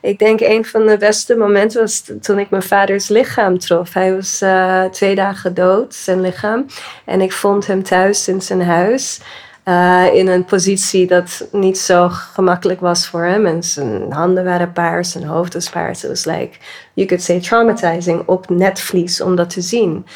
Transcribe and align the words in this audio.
Ik 0.00 0.18
denk 0.18 0.40
een 0.40 0.64
van 0.64 0.86
de 0.86 0.96
beste 0.96 1.36
momenten 1.36 1.80
was 1.80 2.04
toen 2.20 2.38
ik 2.38 2.50
mijn 2.50 2.62
vaders 2.62 3.08
lichaam 3.08 3.58
trof. 3.58 3.94
Hij 3.94 4.14
was 4.14 4.42
uh, 4.42 4.84
twee 4.84 5.14
dagen 5.14 5.54
dood, 5.54 5.94
zijn 5.94 6.20
lichaam. 6.20 6.66
En 7.04 7.20
ik 7.20 7.32
vond 7.32 7.66
hem 7.66 7.82
thuis 7.82 8.28
in 8.28 8.42
zijn 8.42 8.62
huis. 8.62 9.20
Uh, 9.64 10.14
in 10.14 10.28
een 10.28 10.44
positie 10.44 11.06
dat 11.06 11.48
niet 11.52 11.78
zo 11.78 12.08
gemakkelijk 12.08 12.80
was 12.80 13.06
voor 13.06 13.24
hem. 13.24 13.46
En 13.46 13.62
zijn 13.62 14.12
handen 14.12 14.44
waren 14.44 14.72
paars, 14.72 15.10
zijn 15.10 15.24
hoofd 15.24 15.54
was 15.54 15.70
paars. 15.70 16.02
Het 16.02 16.10
was 16.10 16.24
like, 16.24 16.50
you 16.94 17.06
could 17.06 17.22
say 17.22 17.40
traumatizing 17.40 18.22
op 18.26 18.48
netvlies 18.48 19.20
om 19.20 19.36
dat 19.36 19.50
te 19.50 19.60
zien. 19.60 20.06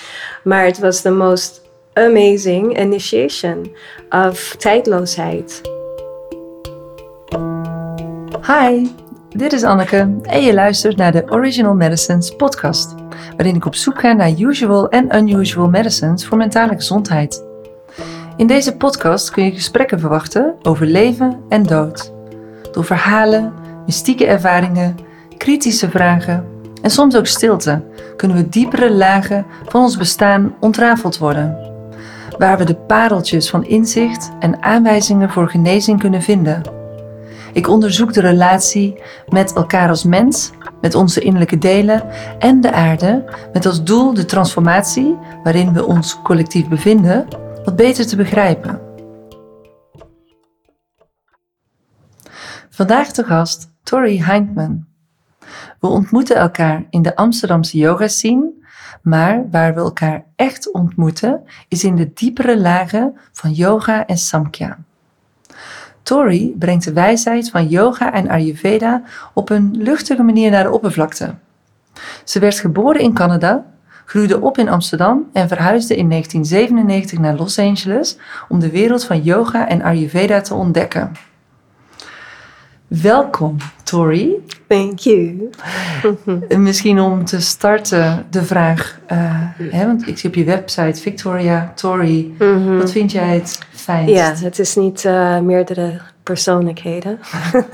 Maar 0.45 0.65
het 0.65 0.79
was 0.79 1.01
the 1.01 1.11
most 1.11 1.61
amazing 1.93 2.81
initiation 2.81 3.77
of 4.11 4.55
tijdloosheid. 4.59 5.61
Hi, 8.47 8.87
dit 9.35 9.53
is 9.53 9.63
Anneke 9.63 10.17
en 10.23 10.43
je 10.43 10.55
luistert 10.55 10.97
naar 10.97 11.13
de 11.13 11.25
Original 11.29 11.75
Medicines 11.75 12.37
podcast, 12.37 12.95
waarin 13.37 13.55
ik 13.55 13.67
op 13.67 13.75
zoek 13.75 14.01
ga 14.01 14.13
naar 14.13 14.39
usual 14.39 14.89
en 14.89 15.17
unusual 15.17 15.69
medicines 15.69 16.27
voor 16.27 16.39
mentale 16.39 16.75
gezondheid. 16.75 17.45
In 18.37 18.47
deze 18.47 18.77
podcast 18.77 19.31
kun 19.31 19.45
je 19.45 19.53
gesprekken 19.53 20.01
verwachten 20.01 20.55
over 20.63 20.87
leven 20.87 21.41
en 21.49 21.63
dood. 21.63 22.13
Door 22.73 22.85
verhalen, 22.85 23.53
mystieke 23.87 24.27
ervaringen, 24.27 24.97
kritische 25.37 25.91
vragen 25.91 26.47
en 26.83 26.91
soms 26.91 27.17
ook 27.17 27.27
stilte 27.27 27.83
kunnen 28.17 28.37
we 28.37 28.49
diepere 28.49 28.93
lagen 28.93 29.47
van 29.69 29.83
ons 29.83 29.97
bestaan 29.97 30.55
ontrafeld 30.61 31.19
worden. 31.19 31.71
Waar 32.39 32.59
we 32.59 32.65
de 32.65 32.75
pareltjes 32.75 33.51
van 33.51 33.65
inzicht 33.65 34.31
en 34.41 34.63
aanwijzingen 34.63 35.31
voor 35.31 35.49
genezing 35.49 36.01
kunnen 36.01 36.23
vinden. 36.23 36.82
Ik 37.53 37.69
onderzoek 37.69 38.13
de 38.13 38.21
relatie 38.21 39.03
met 39.29 39.53
elkaar 39.53 39.89
als 39.89 40.05
mens, 40.05 40.51
met 40.81 40.95
onze 40.95 41.21
innerlijke 41.21 41.59
delen 41.59 42.03
en 42.39 42.61
de 42.61 42.73
aarde, 42.73 43.25
met 43.53 43.67
als 43.67 43.85
doel 43.85 44.15
de 44.15 44.25
transformatie 44.25 45.17
waarin 45.43 45.73
we 45.73 45.87
ons 45.87 46.23
collectief 46.23 46.69
bevinden, 46.69 47.27
wat 47.65 47.77
beter 47.77 48.07
te 48.07 48.17
begrijpen. 48.17 48.81
Vandaag 52.71 53.13
te 53.13 53.25
gast 53.25 53.73
Tori 53.83 54.23
Heintman. 54.23 54.87
We 55.81 55.87
ontmoeten 55.87 56.37
elkaar 56.37 56.87
in 56.91 57.03
de 57.03 57.17
Amsterdamse 57.17 57.79
yoga 57.79 58.09
scene, 58.09 58.53
maar 59.03 59.51
waar 59.51 59.75
we 59.75 59.81
elkaar 59.81 60.25
echt 60.37 60.73
ontmoeten 60.73 61.43
is 61.69 61.85
in 61.85 61.97
de 61.97 62.13
diepere 62.13 62.61
lagen 62.61 63.21
van 63.33 63.53
yoga 63.53 64.07
en 64.07 64.19
samkhya. 64.19 64.79
Tori 66.03 66.55
brengt 66.59 66.85
de 66.85 66.93
wijsheid 66.93 67.51
van 67.51 67.69
yoga 67.69 68.13
en 68.13 68.29
Ayurveda 68.29 69.03
op 69.35 69.51
een 69.51 69.71
luchtige 69.79 70.23
manier 70.23 70.51
naar 70.51 70.63
de 70.63 70.71
oppervlakte. 70.71 71.35
Ze 72.25 72.39
werd 72.39 72.59
geboren 72.59 73.01
in 73.01 73.13
Canada, 73.13 73.65
groeide 74.05 74.41
op 74.41 74.59
in 74.59 74.69
Amsterdam 74.69 75.29
en 75.33 75.49
verhuisde 75.49 75.97
in 75.97 76.09
1997 76.09 77.19
naar 77.19 77.37
Los 77.37 77.59
Angeles 77.59 78.17
om 78.49 78.61
de 78.61 78.71
wereld 78.71 79.05
van 79.05 79.23
yoga 79.23 79.69
en 79.69 79.83
Ayurveda 79.83 80.41
te 80.41 80.55
ontdekken. 80.55 81.13
Welkom, 83.01 83.57
Tori. 83.83 84.45
Thank 84.67 84.99
you. 84.99 85.51
Misschien 86.59 87.01
om 87.01 87.25
te 87.25 87.41
starten 87.41 88.27
de 88.31 88.43
vraag, 88.43 89.01
uh, 89.13 89.19
hè, 89.71 89.87
want 89.87 90.09
ik 90.09 90.19
zie 90.19 90.29
op 90.29 90.35
je 90.35 90.45
website 90.45 91.01
Victoria, 91.01 91.73
Tori, 91.75 92.35
mhm. 92.39 92.77
wat 92.77 92.91
vind 92.91 93.13
jij 93.13 93.35
het 93.35 93.59
fijnst? 93.71 94.15
Ja, 94.15 94.35
het 94.35 94.59
is 94.59 94.75
niet 94.75 95.05
uh, 95.05 95.39
meerdere 95.39 96.01
persoonlijkheden, 96.23 97.19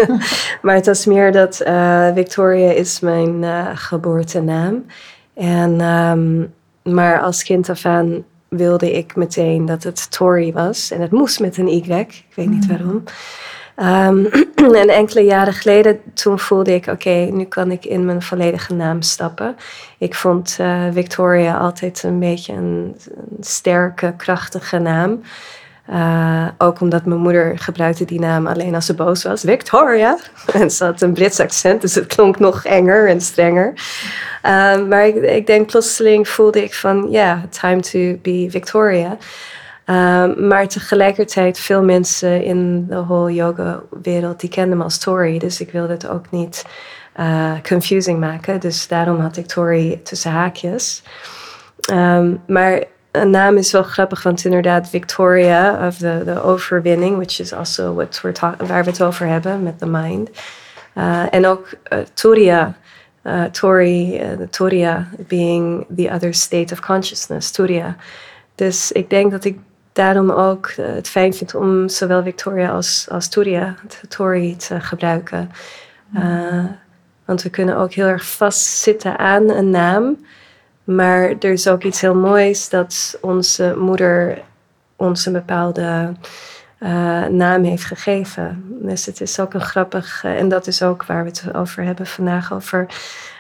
maar 0.63 0.75
het 0.75 0.87
was 0.87 1.07
meer 1.07 1.33
dat 1.33 1.63
uh, 1.67 2.09
Victoria 2.15 2.71
is 2.71 3.01
mijn 3.01 3.45
geboortenaam. 3.77 4.85
En, 5.35 5.81
um, 5.81 6.53
maar 6.83 7.21
als 7.21 7.43
kind 7.43 7.69
af 7.69 7.85
aan 7.85 8.25
wilde 8.49 8.93
ik 8.93 9.17
meteen 9.17 9.67
dat 9.67 9.83
het 9.83 10.11
Tori 10.11 10.53
was. 10.53 10.91
En 10.91 11.01
het 11.01 11.11
moest 11.11 11.41
met 11.41 11.57
een 11.57 11.69
Y, 11.69 11.93
ik 11.93 12.25
weet 12.35 12.51
niet 12.51 12.69
mhm. 12.69 12.77
waarom. 12.77 13.03
Um, 13.81 14.27
en 14.83 14.89
enkele 14.89 15.21
jaren 15.21 15.53
geleden, 15.53 16.01
toen 16.15 16.39
voelde 16.39 16.75
ik, 16.75 16.87
oké, 16.87 17.11
nu 17.11 17.45
kan 17.45 17.71
ik 17.71 17.85
in 17.85 18.05
mijn 18.05 18.23
volledige 18.23 18.75
naam 18.75 19.03
stappen. 19.03 19.57
Ik 19.99 20.15
vond 20.15 20.59
uh, 20.61 20.83
Victoria 20.93 21.57
altijd 21.57 22.03
een 22.03 22.19
beetje 22.19 22.53
een, 22.53 22.97
sterke, 23.41 24.15
krachtige 24.17 24.79
naam. 24.79 25.21
Uh, 25.91 26.49
ook 26.59 26.81
omdat 26.81 27.05
mijn 27.05 27.21
moeder 27.21 27.59
gebruikte 27.59 28.05
die 28.05 28.21
naam 28.21 28.47
alleen 28.47 28.75
als 28.75 28.87
ze 28.87 28.95
boos 28.95 29.23
was. 29.23 29.41
Victoria. 29.41 30.19
En 30.53 30.71
ze 30.71 30.85
had 30.85 31.01
een 31.01 31.13
Brits 31.13 31.41
accent, 31.41 31.81
dus 31.81 31.95
het 31.95 32.07
klonk 32.07 32.39
nog 32.39 32.65
enger 32.65 33.09
en 33.09 33.21
strenger. 33.21 33.73
Uh, 34.45 34.87
maar 34.87 35.07
ik, 35.07 35.15
ik, 35.15 35.47
denk 35.47 35.67
plotseling 35.67 36.29
voelde 36.29 36.63
ik 36.63 36.75
van, 36.75 37.07
ja, 37.11 37.43
time 37.51 37.81
to 37.81 38.19
be 38.23 38.47
Victoria. 38.51 39.17
Um, 39.91 40.47
maar 40.49 40.69
tegelijkertijd 40.69 41.59
veel 41.59 41.83
mensen 41.83 42.43
in 42.43 42.87
de 42.87 43.05
whole 43.05 43.35
yoga 43.35 43.83
wereld 44.03 44.41
die 44.41 44.51
kenden 44.51 44.79
me 44.79 44.85
als 44.85 44.99
Tori. 44.99 45.39
Dus 45.39 45.61
ik 45.61 45.73
wilde 45.73 45.93
het 45.93 46.09
ook 46.09 46.31
niet 46.31 46.67
uh, 47.21 47.53
confusing 47.63 48.21
maken. 48.21 48.61
Dus 48.61 48.89
daarom 48.89 49.21
had 49.21 49.37
ik 49.37 49.47
Tori 49.47 50.03
tussen 50.03 50.31
haakjes. 50.31 51.03
Um, 51.93 52.41
maar 52.47 52.85
een 53.11 53.31
naam 53.31 53.57
is 53.57 53.73
wel 53.73 53.83
grappig, 53.83 54.23
want 54.23 54.45
inderdaad 54.45 54.89
Victoria 54.89 55.87
of 55.87 55.97
de 55.97 56.43
overwinning, 56.43 57.17
which 57.17 57.41
is 57.41 57.53
also 57.53 57.95
what 57.95 58.21
we're 58.21 58.57
waar 58.67 58.85
we 58.85 58.91
het 58.91 59.03
over 59.03 59.27
hebben 59.27 59.63
met 59.63 59.79
de 59.79 59.87
mind. 59.87 60.31
Uh, 60.95 61.35
en 61.35 61.47
ook 61.47 61.69
uh, 61.93 61.99
Turiya, 62.15 62.77
uh, 63.23 63.45
Tori, 63.45 64.23
Turiya 64.51 65.09
being 65.29 65.87
the 65.97 66.11
other 66.11 66.35
state 66.35 66.73
of 66.73 66.81
consciousness, 66.81 67.51
Turiya. 67.51 67.97
Dus 68.55 68.93
ik 68.93 69.11
denk 69.11 69.31
dat 69.31 69.45
ik 69.45 69.59
daarom 69.99 70.31
ook 70.31 70.67
uh, 70.67 70.87
het 70.87 71.09
fijn 71.09 71.35
vind 71.35 71.55
om 71.55 71.89
zowel 71.89 72.23
Victoria 72.23 72.71
als, 72.71 73.07
als 73.11 73.29
Turia, 73.29 73.75
Tori 74.09 74.57
te 74.57 74.81
gebruiken. 74.81 75.51
Uh, 76.17 76.65
want 77.25 77.43
we 77.43 77.51
kunnen 77.51 77.77
ook 77.77 77.93
heel 77.93 78.07
erg 78.07 78.27
vastzitten 78.27 79.19
aan 79.19 79.51
een 79.51 79.71
naam. 79.71 80.27
Maar 80.85 81.35
er 81.41 81.53
is 81.53 81.69
ook 81.69 81.83
iets 81.83 82.01
heel 82.01 82.15
moois 82.15 82.69
dat 82.69 83.19
onze 83.21 83.75
moeder 83.79 84.43
ons 84.97 85.27
een 85.27 85.33
bepaalde 85.33 86.13
uh, 86.81 87.27
naam 87.27 87.65
heeft 87.65 87.85
gegeven. 87.85 88.65
Dus 88.83 89.07
het 89.07 89.21
is 89.21 89.41
ook 89.41 89.55
een 89.55 89.61
grappig, 89.61 90.25
en 90.25 90.49
dat 90.49 90.67
is 90.67 90.83
ook 90.83 91.05
waar 91.05 91.23
we 91.23 91.29
het 91.29 91.55
over 91.55 91.83
hebben 91.83 92.07
vandaag, 92.07 92.53
over 92.53 92.87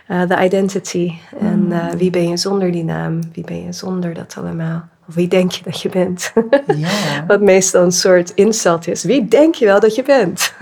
de 0.09 0.37
identity. 0.45 1.13
En 1.41 1.67
mm. 1.67 1.97
wie 1.97 2.11
ben 2.11 2.29
je 2.29 2.37
zonder 2.37 2.73
die 2.73 2.85
naam? 2.85 3.21
Wie 3.33 3.45
ben 3.45 3.65
je 3.65 3.73
zonder 3.73 4.15
dat 4.15 4.35
allemaal? 4.39 4.89
Of 5.09 5.15
wie 5.15 5.29
denk 5.29 5.53
je 5.53 5.63
dat 5.65 5.81
je 5.81 5.89
bent? 5.89 6.33
Wat 7.27 7.41
meestal 7.41 7.83
een 7.83 7.93
soort 7.93 8.33
insult 8.35 8.89
is. 8.89 9.05
Wie 9.05 9.29
denk 9.29 9.55
je 9.55 9.65
wel 9.65 9.81
dat 9.81 9.95
je 9.95 10.03
bent? 10.03 10.53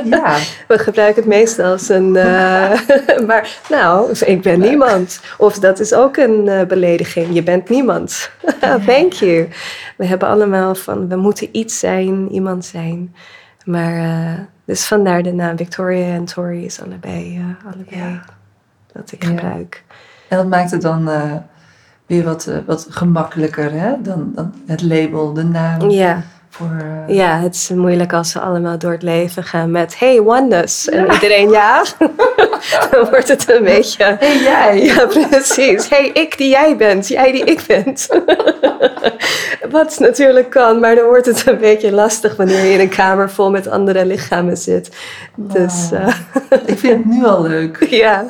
We 0.68 0.78
gebruiken 0.78 1.22
het 1.22 1.30
meestal 1.30 1.72
als 1.72 1.88
een. 1.88 2.14
Uh, 2.14 2.80
maar 3.26 3.58
nou, 3.68 4.12
ik 4.24 4.42
ben 4.42 4.60
niemand. 4.60 5.20
Of 5.38 5.58
dat 5.58 5.80
is 5.80 5.92
ook 5.92 6.16
een 6.16 6.46
uh, 6.46 6.62
belediging. 6.62 7.34
Je 7.34 7.42
bent 7.42 7.68
niemand. 7.68 8.30
Thank 8.86 9.12
you. 9.12 9.48
We 9.96 10.04
hebben 10.04 10.28
allemaal 10.28 10.74
van. 10.74 11.08
We 11.08 11.16
moeten 11.16 11.48
iets 11.52 11.78
zijn, 11.78 12.32
iemand 12.32 12.64
zijn. 12.64 13.14
Maar. 13.64 13.94
Uh, 13.96 14.38
dus 14.64 14.86
vandaar 14.86 15.22
de 15.22 15.32
naam 15.32 15.56
Victoria 15.56 16.14
en 16.14 16.24
Tori 16.24 16.64
is 16.64 16.80
allebei, 16.80 17.44
allebei. 17.64 18.20
Dat 18.92 19.12
ik 19.12 19.24
gebruik. 19.24 19.84
En 20.28 20.36
dat 20.36 20.46
maakt 20.46 20.70
het 20.70 20.82
dan 20.82 21.08
weer 22.06 22.24
wat, 22.24 22.46
uh, 22.46 22.56
wat 22.66 22.86
gemakkelijker 22.90 23.72
hè? 23.72 24.02
Dan, 24.02 24.32
dan 24.34 24.54
het 24.66 24.82
label, 24.82 25.32
de 25.32 25.44
naam. 25.44 25.90
Ja. 25.90 26.22
Voor, 26.50 26.76
uh... 26.82 27.14
Ja, 27.14 27.38
het 27.38 27.54
is 27.54 27.68
moeilijk 27.68 28.12
als 28.12 28.30
ze 28.30 28.40
allemaal 28.40 28.78
door 28.78 28.92
het 28.92 29.02
leven 29.02 29.44
gaan 29.44 29.70
met 29.70 29.98
hey, 29.98 30.20
oneness. 30.20 30.88
En 30.88 31.12
iedereen 31.12 31.50
ja. 31.50 31.84
dan 32.90 33.10
wordt 33.10 33.28
het 33.28 33.50
een 33.50 33.64
beetje... 33.64 34.16
Hey, 34.18 34.38
jij. 34.42 34.84
Ja, 34.84 35.06
precies. 35.06 35.88
Hey, 35.88 36.10
ik 36.12 36.38
die 36.38 36.48
jij 36.48 36.76
bent. 36.76 37.08
Jij 37.08 37.32
die 37.32 37.44
ik 37.44 37.64
ben. 37.66 37.94
Wat 39.70 39.98
natuurlijk 39.98 40.50
kan, 40.50 40.80
maar 40.80 40.94
dan 40.94 41.04
wordt 41.04 41.26
het 41.26 41.46
een 41.46 41.58
beetje 41.58 41.92
lastig 41.92 42.36
wanneer 42.36 42.64
je 42.64 42.72
in 42.72 42.80
een 42.80 42.88
kamer 42.88 43.30
vol 43.30 43.50
met 43.50 43.68
andere 43.68 44.06
lichamen 44.06 44.56
zit. 44.56 44.90
Dus, 45.34 45.90
uh, 45.92 46.14
ik 46.66 46.78
vind 46.78 46.96
het 46.96 47.04
nu 47.04 47.24
al 47.24 47.42
leuk. 47.42 47.86
ja. 48.04 48.24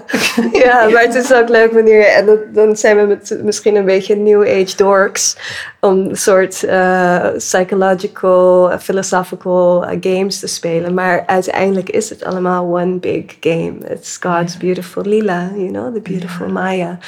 ja, 0.53 0.89
maar 0.89 1.03
het 1.03 1.15
is 1.15 1.33
ook 1.33 1.49
leuk 1.49 1.73
wanneer, 1.73 2.07
en 2.07 2.39
dan 2.53 2.77
zijn 2.77 2.97
we 2.97 3.03
met 3.03 3.39
misschien 3.43 3.77
een 3.77 3.85
beetje 3.85 4.17
new 4.17 4.43
age 4.43 4.77
dorks, 4.77 5.37
om 5.81 5.99
een 5.99 6.17
soort 6.17 6.63
uh, 6.63 7.27
psychological, 7.37 8.10
philosophical 8.79 9.85
uh, 9.85 9.97
games 10.01 10.39
te 10.39 10.47
spelen. 10.47 10.95
Maar 10.95 11.27
uiteindelijk 11.27 11.91
is 11.91 12.11
het 12.11 12.25
allemaal 12.25 12.65
one 12.65 12.99
big 12.99 13.25
game. 13.41 13.77
It's 13.89 14.17
God's 14.21 14.57
beautiful 14.57 15.03
lila, 15.03 15.51
you 15.55 15.71
know, 15.71 15.95
the 15.95 16.01
beautiful 16.01 16.49
Maya, 16.49 16.99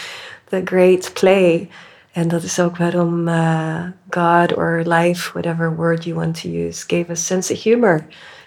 the 0.49 0.61
great 0.65 1.11
play. 1.13 1.69
En 2.13 2.29
dat 2.29 2.43
is 2.43 2.61
ook 2.61 2.77
waarom 2.77 3.29
uh, 3.29 3.81
God 4.11 4.57
or 4.57 4.83
life, 4.85 5.33
whatever 5.33 5.77
word 5.77 6.05
you 6.05 6.17
want 6.17 6.41
to 6.41 6.49
use, 6.49 6.85
gave 6.87 7.11
us 7.11 7.27
sense 7.27 7.53
of 7.53 7.63
humor. 7.63 8.05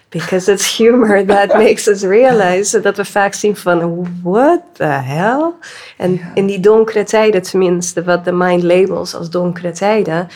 Because 0.08 0.52
it's 0.52 0.76
humor 0.76 1.24
that 1.34 1.54
makes 1.54 1.88
us 1.88 2.02
realize 2.02 2.80
dat 2.80 2.96
we 2.96 3.04
vaak 3.04 3.34
zien 3.34 3.56
van 3.56 4.06
what 4.22 4.60
the 4.72 4.84
hell? 4.84 5.52
En 5.96 6.20
in 6.34 6.46
die 6.46 6.60
donkere 6.60 7.04
tijden 7.04 7.42
tenminste, 7.42 8.04
wat 8.04 8.24
de 8.24 8.32
mind 8.32 8.62
labels 8.62 9.14
als 9.14 9.30
donkere 9.30 9.72
tijden, 9.72 10.28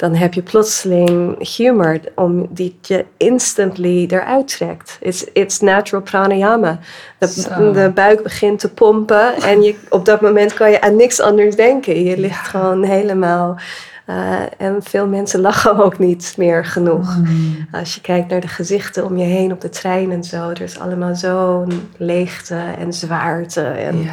dan 0.00 0.14
heb 0.14 0.34
je 0.34 0.42
plotseling 0.42 1.36
humor 1.56 2.00
om 2.14 2.46
die 2.50 2.78
je 2.82 3.04
instantly 3.16 4.06
eruit 4.08 4.48
trekt. 4.48 4.98
It's, 5.00 5.24
it's 5.32 5.60
natural 5.60 6.02
pranayama. 6.02 6.78
De, 7.18 7.70
de, 7.72 7.90
buik 7.94 8.22
begint 8.22 8.58
te 8.58 8.68
pompen 8.68 9.34
en 9.34 9.62
je, 9.62 9.74
op 9.88 10.04
dat 10.04 10.20
moment 10.20 10.54
kan 10.54 10.70
je 10.70 10.80
aan 10.80 10.96
niks 10.96 11.20
anders 11.20 11.56
denken. 11.56 12.04
Je 12.04 12.18
ligt 12.18 12.48
gewoon 12.48 12.82
helemaal 12.82 13.58
uh, 14.06 14.40
en 14.58 14.82
veel 14.82 15.06
mensen 15.06 15.40
lachen 15.40 15.76
ook 15.84 15.98
niet 15.98 16.34
meer 16.36 16.64
genoeg. 16.64 17.16
Mm. 17.16 17.68
Als 17.72 17.94
je 17.94 18.00
kijkt 18.00 18.30
naar 18.30 18.40
de 18.40 18.48
gezichten 18.48 19.04
om 19.04 19.16
je 19.16 19.24
heen 19.24 19.52
op 19.52 19.60
de 19.60 19.68
trein 19.68 20.12
en 20.12 20.24
zo, 20.24 20.50
er 20.50 20.60
is 20.60 20.78
allemaal 20.78 21.14
zo'n 21.14 21.88
leegte 21.96 22.60
en 22.78 22.92
zwaarte. 22.92 23.62
En, 23.62 24.02
ja. 24.02 24.12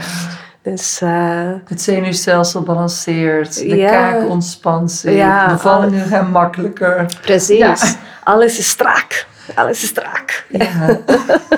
Dus, 0.70 1.02
uh, 1.02 1.52
het 1.66 1.82
zenuwstelsel 1.82 2.62
balanceert, 2.62 3.60
de 3.60 3.86
kaak 3.90 4.30
ontspant 4.30 4.92
zich, 4.92 5.14
ja, 5.14 5.52
bevallingen 5.52 6.06
gaan 6.08 6.32
makkelijker. 6.32 7.06
Precies, 7.22 7.96
alles 8.24 8.60
is 8.60 8.70
strak. 8.70 9.26
Alles 9.56 9.84
is 9.84 9.90
strak. 9.90 10.46
Ja. 10.50 11.00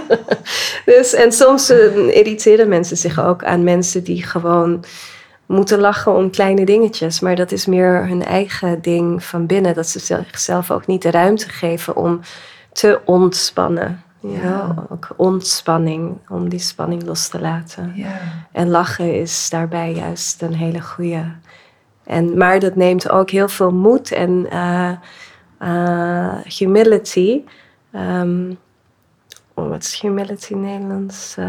dus, 0.85 1.13
en 1.13 1.31
soms 1.31 1.71
uh, 1.71 2.15
irriteren 2.15 2.67
mensen 2.67 2.97
zich 2.97 3.23
ook 3.23 3.44
aan 3.44 3.63
mensen 3.63 4.03
die 4.03 4.23
gewoon 4.23 4.83
moeten 5.45 5.79
lachen 5.79 6.15
om 6.15 6.31
kleine 6.31 6.65
dingetjes. 6.65 7.19
Maar 7.19 7.35
dat 7.35 7.51
is 7.51 7.65
meer 7.65 8.07
hun 8.07 8.25
eigen 8.25 8.81
ding 8.81 9.23
van 9.23 9.45
binnen. 9.45 9.73
Dat 9.73 9.88
ze 9.88 10.00
zichzelf 10.00 10.71
ook 10.71 10.88
niet 10.88 11.01
de 11.01 11.11
ruimte 11.11 11.50
geven 11.50 11.95
om 11.95 12.19
te 12.71 13.00
ontspannen. 13.06 14.03
Ja. 14.19 14.75
ook 14.89 15.10
ontspanning, 15.16 16.18
om 16.30 16.50
die 16.50 16.60
spanning 16.60 17.04
los 17.04 17.27
te 17.27 17.39
laten. 17.39 17.92
Ja. 17.95 18.19
En 18.51 18.69
lachen 18.69 19.19
is 19.19 19.50
daarbij 19.50 19.94
juist 19.94 20.42
een 20.42 20.54
hele 20.54 20.81
goede. 20.81 21.24
En, 22.04 22.38
maar 22.38 22.60
dat 22.60 22.75
neemt 22.75 23.10
ook 23.10 23.30
heel 23.30 23.50
veel 23.50 23.71
moed 23.71 24.12
en 24.12 24.45
uh, 24.54 24.92
uh, 25.62 26.36
humility. 26.44 27.42
Um, 27.95 28.57
oh, 29.54 29.69
wat 29.69 29.83
is 29.83 30.01
humility 30.01 30.54
in 30.54 30.62
Nederlands? 30.62 31.36
Uh, 31.39 31.45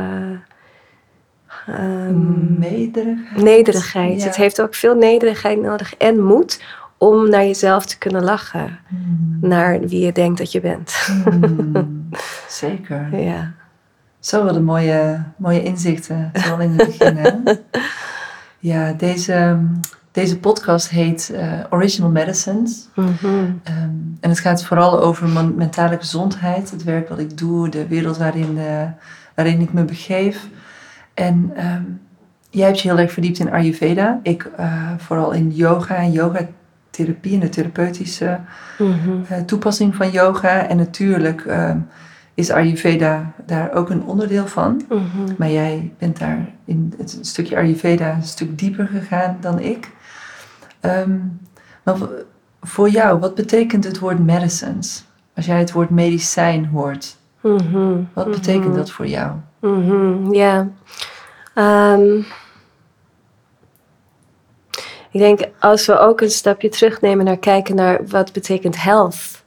Um, 1.69 2.59
nederigheid. 2.59 3.43
Nederigheid. 3.43 4.25
Het 4.25 4.37
heeft 4.37 4.61
ook 4.61 4.75
veel 4.75 4.95
nederigheid 4.95 5.61
nodig 5.61 5.97
en 5.97 6.23
moed 6.23 6.63
om 6.99 7.31
naar 7.31 7.45
jezelf 7.45 7.87
te 7.87 7.99
kunnen 7.99 8.25
lachen. 8.25 8.79
Hmm. 8.89 9.39
Naar 9.41 9.81
wie 9.81 10.05
je 10.05 10.13
denkt 10.13 10.39
dat 10.39 10.53
je 10.53 10.61
bent. 10.61 10.93
Hmm. 11.25 12.00
Zeker. 12.49 13.21
Ja. 13.21 13.53
Zo 14.19 14.45
wat 14.45 14.57
een 14.57 14.65
mooie, 14.65 15.23
mooie 15.37 15.63
inzichten, 15.63 16.31
zoal 16.35 16.61
in 16.61 16.79
het 16.79 16.87
begin. 16.87 17.19
ja, 18.73 18.93
deze, 18.93 19.59
deze 20.13 20.39
podcast 20.39 20.89
heet 20.89 21.31
uh, 21.33 21.53
Original 21.71 22.11
Medicines. 22.11 22.89
Mm 22.95 23.15
-hmm. 23.21 23.61
um, 23.69 24.17
en 24.21 24.29
het 24.29 24.39
gaat 24.39 24.65
vooral 24.65 25.01
over 25.01 25.29
mentale 25.57 25.99
gezondheid, 25.99 26.71
het 26.71 26.85
werk 26.85 27.09
wat 27.09 27.19
ik 27.19 27.39
doe, 27.39 27.69
de 27.69 27.87
wereld 27.87 28.17
waarin, 28.17 28.57
uh, 28.57 28.83
waarin 29.35 29.61
ik 29.61 29.73
me 29.73 29.85
begeef. 29.85 30.47
En 31.15 31.53
um, 31.67 32.01
jij 32.51 32.67
hebt 32.67 32.81
je 32.81 32.89
heel 32.89 32.99
erg 32.99 33.13
verdiept 33.13 33.39
in 33.39 33.53
Ayurveda. 33.53 34.21
Ik 34.23 34.51
uh, 34.59 34.91
vooral 34.97 35.33
in 35.33 35.51
yoga 35.51 35.97
en 35.97 36.13
yogatherapie 37.01 37.35
en 37.35 37.41
de 37.41 37.49
therapeutische 37.49 38.41
mm 38.79 39.25
toepassing 39.47 39.95
van 39.95 40.11
yoga. 40.11 40.67
En 40.67 40.77
natuurlijk 40.77 41.45
uh, 41.45 41.73
is 42.35 42.51
Ayurveda 42.51 43.33
daar 43.47 43.73
ook 43.73 43.91
een 43.91 44.05
onderdeel 44.05 44.47
van. 44.47 44.83
Mm 44.89 44.99
-hmm. 45.13 45.35
Maar 45.39 45.51
jij 45.51 45.93
bent 45.99 46.19
daar 46.19 46.49
in 46.65 46.95
het 46.99 47.19
stukje 47.21 47.57
Ayurveda 47.57 48.15
een 48.15 48.23
stuk 48.23 48.59
dieper 48.59 48.87
gegaan 48.87 49.37
dan 49.41 49.59
ik. 49.59 49.91
Um, 50.81 51.41
maar 51.83 51.97
voor 52.61 52.89
jou, 52.89 53.19
wat 53.19 53.35
betekent 53.35 53.85
het 53.85 53.99
woord 53.99 54.25
medicines? 54.25 55.05
Als 55.37 55.47
jij 55.47 55.59
het 55.59 55.73
woord 55.73 55.91
medicijn 55.91 56.67
hoort, 56.67 57.17
mm 57.41 57.59
-hmm. 57.59 58.09
wat 58.13 58.31
betekent 58.31 58.65
-hmm. 58.65 58.75
dat 58.75 58.91
voor 58.91 59.07
jou? 59.07 59.33
Mhm, 59.61 60.33
ja. 60.33 60.69
Um, 61.55 62.25
ik 65.11 65.21
denk 65.21 65.41
als 65.59 65.87
we 65.87 65.99
ook 65.99 66.21
een 66.21 66.31
stapje 66.31 66.69
terugnemen 66.69 67.25
naar 67.25 67.39
kijken 67.39 67.75
naar 67.75 68.01
wat 68.07 68.33
betekent 68.33 68.83
health. 68.83 69.43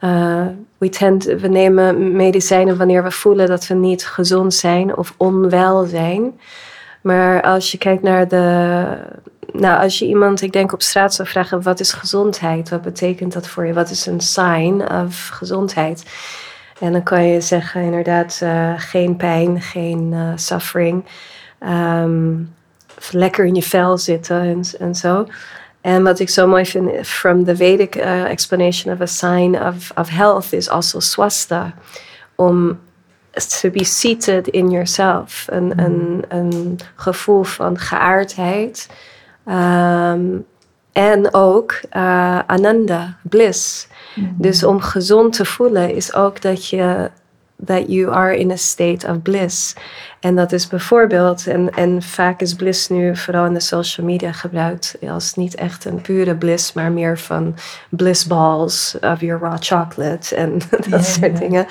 Uh, 0.00 0.46
we, 0.78 0.88
tend, 0.88 1.48
nemen 1.48 2.16
medicijnen 2.16 2.76
wanneer 2.76 3.02
we 3.02 3.10
voelen 3.10 3.46
dat 3.46 3.66
we 3.66 3.74
niet 3.74 4.06
gezond 4.06 4.54
zijn 4.54 4.96
of 4.96 5.14
onwel 5.16 5.84
zijn. 5.84 6.40
Maar 7.02 7.42
als 7.42 7.72
je 7.72 7.78
kijkt 7.78 8.02
naar 8.02 8.28
de. 8.28 8.86
Nou, 9.52 9.82
als 9.82 9.98
je 9.98 10.06
iemand, 10.06 10.42
ik 10.42 10.52
denk 10.52 10.72
op 10.72 10.82
straat 10.82 11.14
zou 11.14 11.28
vragen: 11.28 11.62
wat 11.62 11.80
is 11.80 11.92
gezondheid? 11.92 12.68
Wat 12.68 12.82
betekent 12.82 13.32
dat 13.32 13.48
voor 13.48 13.66
je? 13.66 13.72
Wat 13.72 13.90
is 13.90 14.06
een 14.06 14.20
sign 14.20 14.82
of 15.02 15.28
gezondheid? 15.28 16.04
En 16.80 16.92
dan 16.92 17.02
kan 17.02 17.24
je 17.26 17.40
zeggen 17.40 17.82
inderdaad 17.82 18.40
uh, 18.42 18.72
geen 18.76 19.16
pijn, 19.16 19.60
geen 19.60 20.12
uh, 20.12 20.32
suffering. 20.34 21.04
Um, 21.60 22.54
lekker 23.10 23.44
in 23.44 23.54
je 23.54 23.62
vel 23.62 23.98
zitten 23.98 24.40
en, 24.40 24.62
en 24.78 24.94
zo. 24.94 25.26
En 25.80 26.02
wat 26.02 26.18
ik 26.18 26.28
zo 26.28 26.46
mooi 26.46 26.66
vind, 26.66 27.06
from 27.06 27.44
the 27.44 27.56
Vedic 27.56 27.96
uh, 27.96 28.24
explanation 28.24 28.94
of 28.94 29.00
a 29.00 29.06
sign 29.06 29.54
of, 29.54 29.90
of 29.94 30.08
health 30.08 30.52
is 30.52 30.68
also 30.68 31.00
swasta. 31.00 31.74
Om 32.34 32.78
to 33.60 33.70
be 33.70 33.84
seated 33.84 34.48
in 34.48 34.70
yourself. 34.70 35.46
Een, 35.48 35.64
mm. 35.64 35.78
een, 35.78 36.24
een 36.28 36.78
gevoel 36.94 37.42
van 37.42 37.78
geaardheid. 37.78 38.88
Um, 39.46 40.46
en 40.92 41.34
ook 41.34 41.80
uh, 41.92 42.38
ananda, 42.46 43.16
bliss. 43.22 43.86
Mm-hmm. 44.14 44.34
Dus 44.38 44.64
om 44.64 44.80
gezond 44.80 45.32
te 45.32 45.44
voelen 45.44 45.94
is 45.94 46.14
ook 46.14 46.40
dat 46.40 46.68
je 46.68 47.10
that 47.64 47.84
you 47.86 48.12
are 48.12 48.36
in 48.36 48.50
a 48.50 48.56
state 48.56 49.06
of 49.06 49.22
bliss. 49.22 49.74
En 50.24 50.34
dat 50.34 50.52
is 50.52 50.66
bijvoorbeeld, 50.66 51.46
en, 51.46 51.70
en 51.70 52.02
vaak 52.02 52.40
is 52.40 52.54
bliss 52.54 52.88
nu 52.88 53.16
vooral 53.16 53.46
in 53.46 53.54
de 53.54 53.60
social 53.60 54.06
media 54.06 54.32
gebruikt 54.32 54.96
als 55.08 55.34
niet 55.34 55.54
echt 55.54 55.84
een 55.84 56.00
pure 56.00 56.36
bliss, 56.36 56.72
maar 56.72 56.92
meer 56.92 57.18
van 57.18 57.54
bliss 57.88 58.26
balls 58.26 58.96
of 59.00 59.20
your 59.20 59.42
raw 59.42 59.56
chocolate 59.60 60.36
en 60.36 60.58
dat 60.90 61.04
soort 61.04 61.38
dingen. 61.38 61.66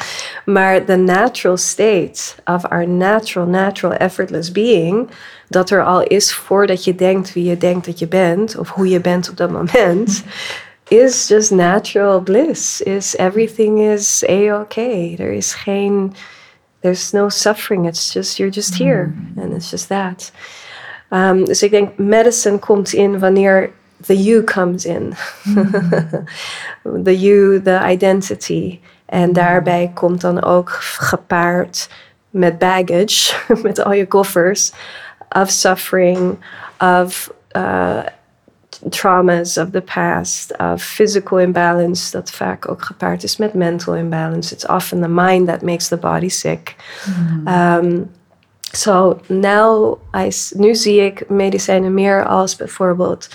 Maar 0.46 0.86
the 0.86 0.96
natural 0.96 1.58
state 1.58 2.36
of 2.46 2.66
our 2.66 2.88
natural, 2.88 3.48
natural, 3.48 3.98
effortless 3.98 4.52
being, 4.52 5.10
dat 5.48 5.70
er 5.70 5.84
al 5.84 6.04
is 6.04 6.34
voordat 6.34 6.84
je 6.84 6.96
denkt 6.96 7.34
wie 7.34 7.44
je 7.44 7.58
denkt 7.58 7.86
dat 7.86 8.00
je 8.00 8.08
bent, 8.08 8.58
of 8.58 8.70
hoe 8.70 8.90
je 8.90 9.00
bent 9.00 9.30
op 9.30 9.38
dat 9.38 9.52
moment. 9.52 10.24
is 10.88 11.28
just 11.28 11.52
natural 11.52 12.22
bliss. 12.22 12.82
Is 12.82 13.16
everything 13.16 13.80
is 13.80 14.24
a 14.30 14.60
okay. 14.60 15.16
There 15.16 15.36
is 15.36 15.54
geen, 15.54 16.14
there's 16.84 17.14
no 17.14 17.30
suffering. 17.30 17.86
It's 17.86 18.14
just 18.14 18.38
you're 18.38 18.52
just 18.52 18.76
here, 18.76 19.14
mm. 19.16 19.44
and 19.44 19.54
it's 19.54 19.72
just 19.72 19.88
that. 19.90 20.32
Um, 21.12 21.46
dus 21.46 21.64
ik 21.64 21.72
denk 21.72 21.98
medicine 21.98 22.60
komt 22.60 22.94
in 22.94 23.20
wanneer 23.20 23.72
the 24.06 24.16
you 24.16 24.44
comes 24.44 24.86
in, 24.86 25.14
mm. 25.44 26.26
the 27.04 27.18
you, 27.18 27.62
the 27.62 27.80
identity, 27.80 28.80
en 29.06 29.34
daarbij 29.34 29.92
komt 29.94 30.22
dan 30.22 30.44
ook 30.44 30.70
gepaard 30.98 31.90
met 32.30 32.60
baggage, 32.60 33.36
met 33.64 33.84
al 33.84 33.94
je 33.94 34.08
koffers 34.08 34.72
of 35.30 35.50
suffering, 35.50 36.38
of 36.80 37.34
uh, 37.58 38.00
traumas 38.90 39.58
of 39.58 39.72
the 39.72 39.82
past, 39.82 40.58
of 40.58 40.84
physical 40.84 41.40
imbalance, 41.40 42.12
dat 42.12 42.32
vaak 42.32 42.70
ook 42.70 42.82
gepaard 42.82 43.24
is 43.24 43.38
met 43.38 43.54
mental 43.54 43.96
imbalance. 43.96 44.54
It's 44.54 44.68
often 44.68 45.02
the 45.02 45.08
mind 45.08 45.48
that 45.48 45.62
makes 45.62 45.88
the 45.88 45.98
body 45.98 46.30
sick. 46.30 46.76
Mm. 47.06 47.48
Um, 47.48 48.10
so 48.72 49.20
now 49.28 49.98
I, 50.16 50.32
nu 50.56 50.76
zie 50.76 51.02
ik 51.02 51.30
medicijnen 51.30 51.94
meer 51.94 52.26
als 52.26 52.56
bijvoorbeeld 52.56 53.28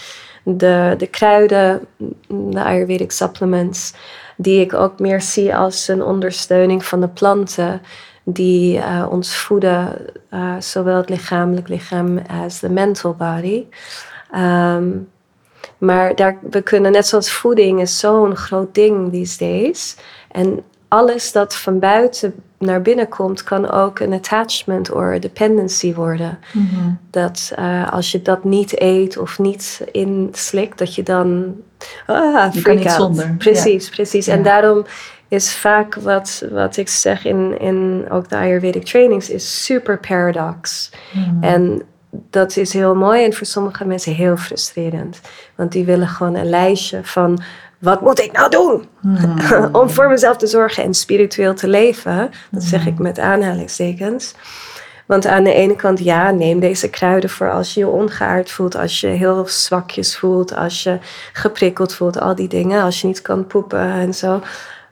de, 0.43 0.95
de 0.99 1.07
kruiden, 1.07 1.87
de 2.29 2.65
Ayurvedic 2.65 3.11
supplements, 3.11 3.93
die 4.37 4.61
ik 4.61 4.75
ook 4.75 4.99
meer 4.99 5.21
zie 5.21 5.57
als 5.57 5.89
een 5.89 6.03
ondersteuning 6.03 6.85
van 6.85 7.01
de 7.01 7.09
planten 7.09 7.81
die 8.25 8.77
uh, 8.77 9.07
ons 9.11 9.37
voeden, 9.37 10.07
uh, 10.31 10.55
zowel 10.59 10.97
het 10.97 11.09
lichamelijk 11.09 11.69
lichaam 11.69 12.19
als 12.19 12.61
de 12.61 12.71
mental 12.71 13.15
body. 13.15 13.65
Um, 14.35 15.09
maar 15.79 16.15
daar, 16.15 16.39
we 16.51 16.63
kunnen, 16.63 16.93
net 16.93 17.07
zoals 17.07 17.33
voeding, 17.33 17.81
is 17.81 17.99
zo'n 17.99 18.37
groot 18.37 18.75
ding 18.75 19.13
these 19.13 19.39
days. 19.39 19.97
En 20.31 20.63
alles 20.89 21.33
dat 21.33 21.57
van 21.57 21.79
buiten 21.79 22.35
naar 22.59 22.83
binnen 22.83 23.09
komt, 23.09 23.43
kan 23.43 23.71
ook 23.71 23.99
een 23.99 24.13
attachment 24.13 24.93
of 24.93 25.19
dependency 25.19 25.95
worden. 25.95 26.39
Mhm. 26.53 26.91
Dat 27.11 27.53
uh, 27.59 27.93
als 27.93 28.13
je 28.13 28.23
dat 28.23 28.45
niet 28.45 28.81
eet 28.81 29.19
of 29.19 29.39
niet 29.39 29.83
inslikt, 29.93 30.79
dat 30.79 30.95
je 30.95 31.03
dan. 31.03 31.55
Ah, 32.07 32.53
je 32.55 32.63
kan 32.63 32.77
niet 32.77 32.91
zonder. 32.91 33.35
Precies, 33.39 33.89
precies. 33.89 34.27
En 34.27 34.43
daarom 34.43 34.85
is 35.29 35.55
vaak 35.55 35.95
wat, 35.95 36.45
wat 36.51 36.77
ik 36.77 36.89
zeg 36.89 37.25
in, 37.25 37.59
in 37.61 38.07
ook 38.11 38.29
de 38.29 38.37
Ayurvedic 38.37 38.85
trainings, 38.85 39.31
is 39.31 39.65
super 39.65 39.99
paradox. 39.99 40.91
Hmm. 41.13 41.39
En 41.43 41.83
dat 42.31 42.57
is 42.57 42.73
heel 42.73 42.95
mooi 42.95 43.25
en 43.25 43.33
voor 43.33 43.47
sommige 43.47 43.85
mensen 43.85 44.15
heel 44.15 44.37
frustrerend. 44.37 45.21
Want 45.55 45.73
die 45.73 45.85
willen 45.85 46.09
gewoon 46.09 46.35
een 46.35 46.49
lijstje 46.49 47.01
van 47.03 47.43
wat 47.79 48.01
moet 48.01 48.21
ik 48.21 48.33
nou 48.33 48.51
doen 48.51 48.87
Hmm. 49.01 49.75
om 49.81 49.91
voor 49.91 50.09
mezelf 50.09 50.37
te 50.37 50.47
zorgen 50.47 50.83
en 50.83 50.95
spiritueel 50.95 51.55
te 51.55 51.69
leven. 51.69 52.31
Dat 52.51 52.63
zeg 52.63 52.87
ik 52.87 52.99
met 52.99 53.19
aanhalingstekens. 53.19 54.35
Want 55.07 55.27
aan 55.27 55.45
de 55.45 55.53
ene 55.53 55.77
kant, 55.77 55.99
ja, 55.99 56.31
neem 56.31 56.61
deze 56.61 56.91
kruiden 56.91 57.31
voor 57.31 57.53
als 57.53 57.75
je 57.75 57.81
je 57.81 57.89
ongeaard 57.89 58.51
voelt, 58.51 58.77
als 58.77 59.01
je 59.01 59.07
heel 59.07 59.47
zwakjes 59.47 60.17
voelt, 60.17 60.55
als 60.55 60.83
je 60.83 60.99
geprikkeld 61.33 61.95
voelt, 61.95 62.21
al 62.21 62.35
die 62.35 62.49
dingen, 62.49 62.83
als 62.83 63.01
je 63.01 63.07
niet 63.07 63.23
kan 63.23 63.47
poepen 63.47 63.93
en 63.93 64.15
zo. 64.15 64.43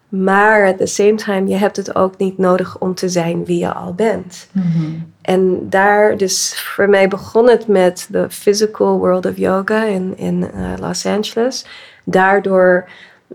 Maar 0.09 0.67
at 0.67 0.79
the 0.79 0.87
same 0.87 1.15
time, 1.15 1.49
je 1.49 1.57
hebt 1.57 1.77
het 1.77 1.95
ook 1.95 2.19
niet 2.19 2.39
nodig 2.39 2.79
om 2.79 2.95
te 2.95 3.09
zijn 3.09 3.45
wie 3.45 3.59
je 3.59 3.73
al 3.73 3.95
bent. 3.95 4.49
Hmm. 4.53 5.13
En 5.27 5.69
daar, 5.69 6.17
dus 6.17 6.61
voor 6.61 6.89
mij 6.89 7.09
begon 7.09 7.49
het 7.49 7.67
met 7.67 8.07
de 8.11 8.31
physical 8.31 8.99
world 8.99 9.27
of 9.27 9.37
yoga 9.37 9.85
in, 9.85 10.15
in 10.17 10.51
eh, 10.53 10.73
Los 10.81 11.07
Angeles. 11.07 11.67
Daardoor 12.05 12.89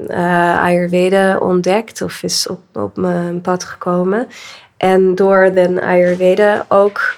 eh, 0.07 0.63
Ayurveda 0.63 1.37
ontdekt 1.37 2.01
of 2.01 2.23
is 2.23 2.47
op, 2.47 2.59
op 2.73 2.97
mijn 2.97 3.41
pad 3.41 3.63
gekomen. 3.63 4.27
En 4.77 5.15
door 5.15 5.51
de 5.53 5.81
Ayurveda 5.81 6.65
ook 6.67 7.17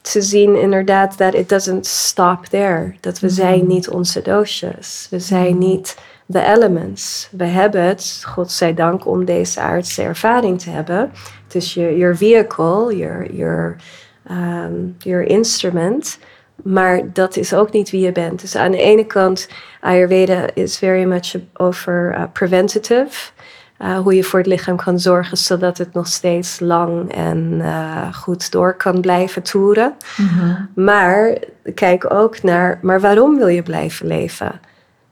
te 0.00 0.22
zien 0.22 0.60
inderdaad 0.60 1.18
dat 1.18 1.34
it 1.34 1.48
doesn't 1.48 1.86
stop 1.86 2.46
there. 2.46 2.94
Dat 3.00 3.18
we 3.18 3.28
zijn 3.28 3.66
niet 3.66 3.88
onze 3.88 4.22
doosjes. 4.22 5.06
We 5.10 5.18
zijn 5.18 5.58
niet 5.58 5.96
de 6.26 6.42
elements. 6.42 7.28
We 7.30 7.44
hebben 7.44 7.82
het, 7.82 8.22
godzijdank, 8.26 9.06
om 9.06 9.24
deze 9.24 9.60
aardse 9.60 10.02
ervaring 10.02 10.60
te 10.60 10.70
hebben. 10.70 11.12
Het 11.44 11.54
is 11.54 11.74
je 11.74 11.96
your 11.96 12.16
vehicle, 12.16 12.96
your, 12.96 13.32
your, 13.32 13.76
um, 14.30 14.94
your 14.98 15.22
instrument. 15.22 16.18
Maar 16.62 17.12
dat 17.12 17.36
is 17.36 17.54
ook 17.54 17.72
niet 17.72 17.90
wie 17.90 18.00
je 18.00 18.12
bent. 18.12 18.40
Dus 18.40 18.56
aan 18.56 18.70
de 18.70 18.78
ene 18.82 19.06
kant, 19.06 19.48
Ayurveda 19.80 20.46
is 20.54 20.78
very 20.78 21.04
much 21.04 21.34
over 21.52 22.14
uh, 22.14 22.22
preventative. 22.32 23.30
Uh, 23.78 23.98
hoe 23.98 24.14
je 24.14 24.24
voor 24.24 24.38
het 24.38 24.48
lichaam 24.48 24.76
kan 24.76 25.00
zorgen 25.00 25.36
zodat 25.36 25.78
het 25.78 25.92
nog 25.92 26.06
steeds 26.06 26.60
lang 26.60 27.12
en 27.12 27.52
uh, 27.52 28.14
goed 28.14 28.50
door 28.50 28.74
kan 28.74 29.00
blijven 29.00 29.42
toeren. 29.42 29.94
Mhm. 30.16 30.84
Maar 30.84 31.38
kijk 31.74 32.12
ook 32.12 32.42
naar, 32.42 32.78
maar 32.82 33.00
waarom 33.00 33.36
wil 33.36 33.48
je 33.48 33.62
blijven 33.62 34.06
leven? 34.06 34.60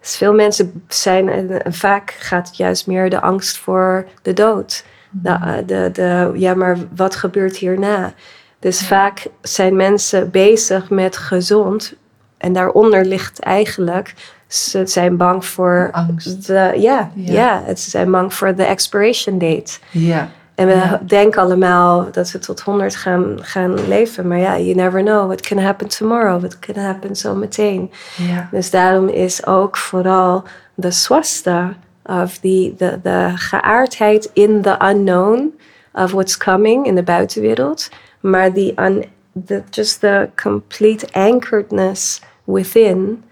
Dus 0.03 0.17
veel 0.17 0.35
mensen 0.35 0.85
zijn, 0.89 1.29
en, 1.29 1.65
en 1.65 1.73
vaak 1.75 2.11
gaat 2.19 2.47
het 2.47 2.57
juist 2.57 2.87
meer 2.87 3.11
de 3.11 3.21
angst 3.21 3.59
voor 3.59 4.07
de 4.23 4.33
dood. 4.33 4.85
De, 5.11 5.63
de, 5.67 5.91
de, 5.93 6.31
ja, 6.35 6.55
maar 6.55 6.77
wat 6.97 7.17
gebeurt 7.17 7.57
hierna? 7.57 8.13
Dus 8.59 8.87
vaak 8.87 9.27
zijn 9.41 9.77
mensen 9.77 10.31
bezig 10.31 10.91
met 10.91 11.17
gezond. 11.17 11.95
En 12.39 12.53
daaronder 12.53 13.05
ligt 13.05 13.41
eigenlijk, 13.41 14.15
ze 14.47 14.87
zijn 14.87 15.17
bang 15.17 15.45
voor 15.45 15.89
Angst. 15.93 16.47
de, 16.47 16.73
ja, 16.77 17.11
Ja. 17.15 17.33
ja. 17.33 17.75
ze 17.75 17.91
zijn 17.91 18.11
bang 18.11 18.35
voor 18.35 18.55
de 18.55 18.65
expiration 18.65 19.39
date. 19.39 19.73
Ja. 19.91 20.31
En 20.63 20.69
we 20.69 20.75
Ja. 20.75 21.01
denken 21.07 21.43
allemaal 21.43 22.09
dat 22.13 22.31
we 22.31 22.39
tot 22.39 22.61
100 22.61 22.97
gaan, 22.97 23.37
gaan 23.41 23.89
leven. 23.89 24.29
Maar 24.29 24.39
ja, 24.39 24.59
you 24.59 24.75
never 24.75 25.03
know. 25.03 25.27
What 25.27 25.41
can 25.41 25.59
happen 25.59 25.89
tomorrow? 25.89 26.39
What 26.41 26.59
can 26.59 26.75
happen 26.85 27.17
zometeen? 27.17 27.91
Ja. 28.17 28.49
Dus 28.51 28.71
daarom 28.71 29.09
is 29.09 29.47
ook 29.47 29.77
vooral 29.77 30.43
de 30.75 30.91
swasta 30.91 31.75
of 32.05 32.39
the, 32.39 32.75
de, 32.77 32.99
de 33.03 33.33
geaardheid 33.35 34.31
in 34.33 34.63
the 34.63 34.77
unknown 34.83 35.59
of 35.93 36.13
what's 36.13 36.37
coming 36.37 36.87
in 36.87 36.95
de 36.95 37.03
buitenwereld. 37.03 37.89
Maar 38.21 38.53
die 38.53 38.75
un, 38.81 39.05
the, 39.47 39.63
just 39.71 40.01
the 40.01 40.29
complete 40.43 41.07
anchoredness 41.13 42.21
within, 42.45 43.23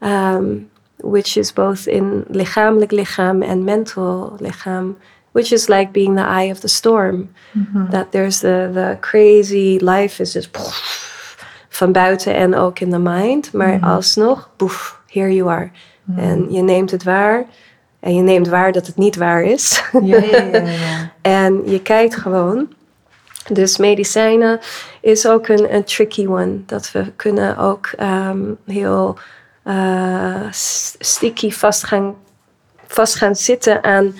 um, 0.00 0.68
which 0.96 1.36
is 1.36 1.52
both 1.52 1.86
in 1.86 2.24
lichamelijk 2.28 2.90
lichaam 2.90 3.42
en 3.42 3.64
mental 3.64 4.36
lichaam, 4.38 4.96
which 5.36 5.52
is 5.52 5.68
like 5.68 5.92
being 5.92 6.16
the 6.16 6.22
eye 6.22 6.50
of 6.50 6.60
the 6.60 6.68
storm. 6.68 7.28
That 7.90 8.10
there's 8.10 8.40
the, 8.40 8.70
the 8.72 8.96
crazy 9.00 9.78
life 9.78 10.22
is 10.22 10.32
just 10.32 10.48
van 11.68 11.92
buiten 11.92 12.34
en 12.34 12.54
ook 12.54 12.80
in 12.80 12.90
the 12.90 12.98
mind. 12.98 13.52
Maar 13.52 13.80
alsnog, 13.80 14.50
boef, 14.56 15.00
here 15.06 15.34
you 15.34 15.50
are. 15.50 15.70
En 16.16 16.52
je 16.52 16.62
neemt 16.62 16.90
het 16.90 17.02
waar. 17.02 17.44
En 18.00 18.14
je 18.14 18.22
neemt 18.22 18.48
waar 18.48 18.72
dat 18.72 18.86
het 18.86 18.96
niet 18.96 19.16
waar 19.16 19.42
is. 19.42 19.82
Ja, 20.02 20.22
ja, 20.22 20.42
ja, 20.42 21.12
en 21.22 21.62
je 21.64 21.82
kijkt 21.82 22.16
gewoon. 22.16 22.68
Dus 23.52 23.76
medicijnen 23.76 24.60
is 25.00 25.26
ook 25.26 25.48
een, 25.48 25.74
een 25.74 25.84
tricky 25.84 26.26
one. 26.26 26.64
Dat 26.66 26.92
we 26.92 27.12
kunnen 27.16 27.56
ook 27.56 27.86
ehm, 27.96 28.44
heel 28.66 29.18
eh, 29.62 30.46
sticky 30.98 31.50
vast 31.50 31.84
gaan, 31.84 32.14
vast 32.86 33.14
gaan 33.14 33.36
zitten 33.36 33.84
aan 33.84 34.14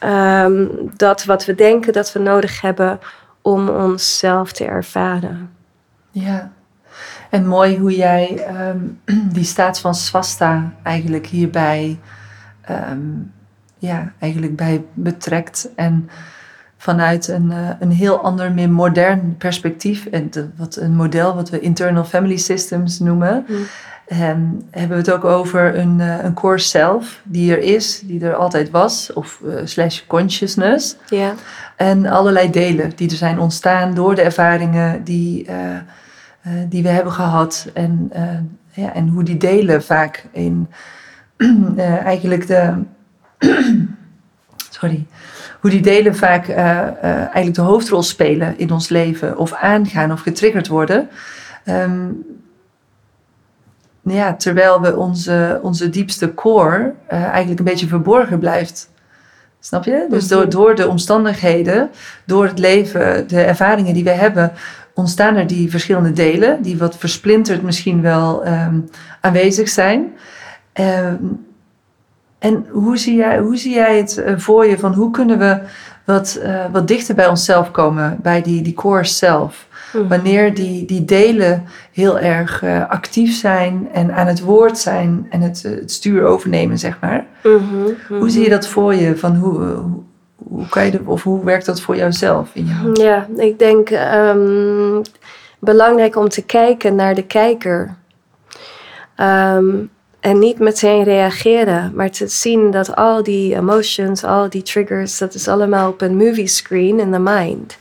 ehm, 0.00 0.66
dat 0.96 1.24
wat 1.24 1.44
we 1.44 1.54
denken 1.54 1.92
dat 1.92 2.12
we 2.12 2.18
nodig 2.18 2.60
hebben 2.60 2.98
om 3.42 3.68
onszelf 3.68 4.52
te 4.52 4.64
ervaren. 4.64 5.50
Ja. 6.10 6.50
En 7.30 7.46
mooi 7.46 7.78
hoe 7.78 7.96
jij 7.96 8.44
ehm, 8.46 8.78
die 9.36 9.44
staat 9.44 9.80
van 9.80 9.94
swasta 9.94 10.72
eigenlijk 10.82 11.26
hierbij 11.26 11.98
ehm, 12.60 12.98
ja, 13.78 14.12
eigenlijk 14.18 14.56
bij 14.56 14.84
betrekt. 14.94 15.68
En 15.76 16.08
vanuit 16.76 17.28
een, 17.28 17.52
eh, 17.52 17.68
een 17.78 17.90
heel 17.90 18.20
ander, 18.22 18.52
meer 18.52 18.70
modern 18.70 19.36
perspectief. 19.36 20.06
En 20.06 20.30
de- 20.30 20.48
wat 20.56 20.76
een 20.76 20.94
model 20.94 21.34
wat 21.34 21.50
we 21.50 21.60
internal 21.60 22.04
family 22.04 22.36
systems 22.36 22.98
noemen. 22.98 23.44
Mm. 23.48 23.56
Ehm, 24.10 24.46
hebben 24.70 24.96
we 24.96 25.02
het 25.02 25.12
ook 25.12 25.24
over 25.24 25.78
een, 25.78 26.00
eh, 26.00 26.24
een 26.24 26.34
core 26.34 26.58
self 26.58 27.20
die 27.24 27.52
er 27.52 27.58
is, 27.58 28.02
die 28.04 28.24
er 28.24 28.34
altijd 28.34 28.70
was. 28.70 29.12
Of 29.12 29.40
eh, 29.46 29.54
slash 29.64 30.00
consciousness. 30.06 30.96
Ja, 31.08 31.34
En 31.76 32.06
allerlei 32.06 32.50
delen 32.50 32.92
die 32.96 33.10
er 33.10 33.16
zijn 33.16 33.38
ontstaan 33.38 33.94
door 33.94 34.14
de 34.14 34.22
ervaringen 34.22 35.04
die, 35.04 35.46
eh, 35.46 35.76
die 36.68 36.82
we 36.82 36.88
hebben 36.88 37.12
gehad. 37.12 37.70
En, 37.74 38.12
ja, 38.72 38.94
en 38.94 39.08
hoe 39.08 39.22
die 39.22 39.36
delen 39.36 39.82
vaak 39.82 40.26
in 40.32 40.68
eigenlijk 42.04 42.46
de. 42.46 42.72
sorry. 44.70 45.06
Hoe 45.60 45.70
die 45.70 45.82
delen 45.82 46.16
vaak 46.16 46.48
eigenlijk 46.48 47.54
de 47.54 47.60
hoofdrol 47.60 48.02
spelen 48.02 48.58
in 48.58 48.70
ons 48.70 48.88
leven. 48.88 49.38
Of 49.38 49.52
aangaan 49.52 50.12
of 50.12 50.20
getriggerd 50.20 50.68
worden. 50.68 51.08
Ehm, 51.64 52.08
ja, 54.12 54.34
terwijl 54.34 54.80
we 54.80 54.96
onze, 54.96 55.60
onze 55.62 55.90
diepste 55.90 56.34
core 56.34 56.92
eh, 57.06 57.22
eigenlijk 57.22 57.58
een 57.58 57.64
beetje 57.64 57.86
verborgen 57.86 58.38
blijft. 58.38 58.90
Snap 59.60 59.84
je? 59.84 60.06
Dus 60.10 60.28
Mhm. 60.28 60.34
door, 60.34 60.48
door 60.48 60.74
de 60.74 60.88
omstandigheden, 60.88 61.90
door 62.24 62.44
het 62.44 62.58
leven, 62.58 63.28
de 63.28 63.40
ervaringen 63.40 63.94
die 63.94 64.04
we 64.04 64.10
hebben, 64.10 64.52
ontstaan 64.94 65.36
er 65.36 65.46
die 65.46 65.70
verschillende 65.70 66.12
delen, 66.12 66.62
die 66.62 66.78
wat 66.78 66.96
versplinterd 66.96 67.62
misschien 67.62 68.02
wel 68.02 68.44
ehm, 68.44 68.78
aanwezig 69.20 69.68
zijn. 69.68 70.12
Ehm, 70.72 71.14
en 72.38 72.66
hoe 72.70 72.98
zie, 72.98 73.14
jij, 73.16 73.38
hoe 73.38 73.56
zie 73.56 73.74
jij 73.74 73.96
het 73.96 74.18
eh, 74.18 74.34
voor 74.38 74.66
je 74.66 74.78
van 74.78 74.94
hoe 74.94 75.10
kunnen 75.10 75.38
we 75.38 75.58
wat, 76.04 76.38
eh, 76.42 76.64
wat 76.72 76.88
dichter 76.88 77.14
bij 77.14 77.28
onszelf 77.28 77.70
komen, 77.70 78.18
bij 78.22 78.42
die, 78.42 78.62
die 78.62 78.74
core 78.74 79.04
self? 79.04 79.66
Mhm. 79.92 80.08
Wanneer 80.08 80.54
die, 80.54 80.84
die 80.84 81.04
delen 81.04 81.64
heel 81.92 82.18
erg 82.18 82.62
eh, 82.62 82.88
actief 82.88 83.34
zijn 83.36 83.88
en 83.92 84.14
aan 84.14 84.26
het 84.26 84.40
woord 84.40 84.78
zijn 84.78 85.26
en 85.30 85.40
het, 85.40 85.64
eh, 85.64 85.70
het 85.70 85.90
stuur 85.90 86.24
overnemen, 86.24 86.78
zeg 86.78 86.98
maar. 87.00 87.26
Mhm, 87.42 88.18
Hoe 88.18 88.30
zie 88.30 88.42
je 88.42 88.50
dat 88.50 88.66
voor 88.68 88.94
je? 88.94 89.16
Van 89.16 89.36
hoe, 89.36 89.62
eh, 89.62 89.78
hoe, 90.36 90.68
kan 90.68 90.84
je 90.84 90.90
de, 90.90 91.00
of 91.04 91.22
hoe 91.22 91.44
werkt 91.44 91.66
dat 91.66 91.80
voor 91.80 91.96
jouzelf? 91.96 92.50
In 92.52 92.66
jou? 92.66 93.02
Ja, 93.02 93.26
ik 93.36 93.58
denk 93.58 93.90
ehm, 93.90 95.02
belangrijk 95.58 96.16
om 96.16 96.28
te 96.28 96.42
kijken 96.42 96.94
naar 96.94 97.14
de 97.14 97.26
kijker. 97.26 97.96
Ehm, 99.16 99.76
en 100.20 100.38
niet 100.38 100.58
meteen 100.58 101.02
reageren, 101.02 101.92
maar 101.94 102.10
te 102.10 102.28
zien 102.28 102.70
dat 102.70 102.96
al 102.96 103.22
die 103.22 103.54
emotions, 103.56 104.24
al 104.24 104.48
die 104.48 104.62
triggers, 104.62 105.18
dat 105.18 105.34
is 105.34 105.48
allemaal 105.48 105.88
op 105.88 106.00
een 106.00 106.16
movie 106.16 106.46
screen 106.46 107.00
in 107.00 107.12
the 107.12 107.18
mind. 107.18 107.78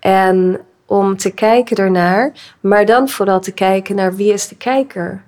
En 0.00 0.60
om 0.94 1.16
te 1.16 1.30
kijken 1.30 1.76
ernaar, 1.76 2.32
maar 2.60 2.84
dan 2.86 3.08
vooral 3.08 3.40
te 3.40 3.52
kijken 3.52 3.96
naar 3.96 4.14
wie 4.16 4.32
is 4.32 4.48
de 4.48 4.56
kijker. 4.56 5.22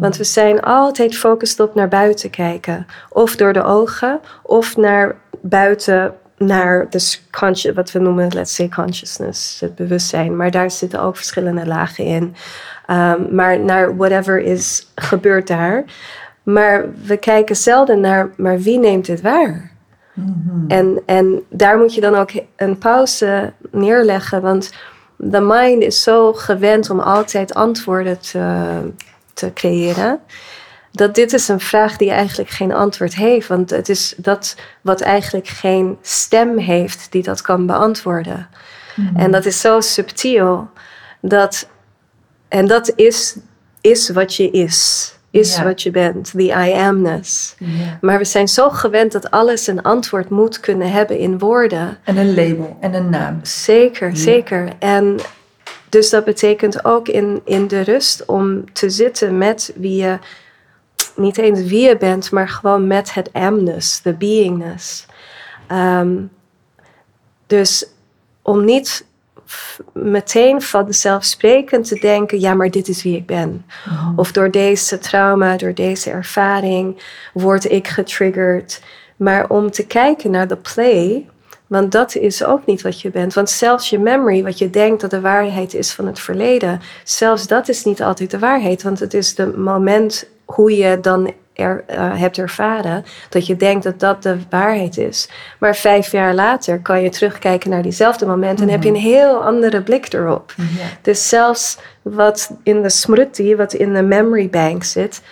Want 0.00 0.16
we 0.16 0.24
zijn 0.24 0.60
altijd 0.60 1.12
gefocust 1.14 1.60
op 1.60 1.74
naar 1.74 1.88
buiten 1.88 2.30
kijken. 2.30 2.86
Of 3.08 3.36
door 3.36 3.52
de 3.52 3.62
ogen, 3.64 4.20
of 4.42 4.76
naar 4.76 5.16
buiten, 5.40 6.14
naar 6.38 6.86
de 6.90 6.98
s- 6.98 7.26
consci- 7.30 7.72
wat 7.72 7.92
we 7.92 7.98
noemen, 7.98 8.28
let's 8.34 8.54
say 8.54 8.68
consciousness, 8.68 9.60
het 9.60 9.74
bewustzijn. 9.74 10.36
Maar 10.36 10.50
daar 10.50 10.70
zitten 10.70 11.00
ook 11.02 11.16
verschillende 11.16 11.66
lagen 11.66 12.04
in. 12.04 12.34
Ehm, 12.86 13.34
maar 13.34 13.58
naar 13.60 13.96
whatever 13.96 14.40
is 14.40 14.90
gebeurd 14.94 15.46
daar. 15.46 15.84
Maar 16.42 16.84
we 17.06 17.16
kijken 17.16 17.56
zelden 17.56 18.00
naar, 18.00 18.30
maar 18.36 18.58
wie 18.60 18.78
neemt 18.78 19.06
dit 19.06 19.20
waar? 19.20 19.70
En, 20.68 21.02
en 21.06 21.42
daar 21.50 21.78
moet 21.78 21.94
je 21.94 22.00
dan 22.00 22.14
ook 22.14 22.30
een 22.56 22.78
pauze 22.78 23.52
neerleggen, 23.70 24.42
want 24.42 24.72
de 25.16 25.40
mind 25.40 25.82
is 25.82 26.02
zo 26.02 26.32
gewend 26.32 26.90
om 26.90 27.00
altijd 27.00 27.54
antwoorden 27.54 28.20
te, 28.20 28.78
te 29.32 29.52
creëren. 29.52 30.20
Dat 30.92 31.14
dit 31.14 31.32
is 31.32 31.48
een 31.48 31.60
vraag 31.60 31.96
die 31.96 32.10
eigenlijk 32.10 32.50
geen 32.50 32.72
antwoord 32.72 33.14
heeft. 33.14 33.48
Want 33.48 33.70
het 33.70 33.88
is 33.88 34.14
dat 34.16 34.56
wat 34.80 35.00
eigenlijk 35.00 35.48
geen 35.48 35.98
stem 36.02 36.58
heeft 36.58 37.06
die 37.12 37.22
dat 37.22 37.40
kan 37.40 37.66
beantwoorden. 37.66 38.48
En 39.14 39.30
dat 39.30 39.44
is 39.44 39.60
zo 39.60 39.80
subtiel. 39.80 40.70
Dat, 41.20 41.68
en 42.48 42.66
dat 42.66 42.92
is, 42.94 43.36
is 43.80 44.10
wat 44.10 44.34
je 44.34 44.50
is. 44.50 45.10
Is 45.38 45.56
Ja. 45.56 45.64
wat 45.64 45.82
je 45.82 45.90
bent. 45.90 46.30
The 46.30 46.42
I 46.66 46.72
amness. 46.72 47.54
Ja. 47.58 47.98
Maar 48.00 48.18
we 48.18 48.24
zijn 48.24 48.48
zo 48.48 48.70
gewend 48.70 49.12
dat 49.12 49.30
alles 49.30 49.66
een 49.66 49.82
antwoord 49.82 50.30
moet 50.30 50.60
kunnen 50.60 50.90
hebben 50.90 51.18
in 51.18 51.38
woorden. 51.38 51.98
En 52.04 52.16
een 52.16 52.34
label 52.34 52.76
en 52.80 52.94
een 52.94 53.10
naam. 53.10 53.38
Zeker, 53.42 54.16
zeker. 54.16 54.68
En 54.78 55.16
dus 55.88 56.10
dat 56.10 56.24
betekent 56.24 56.84
ook 56.84 57.08
in, 57.08 57.40
in 57.44 57.66
de 57.66 57.80
rust 57.80 58.24
om 58.24 58.72
te 58.72 58.90
zitten 58.90 59.38
met 59.38 59.72
wie 59.76 60.02
je, 60.02 60.18
niet 61.16 61.38
eens 61.38 61.62
wie 61.62 61.88
je 61.88 61.96
bent, 61.96 62.30
maar 62.30 62.48
gewoon 62.48 62.86
met 62.86 63.14
het 63.14 63.32
amness, 63.32 64.02
de 64.02 64.12
beingness. 64.14 65.06
Ehm, 65.66 66.16
dus 67.46 67.86
om 68.42 68.64
niet 68.64 69.06
meteen 69.92 70.62
vanzelfsprekend 70.62 71.88
te 71.88 71.98
denken, 71.98 72.40
ja, 72.40 72.54
maar 72.54 72.70
dit 72.70 72.88
is 72.88 73.02
wie 73.02 73.16
ik 73.16 73.26
ben. 73.26 73.64
Of 74.16 74.32
door 74.32 74.50
deze 74.50 74.98
trauma, 74.98 75.56
door 75.56 75.74
deze 75.74 76.10
ervaring 76.10 77.02
word 77.32 77.70
ik 77.70 77.88
getriggerd. 77.88 78.82
Maar 79.16 79.48
om 79.48 79.70
te 79.70 79.86
kijken 79.86 80.30
naar 80.30 80.48
de 80.48 80.56
play, 80.56 81.26
want 81.66 81.92
dat 81.92 82.14
is 82.14 82.44
ook 82.44 82.66
niet 82.66 82.82
wat 82.82 83.00
je 83.00 83.10
bent. 83.10 83.34
Want 83.34 83.50
zelfs 83.50 83.90
je 83.90 83.98
memory, 83.98 84.42
wat 84.42 84.58
je 84.58 84.70
denkt 84.70 85.00
dat 85.00 85.10
de 85.10 85.20
waarheid 85.20 85.74
is 85.74 85.92
van 85.92 86.06
het 86.06 86.20
verleden, 86.20 86.80
zelfs 87.04 87.46
dat 87.46 87.68
is 87.68 87.84
niet 87.84 88.02
altijd 88.02 88.30
de 88.30 88.38
waarheid. 88.38 88.82
Want 88.82 89.00
het 89.00 89.14
is 89.14 89.34
de 89.34 89.46
moment 89.56 90.28
hoe 90.44 90.76
je 90.76 91.00
dan 91.00 91.32
er, 91.56 91.84
eh, 91.86 92.18
hebt 92.18 92.38
ervaren, 92.38 93.04
dat 93.28 93.46
je 93.46 93.56
denkt 93.56 93.84
dat 93.84 94.00
dat 94.00 94.22
de 94.22 94.36
waarheid 94.50 94.98
is. 94.98 95.28
Maar 95.58 95.76
vijf 95.76 96.10
jaar 96.10 96.34
later 96.34 96.80
kan 96.80 97.02
je 97.02 97.08
terugkijken 97.08 97.70
naar 97.70 97.82
diezelfde 97.82 98.26
moment 98.26 98.60
en 98.60 98.68
heb 98.68 98.82
je 98.82 98.88
een 98.88 98.94
heel 98.94 99.44
andere 99.44 99.82
blik 99.82 100.12
erop. 100.12 100.54
Ja. 100.56 100.64
Dus 101.02 101.28
zelfs 101.28 101.78
wat 102.02 102.52
in 102.62 102.82
de 102.82 102.90
smruti, 102.90 103.56
wat 103.56 103.72
in 103.72 103.94
de 103.94 104.02
memory 104.02 104.48
bank 104.48 104.84
zit, 104.84 105.22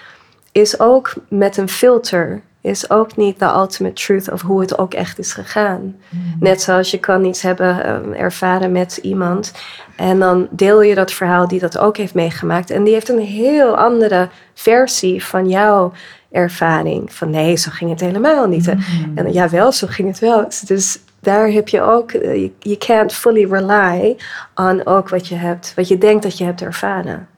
is 0.53 0.81
ook 0.81 1.15
met 1.29 1.57
een 1.57 1.69
filter. 1.69 2.43
Is 2.65 2.91
ook 2.91 3.17
niet 3.17 3.39
de 3.39 3.45
ultimate 3.45 3.95
truth 3.95 4.31
of 4.31 4.43
hoe 4.43 4.61
het 4.61 4.79
ook 4.79 4.95
echt 4.95 5.19
is 5.19 5.33
gegaan. 5.33 5.97
Net 6.41 6.63
zoals 6.63 6.91
je 6.91 6.99
kan 6.99 7.25
iets 7.25 7.43
hebben 7.43 7.85
ehm, 7.85 8.13
ervaren 8.13 8.73
met 8.73 8.97
iemand. 8.97 9.53
En 9.97 10.19
dan 10.19 10.49
deel 10.51 10.83
je 10.83 10.95
dat 10.95 11.13
verhaal 11.13 11.49
die 11.49 11.61
dat 11.61 11.79
ook 11.79 11.97
heeft 11.97 12.15
meegemaakt. 12.15 12.71
En 12.71 12.85
die 12.85 12.93
heeft 12.93 13.09
een 13.09 13.21
heel 13.21 13.77
andere 13.77 14.29
versie 14.55 15.25
van 15.25 15.49
jouw 15.49 15.93
ervaring. 16.31 17.13
Van 17.13 17.31
nee, 17.31 17.57
zo 17.57 17.71
ging 17.73 17.91
het 17.91 18.01
helemaal 18.01 18.47
niet. 18.47 18.75
En 19.15 19.33
jawel, 19.33 19.73
zo 19.73 19.87
ging 19.91 20.09
het 20.09 20.19
wel. 20.19 20.49
Dus 20.67 20.99
daar 21.21 21.49
heb 21.49 21.69
je 21.69 21.81
ook, 21.81 22.13
eh, 22.13 22.35
je 22.35 22.53
je 22.59 22.79
can't 22.79 23.13
fully 23.13 23.47
rely 23.51 24.17
on 24.55 24.87
ook 24.87 25.09
wat 25.09 25.29
je 25.29 25.35
hebt, 25.35 25.73
wat 25.77 25.89
je 25.89 25.99
denkt 25.99 26.23
dat 26.23 26.39
je 26.39 26.45
hebt 26.45 26.63
ervaren. 26.63 27.29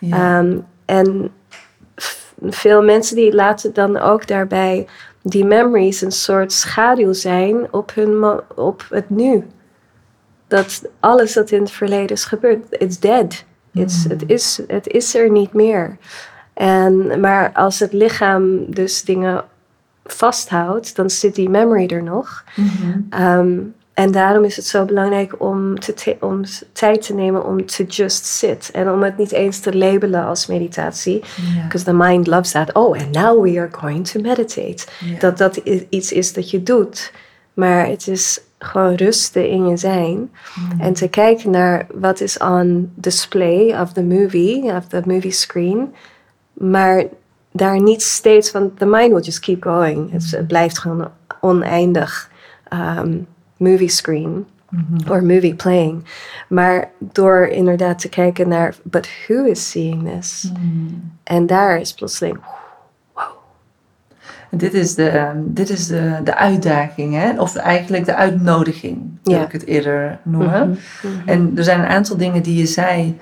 Ja. 0.00 0.38
Ehm, 0.38 0.58
en 0.84 1.30
veel 2.52 2.82
mensen 2.82 3.16
die 3.16 3.34
laten 3.34 3.72
dan 3.72 3.96
ook 3.98 4.26
daarbij 4.26 4.86
die 5.22 5.44
memories 5.44 6.00
een 6.00 6.12
soort 6.12 6.52
schaduw 6.52 7.12
zijn 7.12 7.72
op, 7.72 7.94
hun 7.94 8.40
op 8.54 8.86
het 8.90 9.10
nu. 9.10 9.46
Dat 10.48 10.88
alles 11.00 11.32
dat 11.32 11.50
in 11.50 11.60
het 11.60 11.70
verleden 11.70 12.16
is 12.16 12.24
gebeurd, 12.24 12.66
it's 12.70 12.98
dead. 12.98 13.44
It's, 13.72 14.04
het, 14.04 14.22
is, 14.26 14.60
het 14.66 14.86
is 14.86 15.14
er 15.14 15.30
niet 15.30 15.52
meer. 15.52 15.96
En, 16.52 17.20
maar 17.20 17.52
als 17.52 17.78
het 17.78 17.92
lichaam 17.92 18.70
dus 18.70 19.04
dingen 19.04 19.44
vasthoudt, 20.04 20.96
dan 20.96 21.10
zit 21.10 21.34
die 21.34 21.48
memory 21.48 21.86
er 21.86 22.02
nog. 22.02 22.44
Ehm, 23.10 23.58
en 23.94 24.10
daarom 24.10 24.44
is 24.44 24.56
het 24.56 24.66
zo 24.66 24.84
belangrijk 24.84 25.34
om, 25.42 25.80
te 25.80 25.94
te- 25.94 26.16
om 26.20 26.42
tijd 26.72 27.02
te 27.06 27.14
nemen 27.14 27.46
om 27.46 27.66
to 27.66 27.84
just 27.84 28.24
sit. 28.26 28.70
En 28.72 28.90
om 28.90 29.02
het 29.02 29.18
niet 29.18 29.32
eens 29.32 29.58
te 29.58 29.76
labelen 29.76 30.24
als 30.24 30.46
meditatie. 30.46 31.22
Because 31.62 31.84
the 31.84 31.92
mind 31.94 32.26
loves 32.26 32.50
that. 32.50 32.72
Oh, 32.72 32.98
and 32.98 33.10
now 33.12 33.42
we 33.42 33.58
are 33.60 33.68
going 33.72 34.06
to 34.06 34.20
meditate. 34.20 34.86
Dat 35.18 35.38
dat 35.38 35.56
iets 35.88 36.12
is 36.12 36.32
dat 36.32 36.50
je 36.50 36.62
doet. 36.62 37.12
Maar 37.52 37.86
het 37.86 38.08
is 38.08 38.40
gewoon 38.58 38.94
rusten 38.94 39.48
in 39.48 39.68
je 39.68 39.76
zijn. 39.76 40.30
En 40.78 40.92
te 40.92 41.08
kijken 41.08 41.50
naar 41.50 41.86
wat 41.94 42.20
is 42.20 42.38
on 42.38 42.92
display 42.94 43.80
of 43.80 43.92
the 43.92 44.02
movie, 44.02 44.64
of 44.64 44.86
the 44.86 45.02
movie 45.04 45.30
screen. 45.30 45.94
Maar 46.52 47.04
daar 47.52 47.82
niet 47.82 48.02
steeds, 48.02 48.50
want 48.52 48.78
the 48.78 48.86
mind 48.86 49.12
will 49.12 49.22
just 49.22 49.40
keep 49.40 49.62
going. 49.62 50.12
Het, 50.12 50.30
het 50.30 50.46
blijft 50.46 50.78
gewoon 50.78 51.10
oneindig 51.40 52.30
ehm, 52.68 53.16
movie 53.70 53.88
screen 53.88 54.46
or 55.08 55.22
movie 55.24 55.54
playing. 55.54 56.04
Maar 56.48 56.90
door 56.98 57.46
inderdaad 57.46 57.98
te 57.98 58.08
kijken 58.08 58.48
naar, 58.48 58.74
but 58.82 59.08
who 59.26 59.44
is 59.44 59.70
seeing 59.70 60.08
this? 60.10 60.52
En 61.24 61.46
daar 61.46 61.80
is 61.80 61.92
plotseling, 61.94 62.38
En 64.50 64.58
dit 64.60 64.74
is 64.74 64.94
de, 64.94 65.08
ehm, 65.08 65.36
dit 65.44 65.68
is 65.70 65.86
de, 65.86 66.20
de 66.24 66.36
uitdaging, 66.36 67.14
hè? 67.14 67.40
of 67.40 67.56
eigenlijk 67.56 68.04
de 68.04 68.14
uitnodiging, 68.14 68.98
wil 69.22 69.34
Ja. 69.34 69.44
ik 69.44 69.52
het 69.52 69.66
eerder 69.66 70.18
noemen. 70.22 70.78
Mhm. 71.02 71.28
En 71.28 71.52
er 71.56 71.64
zijn 71.64 71.80
een 71.80 71.86
aantal 71.86 72.16
dingen 72.16 72.42
die 72.42 72.56
je 72.58 72.66
zei, 72.66 73.18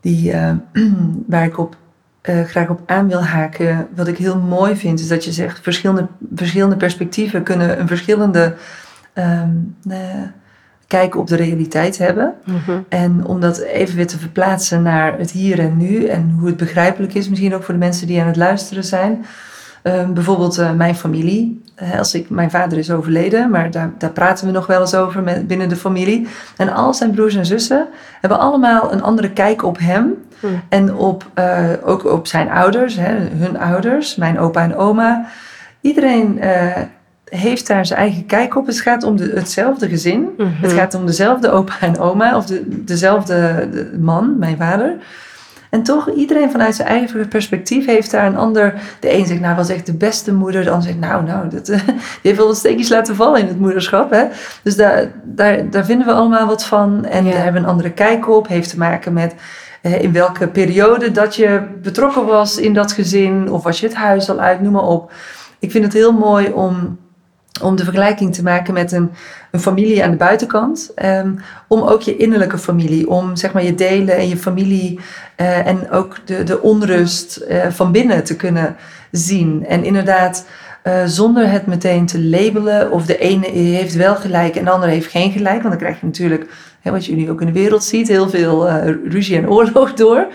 die, 0.00 0.32
eh, 0.32 0.52
waar 1.26 1.44
ik 1.44 1.58
op, 1.58 1.76
eh, 2.20 2.42
graag 2.44 2.68
op 2.68 2.80
aan 2.86 3.08
wil 3.08 3.22
haken. 3.24 3.88
Wat 3.96 4.08
ik 4.08 4.18
heel 4.18 4.38
mooi 4.38 4.76
vind, 4.76 5.00
is 5.00 5.08
dat 5.08 5.24
je 5.24 5.32
zegt, 5.32 5.60
verschillende, 5.62 6.06
verschillende 6.34 6.76
perspectieven 6.76 7.42
kunnen 7.42 7.80
een 7.80 7.86
verschillende 7.88 8.54
ehm, 9.18 9.50
eh, 9.88 9.98
kijk 10.86 11.16
op 11.16 11.26
de 11.26 11.36
realiteit 11.36 11.98
hebben. 11.98 12.34
Mhm. 12.44 12.78
En 12.88 13.24
om 13.24 13.40
dat 13.40 13.58
even 13.58 13.96
weer 13.96 14.06
te 14.06 14.18
verplaatsen 14.18 14.82
naar 14.82 15.18
het 15.18 15.30
hier 15.30 15.58
en 15.58 15.76
nu 15.76 16.04
en 16.04 16.36
hoe 16.38 16.46
het 16.46 16.56
begrijpelijk 16.56 17.14
is, 17.14 17.28
misschien 17.28 17.54
ook 17.54 17.62
voor 17.62 17.74
de 17.74 17.80
mensen 17.80 18.06
die 18.06 18.20
aan 18.20 18.26
het 18.26 18.36
luisteren 18.36 18.84
zijn. 18.84 19.24
Ehm, 19.82 20.12
bijvoorbeeld 20.12 20.58
eh, 20.58 20.72
mijn 20.72 20.94
familie. 20.94 21.62
Eh, 21.74 21.98
als 21.98 22.14
ik, 22.14 22.30
mijn 22.30 22.50
vader 22.50 22.78
is 22.78 22.90
overleden, 22.90 23.50
maar 23.50 23.70
daar, 23.70 23.90
daar 23.98 24.10
praten 24.10 24.46
we 24.46 24.52
nog 24.52 24.66
wel 24.66 24.80
eens 24.80 24.94
over 24.94 25.22
met, 25.22 25.46
binnen 25.46 25.68
de 25.68 25.76
familie. 25.76 26.26
En 26.56 26.72
al 26.72 26.94
zijn 26.94 27.10
broers 27.10 27.34
en 27.34 27.46
zussen 27.46 27.86
hebben 28.20 28.38
allemaal 28.38 28.92
een 28.92 29.02
andere 29.02 29.30
kijk 29.30 29.62
op 29.62 29.78
hem. 29.78 30.14
Hmm. 30.40 30.62
En 30.68 30.94
op, 30.94 31.26
ook 31.84 32.04
op 32.04 32.26
zijn 32.26 32.50
ouders, 32.50 32.96
hè, 32.96 33.14
hun 33.14 33.58
ouders, 33.58 34.16
mijn 34.16 34.38
opa 34.38 34.62
en 34.62 34.76
oma. 34.76 35.26
Iedereen 35.80 36.40
heeft 37.30 37.66
daar 37.66 37.86
zijn 37.86 37.98
eigen 38.00 38.26
kijk 38.26 38.56
op. 38.56 38.66
Het 38.66 38.80
gaat 38.80 39.02
om 39.02 39.16
de, 39.16 39.32
hetzelfde 39.34 39.88
gezin. 39.88 40.28
Mhm. 40.36 40.48
Het 40.60 40.72
gaat 40.72 40.94
om 40.94 41.06
dezelfde 41.06 41.50
opa 41.50 41.80
en 41.80 41.98
oma, 41.98 42.36
of 42.36 42.46
de, 42.46 42.62
dezelfde 42.84 43.68
de 43.72 43.98
man, 44.00 44.38
mijn 44.38 44.56
vader. 44.56 44.96
En 45.70 45.82
toch, 45.82 46.10
iedereen 46.10 46.50
vanuit 46.50 46.74
zijn 46.74 46.88
eigen 46.88 47.28
perspectief 47.28 47.86
heeft 47.86 48.10
daar 48.10 48.26
een 48.26 48.36
ander. 48.36 48.74
De 49.00 49.12
een 49.12 49.26
zegt, 49.26 49.40
nou, 49.40 49.56
was 49.56 49.68
echt 49.68 49.86
de 49.86 49.94
beste 49.94 50.32
moeder. 50.34 50.64
De 50.64 50.70
ander 50.70 50.86
zegt, 50.86 51.00
nou, 51.00 51.24
nou, 51.24 51.48
dat, 51.48 51.66
die 51.66 51.76
heeft 52.22 52.36
wel 52.36 52.46
wat 52.46 52.56
steekjes 52.56 52.88
laten 52.88 53.16
vallen 53.16 53.40
in 53.40 53.46
het 53.46 53.60
moederschap. 53.60 54.10
Hè? 54.10 54.24
Dus 54.62 54.76
daar, 54.76 55.10
daar, 55.24 55.70
daar 55.70 55.84
vinden 55.84 56.06
we 56.06 56.12
allemaal 56.12 56.46
wat 56.46 56.64
van. 56.64 57.04
En 57.04 57.24
Ja. 57.24 57.30
daar 57.30 57.42
hebben 57.42 57.62
we 57.62 57.66
een 57.66 57.72
andere 57.74 57.90
kijk 57.90 58.28
op. 58.28 58.48
Heeft 58.48 58.70
te 58.70 58.78
maken 58.78 59.12
met 59.12 59.34
eh, 59.82 60.02
in 60.02 60.12
welke 60.12 60.48
periode 60.48 61.10
dat 61.12 61.36
je 61.36 61.62
betrokken 61.82 62.26
was 62.26 62.56
in 62.56 62.74
dat 62.74 62.92
gezin. 62.92 63.50
Of 63.52 63.62
was 63.62 63.80
je 63.80 63.86
het 63.86 63.96
huis 63.96 64.30
al 64.30 64.40
uit, 64.40 64.60
noem 64.60 64.72
maar 64.72 64.82
op. 64.82 65.12
Ik 65.58 65.70
vind 65.70 65.84
het 65.84 65.92
heel 65.92 66.12
mooi 66.12 66.48
om 66.52 66.98
om 67.62 67.76
de 67.76 67.84
vergelijking 67.84 68.34
te 68.34 68.42
maken 68.42 68.74
met 68.74 68.92
een, 68.92 69.10
een 69.50 69.60
familie 69.60 70.04
aan 70.04 70.10
de 70.10 70.16
buitenkant. 70.16 70.90
Ehm, 70.94 71.30
om 71.66 71.82
ook 71.82 72.02
je 72.02 72.16
innerlijke 72.16 72.58
familie, 72.58 73.08
om 73.08 73.36
zeg 73.36 73.52
maar 73.52 73.64
je 73.64 73.74
delen 73.74 74.16
en 74.16 74.28
je 74.28 74.36
familie 74.36 75.00
eh, 75.36 75.66
en 75.66 75.90
ook 75.90 76.16
de, 76.24 76.42
de 76.42 76.62
onrust 76.62 77.36
eh, 77.36 77.66
van 77.70 77.92
binnen 77.92 78.24
te 78.24 78.36
kunnen 78.36 78.76
zien. 79.10 79.66
En 79.66 79.84
inderdaad, 79.84 80.46
eh, 80.82 81.04
zonder 81.04 81.50
het 81.50 81.66
meteen 81.66 82.06
te 82.06 82.22
labelen 82.22 82.90
of 82.90 83.06
de 83.06 83.18
ene 83.18 83.46
heeft 83.46 83.94
wel 83.94 84.16
gelijk 84.16 84.56
en 84.56 84.64
de 84.64 84.70
andere 84.70 84.92
heeft 84.92 85.10
geen 85.10 85.32
gelijk. 85.32 85.62
Want 85.62 85.68
dan 85.68 85.78
krijg 85.78 86.00
je 86.00 86.06
natuurlijk, 86.06 86.46
hè, 86.80 86.90
wat 86.90 87.06
je 87.06 87.16
nu 87.16 87.30
ook 87.30 87.40
in 87.40 87.46
de 87.46 87.52
wereld 87.52 87.84
ziet, 87.84 88.08
heel 88.08 88.28
veel 88.28 88.68
ruzie 89.08 89.36
en 89.36 89.50
oorlog 89.50 89.94
door. 89.94 90.26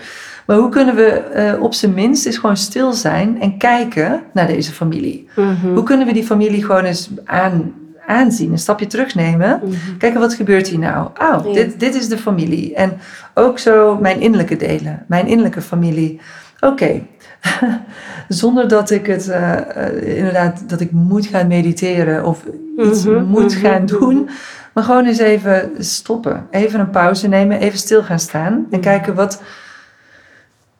Maar 0.46 0.56
hoe 0.56 0.68
kunnen 0.68 0.94
we 0.94 1.06
eh, 1.06 1.62
op 1.62 1.74
zijn 1.74 1.94
minst 1.94 2.26
eens 2.26 2.38
gewoon 2.38 2.56
stil 2.56 2.92
zijn 2.92 3.40
en 3.40 3.58
kijken 3.58 4.22
naar 4.32 4.46
deze 4.46 4.72
familie? 4.72 5.28
Mhm. 5.36 5.72
Hoe 5.74 5.82
kunnen 5.82 6.06
we 6.06 6.12
die 6.12 6.24
familie 6.24 6.64
gewoon 6.64 6.84
eens 6.84 7.10
aan, 7.24 7.72
aanzien, 8.06 8.52
een 8.52 8.58
stapje 8.58 8.86
terugnemen? 8.86 9.60
Mhm. 9.64 9.96
Kijken, 9.98 10.20
wat 10.20 10.34
gebeurt 10.34 10.68
hier 10.68 10.78
nou? 10.78 11.08
Oh, 11.20 11.44
Ja. 11.46 11.52
dit, 11.52 11.80
dit 11.80 11.94
is 11.94 12.08
de 12.08 12.18
familie. 12.18 12.74
En 12.74 12.92
ook 13.34 13.58
zo 13.58 13.98
mijn 14.00 14.20
innerlijke 14.20 14.56
delen, 14.56 15.04
mijn 15.08 15.26
innerlijke 15.26 15.62
familie. 15.62 16.20
Oké. 16.60 17.00
Zonder 18.28 18.68
dat 18.68 18.90
ik 18.90 19.06
het 19.06 19.28
uh, 19.28 20.16
inderdaad 20.16 20.68
dat 20.68 20.80
ik 20.80 20.90
moet 20.90 21.26
gaan 21.26 21.46
mediteren 21.46 22.24
of 22.24 22.44
iets 22.78 23.04
mm 23.04 23.14
-hmm, 23.14 23.24
moet 23.24 23.52
gaan 23.52 23.86
doen. 23.86 24.28
Maar 24.72 24.84
gewoon 24.84 25.06
eens 25.06 25.18
even 25.18 25.70
stoppen. 25.78 26.46
Even 26.50 26.80
een 26.80 26.90
pauze 26.90 27.28
nemen. 27.28 27.58
Even 27.60 27.78
stil 27.78 28.02
gaan 28.02 28.18
staan. 28.18 28.66
En 28.70 28.80
kijken 28.80 29.14
wat, 29.14 29.42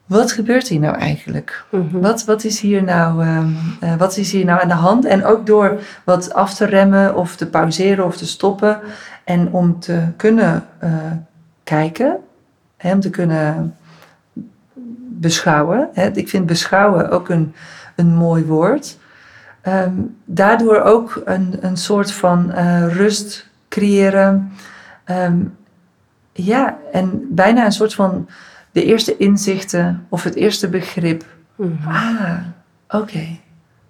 wat 0.07 0.33
gebeurt 0.33 0.69
hier 0.69 0.81
nou 0.81 0.97
eigenlijk? 0.97 1.65
Mm 1.71 1.89
-hmm. 1.91 2.01
wat, 2.01 2.25
wat, 2.25 2.45
is 2.45 2.61
hier 2.61 2.83
nou, 2.83 3.25
uh, 3.25 3.47
uh, 3.83 3.97
wat 3.97 4.17
is 4.17 4.33
hier 4.33 4.45
nou 4.45 4.63
aan 4.63 4.69
de 4.69 4.75
hand? 4.75 5.05
En 5.05 5.25
ook 5.25 5.47
door 5.47 5.81
wat 6.05 6.33
af 6.33 6.55
te 6.55 6.65
remmen 6.65 7.15
of 7.15 7.37
te 7.37 7.47
pauzeren 7.47 8.05
of 8.05 8.17
te 8.17 8.27
stoppen. 8.27 8.81
En 9.25 9.53
om 9.53 9.81
te 9.81 10.03
kunnen 10.17 10.67
uh, 10.85 10.91
kijken. 11.65 12.17
Hè, 12.77 12.93
om 12.93 13.01
te 13.01 13.11
kunnen 13.11 13.77
beschouwen. 15.09 15.89
Hè. 15.93 16.11
Ik 16.11 16.29
vind 16.29 16.47
beschouwen 16.47 17.11
ook 17.11 17.29
een, 17.29 17.55
een 17.97 18.15
mooi 18.15 18.45
woord. 18.45 18.99
Um, 19.69 20.17
daardoor 20.25 20.81
ook 20.81 21.23
een, 21.25 21.59
een 21.61 21.77
soort 21.77 22.13
van 22.13 22.51
rust 22.89 23.49
creëren. 23.69 24.53
Um, 25.11 25.57
ja, 26.33 26.79
en 26.93 27.27
bijna 27.31 27.65
een 27.65 27.73
soort 27.73 27.95
van 27.95 28.29
de 28.75 28.85
eerste 28.85 29.17
inzichten 29.17 30.07
of 30.09 30.23
het 30.23 30.35
eerste 30.35 30.69
begrip. 30.69 31.25
Mm 31.57 31.79
-hmm. 31.83 31.93
Ah, 31.93 32.39
oké, 32.89 33.03
okay, 33.03 33.41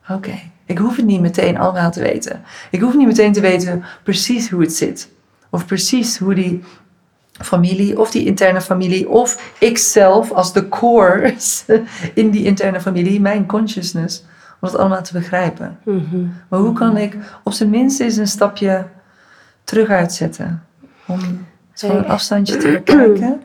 oké. 0.03 0.13
Okay. 0.13 0.53
Ik 0.67 0.79
hoef 0.79 0.97
het 0.97 1.05
niet 1.05 1.21
meteen 1.21 1.59
allemaal 1.59 1.91
te 1.91 2.01
weten. 2.01 2.43
Ik 2.71 2.81
hoef 2.81 2.95
niet 2.95 3.07
meteen 3.07 3.33
te 3.33 3.41
weten 3.41 3.85
precies 4.03 4.51
hoe 4.51 4.61
het 4.61 4.73
zit. 4.73 5.09
Of 5.51 5.67
precies 5.67 6.19
hoe 6.19 6.35
die 6.35 6.63
familie 7.33 8.01
of 8.01 8.11
die 8.11 8.25
interne 8.25 8.61
familie 8.61 9.09
of 9.09 9.55
ikzelf 9.59 10.31
als 10.33 10.53
de 10.53 10.69
core 10.69 11.35
in 12.15 12.31
die 12.31 12.45
interne 12.45 12.81
familie, 12.81 13.21
mijn 13.21 13.47
consciousness, 13.47 14.25
om 14.61 14.69
het 14.69 14.77
allemaal 14.79 15.03
te 15.03 15.13
begrijpen. 15.13 15.79
Mm 15.85 16.07
-hmm. 16.11 16.33
Maar 16.49 16.61
hoe 16.61 16.73
kan 16.73 16.97
ik 16.97 17.17
op 17.45 17.53
zijn 17.53 17.71
minst 17.71 18.01
eens 18.01 18.17
een 18.17 18.29
stapje 18.29 18.87
terug 19.65 19.89
uitzetten? 19.89 20.65
Om 21.07 21.47
zo'n 21.73 21.91
hey. 21.91 22.05
afstandje 22.05 22.57
te 22.57 22.71
bekijken, 22.71 23.43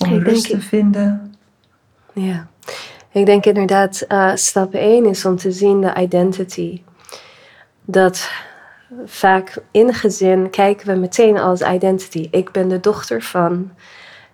om 0.00 0.14
ik 0.14 0.26
rust 0.26 0.50
te 0.50 0.60
vinden. 0.60 1.34
Ja, 2.12 2.46
ik 3.12 3.26
denk 3.26 3.46
inderdaad, 3.46 4.04
uh, 4.08 4.34
stap 4.34 4.74
1 4.74 5.06
is 5.06 5.24
om 5.24 5.36
te 5.36 5.52
zien 5.52 5.80
de 5.80 5.94
identity. 5.94 6.82
Dat 7.84 8.30
vaak 9.04 9.62
in 9.70 9.94
gezin 9.94 10.50
kijken 10.50 10.86
we 10.86 10.94
meteen 10.94 11.38
als 11.38 11.60
identity. 11.60 12.28
Ik 12.30 12.50
ben 12.50 12.68
de 12.68 12.80
dochter 12.80 13.22
van, 13.22 13.70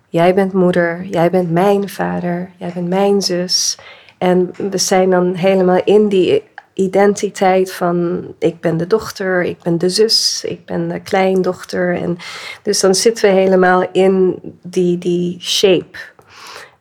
jij 0.09 0.33
bent 0.33 0.53
moeder, 0.53 1.03
jij 1.03 1.29
bent 1.29 1.51
mijn 1.51 1.89
vader, 1.89 2.51
jij 2.57 2.71
bent 2.73 2.87
mijn 2.87 3.21
zus. 3.21 3.77
En 4.17 4.51
we 4.69 4.77
zijn 4.77 5.09
dan 5.09 5.33
helemaal 5.33 5.81
in 5.83 6.07
die 6.07 6.43
identiteit 6.77 7.73
van 7.73 8.25
ik 8.39 8.59
ben 8.59 8.77
de 8.77 8.87
dochter, 8.87 9.43
ik 9.43 9.61
ben 9.61 9.77
de 9.77 9.89
zus, 9.89 10.43
ik 10.47 10.65
ben 10.65 10.87
de 10.87 10.99
kleindochter. 10.99 11.95
En 11.95 12.17
dus 12.63 12.79
dan 12.79 12.95
zitten 12.95 13.29
we 13.29 13.35
helemaal 13.35 13.89
in 13.91 14.39
die, 14.63 14.97
die 14.97 15.37
shape. 15.41 15.97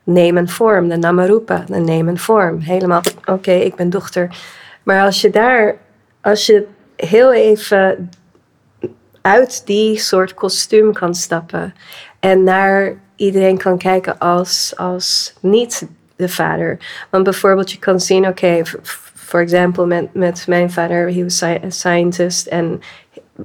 Neem 0.05 0.37
een 0.37 0.49
vorm, 0.49 0.89
de 0.89 0.97
namarupa, 0.97 1.65
de 1.69 1.77
neem 1.77 2.09
een 2.09 2.19
vorm. 2.19 2.61
Helemaal, 2.61 3.01
oké, 3.25 3.53
ik 3.53 3.75
ben 3.75 3.91
dochter. 3.91 4.37
Maar 4.83 5.03
als 5.03 5.21
je 5.21 5.31
daar, 5.31 5.77
als 6.21 6.47
je 6.47 6.67
heel 6.97 7.33
even 7.33 8.11
uit 9.23 9.67
die 9.67 9.99
soort 9.99 10.35
kostuum 10.35 10.93
kan 10.93 11.15
stappen 11.15 11.75
en 12.21 12.43
naar 12.43 12.95
iedereen 13.17 13.59
kan 13.59 13.79
kijken 13.79 14.19
als, 14.19 14.73
als 14.77 15.35
niet 15.41 15.89
de 16.17 16.29
vader. 16.29 16.79
Want 17.11 17.25
bijvoorbeeld 17.25 17.73
je 17.73 17.79
kan 17.79 18.01
zien, 18.01 18.27
oké, 18.27 18.63
voor 19.27 19.41
example 19.41 19.87
met, 19.87 20.15
met 20.15 20.45
mijn 20.47 20.71
vader, 20.71 21.13
he 21.13 21.23
was 21.23 21.43
a 21.43 21.59
scientist 21.69 22.47
en 22.47 22.81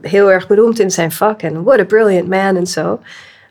heel 0.02 0.32
erg 0.32 0.48
beroemd 0.48 0.80
in 0.80 0.92
zijn 0.92 1.12
vak 1.12 1.42
en 1.42 1.64
what 1.64 1.80
a 1.80 1.86
brilliant 1.86 2.28
man 2.28 2.56
en 2.56 2.68
zo. 2.68 3.00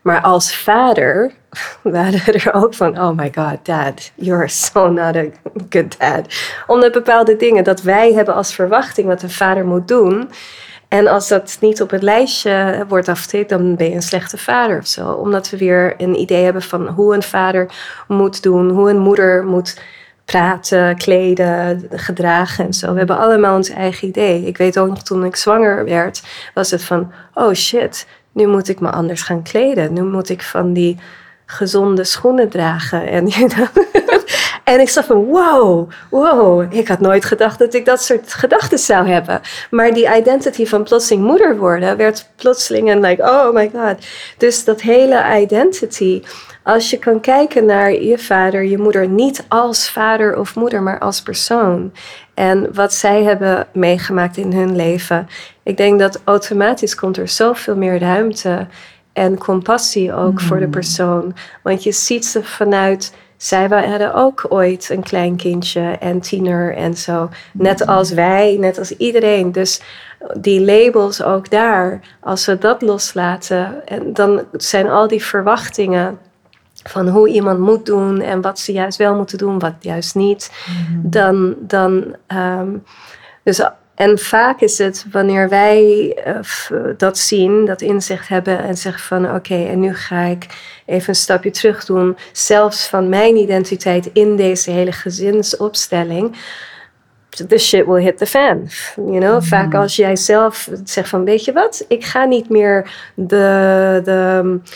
Maar 0.03 0.21
als 0.21 0.57
vader 0.57 1.33
waren 1.83 2.35
er 2.35 2.53
ook 2.55 2.75
van, 2.75 2.99
oh 2.99 3.11
my 3.17 3.33
god, 3.35 3.59
dad, 3.63 4.11
you're 4.15 4.49
so 4.49 4.91
not 4.91 5.17
a 5.17 5.25
good 5.69 5.99
dad. 5.99 6.21
Omdat 6.67 6.93
bepaalde 6.93 7.37
dingen 7.37 7.65
dat 7.65 7.83
wij 7.83 8.13
hebben 8.13 8.35
als 8.35 8.55
verwachting 8.55 9.07
wat 9.07 9.23
een 9.23 9.31
vader 9.31 9.67
moet 9.67 9.89
doen. 9.89 10.31
En 10.89 11.07
als 11.07 11.29
dat 11.29 11.57
niet 11.61 11.83
op 11.83 11.91
het 11.91 12.03
lijstje 12.03 12.85
wordt 12.89 13.09
afgetikt, 13.09 13.49
dan 13.49 13.77
ben 13.77 13.89
je 13.89 13.95
een 13.95 14.03
slechte 14.03 14.39
vader 14.39 14.79
of 14.79 14.87
zo. 14.87 15.11
Omdat 15.13 15.51
we 15.51 15.57
weer 15.57 15.95
een 15.97 16.21
idee 16.21 16.45
hebben 16.45 16.63
van 16.63 16.89
hoe 16.89 17.15
een 17.15 17.23
vader 17.23 17.71
moet 18.09 18.43
doen, 18.43 18.71
hoe 18.71 18.91
een 18.91 18.99
moeder 18.99 19.45
moet 19.45 19.81
praten, 20.31 20.97
kleden, 20.97 21.89
gedragen 21.91 22.65
en 22.65 22.75
zo. 22.75 22.93
We 22.93 22.99
hebben 22.99 23.19
allemaal 23.19 23.57
ons 23.57 23.69
eigen 23.69 24.09
idee. 24.09 24.47
Ik 24.47 24.57
weet 24.57 24.79
ook 24.79 24.89
nog 24.89 25.03
toen 25.03 25.25
ik 25.25 25.37
zwanger 25.37 25.85
werd, 25.85 26.23
was 26.55 26.71
het 26.71 26.85
van, 26.85 27.13
oh 27.35 27.53
shit, 27.53 28.07
nu 28.33 28.47
moet 28.47 28.69
ik 28.69 28.81
me 28.81 28.91
anders 28.91 29.23
gaan 29.23 29.43
kleden. 29.43 29.93
Nu 29.93 30.03
moet 30.03 30.29
ik 30.29 30.43
van 30.43 30.73
die 30.73 30.99
gezonde 31.47 32.05
schoenen 32.05 32.49
dragen. 32.49 33.07
En, 33.07 33.29
en 34.73 34.81
ik 34.81 34.89
zag 34.89 35.05
van, 35.05 35.25
wow, 35.25 35.91
wow, 36.11 36.75
ik 36.75 36.89
had 36.89 37.01
nooit 37.01 37.25
gedacht 37.25 37.59
dat 37.59 37.75
ik 37.75 37.85
dat 37.85 38.03
soort 38.03 38.35
gedachten 38.35 38.79
zou 38.79 39.09
hebben. 39.09 39.41
Maar 39.71 39.93
die 39.93 40.17
identity 40.17 40.67
van 40.67 40.83
plotseling 40.83 41.25
moeder 41.25 41.57
worden 41.57 41.97
werd 41.97 42.29
plotseling 42.37 42.91
een 42.91 43.01
like, 43.01 43.23
oh 43.23 43.55
my 43.55 43.71
god. 43.75 44.07
Dus 44.37 44.65
dat 44.65 44.81
hele 44.81 45.41
identity, 45.41 46.23
als 46.63 46.91
je 46.91 46.99
kan 46.99 47.21
kijken 47.21 47.65
naar 47.65 47.93
je 47.93 48.19
vader, 48.19 48.65
je 48.65 48.79
moeder, 48.79 49.09
niet 49.09 49.45
als 49.49 49.91
vader 49.91 50.39
of 50.39 50.55
moeder, 50.55 50.83
maar 50.83 50.99
als 50.99 51.23
persoon. 51.23 51.93
En 52.35 52.75
wat 52.75 52.93
zij 52.93 53.23
hebben 53.23 53.67
meegemaakt 53.73 54.37
in 54.37 54.53
hun 54.53 54.77
leven. 54.77 55.29
Ik 55.63 55.77
denk 55.77 55.99
dat 55.99 56.21
automatisch 56.25 56.95
komt 56.95 57.17
er 57.17 57.29
zoveel 57.29 57.77
meer 57.77 57.99
ruimte 57.99 58.67
en 59.13 59.39
compassie 59.39 60.15
ook 60.15 60.33
mm. 60.33 60.39
voor 60.41 60.59
de 60.59 60.69
persoon. 60.69 61.35
Want 61.63 61.83
je 61.83 61.93
ziet 61.93 62.27
ze 62.27 62.45
vanuit. 62.45 63.15
Zij 63.37 63.67
hadden 63.69 64.15
ook 64.15 64.47
ooit 64.49 64.91
een 64.91 65.03
klein 65.03 65.37
kindje 65.37 65.97
en 66.01 66.21
tiener 66.21 66.75
en 66.75 66.97
zo. 66.97 67.29
Net 67.53 67.87
als 67.87 68.13
wij, 68.13 68.57
net 68.59 68.79
als 68.79 68.97
iedereen. 68.97 69.53
Dus 69.53 69.81
die 70.39 70.61
labels 70.61 71.23
ook 71.23 71.51
daar, 71.51 72.01
als 72.21 72.47
we 72.47 72.59
dat 72.59 72.83
loslaten, 72.83 73.87
en 73.87 74.13
dan 74.13 74.45
zijn 74.53 74.89
al 74.89 75.09
die 75.09 75.25
verwachtingen 75.25 76.19
van 76.91 77.09
hoe 77.09 77.29
iemand 77.29 77.59
moet 77.59 77.87
doen 77.87 78.21
en 78.21 78.41
wat 78.41 78.59
ze 78.59 78.73
juist 78.73 78.99
wel 78.99 79.15
moeten 79.15 79.39
doen, 79.39 79.59
wat 79.59 79.75
juist 79.81 80.15
niet. 80.15 80.51
Mm. 80.67 81.11
Dan, 81.11 81.55
dan 81.59 82.17
um, 82.29 82.83
dus 83.43 83.61
en 84.01 84.19
vaak 84.19 84.61
is 84.61 84.79
het 84.79 85.07
wanneer 85.11 85.49
wij 85.49 86.17
uh, 86.27 86.81
dat 86.97 87.19
zien, 87.19 87.65
dat 87.65 87.81
inzicht 87.81 88.29
hebben 88.29 88.59
en 88.59 88.77
zeggen 88.77 89.03
van 89.03 89.25
oké, 89.25 89.35
okay, 89.35 89.69
en 89.69 89.81
nu 89.81 89.95
ga 89.95 90.21
ik 90.21 90.47
even 90.87 91.09
een 91.09 91.15
stapje 91.15 91.51
terug 91.51 91.85
doen, 91.85 92.17
zelfs 92.33 92.89
van 92.89 93.09
mijn 93.09 93.37
identiteit 93.37 94.11
in 94.13 94.37
deze 94.37 94.71
hele 94.71 94.93
gezinsopstelling. 94.93 96.37
The 97.49 97.59
shit 97.59 97.87
will 97.87 98.03
hit 98.03 98.19
the 98.19 98.27
fan. 98.27 98.69
You 98.97 99.19
know? 99.19 99.35
Mm. 99.35 99.43
Vaak 99.43 99.75
als 99.75 99.97
jij 99.97 100.17
zelf 100.17 100.69
zegt 100.85 101.09
van 101.09 101.25
weet 101.25 101.45
je 101.45 101.53
wat, 101.53 101.85
ik 101.89 102.05
ga 102.05 102.25
niet 102.25 102.49
meer 102.49 102.91
de. 103.15 104.01
de 104.05 104.41
eh, 104.45 104.73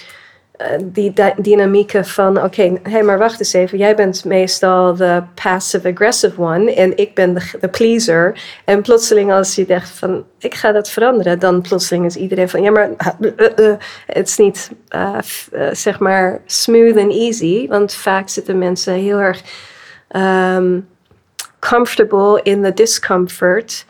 die 0.82 1.12
dynamieken 1.36 2.04
van, 2.04 2.42
oké, 2.42 2.78
hey, 2.82 3.02
maar 3.02 3.18
wacht 3.18 3.38
eens 3.38 3.52
even. 3.52 3.78
Jij 3.78 3.96
bent 3.96 4.24
meestal 4.24 4.94
de 4.94 5.22
passive-aggressive 5.42 6.40
one 6.40 6.74
en 6.74 6.96
ik 6.96 7.14
ben 7.14 7.34
de, 7.34 7.68
pleaser. 7.68 8.42
En 8.64 8.82
plotseling 8.82 9.32
als 9.32 9.54
je 9.54 9.66
denkt 9.66 9.88
van, 9.88 10.24
ik 10.38 10.54
ga 10.54 10.72
dat 10.72 10.90
veranderen, 10.90 11.38
dan 11.38 11.62
plotseling 11.62 12.04
is 12.04 12.16
iedereen 12.16 12.48
van, 12.48 12.62
ja, 12.62 12.70
maar 12.70 12.90
uh, 13.20 13.30
uh, 13.56 13.74
het 14.06 14.28
is 14.28 14.36
niet, 14.36 14.70
zeg 15.72 15.98
maar, 15.98 16.40
smooth 16.46 16.96
and 16.96 17.12
easy. 17.12 17.68
Want 17.68 17.94
vaak 17.94 18.28
zitten 18.28 18.58
mensen 18.58 18.94
heel 18.94 19.18
erg 19.18 19.42
um, 20.16 20.88
comfortable 21.58 22.40
in 22.42 22.62
the 22.62 22.74
discomfort 22.74 23.84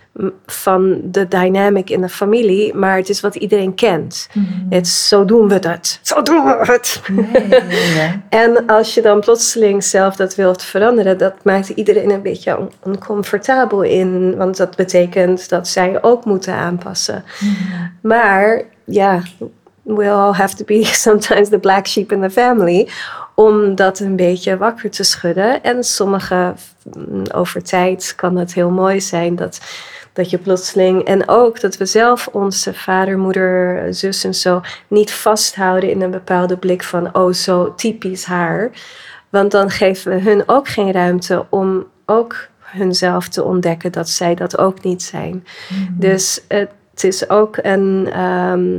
van 0.46 1.00
de 1.04 1.28
dynamic 1.28 1.90
in 1.90 2.00
de 2.00 2.08
familie, 2.08 2.74
maar 2.74 2.96
het 2.96 3.08
is 3.08 3.20
wat 3.20 3.34
iedereen 3.34 3.74
kent. 3.74 4.28
Mm-hmm. 4.32 4.66
Het 4.70 4.86
is, 4.86 5.08
zo 5.08 5.24
doen 5.24 5.48
we 5.48 5.58
dat. 5.58 5.98
Zo 6.02 6.22
doen 6.22 6.44
we 6.44 6.58
het. 6.62 7.02
en 8.44 8.66
als 8.66 8.94
je 8.94 9.02
dan 9.02 9.20
plotseling 9.20 9.84
zelf 9.84 10.16
dat 10.16 10.34
wilt 10.34 10.62
veranderen, 10.62 11.18
dat 11.18 11.34
maakt 11.42 11.68
iedereen 11.68 12.10
een 12.10 12.22
beetje 12.22 12.68
oncomfortabel 12.82 13.82
in, 13.82 14.36
want 14.36 14.56
dat 14.56 14.76
betekent 14.76 15.48
dat 15.48 15.68
zij 15.68 16.02
ook 16.02 16.24
moeten 16.24 16.54
aanpassen. 16.54 17.24
Mm-hmm. 17.40 17.92
Maar 18.00 18.62
ja, 18.84 19.22
we 19.82 20.10
all 20.10 20.32
have 20.32 20.56
to 20.56 20.64
be 20.64 20.84
sometimes 21.06 21.48
the 21.48 21.58
black 21.58 21.86
sheep 21.86 22.12
in 22.12 22.20
the 22.20 22.30
family 22.30 22.88
om 23.34 23.74
dat 23.74 24.00
een 24.00 24.16
beetje 24.16 24.56
wakker 24.56 24.90
te 24.90 25.02
schudden. 25.02 25.62
En 25.62 25.84
sommige, 25.84 26.54
mm, 26.96 27.22
over 27.34 27.62
tijd 27.62 28.12
kan 28.16 28.36
het 28.36 28.54
heel 28.54 28.70
mooi 28.70 29.00
zijn 29.00 29.36
dat 29.36 29.60
dat 30.14 30.30
je 30.30 30.38
plotseling, 30.38 31.04
en 31.04 31.28
ook 31.28 31.60
dat 31.60 31.76
we 31.76 31.86
zelf 31.86 32.28
onze 32.32 32.74
vader, 32.74 33.18
moeder, 33.18 33.86
zus 33.94 34.24
en 34.24 34.34
zo 34.34 34.60
niet 34.88 35.12
vasthouden 35.12 35.90
in 35.90 36.00
een 36.00 36.10
bepaalde 36.10 36.56
blik 36.56 36.82
van, 36.82 37.14
oh, 37.16 37.32
zo 37.32 37.74
typisch 37.74 38.24
haar. 38.24 38.70
Want 39.28 39.50
dan 39.50 39.70
geven 39.70 40.12
we 40.12 40.20
hun 40.20 40.42
ook 40.46 40.68
geen 40.68 40.92
ruimte 40.92 41.46
om 41.50 41.86
ook 42.06 42.36
hunzelf 42.58 43.28
te 43.28 43.44
ontdekken 43.44 43.92
dat 43.92 44.08
zij 44.08 44.34
dat 44.34 44.58
ook 44.58 44.82
niet 44.82 45.02
zijn. 45.02 45.44
Dus 45.98 46.40
het 46.48 47.04
is 47.04 47.28
ook 47.28 47.58
een. 47.62 48.08
ehm, 48.12 48.78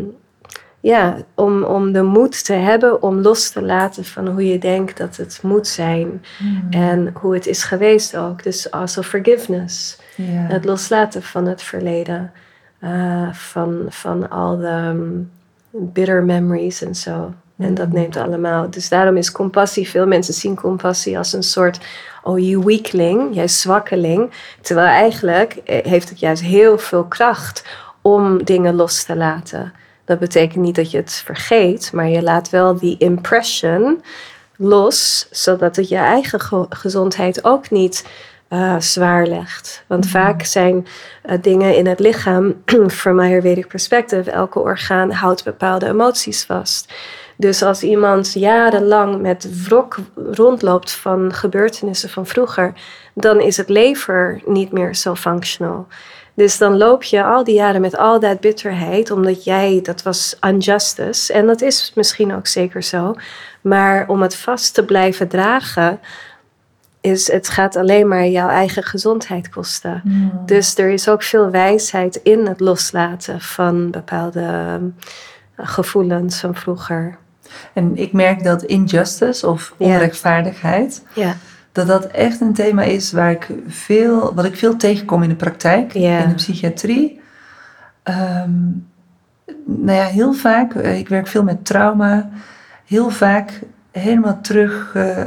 ja, 0.85 1.17
om, 1.35 1.63
om 1.63 1.91
de 1.91 2.01
moed 2.01 2.45
te 2.45 2.53
hebben 2.53 3.01
om 3.01 3.21
los 3.21 3.49
te 3.49 3.61
laten 3.61 4.05
van 4.05 4.27
hoe 4.27 4.47
je 4.47 4.57
denkt 4.57 4.97
dat 4.97 5.17
het 5.17 5.39
moet 5.43 5.67
zijn. 5.67 6.23
En 6.69 7.13
hoe 7.13 7.33
het 7.33 7.47
is 7.47 7.63
geweest 7.63 8.17
ook. 8.17 8.43
Dus 8.43 8.71
also 8.71 9.01
forgiveness. 9.01 9.97
Het 10.23 10.65
loslaten 10.65 11.23
van 11.23 11.45
het 11.45 11.62
verleden. 11.62 12.32
eh, 12.80 13.34
van, 13.34 13.86
van 13.89 14.30
al 14.30 14.58
de 14.58 14.67
um, 14.67 15.32
bitter 15.71 16.23
memories 16.23 16.82
en 16.82 16.95
zo. 16.95 17.34
En 17.58 17.73
dat 17.73 17.91
neemt 17.91 18.17
allemaal. 18.17 18.69
Dus 18.69 18.89
daarom 18.89 19.17
is 19.17 19.32
compassie, 19.32 19.89
veel 19.89 20.08
mensen 20.08 20.34
zien 20.34 20.56
compassie 20.56 21.17
als 21.17 21.34
een 21.34 21.43
soort, 21.43 21.80
oh 22.23 22.39
you 22.39 22.63
weakling, 22.63 23.36
jij 23.36 23.47
zwakkeling. 23.47 24.32
Terwijl 24.62 24.88
eigenlijk 24.88 25.54
eh, 25.54 25.86
heeft 25.86 26.10
het 26.10 26.19
juist 26.19 26.41
heel 26.41 26.78
veel 26.78 27.04
kracht 27.04 27.65
om 28.01 28.43
dingen 28.43 28.75
los 28.75 29.04
te 29.04 29.15
laten. 29.15 29.73
Dat 30.06 30.19
betekent 30.19 30.63
niet 30.63 30.75
dat 30.75 30.91
je 30.91 30.97
het 30.97 31.12
vergeet, 31.25 31.91
maar 31.93 32.08
je 32.10 32.23
laat 32.23 32.49
wel 32.49 32.75
die 32.78 32.97
impression 32.97 34.04
los, 34.58 35.28
zodat 35.32 35.75
het 35.75 35.89
je 35.89 35.97
eigen 35.97 36.39
ge- 36.39 36.65
gezondheid 36.69 37.43
ook 37.43 37.69
niet 37.69 38.06
eh, 38.55 38.79
zwaar 38.79 39.27
legt. 39.27 39.83
Want 39.87 40.07
vaak 40.07 40.43
zijn 40.43 40.87
eh, 41.21 41.37
dingen 41.41 41.75
in 41.75 41.87
het 41.87 41.99
lichaam, 41.99 42.61
from 42.89 43.19
Ayurvedic 43.19 43.67
perspective, 43.67 44.31
elke 44.31 44.59
orgaan 44.59 45.11
houdt 45.11 45.43
bepaalde 45.43 45.87
emoties 45.87 46.43
vast. 46.43 46.93
Dus 47.37 47.61
als 47.61 47.83
iemand 47.83 48.33
jarenlang 48.33 49.21
met 49.21 49.67
wrok 49.67 49.97
rondloopt 50.15 50.91
van 50.91 51.33
gebeurtenissen 51.33 52.09
van 52.09 52.25
vroeger, 52.25 52.73
dan 53.13 53.41
is 53.41 53.57
het 53.57 53.69
lever 53.69 54.41
niet 54.45 54.71
meer 54.71 54.95
zo 54.95 55.15
functional. 55.15 55.87
Dus 56.33 56.57
dan 56.57 56.77
loop 56.77 57.03
je 57.03 57.23
al 57.23 57.43
die 57.43 57.55
jaren 57.55 57.81
met 57.81 57.97
al 57.97 58.19
dat 58.19 58.39
bitterheid, 58.39 59.11
omdat 59.11 59.43
jij, 59.43 59.79
dat 59.83 60.03
was 60.03 60.37
unjustice. 60.47 61.33
En 61.33 61.45
dat 61.45 61.61
is 61.61 61.91
misschien 61.95 62.35
ook 62.35 62.47
zeker 62.47 62.83
zo. 62.83 63.15
Maar 63.61 64.07
om 64.07 64.21
het 64.21 64.35
vast 64.35 64.73
te 64.73 64.85
blijven 64.85 65.27
dragen, 65.27 65.99
is 67.05 67.31
het 67.31 67.49
gaat 67.49 67.75
alleen 67.75 68.07
maar 68.07 68.27
jouw 68.27 68.49
eigen 68.49 68.83
gezondheid 68.83 69.49
kosten. 69.49 70.01
Dus 70.45 70.77
er 70.77 70.89
is 70.89 71.09
ook 71.09 71.23
veel 71.23 71.49
wijsheid 71.49 72.15
in 72.15 72.47
het 72.47 72.59
loslaten 72.59 73.41
van 73.41 73.91
bepaalde 73.91 74.77
um, 74.79 74.95
gevoelens 75.55 76.39
van 76.39 76.55
vroeger. 76.55 77.17
En 77.73 77.97
ik 77.97 78.13
merk 78.13 78.43
dat 78.43 78.63
injustice 78.63 79.47
of 79.47 79.73
onrechtvaardigheid, 79.77 81.03
dat 81.71 81.87
dat 81.87 82.05
echt 82.05 82.41
een 82.41 82.53
thema 82.53 82.81
is 82.81 83.11
waar 83.11 83.31
ik 83.31 83.47
veel, 83.67 84.33
wat 84.33 84.45
ik 84.45 84.55
veel 84.55 84.75
tegenkom 84.75 85.23
in 85.23 85.29
de 85.29 85.35
praktijk, 85.35 85.93
in 85.93 86.29
de 86.29 86.35
psychiatrie. 86.35 87.21
Ehm, 88.03 88.51
nou 89.65 89.97
ja, 89.97 90.05
heel 90.05 90.33
vaak, 90.33 90.73
eh, 90.73 90.97
ik 90.97 91.07
werk 91.09 91.27
veel 91.27 91.43
met 91.43 91.65
trauma, 91.65 92.29
heel 92.85 93.09
vaak 93.09 93.61
helemaal 93.91 94.41
terug 94.41 94.91
eh, 94.95 95.23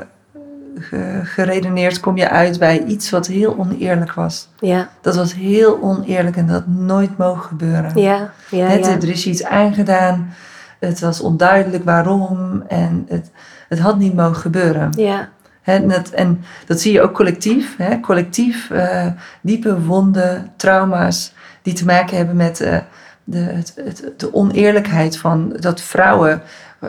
ge- 0.81 1.21
geredeneerd 1.25 2.01
kom 2.01 2.17
je 2.17 2.29
uit 2.31 2.59
bij 2.59 2.85
iets 2.85 3.11
wat 3.11 3.27
heel 3.27 3.59
oneerlijk 3.59 4.13
was. 4.13 4.49
ja, 4.61 4.89
Dat 5.01 5.17
was 5.17 5.35
heel 5.35 5.83
oneerlijk 5.83 6.37
en 6.37 6.47
dat 6.47 6.55
had 6.57 6.67
nooit 6.67 7.19
mogen 7.19 7.43
gebeuren. 7.43 7.91
ja, 7.95 8.33
ja. 8.51 8.67
Er 8.69 9.09
is 9.09 9.27
iets 9.27 9.45
aangedaan, 9.45 10.35
het 10.79 11.01
was 11.01 11.21
onduidelijk 11.21 11.85
waarom 11.85 12.63
en 12.69 13.07
het, 13.09 13.31
het 13.69 13.79
had 13.79 13.99
niet 13.99 14.15
mogen 14.15 14.37
gebeuren. 14.37 14.91
ja. 14.97 15.29
Hè, 15.63 15.75
en, 15.75 15.89
dat, 15.89 16.09
en 16.11 16.45
dat 16.67 16.81
zie 16.81 16.93
je 16.93 17.01
ook 17.03 17.13
collectief. 17.15 17.77
Collectief 18.03 18.71
eh, 18.71 19.07
diepe 19.41 19.81
wonden, 19.83 20.51
trauma's 20.57 21.33
die 21.63 21.73
te 21.73 21.85
maken 21.85 22.17
hebben 22.17 22.37
met 22.37 22.61
eh, 22.61 22.77
de, 23.25 23.39
het, 23.39 23.73
het, 23.85 24.13
de 24.17 24.35
oneerlijkheid 24.35 25.19
van 25.19 25.57
dat 25.61 25.81
vrouwen 25.81 26.43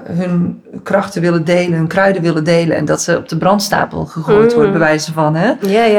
hun 0.03 0.63
krachten 0.83 1.21
willen 1.21 1.45
delen, 1.45 1.77
hun 1.77 1.87
kruiden 1.87 2.21
willen 2.21 2.43
delen 2.43 2.77
en 2.77 2.85
dat 2.85 3.01
ze 3.01 3.17
op 3.17 3.29
de 3.29 3.37
brandstapel 3.37 4.05
gegooid 4.05 4.49
Mm. 4.49 4.53
worden, 4.53 4.71
bij 4.71 4.81
wijze 4.81 5.13
van. 5.13 5.35
Hè? 5.35 5.53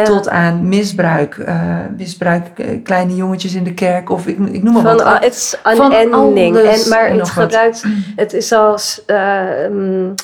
Tot 0.05 0.29
aan 0.29 0.68
misbruik, 0.68 1.38
eh, 1.38 1.76
misbruik, 1.96 2.46
eh, 2.59 2.83
kleine 2.83 3.14
jongetjes 3.16 3.55
in 3.55 3.64
de 3.64 3.74
kerk 3.74 4.11
of 4.11 4.26
ik, 4.26 4.38
ik 4.38 4.62
noem 4.62 4.72
maar 4.72 4.83
Van, 4.83 4.96
wat. 4.96 5.05
al- 5.05 5.14
het 5.14 5.35
is 5.35 5.57
unending. 5.72 6.57
En, 6.57 6.88
maar 6.88 7.05
en 7.07 7.18
het 7.18 7.35
wat. 7.35 7.42
gebruikt, 7.44 7.85
het 8.16 8.33
is 8.33 8.53
als, 8.53 9.03
mm, 9.70 10.14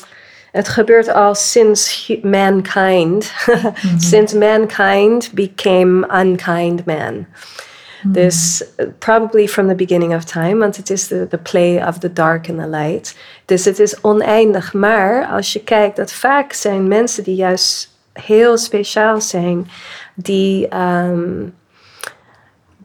het 0.53 0.69
gebeurt 0.69 1.13
al 1.15 1.35
sinds 1.35 2.13
mankind. 2.23 3.33
Mhm. 3.47 3.99
since 3.99 4.39
mankind 4.39 5.31
became 5.35 6.07
unkind 6.21 6.85
man. 6.85 7.27
Dus 8.13 8.65
probably 8.99 9.49
from 9.49 9.69
the 9.69 9.75
beginning 9.75 10.15
of 10.15 10.25
time, 10.25 10.57
want 10.57 10.77
het 10.77 10.91
is 10.91 11.09
de 11.09 11.27
the 11.29 11.39
play 11.39 11.87
of 11.89 11.99
the 11.99 12.13
dark 12.13 12.49
and 12.49 12.59
the 12.59 12.69
light. 12.69 13.17
Dus 13.45 13.65
het 13.65 13.79
is 13.79 14.01
oneindig. 14.01 14.73
Maar 14.73 15.27
als 15.27 15.53
je 15.53 15.63
kijkt, 15.63 15.97
dat 15.97 16.13
vaak 16.13 16.53
zijn 16.53 16.89
mensen 16.89 17.25
die 17.25 17.35
juist 17.35 17.95
heel 18.13 18.59
speciaal 18.59 19.21
zijn, 19.21 19.69
die, 20.15 20.69
ehm, 20.69 21.45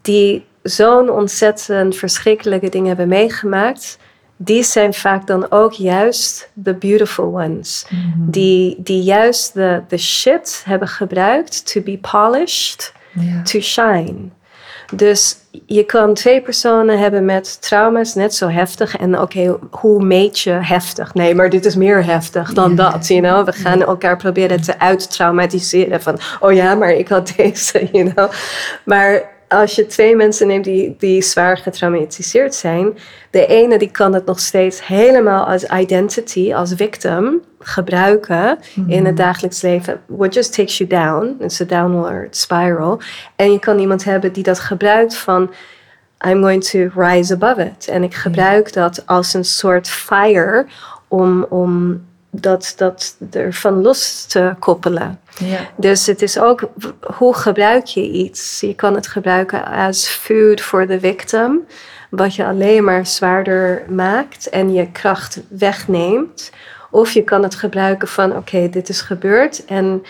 die 0.02 0.46
zo'n 0.64 1.10
ontzettend 1.10 1.96
verschrikkelijke 1.96 2.70
dingen 2.70 2.88
hebben 2.88 3.08
meegemaakt, 3.08 3.98
die 4.38 4.64
zijn 4.64 4.94
vaak 4.94 5.28
dan 5.28 5.52
ook 5.52 5.74
juist 5.74 6.50
de 6.54 6.74
beautiful 6.74 7.42
ones. 7.42 7.86
Die, 8.18 8.78
die 8.80 9.04
juist 9.04 9.54
de, 9.54 9.82
de 9.88 9.98
shit 9.98 10.64
hebben 10.66 10.88
gebruikt 10.88 11.72
to 11.74 11.82
be 11.82 11.98
polished, 12.12 12.94
to 13.44 13.60
shine. 13.60 14.30
Dus 14.92 15.36
je 15.66 15.84
kan 15.84 16.14
twee 16.14 16.42
personen 16.42 17.00
hebben 17.00 17.26
met 17.26 17.62
trauma's 17.62 18.14
net 18.14 18.36
zo 18.36 18.48
heftig. 18.48 18.98
En 18.98 19.20
oké, 19.20 19.58
hoe 19.70 20.04
meet 20.04 20.40
je 20.40 20.52
heftig? 20.52 21.14
Nee, 21.14 21.36
maar 21.36 21.50
dit 21.50 21.66
is 21.66 21.76
meer 21.76 22.06
heftig 22.06 22.54
dan 22.54 22.76
dat, 22.76 23.08
you 23.08 23.22
know? 23.22 23.46
We 23.46 23.52
gaan 23.52 23.84
elkaar 23.84 24.18
proberen 24.18 24.62
te 24.62 24.80
uittraumatiseren 24.80 26.02
van... 26.02 26.20
oh 26.40 26.54
ja, 26.54 26.76
maar 26.76 26.92
ik 26.92 27.08
had 27.08 27.34
deze, 27.38 27.90
you 27.92 28.12
know? 28.12 28.32
Maar 28.86 29.31
als 29.52 29.76
je 29.76 29.86
twee 29.86 30.16
mensen 30.16 30.48
neemt 30.48 30.64
die, 30.64 30.96
die 30.98 31.22
zwaar 31.22 31.58
getraumatiseerd 31.58 32.56
zijn... 32.56 32.98
de 33.30 33.46
ene 33.46 33.78
die 33.78 33.92
kan 33.92 34.14
het 34.14 34.26
nog 34.26 34.40
steeds 34.40 34.88
helemaal 34.88 35.46
als 35.46 35.64
identity, 35.64 36.54
als 36.54 36.74
victim 36.76 37.42
gebruiken 37.60 38.60
in 38.88 39.06
het 39.06 39.18
dagelijks 39.18 39.62
leven. 39.62 40.02
What 40.06 40.34
just 40.34 40.56
takes 40.56 40.78
you 40.78 40.90
down. 40.90 41.36
It's 41.40 41.62
a 41.62 41.66
downward 41.66 42.38
spiral. 42.38 43.02
En 43.36 43.52
je 43.52 43.60
kan 43.60 43.80
iemand 43.80 44.04
hebben 44.04 44.34
die 44.34 44.44
dat 44.44 44.60
gebruikt 44.60 45.16
van... 45.16 45.54
I'm 46.28 46.42
going 46.42 46.64
to 46.64 46.90
rise 46.96 47.34
above 47.34 47.62
it. 47.62 47.88
En 47.88 48.04
ik 48.04 48.14
gebruik 48.14 48.74
dat 48.74 49.04
als 49.06 49.34
een 49.34 49.46
soort 49.46 49.90
fire 49.90 50.66
om, 51.08 51.44
om 51.44 52.02
dat, 52.32 52.74
dat 52.78 53.16
ervan 53.32 53.82
los 53.82 54.26
te 54.26 54.56
koppelen. 54.60 55.20
Ja. 55.38 55.60
Dus 55.76 56.06
het 56.06 56.22
is 56.22 56.40
ook, 56.40 56.70
hoe 57.16 57.36
gebruik 57.36 57.86
je 57.86 58.12
iets? 58.12 58.60
Je 58.60 58.76
kan 58.76 58.96
het 58.96 59.08
gebruiken 59.08 59.66
als 59.66 60.08
food 60.08 60.62
for 60.62 60.88
the 60.88 61.00
victim, 61.00 61.60
wat 62.10 62.36
je 62.36 62.46
alleen 62.46 62.84
maar 62.84 63.06
zwaarder 63.06 63.84
maakt 63.90 64.50
en 64.50 64.74
je 64.74 64.92
kracht 64.92 65.42
wegneemt. 65.48 66.52
Of 66.90 67.12
je 67.12 67.24
kan 67.24 67.44
het 67.44 67.56
gebruiken 67.56 68.08
van, 68.08 68.36
oké, 68.36 68.70
dit 68.70 68.90
is 68.90 69.02
gebeurd 69.02 69.66
en 69.66 70.04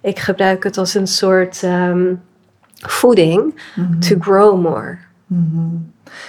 ik 0.00 0.18
gebruik 0.18 0.64
het 0.64 0.78
als 0.78 0.94
een 0.94 1.06
soort 1.06 1.62
ehm, 1.62 2.14
voeding 2.74 3.60
to 3.98 4.16
grow 4.20 4.60
more. 4.60 4.98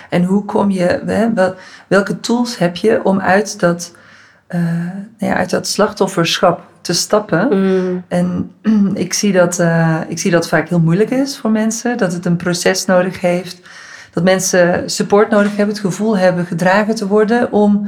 En 0.10 0.24
hoe 0.24 0.46
kom 0.46 0.72
je, 0.72 1.02
hè, 1.06 1.52
welke 1.88 2.20
tools 2.20 2.58
heb 2.58 2.76
je 2.76 3.04
om 3.04 3.20
uit 3.20 3.60
dat, 3.60 3.96
eh, 4.48 4.60
nou 5.20 5.32
ja, 5.32 5.36
uit 5.36 5.50
dat 5.50 5.68
slachtofferschap 5.68 6.62
te 6.82 6.94
stappen? 6.94 7.48
Mm, 7.52 8.04
En 8.08 8.52
ik 8.94 9.14
zie, 9.14 9.34
dat, 9.34 9.60
eh, 9.60 10.00
ik 10.08 10.20
zie 10.20 10.32
dat 10.32 10.48
vaak 10.48 10.70
heel 10.70 10.80
moeilijk 10.80 11.10
is 11.10 11.38
voor 11.38 11.52
mensen, 11.52 11.98
dat 11.98 12.14
het 12.14 12.26
een 12.26 12.36
proces 12.36 12.86
nodig 12.86 13.22
heeft, 13.22 13.60
dat 14.14 14.24
mensen 14.24 14.90
support 14.90 15.30
nodig 15.30 15.56
hebben, 15.56 15.76
het 15.76 15.84
gevoel 15.86 16.18
hebben 16.18 16.46
gedragen 16.46 16.96
te 16.96 17.08
worden 17.08 17.52
om 17.52 17.88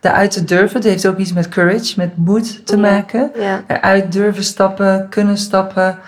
daaruit 0.00 0.30
te 0.30 0.44
durven. 0.44 0.76
Het 0.76 0.84
heeft 0.84 1.06
ook 1.06 1.18
iets 1.18 1.32
met 1.32 1.48
courage, 1.48 1.94
met 1.96 2.16
moed 2.16 2.66
te 2.66 2.76
maken. 2.76 3.30
ja, 3.38 3.64
Eruit 3.66 4.12
durven 4.12 4.44
stappen, 4.44 5.06
kunnen 5.08 5.38
stappen. 5.38 5.98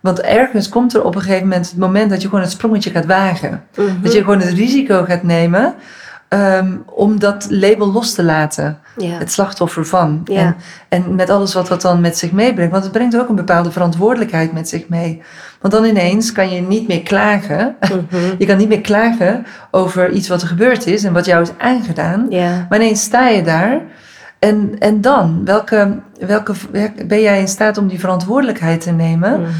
Want 0.00 0.20
ergens 0.20 0.68
komt 0.68 0.94
er 0.94 1.04
op 1.04 1.14
een 1.14 1.20
gegeven 1.20 1.48
moment 1.48 1.68
het 1.68 1.78
moment 1.78 2.10
dat 2.10 2.22
je 2.22 2.28
gewoon 2.28 2.44
het 2.44 2.52
sprongetje 2.52 2.90
gaat 2.90 3.06
wagen. 3.06 3.62
Mhm. 3.76 4.02
Dat 4.02 4.12
je 4.12 4.18
gewoon 4.18 4.40
het 4.40 4.52
risico 4.52 5.04
gaat 5.04 5.22
nemen 5.22 5.74
ehm, 6.28 6.76
om 6.86 7.18
dat 7.18 7.46
label 7.50 7.92
los 7.92 8.14
te 8.14 8.22
laten. 8.22 8.78
ja. 8.96 9.18
Het 9.18 9.32
slachtoffer 9.32 9.86
van. 9.86 10.20
Ja. 10.24 10.40
En, 10.40 10.56
en 10.88 11.14
met 11.14 11.30
alles 11.30 11.54
wat 11.54 11.66
dat 11.66 11.82
dan 11.82 12.00
met 12.00 12.18
zich 12.18 12.32
meebrengt. 12.32 12.72
Want 12.72 12.84
het 12.84 12.92
brengt 12.92 13.18
ook 13.18 13.28
een 13.28 13.34
bepaalde 13.34 13.70
verantwoordelijkheid 13.70 14.52
met 14.52 14.68
zich 14.68 14.88
mee. 14.88 15.22
Want 15.60 15.74
dan 15.74 15.84
ineens 15.84 16.32
kan 16.32 16.50
je 16.50 16.60
niet 16.60 16.88
meer 16.88 17.02
klagen. 17.02 17.76
Mhm. 17.80 18.24
Je 18.38 18.46
kan 18.46 18.56
niet 18.56 18.68
meer 18.68 18.80
klagen 18.80 19.46
over 19.70 20.10
iets 20.10 20.28
wat 20.28 20.42
er 20.42 20.48
gebeurd 20.48 20.86
is 20.86 21.04
en 21.04 21.12
wat 21.12 21.26
jou 21.26 21.42
is 21.42 21.50
aangedaan. 21.58 22.26
ja. 22.30 22.66
Maar 22.68 22.78
ineens 22.78 23.02
sta 23.02 23.28
je 23.28 23.42
daar 23.42 23.80
en, 24.38 24.76
en 24.78 25.00
dan, 25.00 25.44
welke, 25.44 25.98
welke, 26.20 26.52
ben 27.06 27.20
jij 27.20 27.40
in 27.40 27.48
staat 27.48 27.78
om 27.78 27.88
die 27.88 28.00
verantwoordelijkheid 28.00 28.80
te 28.80 28.90
nemen? 28.90 29.40
Mhm. 29.40 29.50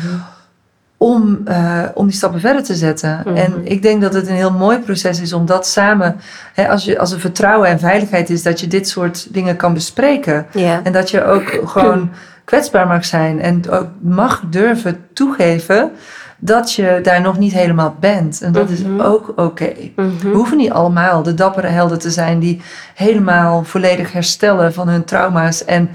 Om, 0.99 1.41
eh, 1.45 1.83
om 1.95 2.07
die 2.07 2.17
stappen 2.17 2.41
verder 2.41 2.63
te 2.63 2.75
zetten. 2.75 3.21
Mhm. 3.25 3.37
En 3.37 3.53
ik 3.65 3.83
denk 3.83 4.03
dat 4.03 4.15
het 4.15 4.29
een 4.29 4.35
heel 4.35 4.53
mooi 4.53 4.79
proces 4.79 5.21
is 5.21 5.33
om 5.33 5.47
dat 5.47 5.67
samen, 5.67 6.17
hè, 6.55 6.69
als, 6.69 6.85
je, 6.85 6.99
als 6.99 7.13
er 7.13 7.21
vertrouwen 7.21 7.69
en 7.69 7.79
veiligheid 7.79 8.31
is, 8.31 8.43
dat 8.43 8.61
je 8.61 8.67
dit 8.67 8.89
soort 8.89 9.35
dingen 9.35 9.57
kan 9.57 9.75
bespreken. 9.75 10.47
En 10.83 10.93
dat 10.93 11.11
je 11.11 11.25
ook 11.25 11.61
gewoon 11.75 12.11
kwetsbaar 12.45 12.87
mag 12.87 13.05
zijn 13.05 13.41
en 13.41 13.71
ook 13.71 13.87
mag 14.01 14.43
durven 14.51 15.05
toegeven 15.13 15.91
dat 16.39 16.73
je 16.73 16.99
daar 17.03 17.21
nog 17.21 17.39
niet 17.39 17.53
helemaal 17.53 17.97
bent. 18.01 18.43
En 18.43 18.53
dat 18.53 18.69
Mhm. 18.71 18.73
is 18.99 19.03
ook 19.05 19.33
oké. 19.37 19.73
Mhm. 19.97 20.09
We 20.23 20.29
hoeven 20.29 20.57
niet 20.57 20.71
allemaal 20.71 21.23
de 21.23 21.35
dappere 21.35 21.67
helden 21.67 21.99
te 21.99 22.11
zijn 22.11 22.39
die 22.39 22.61
helemaal 22.95 23.65
volledig 23.65 24.13
herstellen 24.13 24.73
van 24.75 24.89
hun 24.89 25.05
trauma's 25.05 25.65
en 25.65 25.89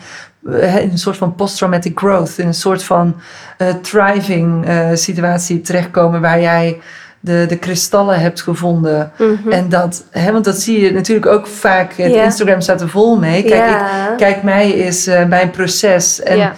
in 0.44 0.90
een 0.92 0.98
soort 0.98 1.18
van 1.18 1.36
post-traumatic 1.36 2.00
growth, 2.00 2.38
in 2.38 2.48
een 2.48 2.54
soort 2.54 2.84
van 2.84 3.16
eh, 3.58 3.68
thriving 3.82 4.66
eh, 4.66 4.90
situatie 4.94 5.62
terechtkomen 5.62 6.22
waar 6.22 6.42
jij 6.42 6.80
de, 7.20 7.46
de 7.48 7.58
kristallen 7.58 8.20
hebt 8.20 8.42
gevonden. 8.42 9.12
Mhm. 9.18 9.52
En 9.52 9.70
dat, 9.70 10.04
hè, 10.10 10.32
want 10.32 10.46
dat 10.46 10.58
zie 10.58 10.80
je 10.80 10.92
natuurlijk 10.92 11.28
ook 11.28 11.48
vaak. 11.48 11.94
Het. 11.94 12.12
Instagram 12.12 12.62
staat 12.62 12.82
er 12.82 12.90
vol 12.90 13.18
mee. 13.18 13.44
Kijk, 13.44 13.70
ik, 13.70 14.18
kijk 14.18 14.44
mij 14.44 14.70
is 14.70 15.08
eh, 15.08 15.20
een 15.20 15.50
proces. 15.50 16.22
En 16.22 16.38
ja. 16.38 16.54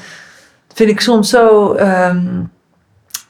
vind 0.73 0.89
ik 0.89 0.99
soms 0.99 1.29
zo 1.29 1.73
ehm, 1.73 2.25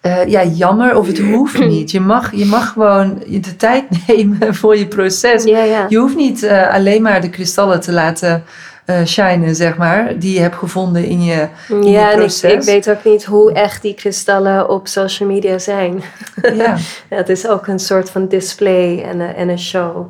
eh, 0.04 0.26
ja, 0.26 0.44
jammer 0.44 0.98
of 0.98 1.08
het 1.08 1.20
hoeft 1.20 1.60
niet. 1.76 1.92
Je 1.92 2.00
mag, 2.00 2.36
je 2.36 2.46
mag 2.46 2.72
gewoon 2.72 3.24
de 3.28 3.56
tijd 3.56 3.84
nemen 4.08 4.56
voor 4.56 4.78
je 4.78 4.88
proces. 4.88 5.44
Je 5.44 5.98
hoeft 5.98 6.16
niet 6.16 6.44
eh, 6.44 6.74
alleen 6.74 7.02
maar 7.02 7.22
de 7.22 7.30
kristallen 7.30 7.80
te 7.80 7.92
laten 7.92 8.44
eh 8.86 9.06
shinen, 9.06 9.56
zeg 9.56 9.78
maar, 9.78 10.20
die 10.20 10.34
je 10.34 10.40
hebt 10.40 10.56
gevonden 10.56 11.06
in 11.06 11.24
je, 11.24 11.48
in 11.70 11.84
je 11.84 11.90
Ja, 11.90 12.06
en 12.06 12.12
ik, 12.12 12.18
proces. 12.18 12.52
ik 12.54 12.62
weet 12.62 12.90
ook 12.90 13.04
niet 13.04 13.24
hoe 13.26 13.54
echt 13.54 13.82
die 13.82 13.94
kristallen 13.94 14.70
op 14.70 14.88
social 14.88 15.30
media 15.30 15.60
zijn. 15.60 16.02
Ja, 16.54 16.78
het 17.10 17.30
is 17.30 17.48
ook 17.48 17.68
een 17.68 17.80
soort 17.80 18.10
van 18.10 18.28
display 18.28 19.02
en 19.04 19.20
een, 19.20 19.36
en 19.36 19.50
een 19.50 19.60
show. 19.60 20.06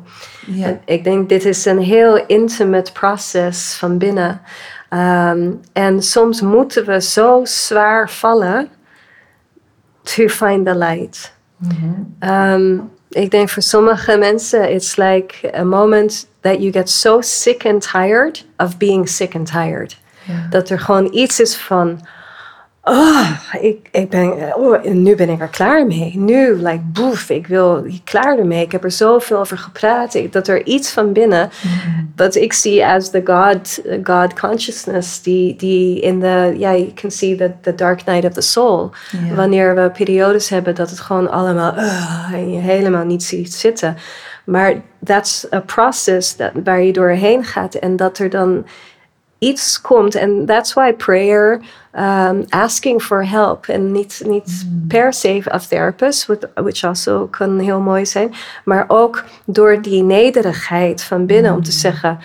ja. 0.46 0.66
En 0.66 0.80
ik 0.84 1.04
denk, 1.04 1.28
dit 1.28 1.44
is 1.44 1.64
een 1.64 1.78
heel 1.82 2.26
intimate 2.26 2.92
proces 2.92 3.74
van 3.78 3.98
binnen. 3.98 4.40
Ehm, 4.88 5.50
en 5.72 6.02
soms 6.02 6.40
moeten 6.40 6.86
we 6.86 7.00
zo 7.00 7.40
zwaar 7.44 8.10
vallen 8.10 8.68
to 10.02 10.28
find 10.28 10.66
the 10.66 10.74
light. 10.76 11.32
Mhm. 11.56 12.30
Um, 12.32 12.90
ik 13.14 13.30
denk 13.30 13.48
voor 13.48 13.62
sommige 13.62 14.16
mensen, 14.16 14.72
it's 14.72 14.96
like 14.96 15.56
a 15.56 15.64
moment 15.64 16.26
that 16.40 16.58
you 16.58 16.72
get 16.72 16.90
so 16.90 17.20
sick 17.20 17.66
and 17.66 17.90
tired 17.90 18.44
of 18.56 18.76
being 18.76 19.08
sick 19.08 19.34
and 19.34 19.46
tired. 19.46 19.96
Ja. 20.22 20.46
Dat 20.50 20.70
er 20.70 20.80
gewoon 20.80 21.08
iets 21.12 21.40
is 21.40 21.56
van, 21.56 22.06
oh, 22.84 23.30
ik, 23.60 23.88
ik 23.90 24.10
ben, 24.10 24.56
oh, 24.56 24.82
nu 24.84 25.14
ben 25.14 25.28
ik 25.28 25.40
er 25.40 25.48
klaar 25.48 25.86
mee. 25.86 26.12
Nu, 26.18 26.52
like, 26.54 26.80
boef, 26.92 27.30
ik 27.30 27.46
wil 27.46 27.86
klaar 28.04 28.38
ermee. 28.38 28.62
Ik 28.64 28.72
heb 28.72 28.84
er 28.84 28.90
zoveel 28.90 29.38
over 29.38 29.58
gepraat. 29.58 30.14
Ik- 30.14 30.32
dat 30.32 30.48
er 30.48 30.64
iets 30.66 30.90
van 30.92 31.12
binnen, 31.12 31.50
dat 32.14 32.34
ik 32.34 32.52
zie 32.52 32.86
as 32.86 33.10
the 33.10 33.20
God, 33.24 33.80
God 34.02 34.40
consciousness, 34.40 35.22
die, 35.22 35.56
die 35.56 36.00
in 36.00 36.20
de, 36.20 36.54
ja, 36.56 36.70
you 36.74 36.92
can 36.94 37.10
see 37.10 37.36
the, 37.36 37.50
the 37.60 37.74
dark 37.74 38.04
night 38.04 38.24
of 38.24 38.32
the 38.32 38.40
soul. 38.40 38.90
Wanneer 39.34 39.74
we 39.74 39.90
periodes 39.90 40.48
hebben 40.48 40.74
dat 40.74 40.90
het 40.90 41.00
gewoon 41.00 41.30
allemaal, 41.30 41.74
uh, 41.76 42.32
en 42.32 42.52
je 42.52 42.58
helemaal 42.60 43.04
niet 43.04 43.22
ziet 43.22 43.54
zitten. 43.54 43.96
Maar 44.44 44.74
that's 45.04 45.46
a 45.52 45.60
process 45.60 46.36
dat, 46.36 46.50
waar 46.64 46.82
je 46.82 46.92
doorheen 46.92 47.44
gaat 47.44 47.74
en 47.74 47.96
dat 47.96 48.18
er 48.18 48.30
dan 48.30 48.64
iets 49.48 49.80
komt. 49.80 50.14
En 50.14 50.46
that's 50.46 50.72
why 50.72 50.92
prayer, 50.92 51.60
um, 51.98 52.44
asking 52.48 53.02
for 53.02 53.28
help. 53.28 53.66
En 53.68 53.92
niet, 53.92 54.22
niet 54.26 54.66
per 54.88 55.12
se 55.12 55.42
a 55.52 55.58
therapist, 55.68 56.26
which- 56.26 56.50
which 56.54 56.84
also 56.84 57.26
kan 57.30 57.58
heel 57.58 57.80
mooi 57.80 58.06
zijn. 58.06 58.34
Maar 58.64 58.84
ook 58.88 59.24
door 59.44 59.82
die 59.82 60.02
nederigheid 60.02 61.02
van 61.02 61.26
binnen 61.26 61.52
om 61.52 61.62
te 61.62 61.72
zeggen... 61.72 62.18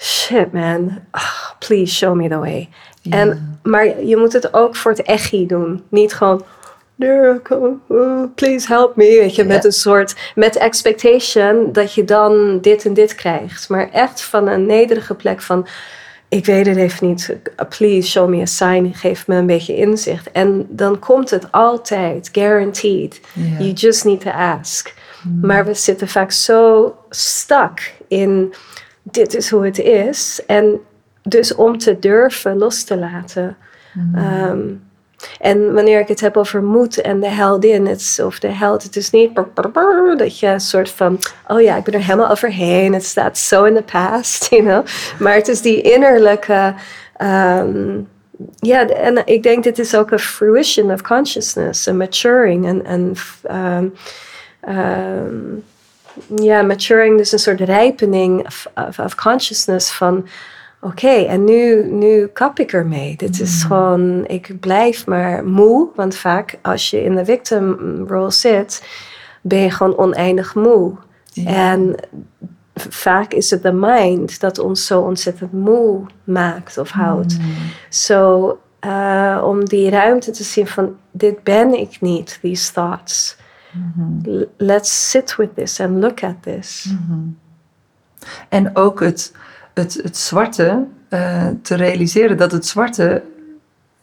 Shit 0.00 0.52
man, 0.52 0.98
ah, 1.10 1.50
please 1.58 1.94
show 1.94 2.14
me 2.14 2.28
the 2.28 2.38
way. 2.38 2.68
En, 3.10 3.58
maar 3.62 4.04
je 4.04 4.16
moet 4.16 4.32
het 4.32 4.54
ook 4.54 4.76
voor 4.76 4.90
het 4.90 5.02
echi 5.02 5.46
doen. 5.46 5.82
Niet 5.88 6.14
gewoon... 6.14 6.42
"Nee, 6.94 7.42
come, 7.42 7.76
oh, 7.88 8.22
please 8.34 8.66
help 8.66 8.96
me. 8.96 9.04
Weet 9.04 9.34
je, 9.34 9.44
met 9.44 9.64
een 9.64 9.72
soort, 9.72 10.14
met 10.34 10.56
expectation 10.56 11.72
dat 11.72 11.94
je 11.94 12.04
dan 12.04 12.58
dit 12.60 12.84
en 12.84 12.94
dit 12.94 13.14
krijgt. 13.14 13.68
Maar 13.68 13.90
echt 13.92 14.22
van 14.22 14.48
een 14.48 14.66
nederige 14.66 15.14
plek 15.14 15.42
van, 15.42 15.66
ik 16.28 16.44
weet 16.44 16.66
het 16.66 16.76
even 16.76 17.06
niet. 17.06 17.36
Please 17.68 18.08
show 18.08 18.28
me 18.28 18.40
a 18.40 18.46
sign. 18.46 18.92
Geef 18.94 19.26
me 19.26 19.36
een 19.36 19.46
beetje 19.46 19.76
inzicht. 19.76 20.30
En 20.32 20.66
dan 20.68 20.98
komt 20.98 21.30
het 21.30 21.52
altijd, 21.52 22.28
guaranteed. 22.32 23.20
You 23.58 23.72
just 23.72 24.04
need 24.04 24.20
to 24.20 24.30
ask. 24.30 24.94
Maar 25.40 25.64
we 25.64 25.74
zitten 25.74 26.08
vaak 26.08 26.30
zo 26.30 26.94
stuck 27.10 27.94
in, 28.08 28.54
dit 29.02 29.34
is 29.34 29.50
hoe 29.50 29.64
het 29.64 29.78
is. 29.78 30.42
En 30.46 30.80
dus 31.22 31.54
om 31.54 31.78
te 31.78 31.98
durven 31.98 32.58
los 32.58 32.84
te 32.84 32.96
laten. 32.96 33.56
Ehm, 34.14 34.66
en 35.40 35.72
wanneer 35.72 36.00
ik 36.00 36.08
het 36.08 36.20
heb 36.20 36.36
over 36.36 36.62
moed 36.62 37.00
en 37.00 37.20
de 37.20 37.28
heldin, 37.28 37.86
het 37.86 38.00
is, 38.00 38.20
of 38.20 38.38
de 38.38 38.48
held, 38.48 38.82
het 38.82 38.96
is 38.96 39.10
niet 39.10 39.30
dat 40.16 40.38
je 40.38 40.46
een 40.46 40.60
soort 40.60 40.90
van, 40.90 41.18
oh 41.48 41.60
ja, 41.60 41.76
ik 41.76 41.84
ben 41.84 41.94
er 41.94 42.04
helemaal 42.04 42.30
overheen, 42.30 42.92
het 42.92 43.04
staat 43.04 43.38
zo 43.38 43.64
in 43.64 43.74
the 43.74 43.82
past, 43.82 44.46
you 44.50 44.62
know. 44.62 44.86
Maar 45.18 45.34
het 45.34 45.48
is 45.48 45.60
die 45.60 45.82
innerlijke, 45.82 46.74
ehm, 47.16 48.00
ja, 48.56 48.86
en 48.86 49.26
ik 49.26 49.42
denk 49.42 49.64
dit 49.64 49.78
is 49.78 49.94
ook 49.94 50.10
een 50.10 50.18
fruition 50.18 50.92
of 50.92 51.02
consciousness, 51.02 51.86
een 51.86 51.96
maturing, 51.96 52.84
en 52.84 53.12
ehm, 53.42 53.88
ehm, 54.60 55.36
ja, 56.36 56.62
maturing, 56.62 57.18
dus 57.18 57.32
een 57.32 57.38
soort 57.38 57.60
rijpening 57.60 58.46
of, 58.46 58.66
of, 58.88 58.98
of 58.98 59.14
consciousness 59.14 59.90
van, 59.90 60.28
oké, 60.80 61.08
en 61.08 61.44
nu, 61.44 61.92
nu 61.92 62.26
kap 62.26 62.58
ik 62.58 62.72
ermee. 62.72 63.16
Dit 63.16 63.40
is 63.40 63.62
gewoon, 63.62 64.26
ik 64.26 64.60
blijf 64.60 65.06
maar 65.06 65.44
moe, 65.44 65.88
want 65.94 66.16
vaak 66.16 66.58
als 66.62 66.90
je 66.90 67.02
in 67.02 67.14
de 67.14 67.24
victim 67.24 67.76
role 68.08 68.30
zit, 68.30 68.86
ben 69.42 69.58
je 69.58 69.70
gewoon 69.70 69.96
oneindig 69.96 70.54
moe. 70.54 70.92
Ja. 71.32 71.72
En 71.72 71.94
vaak 72.74 73.32
is 73.32 73.50
het 73.50 73.62
de 73.62 73.72
mind 73.72 74.40
dat 74.40 74.58
ons 74.58 74.86
zo 74.86 75.00
ontzettend 75.00 75.52
moe 75.52 76.00
maakt 76.24 76.78
of 76.78 76.90
houdt. 76.90 77.36
Zo, 77.88 78.58
eh, 78.78 79.42
om 79.44 79.64
die 79.64 79.90
ruimte 79.90 80.30
te 80.30 80.42
zien 80.44 80.66
van, 80.66 80.96
dit 81.10 81.42
ben 81.42 81.78
ik 81.80 82.00
niet, 82.00 82.38
these 82.42 82.72
thoughts. 82.72 83.36
L- 84.24 84.42
Let's 84.56 85.10
sit 85.10 85.36
with 85.36 85.54
this 85.54 85.80
and 85.80 85.90
look 86.02 86.22
at 86.22 86.42
this. 86.42 86.94
En 88.48 88.76
ook 88.76 89.00
het, 89.00 89.32
het, 89.78 90.00
het 90.02 90.16
zwarte, 90.16 90.84
eh, 91.08 91.46
te 91.62 91.74
realiseren 91.74 92.36
dat 92.36 92.52
het 92.52 92.66
zwarte 92.66 93.22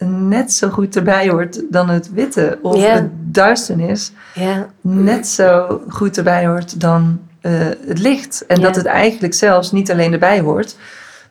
net 0.04 0.52
zo 0.52 0.68
goed 0.68 0.96
erbij 0.96 1.28
hoort 1.28 1.62
dan 1.70 1.88
het 1.88 2.12
witte. 2.12 2.58
Of 2.62 2.84
het 2.84 3.10
duisternis 3.12 4.12
net 4.80 5.26
zo 5.26 5.80
goed 5.88 6.16
erbij 6.16 6.46
hoort 6.46 6.80
dan 6.80 7.20
eh, 7.40 7.52
het 7.86 7.98
licht. 7.98 8.44
En 8.46 8.60
dat 8.60 8.76
het 8.76 8.86
eigenlijk 8.86 9.34
zelfs 9.34 9.72
niet 9.72 9.90
alleen 9.90 10.12
erbij 10.12 10.40
hoort. 10.40 10.76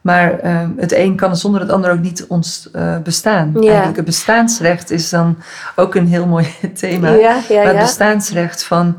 Maar 0.01 0.39
eh, 0.39 0.67
het 0.77 0.93
een 0.93 1.15
kan 1.15 1.37
zonder 1.37 1.61
het 1.61 1.69
ander 1.69 1.91
ook 1.91 1.99
niet 1.99 2.25
ons 2.27 2.69
eh, 2.71 2.97
bestaan. 2.97 3.55
Eigenlijk 3.55 3.95
het 3.95 4.05
bestaansrecht 4.05 4.91
is 4.91 5.09
dan 5.09 5.37
ook 5.75 5.95
een 5.95 6.07
heel 6.07 6.25
mooi 6.25 6.47
thema. 6.73 7.09
ja, 7.09 7.39
ja. 7.49 7.55
maar 7.55 7.65
het 7.65 7.75
ja. 7.75 7.81
bestaansrecht 7.81 8.63
van 8.63 8.95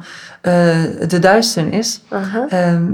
de 1.08 1.18
duisternis. 1.20 2.02
Ehm, 2.48 2.92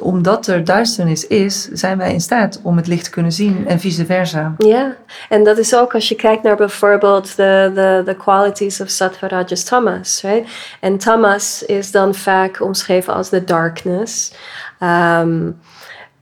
omdat 0.00 0.46
er 0.46 0.64
duisternis 0.64 1.26
is, 1.26 1.68
zijn 1.72 1.98
wij 1.98 2.12
in 2.12 2.20
staat 2.20 2.60
om 2.62 2.76
het 2.76 2.86
licht 2.86 3.04
te 3.04 3.10
kunnen 3.10 3.32
zien 3.32 3.68
en 3.68 3.80
vice 3.80 4.06
versa. 4.06 4.54
Ja, 4.58 4.96
en 5.28 5.44
dat 5.44 5.58
is 5.58 5.76
ook 5.76 5.94
als 5.94 6.08
je 6.08 6.14
kijkt 6.14 6.42
naar 6.42 6.56
bijvoorbeeld 6.56 7.36
de, 7.36 7.70
de, 7.74 8.02
de 8.04 8.16
qualities 8.16 8.80
of 8.80 8.88
sattva, 8.88 9.28
rajas, 9.28 9.64
tamas. 9.64 10.22
Right? 10.22 10.48
En 10.80 10.98
tamas 10.98 11.62
is 11.62 11.90
dan 11.90 12.14
vaak 12.14 12.60
omschreven 12.60 13.14
als 13.14 13.30
de 13.30 13.44
darkness. 13.44 14.32
Ehm, 14.78 15.50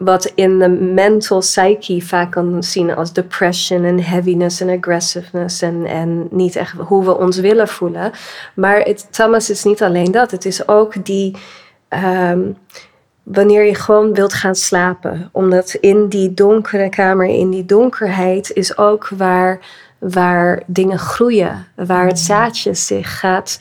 wat 0.05 0.33
in 0.35 0.59
de 0.59 0.69
mental 0.69 1.39
psyche 1.39 2.01
vaak 2.01 2.31
kan 2.31 2.63
zien 2.63 2.95
als 2.95 3.13
depression 3.13 3.85
en 3.85 4.03
heaviness 4.03 4.61
en 4.61 4.69
aggressiveness 4.69 5.63
en, 5.63 5.87
en 5.87 6.29
niet 6.31 6.57
echt 6.57 6.73
hoe 6.73 7.05
we 7.05 7.17
ons 7.17 7.37
willen 7.39 7.69
voelen. 7.69 8.13
Maar 8.55 8.81
het 8.81 9.07
tamas 9.11 9.51
is 9.51 9.65
niet 9.65 9.83
alleen 9.83 10.11
dat, 10.11 10.31
het 10.31 10.45
is 10.45 10.69
ook 10.69 11.05
die 11.05 11.37
ehm, 11.89 12.41
wanneer 13.23 13.65
je 13.65 13.75
gewoon 13.75 14.15
wilt 14.15 14.33
gaan 14.33 14.55
slapen. 14.55 15.29
Omdat 15.33 15.75
in 15.81 16.09
die 16.09 16.35
donkere 16.35 16.89
kamer, 16.89 17.27
in 17.27 17.51
die 17.51 17.65
donkerheid, 17.65 18.51
is 18.51 18.79
ook 18.79 19.09
waar, 19.09 19.61
waar 19.99 20.63
dingen 20.67 20.99
groeien. 20.99 21.67
Waar 21.75 22.07
het 22.07 22.19
zaadje 22.19 22.75
zich 22.75 23.19
gaat 23.19 23.61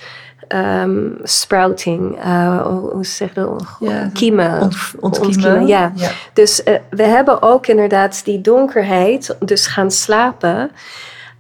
ehm, 0.52 1.10
sprouting, 1.24 2.18
uh, 2.26 2.62
hoe 2.68 3.06
zeg 3.06 3.34
je 3.34 3.34
dat? 3.34 3.64
Ja, 3.80 4.10
kiemen. 4.14 4.62
Ont, 4.62 4.78
ontkiemen. 5.00 5.68
ja. 5.68 5.92
Dus 6.34 6.62
uh, 6.66 6.76
we 6.90 7.04
hebben 7.04 7.42
ook 7.42 7.68
inderdaad 7.68 8.26
die 8.26 8.42
donkerheid, 8.42 9.36
dus 9.40 9.68
gaan 9.68 9.92
slapen. 9.92 10.72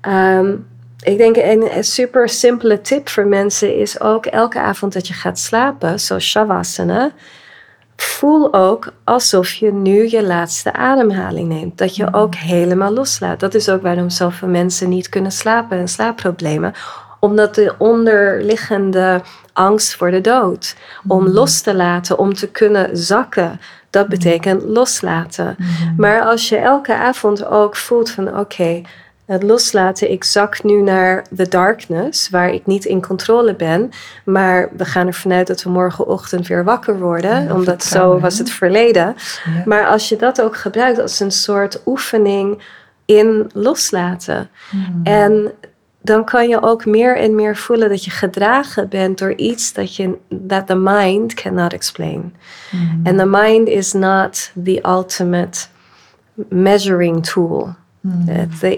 Um, 0.07 0.70
ik 1.01 1.18
denk 1.18 1.36
een, 1.36 1.78
een 1.78 1.84
super 1.84 2.30
simpele 2.30 2.82
tip 2.82 3.09
voor 3.09 3.26
mensen 3.26 3.78
is 3.78 3.99
ook 3.99 4.26
elke 4.26 4.59
avond 4.59 4.93
dat 4.93 5.07
je 5.07 5.14
gaat 5.14 5.39
slapen, 5.39 5.99
zoals 5.99 6.30
shavasana, 6.30 7.12
voel 8.01 8.53
ook 8.53 8.93
alsof 9.03 9.53
je 9.53 9.72
nu 9.72 10.09
je 10.09 10.24
laatste 10.24 10.74
ademhaling 10.74 11.47
neemt. 11.47 11.78
Dat 11.78 11.95
je 11.95 12.14
ook 12.14 12.36
helemaal 12.36 12.91
loslaat. 12.91 13.39
Dat 13.39 13.53
is 13.53 13.70
ook 13.70 13.82
waarom 13.82 14.09
zoveel 14.09 14.47
mensen 14.47 14.89
niet 14.89 15.09
kunnen 15.09 15.32
slapen 15.32 15.78
en 15.78 15.88
slaapproblemen. 15.88 16.74
Omdat 17.22 17.55
de 17.55 17.74
onderliggende 17.78 19.22
angst 19.53 19.95
voor 19.95 20.11
de 20.11 20.22
dood. 20.22 20.76
Om 21.07 21.28
los 21.28 21.61
te 21.61 21.76
laten, 21.76 22.17
om 22.17 22.34
te 22.34 22.47
kunnen 22.47 22.97
zakken. 22.97 23.59
Dat 23.89 24.07
betekent 24.07 24.63
loslaten. 24.63 25.55
Maar 25.97 26.22
als 26.22 26.49
je 26.49 26.57
elke 26.57 26.93
avond 26.93 27.45
ook 27.45 27.76
voelt 27.76 28.09
van 28.09 28.39
oké, 28.39 28.82
het 29.26 29.43
loslaten, 29.43 30.11
ik 30.11 30.24
zak 30.24 30.63
nu 30.63 30.82
naar 30.82 31.26
the 31.36 31.47
darkness, 31.47 32.30
waar 32.30 32.49
ik 32.49 32.65
niet 32.65 32.86
in 32.86 33.01
controle 33.01 33.55
ben. 33.55 33.89
Maar 34.26 34.69
we 34.78 34.86
gaan 34.86 35.07
ervan 35.07 35.32
uit 35.32 35.47
dat 35.47 35.63
we 35.63 35.69
morgenochtend 35.69 36.47
weer 36.47 36.63
wakker 36.63 36.99
worden, 36.99 37.51
omdat 37.51 37.84
zo 37.84 38.19
was 38.19 38.38
het 38.38 38.51
verleden. 38.51 39.15
Maar 39.65 39.88
als 39.88 40.09
je 40.09 40.15
dat 40.15 40.41
ook 40.41 40.57
gebruikt 40.57 40.99
als 40.99 41.19
een 41.19 41.32
soort 41.32 41.82
oefening 41.86 42.63
in 43.05 43.49
loslaten. 43.53 44.49
En 45.03 45.51
dan 46.02 46.26
kan 46.26 46.47
je 46.47 46.62
ook 46.62 46.86
meer 46.86 47.18
en 47.18 47.36
meer 47.36 47.58
voelen 47.58 47.89
dat 47.89 48.06
je 48.06 48.12
gedragen 48.12 48.89
bent 48.89 49.18
door 49.18 49.34
iets 49.34 49.74
dat 49.74 49.95
je 49.95 50.18
that 50.47 50.68
the 50.68 50.76
mind 50.76 51.34
cannot 51.34 51.74
explain. 51.74 52.34
Hmm. 52.70 53.02
And 53.04 53.18
the 53.18 53.26
mind 53.26 53.68
is 53.68 53.93
not 53.93 54.52
the 54.64 54.80
ultimate 54.86 55.68
measuring 56.49 57.26
tool. 57.26 57.76
Hmm. 58.02 58.49
De 58.60 58.76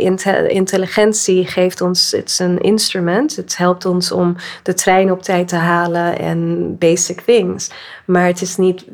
intelligentie 0.48 1.46
geeft 1.48 1.82
ons, 1.82 2.12
het 2.12 2.30
is 2.30 2.40
een 2.40 2.62
instrument. 2.62 3.36
Het 3.36 3.58
helpt 3.58 3.86
ons 3.86 4.12
om 4.12 4.36
de 4.64 4.74
trein 4.74 5.12
op 5.12 5.22
tijd 5.22 5.48
te 5.48 5.56
halen 5.56 6.20
en 6.20 6.76
basic 6.78 7.22
things. 7.22 7.70
Maar 8.06 8.26
het 8.26 8.42
is 8.42 8.58
niet 8.58 8.86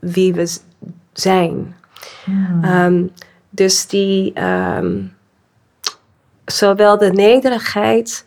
wie 0.00 0.34
we 0.34 0.58
zijn. 1.12 1.76
Hmm. 2.24 2.64
Ehm, 2.64 3.06
dus 3.50 3.86
die, 3.86 4.32
ehm, 4.32 4.96
zowel 6.52 6.98
de 6.98 7.12
nederigheid 7.12 8.24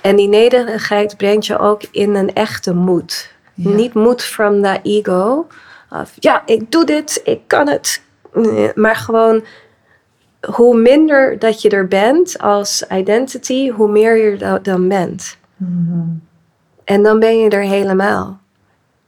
en 0.00 0.16
die 0.16 0.28
nederigheid 0.28 1.16
brengt 1.16 1.46
je 1.46 1.58
ook 1.58 1.82
in 1.90 2.14
een 2.14 2.34
echte 2.34 2.74
moed. 2.74 3.32
Niet 3.54 3.94
moed 3.94 4.22
from 4.22 4.62
the 4.62 4.80
ego. 4.82 5.46
Of, 5.90 6.12
ja, 6.18 6.42
ik 6.46 6.70
doe 6.70 6.84
dit, 6.84 7.20
ik 7.24 7.40
kan 7.46 7.68
het. 7.68 8.02
Maar 8.74 8.96
gewoon 8.96 9.44
hoe 10.54 10.76
minder 10.76 11.38
dat 11.38 11.62
je 11.62 11.68
er 11.68 11.88
bent 11.88 12.38
als 12.38 12.84
identity, 12.92 13.70
hoe 13.70 13.88
meer 13.88 14.16
je 14.16 14.36
er 14.36 14.62
dan 14.62 14.88
bent. 14.88 15.36
Hmm. 15.56 16.22
En 16.84 17.02
dan 17.02 17.18
ben 17.18 17.38
je 17.38 17.50
er 17.50 17.62
helemaal. 17.62 18.40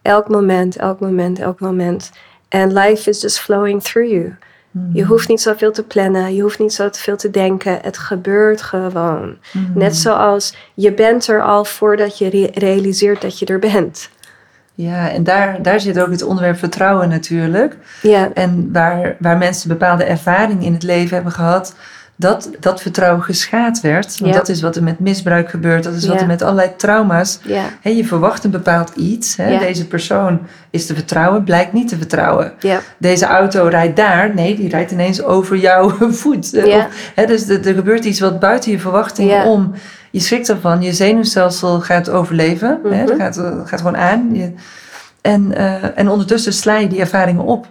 Elk 0.03 0.29
moment, 0.29 0.77
elk 0.77 1.01
moment, 1.01 1.39
elk 1.39 1.61
moment. 1.61 2.11
En 2.49 2.73
life 2.73 3.11
is 3.11 3.21
just 3.21 3.41
flowing 3.41 3.83
through 3.83 4.11
you. 4.11 4.37
Hmm. 4.73 4.91
Je 4.93 5.05
hoeft 5.05 5.29
niet 5.29 5.41
zoveel 5.41 5.73
te 5.73 5.83
plannen, 5.83 6.35
je 6.35 6.43
hoeft 6.43 6.59
niet 6.59 6.73
zoveel 6.73 7.17
te 7.17 7.31
denken. 7.31 7.79
Het 7.83 7.99
gebeurt 7.99 8.63
gewoon. 8.63 9.37
Hmm. 9.51 9.73
Net 9.75 9.97
zoals 9.97 10.57
je 10.75 10.93
bent 10.93 11.29
er 11.29 11.43
al 11.43 11.65
voordat 11.65 12.19
je 12.19 12.29
re 12.29 12.51
realiseert 12.55 13.21
dat 13.21 13.39
je 13.39 13.47
er 13.47 13.59
bent. 13.59 14.11
Ja, 14.75 15.11
en 15.11 15.25
daar, 15.25 15.63
daar 15.63 15.81
zit 15.81 16.01
ook 16.01 16.11
het 16.11 16.23
onderwerp 16.23 16.59
vertrouwen 16.59 17.09
natuurlijk. 17.09 17.77
Ja. 18.03 18.31
En 18.35 18.73
waar, 18.73 19.17
waar 19.19 19.39
mensen 19.39 19.69
bepaalde 19.69 20.05
ervaring 20.05 20.65
in 20.65 20.73
het 20.73 20.83
leven 20.83 21.15
hebben 21.15 21.33
gehad, 21.33 21.75
dat 22.17 22.51
dat 22.61 22.83
vertrouwen 22.83 23.23
geschaad 23.23 23.81
werd. 23.81 24.19
Want 24.19 24.33
Ja. 24.33 24.39
dat 24.39 24.49
is 24.49 24.61
wat 24.63 24.77
er 24.77 24.83
met 24.83 24.99
misbruik 24.99 25.51
gebeurt, 25.51 25.85
dat 25.85 25.95
is 25.95 26.07
wat 26.07 26.15
Ja. 26.15 26.21
er 26.21 26.27
met 26.27 26.43
allerlei 26.43 26.71
trauma's. 26.77 27.39
Ja. 27.45 27.65
Je 27.91 28.05
verwacht 28.07 28.45
een 28.45 28.51
bepaald 28.51 28.91
iets. 28.97 29.37
Deze 29.37 29.87
persoon 29.87 30.41
is 30.71 30.87
te 30.87 30.95
vertrouwen, 30.95 31.45
blijkt 31.45 31.73
niet 31.73 31.89
te 31.89 31.97
vertrouwen. 31.97 32.53
Deze 32.99 33.27
auto 33.27 33.67
rijdt 33.67 33.97
daar, 33.97 34.35
nee, 34.35 34.57
die 34.57 34.69
rijdt 34.69 34.91
ineens 34.91 35.23
over 35.23 35.57
jouw 35.57 35.91
voet. 36.23 36.55
Eh. 36.55 36.77
Of, 36.77 37.25
dus 37.27 37.49
er, 37.49 37.67
er 37.67 37.75
gebeurt 37.75 38.05
iets 38.05 38.21
wat 38.21 38.41
buiten 38.41 38.71
je 38.71 38.79
verwachting 38.79 39.45
om. 39.45 39.73
Je 40.11 40.21
schrikt 40.21 40.49
ervan, 40.49 40.83
je 40.83 40.93
zenuwstelsel 40.93 41.81
gaat 41.81 42.11
overleven, 42.11 42.79
dat 43.07 43.13
gaat, 43.19 43.37
eh, 43.37 43.51
gaat 43.65 43.79
gewoon 43.81 43.97
aan. 43.97 44.29
Je- 44.35 44.53
en, 45.23 45.55
eh, 45.57 45.99
en 45.99 46.09
ondertussen 46.09 46.53
sla 46.53 46.77
je 46.77 46.87
die 46.89 47.01
ervaringen 47.01 47.45
op. 47.45 47.67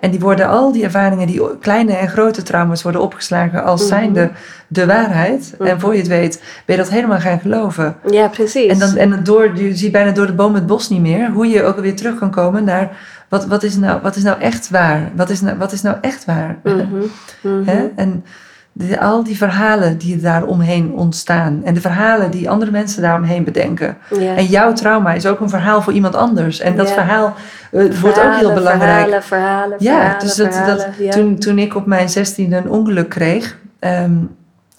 En 0.00 0.10
die 0.10 0.20
worden 0.20 0.48
al 0.48 0.72
die 0.72 0.84
ervaringen, 0.84 1.26
die 1.26 1.58
kleine 1.60 1.92
en 1.96 2.08
grote 2.08 2.42
trauma's, 2.42 2.82
worden 2.82 3.00
opgeslagen 3.00 3.64
als 3.64 3.80
Mhm. 3.80 3.88
zijnde 3.88 4.30
de 4.68 4.86
waarheid. 4.86 5.54
En 5.58 5.66
Mhm. 5.66 5.78
voor 5.80 5.92
je 5.92 5.98
het 5.98 6.08
weet, 6.08 6.42
ben 6.66 6.76
je 6.76 6.82
dat 6.82 6.90
helemaal 6.90 7.18
gaan 7.18 7.40
geloven. 7.40 7.96
ja, 8.10 8.28
precies. 8.28 8.70
En, 8.72 8.78
dan, 8.78 8.96
en 8.96 9.22
door, 9.24 9.56
je 9.56 9.76
ziet 9.76 9.92
bijna 9.92 10.10
door 10.10 10.26
de 10.26 10.32
boom 10.32 10.54
het 10.54 10.66
bos 10.66 10.88
niet 10.88 11.00
meer, 11.00 11.30
hoe 11.30 11.46
je 11.48 11.62
ook 11.62 11.78
weer 11.80 11.96
terug 11.96 12.18
kan 12.18 12.30
komen 12.30 12.64
naar 12.64 12.90
wat, 13.28 13.46
wat, 13.46 13.62
is, 13.62 13.76
nou, 13.76 14.00
wat 14.02 14.16
is 14.16 14.22
nou 14.22 14.40
echt 14.40 14.70
waar? 14.70 15.10
Wat 15.14 15.30
is 15.30 15.40
nou, 15.40 15.58
wat 15.58 15.72
is 15.72 15.82
nou 15.82 15.96
echt 16.00 16.24
waar? 16.24 16.56
Mhm. 16.62 17.64
Hè? 17.70 17.86
En 17.96 18.24
de- 18.78 19.00
al 19.00 19.24
die 19.24 19.36
verhalen 19.36 19.98
die 19.98 20.16
daar 20.16 20.44
omheen 20.44 20.92
ontstaan. 20.92 21.60
En 21.64 21.74
de 21.74 21.80
verhalen 21.80 22.30
die 22.30 22.50
andere 22.50 22.70
mensen 22.70 23.02
daaromheen 23.02 23.44
bedenken. 23.44 23.96
Ja. 24.18 24.34
En 24.36 24.44
jouw 24.44 24.72
trauma 24.72 25.12
is 25.12 25.26
ook 25.26 25.40
een 25.40 25.48
verhaal 25.48 25.82
voor 25.82 25.92
iemand 25.92 26.14
anders. 26.14 26.60
En 26.60 26.76
dat 26.76 26.88
Ja. 26.88 26.94
verhaal 26.94 27.34
eh, 27.70 27.92
wordt 28.00 28.18
ook 28.24 28.34
heel 28.34 28.52
belangrijk. 28.54 28.80
Verhalen, 28.92 29.22
verhalen, 29.22 29.76
Ja, 29.78 29.92
verhalen, 29.94 30.20
dus 30.20 30.34
dat, 30.34 30.88
ja. 30.98 31.10
toen, 31.10 31.38
toen 31.38 31.58
ik 31.58 31.74
op 31.74 31.86
mijn 31.86 32.08
zestiende 32.08 32.56
een 32.56 32.70
ongeluk 32.70 33.08
kreeg, 33.08 33.58
ehm, 33.78 34.12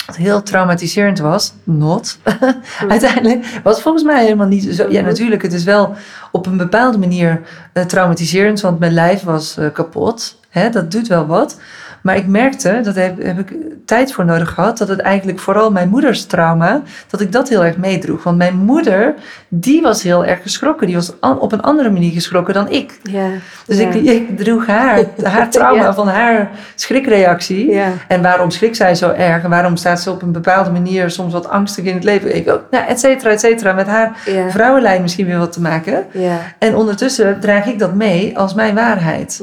wat 0.06 0.16
heel 0.16 0.44
traumatiserend 0.44 1.20
was, 1.20 1.54
not, 1.64 2.18
uiteindelijk, 2.88 3.46
was 3.64 3.82
volgens 3.82 4.04
mij 4.04 4.24
helemaal 4.24 4.48
niet 4.48 4.64
zo. 4.76 4.90
Ja, 4.90 5.00
Mhm. 5.00 5.08
natuurlijk, 5.10 5.42
het 5.42 5.54
is 5.54 5.64
wel 5.64 5.96
op 6.32 6.46
een 6.46 6.58
bepaalde 6.58 6.98
manier 6.98 7.42
eh, 7.74 7.84
traumatiserend, 7.84 8.62
want 8.62 8.80
mijn 8.80 8.94
lijf 8.94 9.24
was 9.24 9.58
eh, 9.58 9.66
kapot. 9.74 10.40
Hè, 10.50 10.70
dat 10.70 10.92
doet 10.92 11.08
wel 11.08 11.26
wat. 11.26 11.60
Maar 12.02 12.16
ik 12.16 12.28
merkte, 12.28 12.80
dat 12.84 12.96
heb, 12.96 13.24
heb 13.24 13.40
ik 13.40 13.54
tijd 13.86 14.14
voor 14.14 14.26
nodig 14.26 14.50
gehad, 14.50 14.78
dat 14.78 14.88
het 14.88 15.00
eigenlijk 15.00 15.40
vooral 15.40 15.72
mijn 15.72 15.90
moeders 15.90 16.26
trauma, 16.26 16.82
dat 17.10 17.22
ik 17.22 17.32
dat 17.32 17.50
heel 17.50 17.66
erg 17.66 17.78
meedroeg. 17.78 18.24
Want 18.24 18.38
mijn 18.38 18.56
moeder, 18.56 19.14
die 19.48 19.82
was 19.82 20.04
heel 20.04 20.26
erg 20.26 20.42
geschrokken. 20.42 20.88
Die 20.88 20.96
was 20.96 21.14
op 21.20 21.52
een 21.52 21.62
andere 21.62 21.90
manier 21.90 22.12
geschrokken 22.12 22.54
dan 22.54 22.70
ik. 22.70 23.00
Ja. 23.04 23.28
Dus 23.66 23.78
ja. 23.80 23.90
ik, 23.90 24.04
ik 24.18 24.38
droeg 24.38 24.68
haar, 24.68 25.04
haar 25.24 25.50
trauma 25.58 25.84
Ja. 25.84 25.94
van 25.94 26.08
haar 26.08 26.50
schrikreactie. 26.76 27.72
Ja. 27.72 27.88
En 28.08 28.22
waarom 28.22 28.52
schrikt 28.52 28.76
zij 28.76 28.96
zo 28.96 29.10
erg? 29.12 29.44
En 29.44 29.50
waarom 29.50 29.76
staat 29.76 30.02
ze 30.02 30.12
op 30.12 30.22
een 30.22 30.32
bepaalde 30.32 30.70
manier 30.72 31.12
soms 31.12 31.34
wat 31.34 31.50
angstig 31.50 31.86
in 31.86 31.94
het 31.94 32.04
leven? 32.04 32.36
Ik 32.36 32.50
ook, 32.50 32.62
nou, 32.72 32.86
et 32.88 33.00
cetera, 33.00 33.30
et 33.32 33.40
cetera. 33.40 33.74
Met 33.74 33.88
haar 33.88 34.18
vrouwenlijn 34.50 35.02
misschien 35.02 35.26
weer 35.26 35.38
wat 35.38 35.52
te 35.52 35.62
maken. 35.62 36.06
Ja. 36.12 36.38
En 36.60 36.76
ondertussen 36.76 37.40
draag 37.40 37.66
ik 37.66 37.80
dat 37.80 37.94
mee 37.94 38.38
als 38.38 38.54
mijn 38.54 38.76
waarheid. 38.76 39.42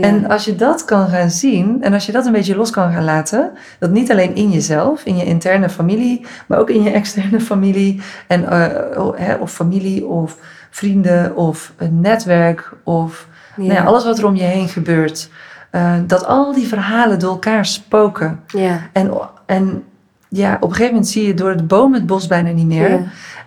En 0.00 0.28
als 0.28 0.44
je 0.44 0.56
dat 0.56 0.84
kan 0.84 1.08
gaan 1.08 1.30
zien 1.30 1.67
en 1.80 1.92
als 1.92 2.06
je 2.06 2.12
dat 2.12 2.26
een 2.26 2.32
beetje 2.32 2.56
los 2.56 2.70
kan 2.70 2.92
gaan 2.92 3.04
laten, 3.04 3.50
dat 3.78 3.90
niet 3.90 4.10
alleen 4.10 4.34
in 4.34 4.50
jezelf, 4.50 5.02
in 5.04 5.16
je 5.16 5.24
interne 5.24 5.68
familie, 5.68 6.26
maar 6.46 6.58
ook 6.58 6.70
in 6.70 6.82
je 6.82 6.90
externe 6.90 7.40
familie 7.40 8.00
en, 8.26 8.48
eh, 8.50 9.00
o- 9.04 9.14
hè, 9.16 9.34
of 9.34 9.52
familie 9.52 10.06
of 10.06 10.36
vrienden 10.70 11.36
of 11.36 11.72
een 11.76 12.00
netwerk 12.00 12.72
of 12.84 13.26
nou 13.56 13.72
ja, 13.72 13.84
alles 13.84 14.04
wat 14.04 14.18
er 14.18 14.26
om 14.26 14.36
je 14.36 14.42
heen 14.42 14.68
gebeurt, 14.68 15.30
eh, 15.70 15.94
dat 16.06 16.26
al 16.26 16.52
die 16.52 16.66
verhalen 16.68 17.18
door 17.18 17.30
elkaar 17.30 17.66
spoken. 17.66 18.40
Ja. 18.46 18.80
En, 18.92 19.10
en 19.46 19.82
ja, 20.28 20.54
op 20.54 20.62
een 20.62 20.68
gegeven 20.70 20.92
moment 20.92 21.08
zie 21.10 21.26
je 21.26 21.34
door 21.34 21.56
de 21.56 21.62
boom 21.62 21.94
het 21.94 22.06
bos 22.06 22.26
bijna 22.26 22.50
niet 22.50 22.66
meer. 22.66 22.90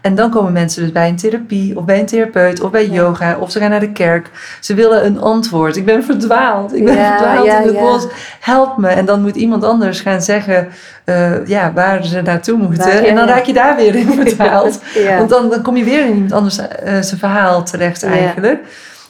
En 0.02 0.16
dan 0.16 0.30
komen 0.30 0.52
mensen 0.54 0.82
dus 0.84 0.92
bij 0.92 1.08
een 1.10 1.16
therapie 1.16 1.78
of 1.78 1.86
bij 1.86 2.00
een 2.00 2.06
therapeut 2.06 2.62
of 2.62 2.72
bij 2.72 2.88
Ja. 2.88 2.94
yoga 2.94 3.38
of 3.40 3.52
ze 3.52 3.60
gaan 3.60 3.70
naar 3.70 3.80
de 3.80 3.92
kerk. 3.92 4.30
Ze 4.60 4.74
willen 4.74 5.06
een 5.06 5.20
antwoord. 5.20 5.76
Ik 5.76 5.86
ben 5.86 6.04
verdwaald. 6.04 6.76
Ik 6.76 6.86
ben 6.86 6.96
Ja, 6.96 7.18
verdwaald 7.18 7.46
ja, 7.46 7.60
in 7.60 7.68
het 7.68 7.80
bos. 7.80 8.08
Help 8.40 8.78
me. 8.78 8.88
En 8.88 9.06
dan 9.06 9.22
moet 9.22 9.36
iemand 9.36 9.64
anders 9.64 10.00
gaan 10.00 10.22
zeggen 10.22 10.68
eh, 11.04 11.46
ja, 11.48 11.74
waar 11.74 12.04
ze 12.06 12.22
naartoe 12.22 12.58
moeten. 12.58 12.94
Waar- 12.94 13.04
en 13.04 13.16
dan 13.16 13.28
raak 13.28 13.44
je 13.44 13.54
daar 13.54 13.76
weer 13.76 13.96
in 13.96 14.14
verdwaald. 14.24 14.80
Want 15.18 15.30
dan, 15.30 15.50
dan 15.50 15.62
kom 15.62 15.78
je 15.78 15.84
weer 15.84 16.06
in 16.06 16.14
iemand 16.14 16.32
anders 16.32 16.58
eh, 16.58 16.68
zijn 17.02 17.20
verhaal 17.20 17.64
terecht 17.64 18.04
eigenlijk. 18.04 18.60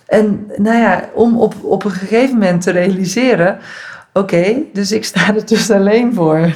En 0.07 0.47
nou 0.55 0.77
ja, 0.77 1.03
om 1.13 1.39
op, 1.39 1.53
op 1.61 1.83
een 1.85 1.91
gegeven 1.91 2.33
moment 2.37 2.61
te 2.61 2.71
realiseren... 2.71 3.57
Oké, 4.13 4.55
dus 4.73 4.91
ik 4.91 5.05
sta 5.05 5.27
er 5.35 5.45
dus 5.45 5.71
alleen 5.71 6.13
voor. 6.13 6.51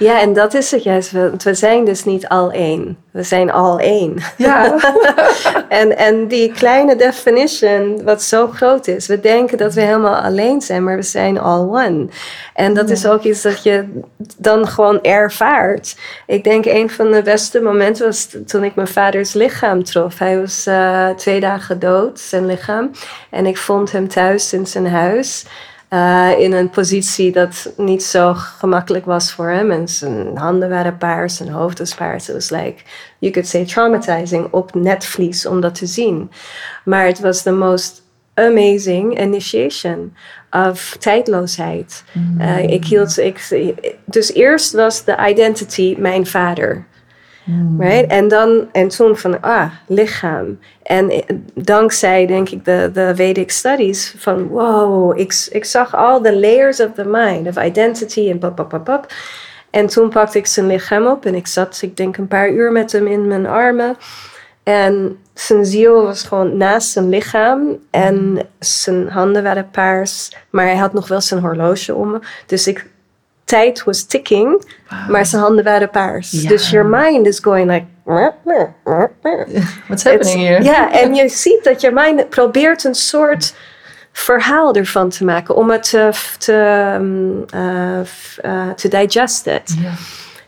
Ja, 0.00 0.20
en 0.20 0.32
dat 0.32 0.54
is 0.54 0.70
het 0.70 0.82
juist. 0.82 1.10
We, 1.10 1.32
we 1.42 1.54
zijn 1.54 1.84
dus 1.84 2.04
niet 2.04 2.28
al 2.28 2.50
één. 2.52 2.98
We 3.10 3.22
zijn 3.22 3.52
al 3.52 3.78
één. 3.78 4.16
Ja. 4.36 4.76
en, 5.68 5.96
en 5.96 6.26
die 6.26 6.52
kleine 6.52 6.96
definition, 6.96 8.02
wat 8.04 8.22
zo 8.22 8.46
groot 8.46 8.86
is. 8.86 9.06
We 9.06 9.20
denken 9.20 9.58
dat 9.58 9.74
we 9.74 9.80
helemaal 9.80 10.14
alleen 10.14 10.60
zijn, 10.60 10.84
maar 10.84 10.96
we 10.96 11.02
zijn 11.02 11.38
all 11.38 11.60
one. 11.60 12.08
En 12.54 12.74
dat 12.74 12.90
is 12.90 13.06
ook 13.06 13.22
iets 13.22 13.42
dat 13.42 13.62
je 13.62 14.02
dan 14.36 14.68
gewoon 14.68 15.02
ervaart. 15.02 15.96
Ik 16.26 16.44
denk 16.44 16.64
een 16.64 16.90
van 16.90 17.10
de 17.10 17.22
beste 17.22 17.60
momenten 17.60 18.06
was 18.06 18.28
toen 18.46 18.64
ik 18.64 18.74
mijn 18.74 18.88
vaders 18.88 19.32
lichaam 19.32 19.84
trof. 19.84 20.18
Hij 20.18 20.40
was 20.40 20.66
uh, 20.66 21.08
twee 21.08 21.40
dagen 21.40 21.78
dood, 21.78 22.20
zijn 22.20 22.46
lichaam. 22.46 22.90
En 23.30 23.46
ik 23.46 23.56
vond 23.56 23.92
hem 23.92 24.08
thuis 24.08 24.52
in 24.52 24.66
zijn 24.66 24.86
huis. 24.86 25.44
Uh, 25.90 26.38
in 26.38 26.52
een 26.52 26.70
positie 26.70 27.32
dat 27.32 27.72
niet 27.76 28.02
zo 28.02 28.34
gemakkelijk 28.34 29.04
was 29.04 29.32
voor 29.32 29.48
hem. 29.48 29.70
En 29.70 29.88
zijn 29.88 30.36
handen 30.36 30.68
waren 30.68 30.96
paars, 30.96 31.36
zijn 31.36 31.48
hoofd 31.48 31.78
was 31.78 31.94
paars. 31.94 32.26
Het 32.26 32.36
was 32.36 32.50
like, 32.50 32.82
you 33.18 33.32
could 33.32 33.48
say 33.48 33.64
traumatizing 33.64 34.48
op 34.50 34.74
netvlies 34.74 35.46
om 35.46 35.60
dat 35.60 35.74
te 35.74 35.86
zien. 35.86 36.30
Maar 36.84 37.06
het 37.06 37.20
was 37.20 37.42
the 37.42 37.52
most 37.52 38.02
amazing 38.34 39.20
initiation 39.20 40.14
of 40.50 40.96
tijdloosheid. 40.98 42.04
Uh, 42.38 42.62
ik 42.62 42.84
hield, 42.84 43.18
ik, 43.18 43.48
dus 44.04 44.32
eerst 44.32 44.72
was 44.72 45.04
de 45.04 45.16
identity 45.28 45.94
mijn 45.98 46.26
vader. 46.26 46.86
Hmm. 47.50 47.80
Right? 47.80 48.10
En, 48.10 48.28
dan, 48.28 48.68
en 48.72 48.88
toen 48.88 49.16
van, 49.16 49.40
ah, 49.40 49.70
lichaam. 49.86 50.58
En 50.82 51.12
dankzij, 51.54 52.26
denk 52.26 52.48
ik, 52.48 52.64
de, 52.64 52.90
de 52.92 53.12
Vedic 53.14 53.50
studies 53.50 54.14
van, 54.16 54.48
wow, 54.48 55.18
ik, 55.18 55.48
ik 55.50 55.64
zag 55.64 55.96
al 55.96 56.22
de 56.22 56.38
layers 56.38 56.80
of 56.80 56.92
the 56.94 57.04
mind, 57.04 57.46
of 57.46 57.64
identity 57.64 58.30
en 58.30 58.38
pap, 58.38 58.56
pap, 58.56 58.68
pap, 58.68 58.84
pap. 58.84 59.12
En 59.70 59.86
toen 59.86 60.08
pakte 60.08 60.38
ik 60.38 60.46
zijn 60.46 60.66
lichaam 60.66 61.06
op 61.06 61.24
en 61.24 61.34
ik 61.34 61.46
zat, 61.46 61.78
ik 61.82 61.96
denk, 61.96 62.16
een 62.16 62.28
paar 62.28 62.50
uur 62.50 62.72
met 62.72 62.92
hem 62.92 63.06
in 63.06 63.28
mijn 63.28 63.46
armen. 63.46 63.96
En 64.62 65.18
zijn 65.34 65.64
ziel 65.64 66.02
was 66.02 66.22
gewoon 66.22 66.56
naast 66.56 66.90
zijn 66.90 67.08
lichaam 67.08 67.78
en 67.90 68.46
zijn 68.58 69.08
handen 69.08 69.42
waren 69.42 69.70
paars, 69.70 70.36
maar 70.50 70.64
hij 70.64 70.76
had 70.76 70.92
nog 70.92 71.08
wel 71.08 71.20
zijn 71.20 71.40
horloge 71.40 71.94
om. 71.94 72.20
Dus 72.46 72.66
ik 72.66 72.86
tijd 73.50 73.84
was 73.84 74.04
ticking, 74.04 74.64
maar 75.08 75.26
zijn 75.26 75.42
handen 75.42 75.64
waren 75.64 75.90
paars. 75.90 76.30
Dus 76.30 76.70
your 76.70 76.86
mind 76.86 77.26
is 77.26 77.38
going 77.38 77.70
like... 77.70 77.84
What's 79.86 80.04
happening 80.04 80.46
here? 80.46 80.62
Ja, 80.62 80.92
en 80.92 81.14
je 81.14 81.28
ziet 81.28 81.64
dat 81.64 81.80
je 81.80 81.90
mind 81.92 82.28
probeert 82.28 82.84
een 82.84 82.94
soort 82.94 83.54
verhaal 84.12 84.74
ervan 84.74 85.08
te 85.08 85.24
maken 85.24 85.56
om 85.56 85.70
het 85.70 85.82
te, 85.82 86.10
te, 86.38 86.52
uh, 87.54 88.00
uh, 88.44 88.70
te 88.74 88.88
digesten. 88.88 89.62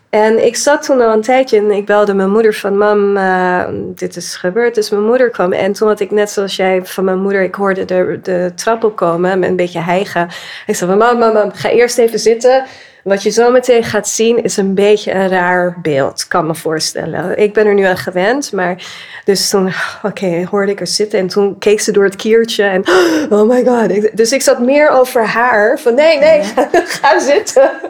En 0.09 0.45
ik 0.45 0.55
zat 0.55 0.83
toen 0.83 1.01
al 1.01 1.13
een 1.13 1.21
tijdje 1.21 1.57
en 1.57 1.71
ik 1.71 1.85
belde 1.85 2.13
mijn 2.13 2.31
moeder 2.31 2.53
van... 2.53 2.77
Mam, 2.77 3.17
uh, 3.17 3.63
dit 3.95 4.15
is 4.15 4.35
gebeurd. 4.35 4.75
Dus 4.75 4.89
mijn 4.89 5.03
moeder 5.03 5.29
kwam. 5.29 5.51
En 5.53 5.73
toen 5.73 5.87
had 5.87 5.99
ik 5.99 6.11
net 6.11 6.29
zoals 6.29 6.55
jij 6.55 6.85
van 6.85 7.03
mijn 7.03 7.19
moeder... 7.19 7.41
Ik 7.41 7.55
hoorde 7.55 7.85
de, 7.85 8.19
de 8.23 8.51
trap 8.55 8.83
opkomen 8.83 9.39
met 9.39 9.49
een 9.49 9.55
beetje 9.55 9.79
hijgen. 9.79 10.27
Ik 10.65 10.75
zei 10.75 10.89
van, 10.89 10.99
mam, 10.99 11.17
mam, 11.17 11.33
mam, 11.33 11.51
ga 11.53 11.69
eerst 11.69 11.97
even 11.97 12.19
zitten... 12.19 12.63
Wat 13.03 13.23
je 13.23 13.29
zo 13.29 13.51
meteen 13.51 13.83
gaat 13.83 14.07
zien 14.07 14.43
is 14.43 14.57
een 14.57 14.73
beetje 14.73 15.11
een 15.11 15.27
raar 15.27 15.77
beeld, 15.81 16.27
kan 16.27 16.47
me 16.47 16.55
voorstellen. 16.55 17.37
Ik 17.37 17.53
ben 17.53 17.65
er 17.65 17.73
nu 17.73 17.83
aan 17.83 17.97
gewend, 17.97 18.51
maar 18.51 18.85
dus 19.25 19.49
toen, 19.49 19.73
oké, 20.03 20.47
hoorde 20.49 20.71
ik 20.71 20.79
er 20.79 20.87
zitten 20.87 21.19
en 21.19 21.27
toen 21.27 21.57
keek 21.57 21.79
ze 21.79 21.91
door 21.91 22.03
het 22.03 22.15
kiertje 22.15 22.63
en 22.63 22.83
oh 23.39 23.49
my 23.49 23.65
god. 23.65 24.17
Dus 24.17 24.31
ik 24.31 24.41
zat 24.41 24.59
meer 24.59 24.89
over 24.89 25.25
haar, 25.25 25.79
van 25.79 25.95
nee, 25.95 26.19
nee, 26.19 26.43
ga 27.01 27.19
zitten. 27.19 27.71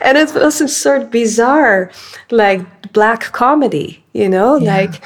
En 0.00 0.16
het 0.16 0.32
was 0.32 0.60
een 0.60 0.68
soort 0.68 1.10
bizar, 1.10 1.90
like 2.28 2.64
black 2.90 3.28
comedy, 3.30 3.98
you 4.10 4.28
know, 4.28 4.60
like, 4.60 4.98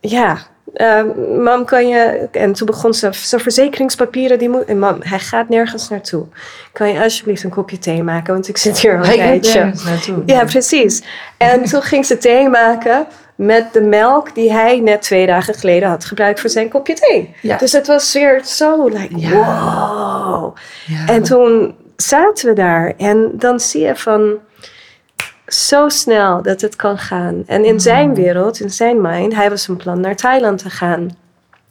ja. 0.00 0.38
Uh, 0.74 1.02
mam, 1.38 1.64
kan 1.64 1.88
je. 1.88 2.28
En 2.32 2.52
toen 2.52 2.66
begon 2.66 2.94
ze. 2.94 3.08
Zijn 3.12 3.40
verzekeringspapieren, 3.40 4.38
die 4.38 4.48
moet. 4.48 4.64
En 4.64 4.78
mam, 4.78 4.96
hij 5.00 5.18
gaat 5.18 5.48
nergens 5.48 5.88
naartoe. 5.88 6.26
Kan 6.72 6.92
je 6.92 7.02
alsjeblieft 7.02 7.44
een 7.44 7.50
kopje 7.50 7.78
thee 7.78 8.02
maken? 8.02 8.32
Want 8.32 8.48
ik 8.48 8.56
zit 8.56 8.78
hier 8.78 8.98
al 8.98 9.04
een 9.04 9.40
tijdje. 9.40 9.72
Ja, 10.26 10.44
precies. 10.44 11.02
En 11.36 11.64
toen 11.64 11.82
ging 11.82 12.06
ze 12.06 12.18
thee 12.18 12.48
maken 12.48 13.06
met 13.34 13.72
de 13.72 13.80
melk 13.80 14.34
die 14.34 14.52
hij 14.52 14.80
net 14.80 15.02
twee 15.02 15.26
dagen 15.26 15.54
geleden 15.54 15.88
had 15.88 16.04
gebruikt 16.04 16.40
voor 16.40 16.50
zijn 16.50 16.68
kopje 16.68 16.94
thee. 16.94 17.34
Ja. 17.42 17.56
Dus 17.56 17.72
het 17.72 17.86
was 17.86 18.12
weer 18.12 18.40
zo, 18.44 18.88
like, 18.88 19.18
ja. 19.18 19.30
wow. 19.30 20.56
Ja. 20.86 21.06
En 21.06 21.22
toen 21.22 21.74
zaten 21.96 22.48
we 22.48 22.54
daar 22.54 22.92
en 22.96 23.30
dan 23.34 23.60
zie 23.60 23.82
je 23.82 23.96
van 23.96 24.38
zo 25.48 25.88
snel 25.88 26.42
dat 26.42 26.60
het 26.60 26.76
kan 26.76 26.98
gaan. 26.98 27.42
En 27.46 27.64
in 27.64 27.80
zijn 27.80 28.08
mm. 28.08 28.14
wereld, 28.14 28.60
in 28.60 28.70
zijn 28.70 29.00
mind, 29.00 29.34
hij 29.34 29.50
was 29.50 29.68
een 29.68 29.76
plan 29.76 30.00
naar 30.00 30.16
Thailand 30.16 30.58
te 30.58 30.70
gaan 30.70 31.16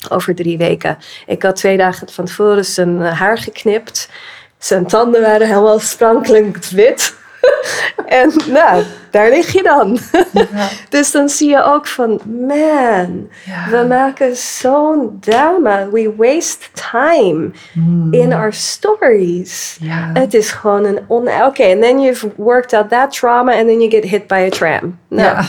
over 0.10 0.36
drie 0.36 0.58
weken. 0.58 0.98
Ik 1.26 1.44
had 1.44 1.56
twee 1.56 1.78
dagen 1.78 2.10
van 2.10 2.26
tevoren 2.26 2.66
zijn 2.66 3.02
haar 3.02 3.38
geknipt. 3.38 4.10
Zijn 4.58 4.88
tanden 4.88 5.22
waren 5.22 5.48
helemaal 5.48 5.80
sprankelend 5.80 6.70
wit. 6.70 7.16
en 8.22 8.32
nou, 8.48 8.84
daar 9.12 9.30
lig 9.30 9.54
je 9.54 9.64
dan. 9.64 9.98
dus 10.90 11.12
dan 11.12 11.30
zie 11.30 11.50
je 11.50 11.64
ook 11.64 11.88
van, 11.88 12.22
man, 12.48 13.30
we 13.70 13.86
maken 13.88 14.36
zo'n 14.36 15.18
drama. 15.20 15.90
We 15.90 16.14
waste 16.18 16.68
time 16.92 17.52
hmm. 17.74 18.14
in 18.14 18.34
our 18.34 18.54
stories. 18.54 19.80
Het 20.14 20.34
is 20.34 20.52
gewoon 20.52 20.86
een 20.86 21.00
on... 21.08 21.28
Oké, 21.28 21.44
okay, 21.44 21.72
and 21.72 21.82
then 21.82 22.02
you've 22.02 22.30
worked 22.36 22.74
out 22.74 22.90
that 22.90 23.14
trauma 23.14 23.52
and 23.52 23.68
then 23.68 23.80
you 23.80 23.90
get 23.90 24.04
hit 24.04 24.28
by 24.28 24.48
a 24.48 24.50
tram. 24.50 25.00
Nou, 25.08 25.46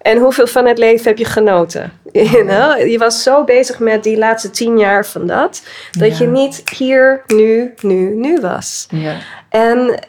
En 0.00 0.18
hoeveel 0.18 0.46
van 0.46 0.66
het 0.66 0.78
leven 0.78 1.08
heb 1.08 1.18
je 1.18 1.24
genoten? 1.24 1.92
You 2.12 2.44
know? 2.46 2.88
Je 2.88 2.98
was 2.98 3.22
zo 3.22 3.44
bezig 3.44 3.78
met 3.78 4.02
die 4.02 4.18
laatste 4.18 4.50
tien 4.50 4.78
jaar 4.78 5.06
van 5.06 5.26
dat, 5.26 5.62
dat 5.90 6.18
je 6.18 6.26
niet 6.26 6.62
hier, 6.76 7.22
nu, 7.26 7.74
nu, 7.80 8.14
nu 8.14 8.40
was. 8.40 8.86
Ja. 8.90 9.16
En 9.48 10.08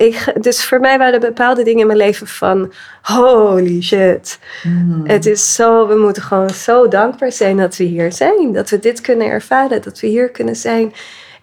ik, 0.00 0.42
dus 0.42 0.64
voor 0.64 0.80
mij 0.80 0.98
waren 0.98 1.14
er 1.14 1.20
bepaalde 1.20 1.62
dingen 1.62 1.80
in 1.80 1.86
mijn 1.86 1.98
leven 1.98 2.26
van 2.26 2.72
holy 3.02 3.82
shit. 3.82 4.38
Hmm. 4.62 5.02
Het 5.04 5.26
is 5.26 5.54
zo, 5.54 5.86
we 5.86 5.96
moeten 5.96 6.22
gewoon 6.22 6.50
zo 6.50 6.88
dankbaar 6.88 7.32
zijn 7.32 7.56
dat 7.56 7.76
we 7.76 7.84
hier 7.84 8.12
zijn. 8.12 8.52
Dat 8.52 8.70
we 8.70 8.78
dit 8.78 9.00
kunnen 9.00 9.26
ervaren, 9.26 9.82
dat 9.82 10.00
we 10.00 10.06
hier 10.06 10.30
kunnen 10.30 10.56
zijn. 10.56 10.92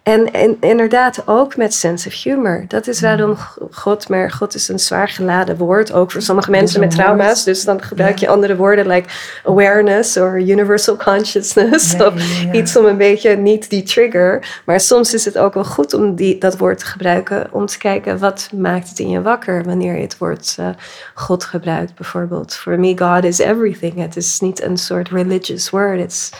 En, 0.08 0.32
en 0.32 0.56
inderdaad 0.60 1.22
ook 1.26 1.56
met 1.56 1.74
sense 1.74 2.08
of 2.08 2.22
humor. 2.22 2.64
Dat 2.68 2.86
is 2.86 3.00
waarom 3.00 3.36
God, 3.70 4.08
maar 4.08 4.30
God 4.30 4.54
is 4.54 4.68
een 4.68 4.78
zwaar 4.78 5.08
geladen 5.08 5.56
woord, 5.56 5.92
ook 5.92 6.10
voor 6.12 6.22
sommige 6.22 6.50
mensen 6.50 6.80
met 6.80 6.90
trauma's. 6.90 7.44
Dus 7.44 7.64
dan 7.64 7.82
gebruik 7.82 8.18
je 8.18 8.28
andere 8.28 8.56
woorden, 8.56 8.86
like 8.86 9.08
awareness 9.44 10.16
of 10.16 10.32
universal 10.32 10.96
consciousness. 10.96 11.94
of 11.94 12.14
iets 12.52 12.76
om 12.76 12.84
een 12.84 12.96
beetje 12.96 13.36
niet 13.36 13.70
die 13.70 13.82
trigger. 13.82 14.60
Maar 14.64 14.80
soms 14.80 15.14
is 15.14 15.24
het 15.24 15.38
ook 15.38 15.54
wel 15.54 15.64
goed 15.64 15.94
om 15.94 16.14
die, 16.14 16.38
dat 16.38 16.58
woord 16.58 16.78
te 16.78 16.86
gebruiken, 16.86 17.48
om 17.50 17.66
te 17.66 17.78
kijken 17.78 18.18
wat 18.18 18.48
maakt 18.56 18.88
het 18.88 18.98
in 18.98 19.10
je 19.10 19.22
wakker 19.22 19.64
wanneer 19.64 19.94
je 19.94 20.02
het 20.02 20.18
woord 20.18 20.56
uh, 20.60 20.68
God 21.14 21.44
gebruikt, 21.44 21.94
bijvoorbeeld. 21.94 22.54
For 22.54 22.78
me, 22.78 22.98
God 22.98 23.24
is 23.24 23.38
everything. 23.38 24.00
Het 24.00 24.16
is 24.16 24.40
niet 24.40 24.62
een 24.62 24.76
soort 24.76 25.08
religious 25.08 25.70
word. 25.70 26.00
It's 26.00 26.30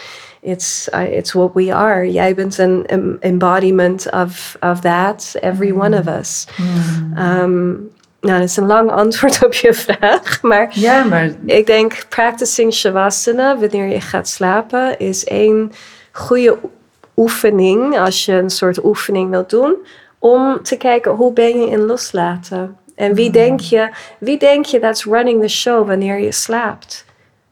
it's 0.41 0.89
uh, 0.95 1.13
it's 1.13 1.33
what 1.33 1.55
we 1.55 1.75
are. 1.75 2.11
Jij 2.11 2.35
bent 2.35 2.59
een 2.59 3.17
embodiment 3.21 4.11
of, 4.11 4.57
of 4.61 4.81
that, 4.81 5.37
every 5.41 5.73
one 5.73 5.99
of 5.99 6.07
us. 6.07 6.47
Mm. 6.57 7.19
Um, 7.19 7.91
nou, 8.21 8.39
dat 8.39 8.49
is 8.49 8.57
een 8.57 8.67
lang 8.67 8.91
antwoord 8.91 9.45
op 9.45 9.55
je 9.55 9.75
vraag, 9.75 10.43
maar, 10.43 10.69
ja, 10.73 11.05
maar 11.05 11.31
ik 11.47 11.67
denk 11.67 12.07
practicing 12.09 12.73
shavasana 12.73 13.59
wanneer 13.59 13.87
je 13.87 14.01
gaat 14.01 14.29
slapen 14.29 14.99
is 14.99 15.25
één 15.25 15.73
goede 16.13 16.59
oefening 17.17 17.99
als 17.99 18.25
je 18.25 18.33
een 18.33 18.51
soort 18.51 18.85
oefening 18.85 19.31
wilt 19.31 19.51
doen 19.51 19.77
om 20.19 20.63
te 20.63 20.77
kijken 20.77 21.13
hoe 21.13 21.33
ben 21.33 21.61
je 21.61 21.71
in 21.71 21.85
loslaten. 21.85 22.77
En 22.95 23.15
wie, 23.15 23.27
mm. 23.27 23.33
denk 23.33 23.61
je, 23.61 23.91
wie 24.19 24.39
denk 24.39 24.65
je 24.65 24.79
that's 24.79 25.05
running 25.05 25.43
the 25.43 25.49
show 25.49 25.87
wanneer 25.87 26.21
je 26.21 26.33
slaapt? 26.33 27.05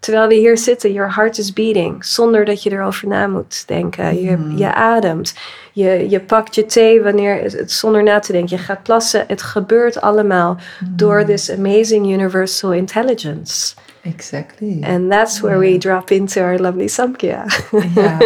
Terwijl 0.07 0.28
we 0.28 0.34
hier 0.34 0.59
zitten, 0.59 0.92
your 0.92 1.14
heart 1.14 1.38
is 1.38 1.52
beating. 1.52 2.04
Zonder 2.04 2.44
dat 2.44 2.62
je 2.62 2.70
erover 2.70 3.09
na 3.09 3.26
moet 3.26 3.66
denken. 3.66 4.22
Je, 4.22 4.36
hmm. 4.36 4.57
je 4.57 4.74
ademt. 4.74 5.34
Je, 5.72 6.11
je 6.11 6.20
pakt 6.20 6.54
je 6.54 6.66
thee 6.66 7.02
wanneer, 7.02 7.42
het, 7.42 7.72
zonder 7.72 8.02
na 8.02 8.18
te 8.18 8.32
denken. 8.32 8.57
Je 8.57 8.62
gaat 8.62 8.82
plassen. 8.82 9.24
Het 9.28 9.42
gebeurt 9.42 10.00
allemaal 10.00 10.57
hmm. 10.78 10.96
door 10.96 11.24
this 11.24 11.50
amazing 11.50 12.07
universal 12.12 12.72
intelligence. 12.72 13.74
Exactly. 14.02 14.82
And 14.82 15.11
that's 15.11 15.40
where 15.40 15.59
we 15.59 15.78
drop 15.78 16.11
into 16.11 16.42
our 16.42 16.61
lovely 16.61 16.88
Samkhya. 16.88 17.44
ja, 17.94 18.18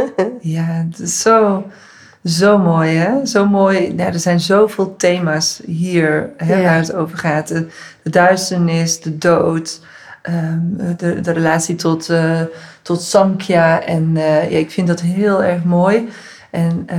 ja 0.56 0.64
het 0.64 0.98
is 0.98 1.20
zo, 1.20 1.64
zo 2.24 2.58
mooi 2.58 2.90
hè. 2.90 3.26
Zo 3.26 3.46
mooi. 3.46 3.94
Ja, 3.96 4.06
er 4.06 4.18
zijn 4.18 4.40
zoveel 4.40 4.96
thema's 4.96 5.60
hier 5.66 6.30
hè, 6.36 6.62
waar 6.62 6.76
het 6.76 6.94
over 6.94 7.18
gaat. 7.18 7.48
De, 7.48 7.66
de 8.02 8.10
duisternis, 8.10 9.00
de 9.00 9.18
dood 9.18 9.80
Ehm, 10.22 10.58
de, 10.96 11.20
de 11.20 11.32
relatie 11.32 11.74
tot, 11.74 12.10
uh, 12.10 12.40
tot 12.82 13.02
Samkhya. 13.02 13.82
En 13.84 14.10
uh, 14.14 14.50
ja, 14.50 14.58
ik 14.58 14.70
vind 14.70 14.86
dat 14.86 15.00
heel 15.00 15.44
erg 15.44 15.64
mooi. 15.64 16.08
En 16.50 16.86
uh, 16.92 16.96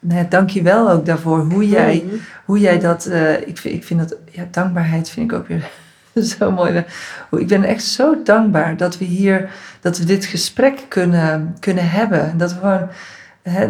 nou, 0.00 0.28
dank 0.28 0.50
je 0.50 0.62
wel 0.62 0.90
ook 0.90 1.06
daarvoor. 1.06 1.38
Hoe 1.38 1.68
jij, 1.68 2.04
hoe 2.44 2.58
jij 2.58 2.78
dat... 2.78 3.06
eh, 3.06 3.32
ik, 3.32 3.58
vind, 3.58 3.74
ik 3.74 3.84
vind 3.84 4.00
dat... 4.00 4.16
Ja, 4.30 4.46
dankbaarheid 4.50 5.10
vind 5.10 5.30
ik 5.32 5.38
ook 5.38 5.48
weer 5.48 5.70
zo 6.38 6.50
mooi. 6.50 6.84
Ik 7.30 7.48
ben 7.48 7.64
echt 7.64 7.84
zo 7.84 8.22
dankbaar 8.22 8.76
dat 8.76 8.98
we 8.98 9.04
hier... 9.04 9.50
Dat 9.80 9.98
we 9.98 10.04
dit 10.04 10.24
gesprek 10.24 10.84
kunnen, 10.88 11.56
kunnen 11.60 11.90
hebben. 11.90 12.38
Dat 12.38 12.52
we 12.52 12.58
gewoon... 12.58 12.88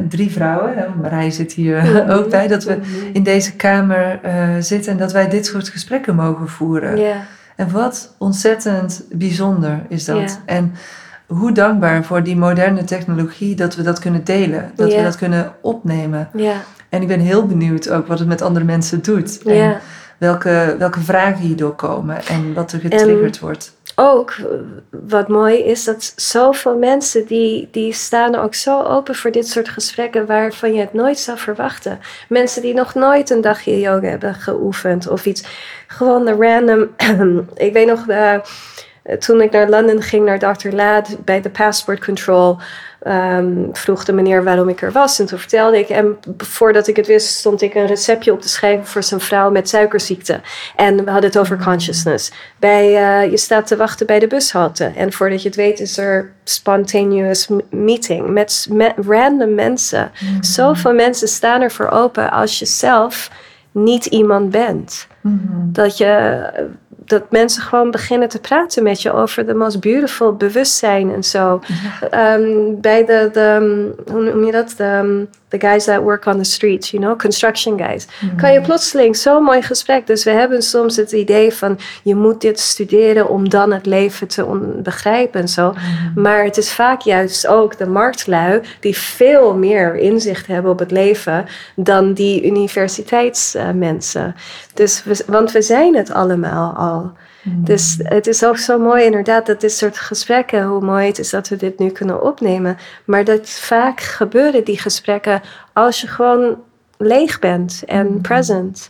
Drie 0.09 0.31
vrouwen, 0.31 0.77
hè, 0.77 0.89
Marij 1.03 1.31
zit 1.31 1.53
hier 1.53 2.05
ook 2.17 2.31
bij, 2.31 2.47
dat 2.47 2.65
we 2.65 2.81
in 3.13 3.23
deze 3.23 3.57
kamer 3.57 4.21
eh, 4.23 4.49
zitten 4.59 4.93
en 4.93 4.99
dat 4.99 5.13
wij 5.13 5.29
dit 5.29 5.47
soort 5.47 5.69
gesprekken 5.69 6.15
mogen 6.15 6.49
voeren. 6.49 6.97
Ja, 6.97 7.17
En 7.57 7.71
wat 7.71 8.15
ontzettend 8.19 9.05
bijzonder 9.13 9.81
is 9.89 10.05
dat. 10.05 10.17
Ja. 10.17 10.37
En 10.47 10.75
hoe 11.27 11.53
dankbaar 11.53 12.05
voor 12.05 12.23
die 12.23 12.37
moderne 12.37 12.85
technologie 12.85 13.55
dat 13.55 13.77
we 13.77 13.83
dat 13.83 13.99
kunnen 13.99 14.25
delen, 14.25 14.73
dat 14.75 14.95
we 14.95 15.03
dat 15.03 15.17
kunnen 15.17 15.53
opnemen. 15.61 16.29
ja, 16.35 16.63
En 16.89 17.03
ik 17.03 17.09
ben 17.09 17.21
heel 17.21 17.47
benieuwd 17.47 17.91
ook 17.91 18.07
wat 18.07 18.19
het 18.19 18.29
met 18.29 18.43
andere 18.43 18.65
mensen 18.65 19.03
doet. 19.03 19.43
En 19.43 19.55
ja. 19.55 19.81
Welke, 20.25 20.77
welke 20.79 21.01
vragen 21.01 21.41
hierdoor 21.41 21.75
komen 21.75 22.27
en 22.27 22.55
wat 22.55 22.73
er 22.73 22.81
getriggerd 22.81 23.41
wordt. 23.41 23.77
ook 23.95 24.31
eh, 24.31 24.45
wat 24.91 25.29
mooi 25.29 25.65
is 25.65 25.85
dat 25.85 26.13
zoveel 26.17 26.79
mensen 26.79 27.27
die, 27.27 27.69
die 27.71 27.93
staan 27.93 28.35
ook 28.35 28.55
zo 28.55 28.83
open 28.83 29.15
voor 29.15 29.31
dit 29.31 29.49
soort 29.49 29.69
gesprekken 29.69 30.27
waarvan 30.27 30.73
je 30.75 30.81
het 30.81 30.93
nooit 30.93 31.19
zou 31.19 31.39
verwachten. 31.39 32.01
Mensen 32.29 32.63
die 32.63 32.75
nog 32.75 32.95
nooit 32.95 33.31
een 33.31 33.41
dagje 33.41 33.81
yoga 33.81 34.07
hebben 34.07 34.35
geoefend 34.35 35.09
of 35.09 35.27
iets. 35.27 35.45
Gewoon 35.87 36.27
een 36.27 36.43
random. 36.43 36.89
ik 37.67 37.73
weet 37.73 37.87
nog, 37.87 38.09
eh, 38.09 38.39
toen 39.19 39.41
ik 39.41 39.51
naar 39.51 39.69
Londen 39.69 40.03
ging, 40.03 40.25
naar 40.25 40.39
Dr. 40.39 40.69
Ladd 40.69 41.25
bij 41.25 41.41
de 41.41 41.51
passport 41.51 42.05
control. 42.05 42.59
Ehm, 43.05 43.73
vroeg 43.73 44.05
de 44.05 44.13
meneer 44.13 44.45
waarom 44.45 44.69
ik 44.69 44.83
er 44.83 44.93
was. 44.93 45.19
En 45.19 45.27
toen 45.27 45.39
vertelde 45.39 45.79
ik. 45.79 45.89
En 45.89 46.17
voordat 46.37 46.87
ik 46.87 46.97
het 46.97 47.07
wist, 47.07 47.27
stond 47.27 47.63
ik 47.63 47.75
een 47.75 47.87
receptje 47.87 48.33
op 48.33 48.41
te 48.41 48.49
schrijven 48.49 48.87
voor 48.87 49.03
zijn 49.03 49.21
vrouw 49.21 49.51
met 49.51 49.69
suikerziekte. 49.69 50.41
En 50.77 51.05
we 51.05 51.11
hadden 51.11 51.31
het 51.31 51.39
over 51.39 51.59
consciousness. 51.65 52.33
Bij, 52.59 52.85
eh, 52.97 53.31
je 53.31 53.37
staat 53.37 53.67
te 53.67 53.77
wachten 53.77 54.07
bij 54.07 54.19
de 54.19 54.27
bushalte. 54.27 54.93
En 54.97 55.13
voordat 55.13 55.43
je 55.43 55.49
het 55.49 55.57
weet, 55.57 55.81
is 55.81 55.99
er 55.99 56.33
spontaneous 56.45 57.49
meeting 57.71 58.29
met, 58.29 58.69
random 59.07 59.55
mensen. 59.55 60.11
Zoveel 60.41 60.95
mensen 60.95 61.29
staan 61.29 61.61
er 61.61 61.71
voor 61.71 61.89
open 61.89 62.31
als 62.31 62.59
je 62.59 62.67
zelf 62.67 63.31
niet 63.75 64.07
iemand 64.07 64.51
bent. 64.51 65.07
Mhm. 65.21 65.73
Dat, 65.73 65.99
je, 65.99 66.43
dat 67.05 67.31
mensen 67.31 67.63
gewoon 67.63 67.91
beginnen 67.91 68.29
te 68.29 68.41
praten 68.41 68.83
met 68.83 69.03
je 69.03 69.13
over 69.13 69.47
de 69.47 69.55
most 69.55 69.81
beautiful 69.81 70.33
bewustzijn 70.33 71.13
en 71.13 71.25
zo. 71.25 71.61
Ehm, 72.11 72.81
bij 72.81 73.05
de, 73.05 73.31
de, 73.33 73.93
hoe 74.11 74.23
noem 74.23 74.45
je 74.45 74.53
dat? 74.53 74.75
De, 74.77 75.27
the 75.55 75.67
guys 75.67 75.85
that 75.85 76.03
work 76.03 76.27
on 76.27 76.39
the 76.39 76.45
streets, 76.45 76.91
you 76.91 77.03
know, 77.03 77.17
construction 77.17 77.79
guys. 77.79 78.07
Kan 78.37 78.53
je 78.53 78.61
plotseling 78.61 79.17
zo'n 79.17 79.43
mooi 79.43 79.63
gesprek. 79.63 80.07
Dus 80.07 80.25
we 80.25 80.31
hebben 80.31 80.63
soms 80.63 80.97
het 80.97 81.13
idee 81.13 81.53
van 81.53 81.79
je 82.03 82.15
moet 82.15 82.41
dit 82.41 82.61
studeren 82.61 83.29
om 83.29 83.49
dan 83.49 83.73
het 83.73 83.87
leven 83.87 84.29
te 84.29 84.45
begrijpen 84.83 85.41
en 85.41 85.49
zo. 85.49 85.75
Maar 86.15 86.45
het 86.45 86.57
is 86.57 86.73
vaak 86.73 87.01
juist 87.01 87.47
ook 87.47 87.79
de 87.79 87.87
marktlui 87.87 88.61
die 88.81 88.97
veel 88.97 89.55
meer 89.55 89.97
inzicht 89.97 90.47
hebben 90.47 90.71
op 90.71 90.79
het 90.79 90.91
leven 90.91 91.47
dan 91.77 92.13
die 92.13 92.47
universiteitsmensen. 92.47 94.35
dus 94.75 95.05
we, 95.05 95.23
want 95.27 95.53
we 95.53 95.63
zijn 95.63 95.97
het 95.97 96.13
allemaal 96.13 96.73
al. 96.73 96.94
Dus 97.45 97.99
het 98.03 98.27
is 98.27 98.45
ook 98.45 98.59
zo 98.59 98.79
mooi 98.79 99.05
inderdaad 99.05 99.47
dat 99.47 99.61
dit 99.61 99.73
soort 99.73 99.99
gesprekken, 99.99 100.65
hoe 100.65 100.81
mooi 100.81 101.07
het 101.07 101.19
is 101.19 101.31
dat 101.31 101.49
we 101.49 101.57
dit 101.57 101.79
nu 101.79 101.91
kunnen 101.91 102.23
opnemen. 102.23 102.77
Maar 103.05 103.25
dat 103.25 103.49
vaak 103.49 104.01
gebeuren 104.01 104.65
die 104.65 104.79
gesprekken 104.79 105.43
als 105.73 106.01
je 106.01 106.07
gewoon 106.07 106.57
leeg 106.99 107.39
bent 107.39 107.83
en 107.87 108.21
present. 108.21 108.89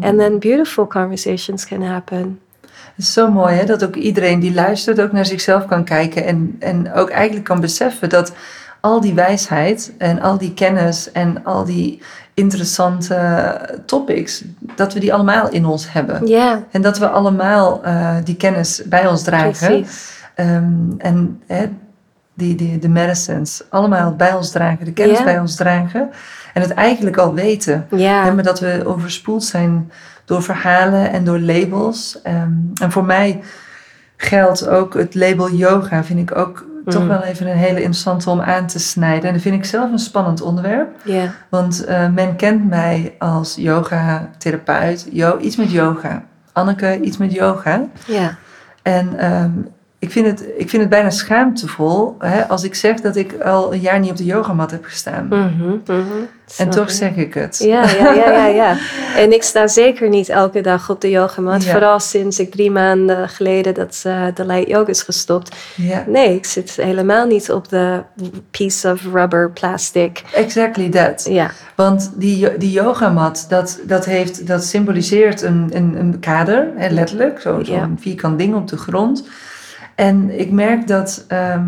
And 0.00 0.18
then 0.18 0.38
beautiful 0.38 0.86
conversations 0.86 1.66
can 1.66 1.82
happen. 1.82 2.40
Het 2.60 3.04
is 3.04 3.12
zo 3.12 3.30
mooi 3.30 3.54
hè, 3.54 3.64
dat 3.64 3.84
ook 3.84 3.96
iedereen 3.96 4.40
die 4.40 4.54
luistert 4.54 5.00
ook 5.00 5.12
naar 5.12 5.26
zichzelf 5.26 5.66
kan 5.66 5.84
kijken 5.84 6.24
en, 6.24 6.56
en 6.58 6.92
ook 6.92 7.10
eigenlijk 7.10 7.44
kan 7.44 7.60
beseffen 7.60 8.08
dat 8.08 8.32
al 8.80 9.00
die 9.00 9.14
wijsheid 9.14 9.92
en 9.98 10.20
al 10.20 10.38
die 10.38 10.54
kennis 10.54 11.12
en 11.12 11.44
al 11.44 11.64
die 11.64 12.02
interessante 12.34 13.58
topics, 13.86 14.44
dat 14.76 14.92
we 14.92 15.00
die 15.00 15.14
allemaal 15.14 15.48
in 15.50 15.64
ons 15.66 15.92
hebben. 15.92 16.26
Ja, 16.26 16.62
En 16.70 16.82
dat 16.82 16.98
we 16.98 17.08
allemaal 17.08 17.82
eh, 17.84 18.16
die 18.24 18.36
kennis 18.36 18.82
bij 18.86 19.06
ons 19.06 19.22
dragen. 19.22 19.80
precies. 19.80 20.20
Ehm, 20.34 20.90
en 20.98 21.42
hè, 21.46 21.66
die, 22.34 22.54
die, 22.54 22.78
de 22.78 22.88
medicines 22.88 23.62
allemaal 23.68 24.16
bij 24.16 24.32
ons 24.32 24.50
dragen, 24.50 24.84
de 24.84 24.92
kennis 24.92 25.22
bij 25.22 25.38
ons 25.38 25.56
dragen. 25.56 26.10
En 26.54 26.62
het 26.62 26.70
eigenlijk 26.70 27.16
al 27.16 27.34
weten. 27.34 27.86
Ja, 27.90 28.24
Hè, 28.24 28.34
maar 28.34 28.44
dat 28.44 28.60
we 28.60 28.82
overspoeld 28.86 29.44
zijn 29.44 29.90
door 30.24 30.42
verhalen 30.42 31.10
en 31.12 31.24
door 31.24 31.38
labels. 31.40 32.18
Ehm, 32.22 32.52
en 32.80 32.92
voor 32.92 33.04
mij 33.04 33.40
geldt 34.16 34.68
ook 34.68 34.94
het 34.94 35.14
label 35.14 35.50
yoga, 35.50 36.04
vind 36.04 36.18
ik 36.30 36.36
ook 36.36 36.64
toch 36.86 37.02
Mm. 37.02 37.08
wel 37.08 37.22
even 37.22 37.46
een 37.46 37.56
hele 37.56 37.78
interessante 37.80 38.30
om 38.30 38.40
aan 38.40 38.66
te 38.66 38.78
snijden. 38.78 39.24
En 39.28 39.32
dat 39.32 39.42
vind 39.42 39.54
ik 39.54 39.64
zelf 39.64 39.90
een 39.92 39.98
spannend 39.98 40.40
onderwerp. 40.42 40.88
ja, 41.04 41.32
Want 41.48 41.84
eh, 41.84 42.08
men 42.08 42.36
kent 42.36 42.68
mij 42.68 43.14
als 43.18 43.54
yoga-therapeut, 43.56 45.06
yo, 45.10 45.38
iets 45.38 45.56
met 45.56 45.70
yoga. 45.70 46.22
Anneke, 46.52 47.00
iets 47.00 47.16
met 47.16 47.32
yoga. 47.32 47.82
ja. 48.06 48.34
En 48.82 49.18
ehm, 49.18 49.50
ik, 50.02 50.10
vind 50.10 50.26
het, 50.26 50.48
ik 50.56 50.68
vind 50.68 50.82
het 50.82 50.90
bijna 50.90 51.10
schaamtevol 51.10 52.14
hè, 52.18 52.48
als 52.48 52.64
ik 52.64 52.74
zeg 52.74 53.00
dat 53.00 53.16
ik 53.16 53.40
al 53.40 53.72
een 53.72 53.80
jaar 53.80 53.98
niet 53.98 54.10
op 54.10 54.16
de 54.16 54.24
yogamat 54.24 54.70
heb 54.70 54.84
gestaan. 54.84 55.26
Mhm, 55.26 55.76
mhm. 55.86 56.24
En 56.56 56.70
toch 56.70 56.84
ik. 56.84 56.90
zeg 56.90 57.16
ik 57.16 57.34
het. 57.34 57.58
Ja, 57.58 57.82
ja, 57.82 58.12
ja, 58.12 58.30
ja, 58.30 58.46
ja. 58.46 58.76
En 59.22 59.32
ik 59.32 59.42
sta 59.42 59.68
zeker 59.68 60.08
niet 60.08 60.28
elke 60.28 60.60
dag 60.60 60.90
op 60.90 61.00
de 61.00 61.10
yogamat. 61.10 61.64
Ja. 61.64 61.70
Vooral 61.70 62.00
sinds 62.00 62.38
ik 62.38 62.50
drie 62.50 62.70
maanden 62.70 63.28
geleden 63.28 63.74
dat 63.74 64.02
eh, 64.06 64.26
de 64.34 64.46
light 64.46 64.68
yoga 64.68 64.90
is 64.90 65.02
gestopt. 65.02 65.56
Ja, 65.76 66.04
Nee, 66.06 66.34
ik 66.34 66.44
zit 66.44 66.76
helemaal 66.76 67.26
niet 67.26 67.50
op 67.50 67.68
de 67.68 68.02
piece 68.50 68.90
of 68.90 69.02
rubber 69.12 69.50
plastic. 69.50 70.22
exactly 70.34 70.88
that. 70.90 71.26
Ja, 71.30 71.50
Want 71.74 72.12
die, 72.14 72.56
die 72.56 72.70
yogamat, 72.70 73.46
dat, 73.48 73.80
dat, 73.84 74.04
heeft, 74.04 74.46
dat 74.46 74.64
symboliseert 74.64 75.42
een, 75.42 75.70
een, 75.72 75.94
een 75.98 76.18
kader, 76.20 76.68
hè, 76.76 76.88
letterlijk. 76.88 77.40
Zo'n 77.40 77.96
vierkant 78.00 78.38
ding 78.38 78.54
op 78.54 78.68
de 78.68 78.76
grond. 78.76 79.24
En 79.94 80.38
ik 80.38 80.50
merk 80.50 80.86
dat, 80.86 81.24
ehm, 81.28 81.64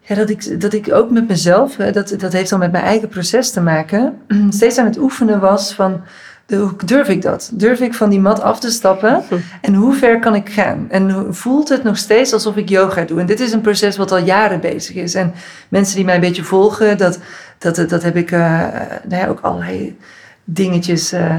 ja, 0.00 0.14
dat, 0.14 0.30
ik, 0.30 0.60
dat 0.60 0.72
ik 0.72 0.92
ook 0.92 1.10
met 1.10 1.28
mezelf, 1.28 1.76
dat, 1.76 2.14
dat 2.18 2.32
heeft 2.32 2.50
dan 2.50 2.58
met 2.58 2.72
mijn 2.72 2.84
eigen 2.84 3.08
proces 3.08 3.50
te 3.50 3.60
maken, 3.60 4.16
steeds 4.50 4.78
aan 4.78 4.86
het 4.86 4.98
oefenen 4.98 5.40
was 5.40 5.74
van, 5.74 6.00
hoe 6.48 6.76
durf 6.84 7.08
ik 7.08 7.22
dat? 7.22 7.50
Durf 7.54 7.80
ik 7.80 7.94
van 7.94 8.10
die 8.10 8.20
mat 8.20 8.40
af 8.40 8.60
te 8.60 8.70
stappen? 8.70 9.22
En 9.60 9.74
hoe 9.74 9.94
ver 9.94 10.18
kan 10.18 10.34
ik 10.34 10.48
gaan? 10.48 10.86
En 10.90 11.34
voelt 11.34 11.68
het 11.68 11.82
nog 11.82 11.96
steeds 11.96 12.32
alsof 12.32 12.56
ik 12.56 12.68
yoga 12.68 13.02
doe? 13.02 13.20
En 13.20 13.26
dit 13.26 13.40
is 13.40 13.52
een 13.52 13.60
proces 13.60 13.96
wat 13.96 14.12
al 14.12 14.18
jaren 14.18 14.60
bezig 14.60 14.96
is. 14.96 15.14
En 15.14 15.32
mensen 15.68 15.96
die 15.96 16.04
mij 16.04 16.14
een 16.14 16.20
beetje 16.20 16.44
volgen, 16.44 16.98
dat, 16.98 17.18
dat, 17.58 17.88
dat 17.88 18.02
heb 18.02 18.16
ik 18.16 18.30
eh, 18.30 18.40
nou 19.08 19.22
ja, 19.22 19.26
ook 19.26 19.40
allerlei 19.40 19.98
dingetjes 20.44 21.12
eh, 21.12 21.36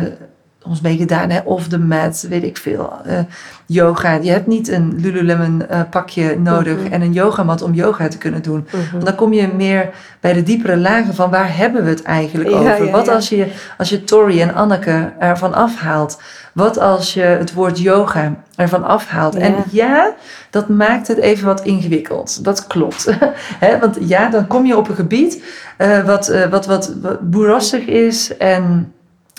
ons 0.69 0.81
mee 0.81 0.97
gedaan. 0.97 1.29
Hè? 1.29 1.39
Off 1.43 1.67
the 1.67 1.79
mat, 1.79 2.25
weet 2.29 2.43
ik 2.43 2.57
veel. 2.57 2.93
Eh, 3.05 3.19
yoga. 3.65 4.13
Je 4.21 4.31
hebt 4.31 4.47
niet 4.47 4.67
een 4.67 4.93
Lululemon 4.99 5.67
eh, 5.67 5.79
pakje 5.89 6.39
nodig 6.39 6.77
Mhm. 6.83 6.93
en 6.93 7.01
een 7.01 7.13
yogamat 7.13 7.61
om 7.61 7.73
yoga 7.73 8.07
te 8.07 8.17
kunnen 8.17 8.41
doen. 8.41 8.67
mhm. 8.71 8.91
Want 8.91 9.05
dan 9.05 9.15
kom 9.15 9.33
je 9.33 9.47
meer 9.55 9.89
bij 10.19 10.33
de 10.33 10.43
diepere 10.43 10.77
lagen 10.77 11.13
van 11.15 11.29
waar 11.29 11.57
hebben 11.57 11.83
we 11.83 11.89
het 11.89 12.03
eigenlijk 12.03 12.49
Ja, 12.49 12.55
over? 12.55 12.85
ja, 12.85 12.91
Wat 12.91 13.05
ja. 13.05 13.13
als 13.13 13.29
je, 13.29 13.47
als 13.77 13.89
je 13.89 14.03
Tori 14.03 14.41
en 14.41 14.53
Anneke 14.53 15.11
ervan 15.19 15.53
afhaalt? 15.53 16.21
Wat 16.53 16.79
als 16.79 17.13
je 17.13 17.21
het 17.21 17.53
woord 17.53 17.79
yoga 17.79 18.33
ervan 18.55 18.83
afhaalt? 18.83 19.35
En 19.35 19.55
ja, 19.71 20.13
dat 20.49 20.69
maakt 20.69 21.07
het 21.07 21.17
even 21.17 21.45
wat 21.45 21.61
ingewikkeld. 21.61 22.43
Dat 22.43 22.67
klopt. 22.67 23.09
Hè, 23.65 23.79
Want 23.79 23.97
ja, 23.99 24.29
dan 24.29 24.47
kom 24.47 24.65
je 24.65 24.77
op 24.77 24.89
een 24.89 24.95
gebied 24.95 25.43
eh, 25.77 26.05
wat, 26.05 26.33
wat, 26.49 26.65
wat, 26.65 26.93
wat 27.01 27.29
boerassig 27.31 27.85
is 27.85 28.37
en 28.37 28.93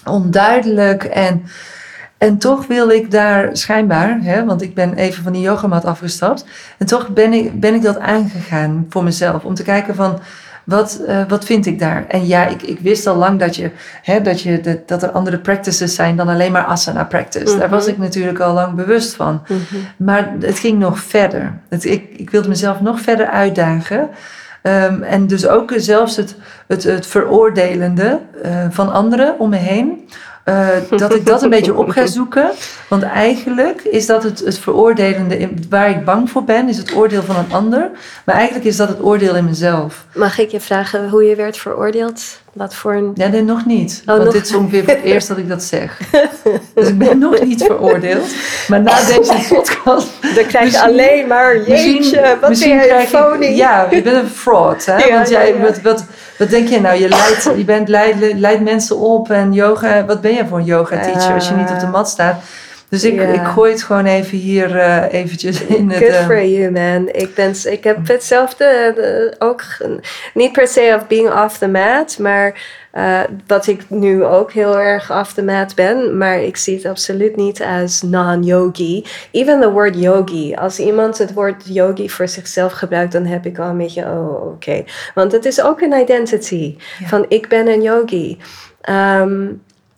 onduidelijk. 0.07 1.05
En, 1.05 1.43
en 2.19 2.39
toch 2.39 2.67
wil 2.67 2.89
ik 2.91 3.11
daar 3.11 3.49
schijnbaar, 3.53 4.19
hè, 4.21 4.45
want 4.45 4.63
ik 4.63 4.75
ben 4.75 4.95
even 4.95 5.23
van 5.23 5.33
die 5.33 5.43
yogamat 5.43 5.85
afgestapt. 5.85 6.45
En 6.79 6.87
toch 6.87 7.09
ben 7.09 7.33
ik, 7.33 7.61
ben 7.61 7.75
ik 7.75 7.83
dat 7.83 7.99
aangegaan 7.99 8.87
voor 8.89 9.05
mezelf. 9.05 9.45
Om 9.45 9.55
te 9.55 9.63
kijken 9.63 9.95
van, 9.95 10.19
wat, 10.65 11.01
eh, 11.07 11.21
wat 11.29 11.45
vind 11.45 11.67
ik 11.67 11.79
daar? 11.79 12.05
En 12.09 12.27
ja, 12.27 12.47
ik, 12.47 12.63
ik 12.63 12.79
wist 12.81 13.07
al 13.07 13.17
lang 13.17 13.39
dat, 13.41 13.57
je, 13.57 13.71
hè, 14.03 14.21
dat, 14.21 14.41
je, 14.41 14.61
dat, 14.61 14.89
dat 14.89 15.03
er 15.03 15.11
andere 15.11 15.39
practices 15.39 15.95
zijn 15.95 16.17
dan 16.17 16.29
alleen 16.29 16.53
maar 16.53 16.65
asana 16.65 17.05
practice. 17.05 17.59
Daar 17.59 17.69
was 17.69 17.83
Mhm. 17.85 17.93
ik 17.93 17.99
natuurlijk 17.99 18.41
al 18.41 18.55
lang 18.55 18.75
bewust 18.75 19.15
van. 19.15 19.43
Mhm. 19.49 19.61
Maar 19.97 20.33
het 20.41 20.59
ging 20.59 20.79
nog 20.79 20.99
verder. 20.99 21.59
Het, 21.69 21.85
ik, 21.85 22.11
ik 22.17 22.31
wilde 22.31 22.49
mezelf 22.49 22.81
nog 22.81 23.01
verder 23.01 23.27
uitdagen. 23.27 24.09
Ehm, 24.67 25.03
en 25.03 25.27
dus 25.27 25.47
ook 25.47 25.73
zelfs 25.77 26.17
het, 26.17 26.35
het, 26.67 26.83
het 26.85 27.07
veroordelende 27.07 28.19
eh, 28.43 28.67
van 28.71 28.93
anderen 28.93 29.39
om 29.39 29.49
me 29.51 29.57
heen. 29.57 30.09
eh, 30.45 30.69
dat 30.97 31.14
ik 31.14 31.27
dat 31.27 31.43
een 31.43 31.51
beetje 31.51 31.75
op 31.75 31.89
ga 31.89 32.07
zoeken. 32.19 32.51
Want 32.89 33.03
eigenlijk 33.03 33.83
is 33.83 34.07
dat 34.07 34.23
het, 34.23 34.39
het 34.39 34.59
veroordelende, 34.59 35.39
in- 35.39 35.64
waar 35.71 35.91
ik 35.91 36.05
bang 36.05 36.31
voor 36.31 36.45
ben, 36.45 36.69
is 36.69 36.77
het 36.79 36.95
oordeel 36.95 37.23
van 37.23 37.37
een 37.37 37.53
ander. 37.53 37.91
Maar 38.25 38.35
eigenlijk 38.35 38.64
is 38.67 38.77
dat 38.77 38.89
het 38.89 39.03
oordeel 39.03 39.35
in 39.37 39.45
mezelf. 39.45 40.05
Mag 40.14 40.39
ik 40.39 40.51
je 40.51 40.61
vragen 40.61 41.09
hoe 41.09 41.25
je 41.25 41.35
werd 41.37 41.57
veroordeeld? 41.57 42.23
Wat 42.57 42.75
voor 42.75 42.95
een... 42.95 43.11
Ja, 43.15 43.27
nee, 43.27 43.43
nog 43.43 43.67
niet. 43.67 44.01
Oh, 44.01 44.07
want 44.07 44.25
nog- 44.25 44.33
dit 44.33 44.45
is 44.47 44.55
ongeveer 44.55 44.85
voor 44.85 44.93
het 44.93 45.03
eerst 45.03 45.29
dat 45.29 45.39
ik 45.39 45.49
dat 45.49 45.63
zeg. 45.63 46.01
Dus 46.75 46.89
ik 46.89 46.99
ben 46.99 47.19
nog 47.19 47.41
niet 47.41 47.63
veroordeeld. 47.65 48.27
Maar 48.69 48.81
na 48.81 48.95
deze 49.07 49.35
podcast... 49.49 50.09
Dan 50.35 50.47
krijg 50.47 50.73
je 50.73 50.81
alleen 50.83 51.27
maar, 51.27 51.69
jeetje, 51.69 52.37
wat 52.41 52.51
ben 52.51 52.59
jij 52.59 53.07
een 53.13 53.43
ik-. 53.43 53.57
Ja, 53.57 53.87
je 53.91 54.03
bent 54.03 54.17
een 54.17 54.29
fraud. 54.29 54.85
Hè? 54.85 54.97
Ja, 55.07 55.15
Want 55.15 55.29
jij, 55.29 55.55
ja. 55.55 55.61
Wat, 55.61 55.81
wat, 55.81 56.05
wat 56.39 56.51
denk 56.51 56.69
je 56.69 56.81
nou? 56.81 57.01
Je 57.01 57.09
leidt, 57.09 57.51
je 57.57 57.65
bent 57.65 57.89
leid, 57.89 58.15
leidt 58.35 58.63
mensen 58.63 58.97
op 58.97 59.31
en 59.31 59.53
yoga. 59.53 60.05
Wat 60.05 60.21
ben 60.21 60.35
je 60.35 60.47
voor 60.49 60.59
een 60.59 60.65
yoga 60.65 61.01
teacher 61.03 61.35
als 61.35 61.49
je 61.49 61.55
niet 61.55 61.71
op 61.71 61.81
de 61.81 61.87
mat 61.87 62.09
staat? 62.09 62.43
Dus 62.89 63.05
ik, 63.05 63.20
ik 63.20 63.45
gooi 63.45 63.72
het 63.72 63.82
gewoon 63.82 64.07
even 64.07 64.39
hier 64.39 64.78
eh, 64.78 65.12
eventjes 65.12 65.62
in 65.62 65.91
het... 65.91 65.99
Good 65.99 66.12
eh, 66.12 66.26
for 66.26 66.45
you, 66.45 66.70
man. 66.70 67.09
Ik, 67.09 67.34
ben, 67.34 67.55
ik 67.64 67.84
heb 67.84 68.09
hetzelfde 68.09 68.64
eh, 68.64 69.49
ook, 69.49 69.64
niet 70.34 70.53
per 70.53 70.68
se 70.68 70.95
of 70.97 71.07
being 71.07 71.30
off 71.45 71.59
the 71.59 71.68
mat, 71.68 72.18
maar 72.18 72.55
eh, 72.97 73.20
wat 73.47 73.66
ik 73.66 73.91
nu 73.91 74.24
ook 74.24 74.53
heel 74.53 74.78
erg 74.78 75.12
off 75.12 75.32
the 75.32 75.43
mat 75.43 75.74
ben, 75.74 76.16
maar 76.16 76.43
ik 76.43 76.57
zie 76.57 76.76
het 76.76 76.84
absoluut 76.84 77.37
niet 77.37 77.62
als 77.62 78.03
non-yogi. 78.03 79.05
Even 79.30 79.61
the 79.61 79.70
word 79.70 80.01
yogi. 80.01 80.55
Als 80.55 80.78
iemand 80.78 81.18
het 81.18 81.32
woord 81.32 81.62
yogi 81.64 82.11
voor 82.11 82.28
zichzelf 82.28 82.72
gebruikt, 82.72 83.12
dan 83.12 83.24
heb 83.24 83.47
ik 83.47 83.59
al 83.59 83.68
een 83.68 83.76
beetje, 83.76 84.03
oh, 84.03 84.47
oké. 84.47 84.84
Want 85.14 85.32
het 85.32 85.45
is 85.45 85.62
ook 85.62 85.80
een 85.80 85.93
identity, 85.93 86.76
van 87.05 87.24
ik 87.28 87.49
ben 87.49 87.68
een 87.68 87.82
yogi. 87.82 88.39
Ehm, 88.80 89.47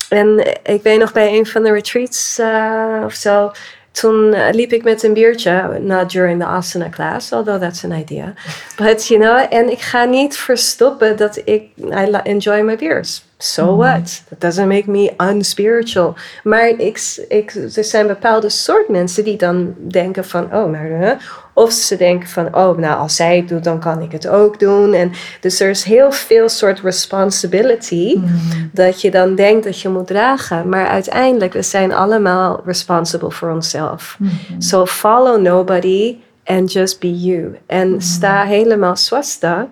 en 0.09 0.57
ik 0.63 0.83
weet 0.83 0.99
nog 0.99 1.13
bij 1.13 1.39
een 1.39 1.47
van 1.47 1.63
de 1.63 1.73
retreats 1.73 2.39
eh, 2.39 3.03
of 3.05 3.13
zo, 3.13 3.51
toen 3.91 4.35
eh, 4.35 4.53
liep 4.55 4.73
ik 4.73 4.85
met 4.85 5.03
een 5.03 5.13
biertje, 5.13 5.79
not 5.81 6.11
during 6.11 6.41
the 6.41 6.47
asana 6.47 6.89
class, 6.89 7.33
although 7.33 7.61
that's 7.61 7.85
an 7.85 7.93
idea. 7.93 8.35
But 8.77 9.07
you 9.07 9.21
know, 9.21 9.47
en 9.51 9.71
ik 9.71 9.81
ga 9.81 10.05
niet 10.05 10.37
verstoppen 10.37 11.17
dat 11.17 11.41
ik, 11.45 11.63
I 11.77 12.11
enjoy 12.23 12.61
my 12.61 12.77
beers. 12.77 13.23
So 13.39 13.77
what? 13.77 14.23
That 14.29 14.41
doesn't 14.41 14.69
make 14.69 14.91
me 14.91 15.13
unspiritual. 15.21 16.15
Maar 16.45 16.69
ik, 16.69 17.25
ik, 17.29 17.55
er 17.75 17.85
zijn 17.85 18.07
bepaalde 18.07 18.49
soort 18.49 18.89
mensen 18.89 19.25
die 19.25 19.37
dan 19.37 19.75
denken 19.79 20.25
van, 20.25 20.55
oh, 20.55 20.71
maar... 20.71 21.17
Of 21.53 21.73
ze 21.73 21.97
denken 21.97 22.29
van, 22.29 22.55
oh, 22.57 22.79
nou, 22.79 22.99
als 22.99 23.17
zij 23.17 23.37
het 23.37 23.49
doet, 23.49 23.65
dan 23.65 23.81
kan 23.81 24.03
ik 24.03 24.13
het 24.13 24.29
ook 24.29 24.59
doen. 24.59 24.93
En 24.93 25.13
dus 25.41 25.61
er 25.61 25.71
is 25.71 25.85
heel 25.85 26.13
veel 26.13 26.49
soort 26.49 26.81
responsibility 26.81 28.15
mm, 28.17 28.71
dat 28.73 29.01
je 29.01 29.11
dan 29.11 29.35
denkt 29.35 29.65
dat 29.65 29.81
je 29.81 29.89
moet 29.89 30.07
dragen. 30.07 30.69
Maar 30.69 30.87
uiteindelijk, 30.87 31.53
we 31.53 31.63
zijn 31.63 31.93
allemaal 31.93 32.63
responsible 32.65 33.31
for 33.31 33.51
onszelf. 33.51 34.17
mm, 34.19 34.31
So 34.59 34.87
follow 34.87 35.41
nobody 35.41 36.17
and 36.45 36.73
just 36.73 37.01
be 37.01 37.21
you. 37.21 37.59
En 37.67 38.03
sta 38.03 38.45
helemaal 38.45 38.97
swasta 38.97 39.69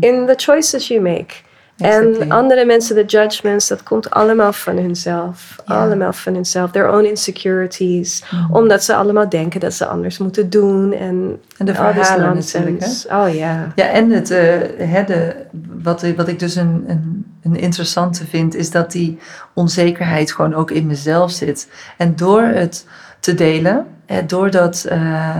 in 0.00 0.26
the 0.26 0.34
choices 0.36 0.88
you 0.88 1.00
make. 1.00 1.34
Exactly. 1.82 2.20
En 2.20 2.30
andere 2.30 2.64
mensen, 2.64 2.94
de 2.94 3.04
judgments, 3.04 3.68
dat 3.68 3.82
komt 3.82 4.10
allemaal 4.10 4.52
van 4.52 4.76
hunzelf. 4.76 5.56
Allemaal 5.64 6.12
van 6.12 6.34
hunzelf. 6.34 6.70
Their 6.70 6.92
own 6.92 7.04
insecurities. 7.04 8.24
Mhm. 8.30 8.54
Omdat 8.54 8.84
ze 8.84 8.94
allemaal 8.94 9.28
denken 9.28 9.60
dat 9.60 9.74
ze 9.74 9.86
anders 9.86 10.18
moeten 10.18 10.50
doen. 10.50 10.92
En, 10.92 11.40
En 11.58 11.66
de 11.66 11.74
verhalen 11.74 12.34
natuurlijk, 12.34 12.84
hè? 12.84 13.18
Oh 13.20 13.34
ja. 13.34 13.72
Ja, 13.74 13.88
en 13.88 14.10
het, 14.10 14.30
eh, 14.30 14.58
hè, 14.78 15.04
de, 15.04 15.34
wat, 15.82 16.04
wat 16.16 16.28
ik 16.28 16.38
dus 16.38 16.54
een, 16.54 16.84
een, 16.86 17.26
een 17.42 17.56
interessante 17.56 18.26
vind, 18.26 18.54
is 18.54 18.70
dat 18.70 18.92
die 18.92 19.18
onzekerheid 19.54 20.32
gewoon 20.32 20.54
ook 20.54 20.70
in 20.70 20.86
mezelf 20.86 21.30
zit. 21.30 21.68
En 21.96 22.16
door 22.16 22.42
het 22.42 22.86
te 23.20 23.34
delen, 23.34 23.86
eh, 24.06 24.16
door 24.26 24.50
dat 24.50 24.84
eh, 24.84 25.28
eh, 25.28 25.36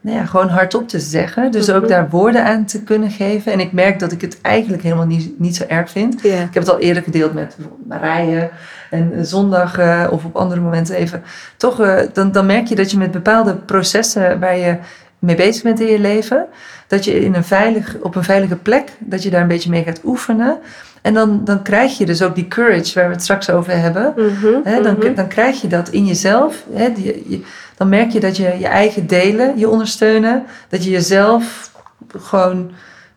nou 0.00 0.16
ja, 0.16 0.24
gewoon 0.24 0.48
hardop 0.48 0.88
te 0.88 1.00
zeggen, 1.00 1.50
dus 1.50 1.70
ook 1.70 1.80
Mhm. 1.80 1.90
daar 1.90 2.08
woorden 2.10 2.44
aan 2.44 2.64
te 2.64 2.82
kunnen 2.82 3.10
geven. 3.10 3.52
En 3.52 3.60
ik 3.60 3.72
merk 3.72 3.98
dat 3.98 4.12
ik 4.12 4.20
het 4.20 4.40
eigenlijk 4.40 4.82
helemaal 4.82 5.06
niet, 5.06 5.38
niet 5.38 5.56
zo 5.56 5.64
erg 5.68 5.90
vind. 5.90 6.24
Ik 6.24 6.30
heb 6.30 6.54
het 6.54 6.70
al 6.70 6.78
eerder 6.78 7.02
gedeeld 7.02 7.34
met 7.34 7.56
Marije. 7.88 8.50
En 8.90 9.12
eh, 9.12 9.22
zondag 9.22 9.78
eh, 9.78 10.06
of 10.10 10.24
op 10.24 10.36
andere 10.36 10.60
momenten 10.60 10.94
even. 10.96 11.22
Toch, 11.56 11.80
eh, 11.80 12.00
dan, 12.12 12.32
dan 12.32 12.46
merk 12.46 12.66
je 12.66 12.74
dat 12.74 12.90
je 12.90 12.98
met 12.98 13.10
bepaalde 13.10 13.54
processen 13.54 14.40
waar 14.40 14.56
je 14.56 14.76
mee 15.18 15.36
bezig 15.36 15.62
bent 15.62 15.80
in 15.80 15.86
je 15.86 15.98
leven. 15.98 16.46
Dat 16.86 17.04
je 17.04 17.20
in 17.20 17.34
een 17.34 17.44
veilig, 17.44 17.96
op 18.00 18.14
een 18.14 18.24
veilige 18.24 18.56
plek, 18.56 18.88
dat 18.98 19.22
je 19.22 19.30
daar 19.30 19.40
een 19.42 19.48
beetje 19.48 19.70
mee 19.70 19.82
gaat 19.84 20.00
oefenen. 20.04 20.58
En 21.04 21.14
dan, 21.14 21.44
dan 21.44 21.62
krijg 21.62 21.98
je 21.98 22.06
dus 22.06 22.22
ook 22.22 22.34
die 22.34 22.48
courage 22.48 22.94
waar 22.94 23.08
we 23.08 23.14
het 23.14 23.22
straks 23.22 23.50
over 23.50 23.78
hebben. 23.78 24.14
Mhm, 24.16 24.60
Hè, 24.62 24.82
dan, 24.82 24.96
mhm. 24.98 25.14
dan 25.14 25.28
krijg 25.28 25.60
je 25.60 25.68
dat 25.68 25.88
in 25.88 26.06
jezelf. 26.06 26.64
Hè, 26.72 26.92
die, 26.92 27.24
je, 27.28 27.40
dan 27.76 27.88
merk 27.88 28.10
je 28.10 28.20
dat 28.20 28.36
je 28.36 28.56
je 28.58 28.66
eigen 28.66 29.06
delen 29.06 29.58
je 29.58 29.68
ondersteunen. 29.68 30.44
Dat 30.68 30.84
je 30.84 30.90
jezelf 30.90 31.70
gewoon, 32.18 32.70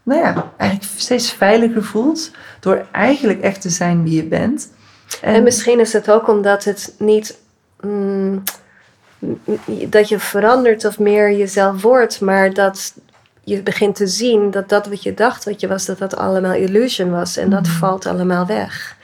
nou 0.04 0.22
ja, 0.22 0.52
eigenlijk 0.58 0.92
steeds 0.96 1.32
veiliger 1.32 1.84
voelt. 1.84 2.32
Door 2.60 2.86
eigenlijk 2.92 3.42
echt 3.42 3.62
te 3.62 3.70
zijn 3.70 4.04
wie 4.04 4.16
je 4.16 4.24
bent. 4.24 4.72
En, 5.22 5.44
misschien 5.44 5.80
is 5.80 5.94
het 5.94 6.12
ook 6.12 6.28
omdat 6.28 6.64
het 6.64 6.94
niet. 6.98 7.38
mm, 7.82 8.44
dat 9.90 10.10
je 10.10 10.20
verandert 10.20 10.86
of 10.86 11.00
meer 11.00 11.32
jezelf 11.32 11.82
wordt, 11.82 12.22
maar 12.22 12.54
dat 12.54 12.94
je 13.48 13.62
begint 13.64 13.96
te 13.96 14.08
zien 14.08 14.52
dat 14.52 14.70
dat 14.70 14.88
wat 14.88 15.04
je 15.04 15.14
dacht 15.14 15.46
wat 15.46 15.60
je 15.60 15.68
was, 15.68 15.86
dat 15.86 15.98
dat 15.98 16.16
allemaal 16.16 16.54
illusion 16.54 17.12
was. 17.12 17.38
En 17.38 17.50
dat 17.50 17.62
Mhm. 17.68 17.72
valt 17.72 18.06
allemaal 18.06 18.46
weg. 18.46 18.96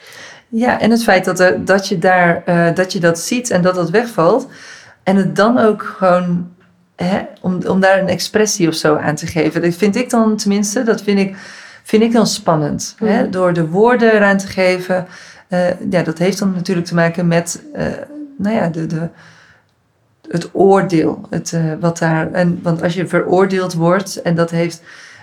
Ja, 0.49 0.79
en 0.79 0.91
het 0.91 1.03
feit 1.03 1.25
dat, 1.25 1.39
er, 1.39 1.65
dat, 1.65 1.87
je 1.87 1.97
daar, 1.99 2.41
eh, 2.45 2.75
dat 2.75 2.93
je 2.93 2.99
dat 2.99 3.19
ziet 3.19 3.49
en 3.49 3.61
dat 3.61 3.75
dat 3.75 3.89
wegvalt. 3.89 4.47
En 5.03 5.15
het 5.15 5.35
dan 5.35 5.57
ook 5.57 5.95
gewoon, 5.97 6.49
hè, 6.95 7.19
om, 7.41 7.59
om 7.67 7.79
daar 7.79 7.99
een 7.99 8.07
expressie 8.07 8.67
of 8.67 8.73
zo 8.73 8.95
aan 8.95 9.15
te 9.15 9.27
geven. 9.27 9.61
Dat 9.61 9.73
vind 9.75 9.95
ik 9.95 10.09
dan 10.09 10.37
tenminste, 10.37 10.83
dat 10.83 11.01
vind 11.01 11.19
ik, 11.19 11.35
vind 11.83 12.03
ik 12.03 12.11
dan 12.11 12.27
spannend. 12.27 12.95
Hè? 12.97 13.21
Mhm. 13.21 13.31
Door 13.31 13.53
de 13.53 13.67
woorden 13.67 14.13
eraan 14.13 14.37
te 14.37 14.47
geven. 14.47 15.07
Eh, 15.47 15.89
ja, 15.89 16.01
dat 16.03 16.17
heeft 16.17 16.39
dan 16.39 16.51
natuurlijk 16.53 16.87
te 16.87 16.95
maken 16.95 17.27
met, 17.27 17.63
eh, 17.73 17.85
nou 18.37 18.55
ja, 18.55 18.67
de, 18.67 18.85
de, 18.85 19.07
het 20.33 20.49
oordeel. 20.51 21.21
Het, 21.29 21.53
eh, 21.53 21.61
wat 21.79 21.97
daar, 21.97 22.31
en, 22.31 22.59
want 22.63 22.83
als 22.83 22.93
je 22.93 23.07
veroordeeld 23.07 23.73
wordt 23.73 24.21
en 24.21 24.35
dat 24.35 24.51
heeft, 24.51 24.81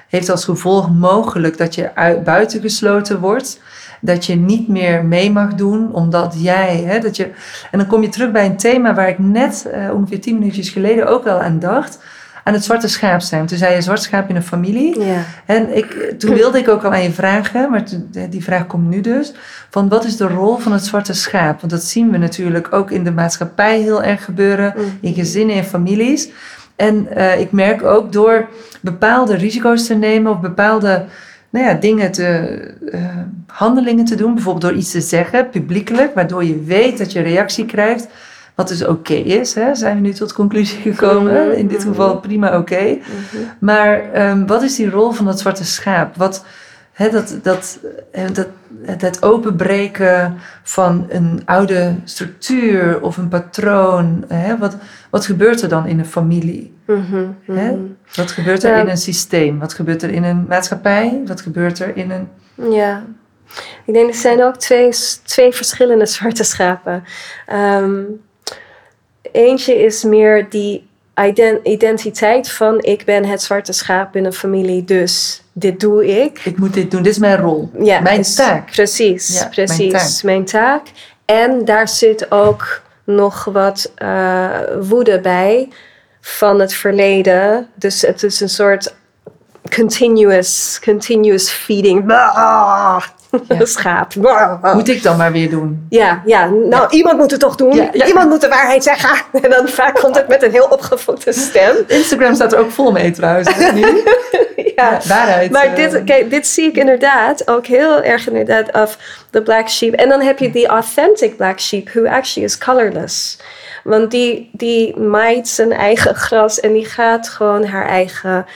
heeft 0.08 0.30
als 0.30 0.44
gevolg 0.44 0.90
mogelijk 0.90 1.58
dat 1.58 1.74
je 1.74 1.94
uit, 1.94 2.24
buitengesloten 2.24 3.20
wordt. 3.20 3.60
Dat 4.00 4.26
je 4.26 4.36
niet 4.36 4.68
meer 4.68 5.04
mee 5.04 5.30
mag 5.30 5.54
doen, 5.54 5.92
omdat 5.92 6.34
jij. 6.38 6.76
Hè, 6.76 6.98
dat 6.98 7.16
je, 7.16 7.30
en 7.70 7.78
dan 7.78 7.86
kom 7.86 8.02
je 8.02 8.08
terug 8.08 8.30
bij 8.30 8.46
een 8.46 8.56
thema 8.56 8.94
waar 8.94 9.08
ik 9.08 9.18
net 9.18 9.66
eh, 9.72 9.94
ongeveer 9.94 10.20
tien 10.20 10.38
minuutjes 10.38 10.68
geleden 10.68 11.06
ook 11.06 11.26
al 11.26 11.40
aan 11.40 11.58
dacht. 11.58 11.98
Aan 12.44 12.52
het 12.52 12.64
zwarte 12.64 12.88
schaap 12.88 13.20
zijn. 13.20 13.46
Toen 13.46 13.58
zei 13.58 13.74
je 13.74 13.80
zwart 13.82 14.02
schaap 14.02 14.28
in 14.28 14.36
een 14.36 14.42
familie. 14.42 15.00
Ja. 15.00 15.22
En 15.46 15.76
ik, 15.76 16.14
toen 16.18 16.34
wilde 16.34 16.58
ik 16.58 16.68
ook 16.68 16.84
al 16.84 16.92
aan 16.92 17.02
je 17.02 17.12
vragen, 17.12 17.70
maar 17.70 17.84
toen- 17.84 18.10
die 18.30 18.44
vraag 18.44 18.66
komt 18.66 18.88
nu 18.88 19.00
dus. 19.00 19.32
Van 19.70 19.88
wat 19.88 20.04
is 20.04 20.16
de 20.16 20.26
rol 20.26 20.56
van 20.56 20.72
het 20.72 20.84
zwarte 20.84 21.12
schaap? 21.12 21.60
Want 21.60 21.72
dat 21.72 21.82
zien 21.84 22.10
we 22.10 22.18
natuurlijk 22.18 22.72
ook 22.72 22.90
in 22.90 23.04
de 23.04 23.12
maatschappij 23.12 23.80
heel 23.80 24.02
erg 24.02 24.24
gebeuren. 24.24 24.72
Mhm. 24.76 24.84
In 25.00 25.14
gezinnen 25.14 25.56
en 25.56 25.64
families. 25.64 26.28
En 26.76 27.08
eh, 27.16 27.40
ik 27.40 27.52
merk 27.52 27.82
ook 27.84 28.12
door 28.12 28.48
bepaalde 28.80 29.34
risico's 29.36 29.86
te 29.86 29.94
nemen 29.94 30.32
of 30.32 30.40
bepaalde 30.40 31.04
nou 31.50 31.66
ja, 31.66 31.74
dingen 31.74 32.12
te, 32.12 32.24
eh, 32.92 33.00
handelingen 33.46 34.04
te 34.04 34.14
doen. 34.14 34.34
Bijvoorbeeld 34.34 34.64
door 34.64 34.80
iets 34.80 34.90
te 34.90 35.00
zeggen, 35.00 35.50
publiekelijk, 35.50 36.14
waardoor 36.14 36.44
je 36.44 36.62
weet 36.64 36.98
dat 36.98 37.12
je 37.12 37.20
reactie 37.20 37.64
krijgt. 37.66 38.08
Wat 38.60 38.68
dus 38.68 38.86
oké 38.86 39.14
is, 39.14 39.54
hè? 39.54 39.74
zijn 39.74 39.94
we 39.96 40.00
nu 40.02 40.12
tot 40.12 40.32
conclusie 40.32 40.80
gekomen. 40.92 41.46
Mhm, 41.46 41.56
In 41.56 41.66
dit 41.66 41.78
mhm. 41.78 41.88
geval 41.88 42.18
prima 42.20 42.58
oké. 42.58 42.84
Mhm. 42.84 43.42
Maar 43.58 44.12
ehm, 44.12 44.46
wat 44.46 44.62
is 44.62 44.76
die 44.76 44.90
rol 44.90 45.10
van 45.10 45.24
dat 45.24 45.40
zwarte 45.40 45.64
schaap? 45.64 46.16
Wat, 46.16 46.44
hè, 46.92 47.10
dat, 47.10 47.38
dat, 47.42 47.78
eh, 48.12 48.24
dat, 48.32 48.48
het- 48.84 49.22
openbreken 49.22 50.36
van 50.62 51.06
een 51.08 51.42
oude 51.44 51.94
structuur 52.04 53.00
of 53.02 53.16
een 53.16 53.28
patroon. 53.28 54.24
Hè? 54.28 54.58
Wat, 54.58 54.76
wat 55.10 55.24
gebeurt 55.26 55.62
er 55.62 55.68
dan 55.68 55.86
in 55.86 55.98
een 55.98 56.06
familie? 56.06 56.74
Mhm, 56.86 57.26
Hè? 57.44 57.70
mhm. 57.72 57.80
Wat 58.14 58.30
gebeurt 58.30 58.62
er 58.64 58.70
Ja. 58.76 58.80
in 58.80 58.88
een 58.88 58.96
systeem? 58.96 59.58
Wat 59.58 59.74
gebeurt 59.74 60.02
er 60.02 60.10
in 60.10 60.24
een 60.24 60.44
maatschappij? 60.48 61.20
Wat 61.26 61.40
gebeurt 61.40 61.78
er 61.78 61.96
in 61.96 62.10
een. 62.10 62.28
Ja, 62.72 63.04
ik 63.86 63.94
denk 63.94 64.08
er 64.08 64.14
zijn 64.14 64.42
ook 64.42 64.56
twee, 64.56 64.90
twee 65.24 65.52
verschillende 65.52 66.06
zwarte 66.06 66.44
schapen. 66.44 67.04
Ehm, 67.46 68.00
eentje 69.32 69.74
is 69.84 70.02
meer 70.04 70.46
die 70.50 70.88
ident- 71.24 71.66
identiteit 71.66 72.50
van 72.52 72.82
ik 72.82 73.04
ben 73.04 73.24
het 73.24 73.42
zwarte 73.42 73.72
schaap 73.72 74.16
in 74.16 74.24
een 74.24 74.32
familie, 74.32 74.84
dus 74.84 75.42
dit 75.52 75.80
doe 75.80 76.06
ik. 76.22 76.40
Ik 76.44 76.58
moet 76.58 76.74
dit 76.74 76.90
doen, 76.90 77.02
dit 77.02 77.12
is 77.12 77.18
mijn 77.18 77.36
rol. 77.40 77.70
Ja, 77.82 78.00
Mijn 78.00 78.22
taak. 78.22 78.70
Precies, 78.70 79.28
Ja, 79.34 79.40
mijn 79.40 79.50
precies. 79.50 79.92
taak. 79.92 80.22
Mijn 80.22 80.44
taak. 80.44 80.82
En 81.24 81.64
daar 81.64 81.88
zit 81.88 82.30
ook 82.30 82.82
nog 83.04 83.44
wat 83.44 83.92
eh, 83.94 84.48
woede 84.80 85.20
bij 85.20 85.68
van 86.20 86.60
het 86.60 86.74
verleden. 86.74 87.68
Dus 87.74 88.02
het 88.02 88.22
is 88.22 88.40
een 88.40 88.48
soort 88.48 88.94
continuous, 89.76 90.78
continuous 90.84 91.50
feeding. 91.50 92.12
Ah, 92.12 93.02
Een 93.48 93.66
schaap. 93.76 94.14
Moet 94.74 94.88
ik 94.88 95.02
dan 95.02 95.16
maar 95.16 95.32
weer 95.32 95.50
doen? 95.50 95.86
Ja, 95.88 96.22
ja. 96.24 96.48
nou, 96.48 96.90
iemand 96.90 97.18
moet 97.18 97.30
het 97.30 97.40
toch 97.40 97.56
doen. 97.56 97.74
Ja. 97.74 97.92
Iemand 97.92 98.28
moet 98.28 98.40
de 98.40 98.48
waarheid 98.48 98.82
zeggen. 98.82 99.24
En 99.42 99.50
dan 99.50 99.68
vaak 99.68 99.94
komt 99.94 100.16
het 100.16 100.28
met 100.28 100.42
een 100.42 100.50
heel 100.50 100.66
opgevochte 100.70 101.32
stem. 101.32 101.76
Instagram 101.86 102.34
staat 102.34 102.52
er 102.52 102.58
ook 102.58 102.70
vol 102.70 102.92
mee 102.92 103.10
trouwens. 103.10 103.48
Ja. 104.74 105.00
waarheid. 105.08 105.50
Maar 105.50 105.64
eh, 105.64 105.74
dit, 105.74 106.04
kijk, 106.04 106.30
dit 106.30 106.46
zie 106.46 106.68
ik 106.68 106.76
inderdaad 106.76 107.48
ook 107.48 107.66
heel 107.66 108.02
erg 108.02 108.26
inderdaad 108.26 108.72
of 108.72 108.98
the 109.30 109.42
black 109.42 109.68
sheep. 109.68 109.94
En 109.94 110.08
dan 110.08 110.20
heb 110.20 110.38
je 110.38 110.50
die 110.50 110.66
authentic 110.66 111.36
black 111.36 111.60
sheep, 111.60 111.88
who 111.88 112.06
actually 112.06 112.48
is 112.48 112.58
colorless. 112.58 113.38
Want 113.84 114.10
die, 114.10 114.50
die 114.52 114.96
maait 114.96 115.48
zijn 115.48 115.72
eigen 115.72 116.14
gras 116.14 116.60
en 116.60 116.72
die 116.72 116.84
gaat 116.84 117.28
gewoon 117.28 117.64
haar 117.64 117.86
eigen 117.86 118.46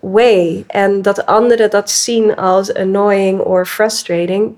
way. 0.00 0.64
En 0.66 1.02
dat 1.02 1.26
anderen 1.26 1.70
dat 1.70 1.90
zien 1.90 2.36
als 2.36 2.74
annoying 2.74 3.40
or 3.40 3.66
frustrating, 3.66 4.54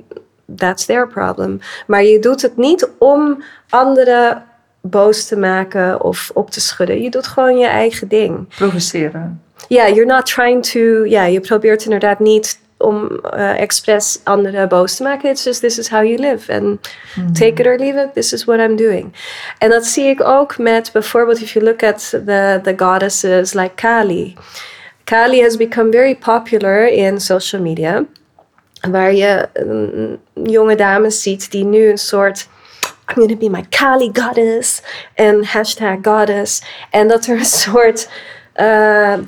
that's 0.57 0.84
their 0.84 1.09
problem. 1.09 1.61
Maar 1.86 2.05
je 2.05 2.18
doet 2.18 2.43
het 2.43 2.57
niet 2.57 2.88
om 2.99 3.43
anderen 3.68 4.45
boos 4.80 5.26
te 5.26 5.36
maken 5.36 6.03
of 6.03 6.30
op 6.34 6.51
te 6.51 6.61
schudden. 6.61 7.03
Je 7.03 7.11
doet 7.11 7.26
gewoon 7.26 7.59
je 7.59 7.66
eigen 7.66 8.09
ding. 8.09 8.49
Provoceren. 8.57 9.43
Ja, 9.68 9.88
you're 9.88 10.12
not 10.12 10.26
trying 10.26 10.66
to. 10.66 11.05
Ja, 11.05 11.24
je 11.24 11.41
probeert 11.41 11.84
inderdaad 11.84 12.18
niet 12.18 12.61
om 12.80 13.20
eh 13.22 13.61
expres 13.61 14.20
anderen 14.24 14.68
boos 14.68 14.97
te 14.97 15.03
maken. 15.03 15.30
It's 15.30 15.45
just 15.45 15.61
this 15.61 15.78
is 15.78 15.88
how 15.88 16.05
you 16.05 16.18
live. 16.18 16.53
And 16.53 16.80
take 17.32 17.61
it 17.61 17.66
or 17.66 17.76
leave 17.78 18.03
it, 18.03 18.14
this 18.14 18.32
is 18.32 18.45
what 18.45 18.59
I'm 18.59 18.76
doing. 18.76 19.12
En 19.59 19.70
dat 19.70 19.86
zie 19.86 20.05
ik 20.05 20.24
ook 20.24 20.59
met 20.59 20.91
bijvoorbeeld, 20.93 21.41
if 21.41 21.53
you 21.53 21.64
look 21.64 21.82
at 21.82 22.09
the, 22.11 22.61
the 22.62 22.74
goddesses 22.76 23.53
like 23.53 23.74
Kali. 23.74 24.36
Kali 25.05 25.41
has 25.43 25.57
become 25.57 25.91
very 25.91 26.15
popular 26.15 26.87
in 26.87 27.21
social 27.21 27.63
media. 27.63 28.05
Waar 28.91 29.15
je 29.15 29.49
mm, 29.65 30.19
jonge 30.47 30.77
dames 30.77 31.23
ziet 31.23 31.51
die 31.51 31.65
nu 31.65 31.89
een 31.89 31.99
soort 31.99 32.49
I'm 33.11 33.17
gonna 33.17 33.37
be 33.37 33.49
my 33.49 33.65
Kali 33.71 34.11
goddess 34.13 34.83
en 35.15 35.45
hashtag 35.45 35.99
goddess. 36.03 36.63
En 36.91 37.09
dat 37.09 37.27
er 37.27 37.39
een 37.39 37.45
soort, 37.45 38.09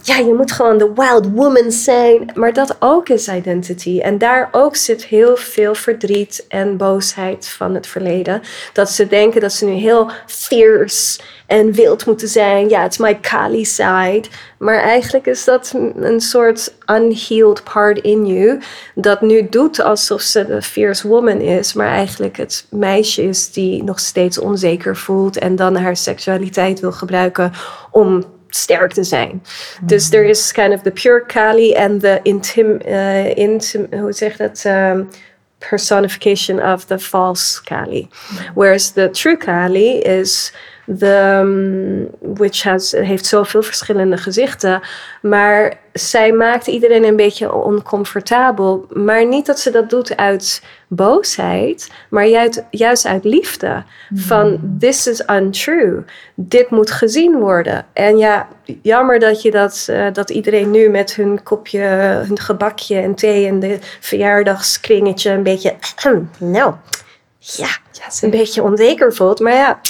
ja, 0.03 0.17
je 0.17 0.35
moet 0.37 0.53
gewoon 0.53 0.79
de 0.79 0.93
wild 0.95 1.31
woman 1.31 1.71
zijn. 1.71 2.31
Maar 2.35 2.53
dat 2.53 2.77
ook 2.79 3.09
is 3.09 3.29
identity. 3.29 4.01
En 4.01 4.19
daar 4.19 4.49
ook 4.53 4.77
zit 4.77 5.05
heel 5.05 5.37
veel 5.37 5.75
verdriet 5.75 6.45
en 6.49 6.77
boosheid 6.77 7.49
van 7.49 7.75
het 7.75 7.87
verleden. 7.87 8.43
Dat 8.73 8.91
ze 8.91 9.07
denken 9.07 9.41
dat 9.41 9.53
ze 9.53 9.65
nu 9.65 9.73
heel 9.73 10.11
fierce 10.27 11.21
en 11.47 11.73
wild 11.73 12.07
moeten 12.07 12.29
zijn. 12.29 12.69
Ja, 12.69 12.85
it's 12.85 12.99
my 12.99 13.15
Kali 13.15 13.65
side. 13.65 14.25
Maar 14.59 14.81
eigenlijk 14.81 15.27
is 15.27 15.45
dat 15.45 15.73
een 15.97 16.21
soort 16.21 16.75
unhealed 16.87 17.65
part 17.73 17.99
in 17.99 18.27
you. 18.27 18.61
Dat 18.95 19.21
nu 19.21 19.49
doet 19.49 19.81
alsof 19.81 20.21
ze 20.21 20.47
de 20.47 20.63
fierce 20.63 21.09
woman 21.09 21.41
is. 21.41 21.73
Maar 21.73 21.89
eigenlijk 21.89 22.37
het 22.37 22.67
meisje 22.71 23.23
is 23.23 23.53
die 23.53 23.83
nog 23.83 24.01
steeds 24.01 24.39
onzeker 24.39 24.97
voelt. 24.97 25.39
En 25.39 25.57
dan 25.57 25.77
haar 25.77 25.97
seksualiteit 25.97 26.81
wil 26.81 26.93
gebruiken 26.93 27.53
om 27.91 28.25
sterk 28.55 28.93
te 28.93 29.03
zijn. 29.03 29.43
Dus 29.83 30.13
er 30.13 30.25
is 30.25 30.53
kind 30.53 30.75
of 30.75 30.83
the 30.83 30.91
pure 30.91 31.27
Kali 31.27 31.73
en 31.73 31.99
de 31.99 32.21
intim, 32.23 32.77
eh, 32.77 33.37
intim, 33.37 33.87
hoe 33.91 34.13
zeg 34.13 34.37
dat? 34.37 34.65
Um, 34.67 35.09
personification 35.71 36.61
of 36.61 36.85
the 36.85 36.99
false 36.99 37.61
Kali. 37.65 38.09
Whereas 38.55 38.91
the 38.91 39.09
true 39.09 39.37
Kali 39.37 39.99
is 39.99 40.53
the, 40.99 41.41
um, 41.41 42.09
which 42.37 42.63
has, 42.63 42.93
heeft 42.93 43.27
zoveel 43.27 43.63
verschillende 43.63 44.17
gezichten. 44.17 44.81
Maar 45.23 45.79
zij 45.93 46.33
maakt 46.33 46.67
iedereen 46.67 47.05
een 47.05 47.17
beetje 47.17 47.55
oncomfortabel. 47.55 48.87
Maar 48.91 49.27
niet 49.27 49.47
dat 49.47 49.61
ze 49.61 49.71
dat 49.71 49.91
doet 49.91 50.17
uit 50.17 50.63
boosheid, 50.89 51.91
maar 52.11 52.27
juist, 52.27 52.65
juist 52.71 53.07
uit 53.07 53.25
liefde. 53.25 53.83
Van, 54.15 54.77
this 54.79 55.07
is 55.07 55.23
untrue. 55.31 56.05
Dit 56.35 56.71
moet 56.71 56.91
gezien 56.91 57.39
worden. 57.39 57.87
En 57.93 58.19
ja, 58.19 58.49
jammer 58.83 59.19
dat 59.19 59.43
je 59.43 59.51
dat, 59.51 59.87
eh, 59.91 60.07
dat 60.13 60.31
iedereen 60.31 60.71
nu 60.71 60.89
met 60.89 61.15
hun 61.15 61.43
kopje, 61.43 61.81
hun 62.27 62.39
gebakje 62.39 62.97
en 62.97 63.15
thee 63.15 63.47
en 63.47 63.61
de 63.61 63.79
verjaardagskringetje 64.01 65.31
een 65.31 65.43
beetje, 65.43 65.75
nou, 66.39 66.75
ja, 67.39 67.69
een 68.21 68.31
beetje 68.31 68.63
onzeker 68.63 69.15
voelt. 69.15 69.41
Maar 69.41 69.55
ja, 69.55 69.81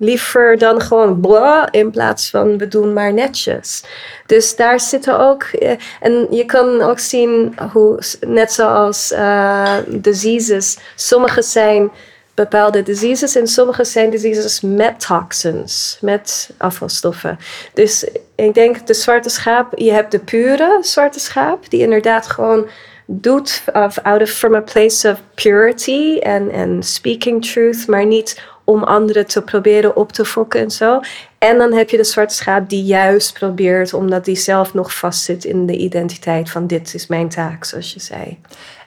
liever 0.00 0.58
dan 0.58 0.80
gewoon 0.80 1.20
bla 1.20 1.72
in 1.72 1.90
plaats 1.90 2.30
van 2.30 2.58
we 2.58 2.68
doen 2.68 2.92
maar 2.92 3.12
netjes. 3.12 3.82
Dus 4.26 4.56
daar 4.56 4.80
zitten 4.80 5.18
ook, 5.18 5.42
eh, 5.42 5.76
en 6.00 6.26
je 6.30 6.44
kan 6.44 6.80
ook 6.80 6.98
zien 6.98 7.54
hoe, 7.72 7.98
net 8.26 8.52
zoals 8.52 9.12
eh, 9.12 9.76
diseases, 9.88 10.78
sommige 10.94 11.42
zijn 11.42 11.90
bepaalde 12.34 12.82
diseases 12.82 13.36
en 13.36 13.46
sommige 13.46 13.84
zijn 13.84 14.10
diseases 14.10 14.60
met 14.60 15.06
toxins, 15.06 15.98
met 16.00 16.50
afvalstoffen. 16.56 17.38
Dus 17.74 18.06
ik 18.34 18.54
denk 18.54 18.86
de 18.86 18.94
zwarte 18.94 19.28
schaap, 19.28 19.72
je 19.78 19.92
hebt 19.92 20.10
de 20.10 20.18
pure 20.18 20.78
zwarte 20.80 21.20
schaap, 21.20 21.70
die 21.70 21.80
inderdaad 21.80 22.26
gewoon 22.26 22.68
doet 23.06 23.62
of 23.72 23.98
out 23.98 24.22
of 24.22 24.30
from 24.30 24.54
a 24.54 24.60
place 24.60 25.10
of 25.10 25.20
purity 25.34 26.18
en 26.18 26.82
speaking 26.82 27.44
truth, 27.44 27.86
maar 27.86 28.06
niet 28.06 28.40
om 28.70 28.82
anderen 28.82 29.26
te 29.26 29.42
proberen 29.42 29.96
op 29.96 30.12
te 30.12 30.24
fokken 30.24 30.60
en 30.60 30.70
zo. 30.70 31.00
En 31.38 31.58
dan 31.58 31.72
heb 31.72 31.90
je 31.90 31.96
de 31.96 32.04
zwarte 32.04 32.34
schaap 32.34 32.68
die 32.68 32.84
juist 32.84 33.32
probeert, 33.32 33.94
omdat 33.94 34.24
die 34.24 34.36
zelf 34.36 34.74
nog 34.74 34.94
vastzit 34.94 35.44
in 35.44 35.66
de 35.66 35.76
identiteit 35.76 36.50
van 36.50 36.66
dit 36.66 36.94
is 36.94 37.06
mijn 37.06 37.28
taak, 37.28 37.64
zoals 37.64 37.92
je 37.92 38.00
zei. 38.00 38.38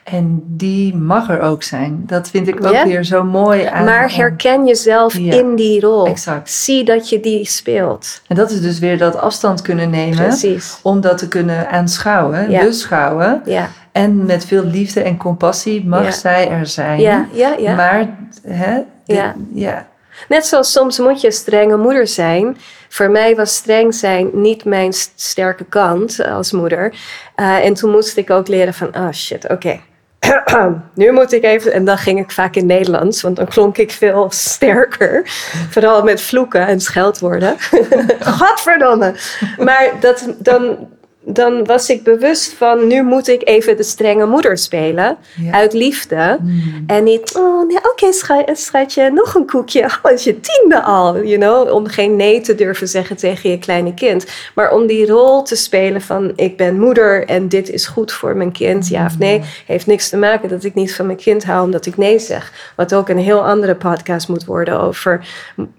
En 0.04 0.42
die 0.46 0.96
mag 0.96 1.30
er 1.30 1.40
ook 1.40 1.62
zijn. 1.62 2.02
Dat 2.06 2.28
vind 2.30 2.48
ik 2.48 2.64
ook 2.66 2.84
weer 2.84 3.04
zo 3.04 3.24
mooi 3.24 3.64
aan. 3.64 3.84
Maar 3.84 4.14
herken 4.14 4.66
jezelf 4.66 5.18
Ja, 5.18 5.32
in 5.34 5.54
die 5.54 5.80
rol. 5.80 6.06
exact. 6.06 6.50
Zie 6.50 6.84
dat 6.84 7.08
je 7.08 7.20
die 7.20 7.46
speelt. 7.46 8.22
En 8.26 8.36
dat 8.36 8.50
is 8.50 8.60
dus 8.60 8.78
weer 8.78 8.98
dat 8.98 9.16
afstand 9.16 9.62
kunnen 9.62 9.90
nemen. 9.90 10.16
Precies. 10.26 10.78
Om 10.82 11.00
dat 11.00 11.18
te 11.18 11.28
kunnen 11.28 11.70
aanschouwen, 11.70 12.50
Ja. 12.50 12.64
beschouwen. 12.64 13.42
Ja, 13.44 13.68
En 13.92 14.24
met 14.26 14.44
veel 14.44 14.64
liefde 14.64 15.02
en 15.02 15.16
compassie 15.16 15.86
mag 15.86 16.04
Ja. 16.04 16.10
zij 16.10 16.48
er 16.50 16.66
zijn. 16.66 17.00
ja, 17.00 17.26
ja. 17.32 17.54
ja. 17.58 17.74
Maar, 17.74 18.16
hè? 18.48 18.78
Ja. 19.04 19.34
ja. 19.52 19.86
Net 20.28 20.46
zoals 20.46 20.72
soms 20.72 20.98
moet 20.98 21.20
je 21.20 21.30
strenge 21.30 21.76
moeder 21.76 22.06
zijn. 22.06 22.56
Voor 22.88 23.10
mij 23.10 23.36
was 23.36 23.54
streng 23.54 23.94
zijn 23.94 24.30
niet 24.32 24.64
mijn 24.64 24.92
st- 24.92 25.12
sterke 25.14 25.64
kant 25.64 26.24
als 26.24 26.52
moeder. 26.52 26.94
Eh, 27.34 27.64
en 27.64 27.74
toen 27.74 27.90
moest 27.90 28.16
ik 28.16 28.30
ook 28.30 28.48
leren 28.48 28.74
van, 28.74 28.96
oh 28.96 29.12
shit, 29.12 29.48
oké. 29.50 29.80
nu 30.94 31.12
moet 31.12 31.32
ik 31.32 31.44
even, 31.44 31.72
en 31.72 31.84
dan 31.84 31.98
ging 31.98 32.18
ik 32.18 32.30
vaak 32.30 32.56
in 32.56 32.66
Nederlands, 32.66 33.22
want 33.22 33.36
dan 33.36 33.46
klonk 33.46 33.78
ik 33.78 33.90
veel 33.90 34.26
sterker. 34.30 35.22
Vooral 35.70 36.02
met 36.02 36.20
vloeken 36.20 36.66
en 36.66 36.80
scheldwoorden. 36.80 37.56
Godverdomme. 38.38 39.14
Maar 39.58 39.90
dat, 40.00 40.26
dan, 40.38 40.88
dan 41.24 41.64
was 41.64 41.88
ik 41.88 42.02
bewust 42.02 42.52
van, 42.52 42.86
nu 42.86 43.02
moet 43.02 43.28
ik 43.28 43.48
even 43.48 43.76
de 43.76 43.82
strenge 43.82 44.26
moeder 44.26 44.58
spelen. 44.58 45.16
Ja. 45.40 45.52
Uit 45.52 45.72
liefde. 45.72 46.38
Mm. 46.40 46.84
En 46.86 47.04
niet, 47.04 47.34
oh 47.36 47.66
nee, 47.66 47.76
oké 47.76 48.12
scha- 48.12 48.54
schatje, 48.54 49.10
nog 49.10 49.34
een 49.34 49.46
koekje. 49.46 49.82
Oh, 50.02 50.12
is 50.12 50.24
je 50.24 50.40
tiende 50.40 50.82
al, 50.82 51.24
you 51.24 51.38
know. 51.38 51.72
Om 51.74 51.86
geen 51.86 52.16
nee 52.16 52.40
te 52.40 52.54
durven 52.54 52.88
zeggen 52.88 53.16
tegen 53.16 53.50
je 53.50 53.58
kleine 53.58 53.94
kind. 53.94 54.26
Maar 54.54 54.72
om 54.72 54.86
die 54.86 55.06
rol 55.06 55.42
te 55.42 55.56
spelen 55.56 56.00
van, 56.00 56.32
ik 56.36 56.56
ben 56.56 56.78
moeder 56.78 57.26
en 57.26 57.48
dit 57.48 57.70
is 57.70 57.86
goed 57.86 58.12
voor 58.12 58.36
mijn 58.36 58.52
kind. 58.52 58.88
Ja 58.88 59.04
of 59.04 59.18
nee, 59.18 59.40
heeft 59.66 59.86
niks 59.86 60.08
te 60.08 60.16
maken 60.16 60.48
dat 60.48 60.64
ik 60.64 60.74
niet 60.74 60.94
van 60.94 61.06
mijn 61.06 61.18
kind 61.18 61.44
hou 61.44 61.64
omdat 61.64 61.86
ik 61.86 61.96
nee 61.96 62.18
zeg. 62.18 62.72
Wat 62.76 62.94
ook 62.94 63.08
een 63.08 63.18
heel 63.18 63.46
andere 63.46 63.74
podcast 63.74 64.28
moet 64.28 64.44
worden 64.44 64.80
over 64.80 65.26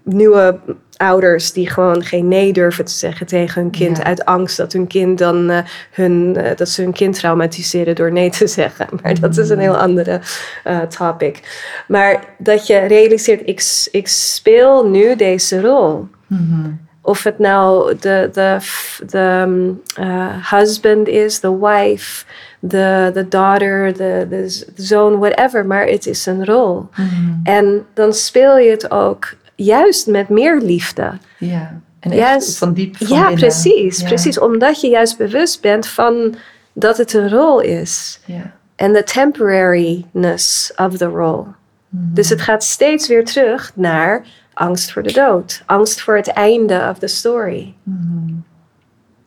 nieuwe 0.02 0.58
ouders 0.96 1.52
die 1.52 1.70
gewoon 1.70 2.02
geen 2.02 2.28
nee 2.28 2.52
durven 2.52 2.84
te 2.84 2.92
zeggen 2.92 3.26
tegen 3.26 3.62
hun 3.62 3.70
kind 3.70 3.96
Ja. 3.96 4.04
uit 4.04 4.24
angst 4.24 4.56
dat 4.56 4.72
hun 4.72 4.86
kind 4.86 5.18
dan 5.18 5.50
eh, 5.50 5.58
hun 5.90 6.36
eh, 6.36 6.56
dat 6.56 6.68
ze 6.68 6.82
hun 6.82 6.92
kind 6.92 7.14
traumatiseren 7.14 7.94
door 7.94 8.12
nee 8.12 8.30
te 8.30 8.46
zeggen. 8.60 8.86
Maar 9.02 9.20
dat 9.20 9.36
is 9.36 9.48
een 9.48 9.58
heel 9.58 9.76
andere 9.76 10.20
eh, 10.64 10.80
topic. 10.80 11.40
Maar 11.88 12.24
dat 12.38 12.66
je 12.66 12.78
realiseert, 12.78 13.40
ik, 13.44 13.88
ik 13.90 14.08
speel 14.08 14.88
nu 14.88 15.16
deze 15.16 15.60
rol. 15.60 16.08
Mhm. 16.26 16.70
Of 17.00 17.22
het 17.22 17.38
nou 17.38 17.96
de, 18.00 18.28
de, 18.32 18.58
de 19.06 19.72
uh, 20.00 20.50
husband 20.50 21.08
is, 21.08 21.40
de 21.40 21.58
wife, 21.58 22.24
de, 22.60 23.10
de 23.14 23.28
daughter, 23.28 23.96
de, 23.96 24.26
de 24.30 24.64
zoon, 24.74 25.18
whatever. 25.18 25.66
Maar 25.66 25.86
het 25.86 26.06
is 26.06 26.26
een 26.26 26.44
rol. 26.44 26.88
Mhm. 26.90 27.04
En 27.44 27.86
dan 27.94 28.12
speel 28.12 28.58
je 28.58 28.70
het 28.70 28.90
ook 28.90 29.28
juist 29.56 30.06
met 30.06 30.28
meer 30.28 30.60
liefde. 30.60 31.12
Ja. 31.38 31.80
En 32.00 32.14
Juist. 32.14 32.58
van 32.58 32.72
diep 32.72 32.96
van 32.96 33.06
ja, 33.06 33.20
binnen. 33.20 33.38
precies, 33.38 34.00
Ja. 34.00 34.06
precies. 34.06 34.38
Omdat 34.38 34.80
je 34.80 34.88
juist 34.88 35.18
bewust 35.18 35.60
bent 35.60 35.86
van 35.86 36.34
dat 36.72 36.96
het 36.96 37.12
een 37.12 37.30
rol 37.30 37.60
is. 37.60 38.20
Ja. 38.24 38.52
En 38.76 38.92
de 38.92 39.02
temporariness 39.02 40.72
of 40.76 40.96
the 40.96 41.04
role. 41.04 41.44
Mhm. 41.88 42.14
Dus 42.14 42.28
het 42.28 42.40
gaat 42.40 42.64
steeds 42.64 43.08
weer 43.08 43.24
terug 43.24 43.72
naar 43.74 44.24
angst 44.54 44.92
voor 44.92 45.02
de 45.02 45.12
dood. 45.12 45.62
Angst 45.66 46.00
voor 46.00 46.16
het 46.16 46.28
einde 46.28 46.88
of 46.90 46.98
the 46.98 47.06
story. 47.06 47.74
Mhm. 47.82 48.34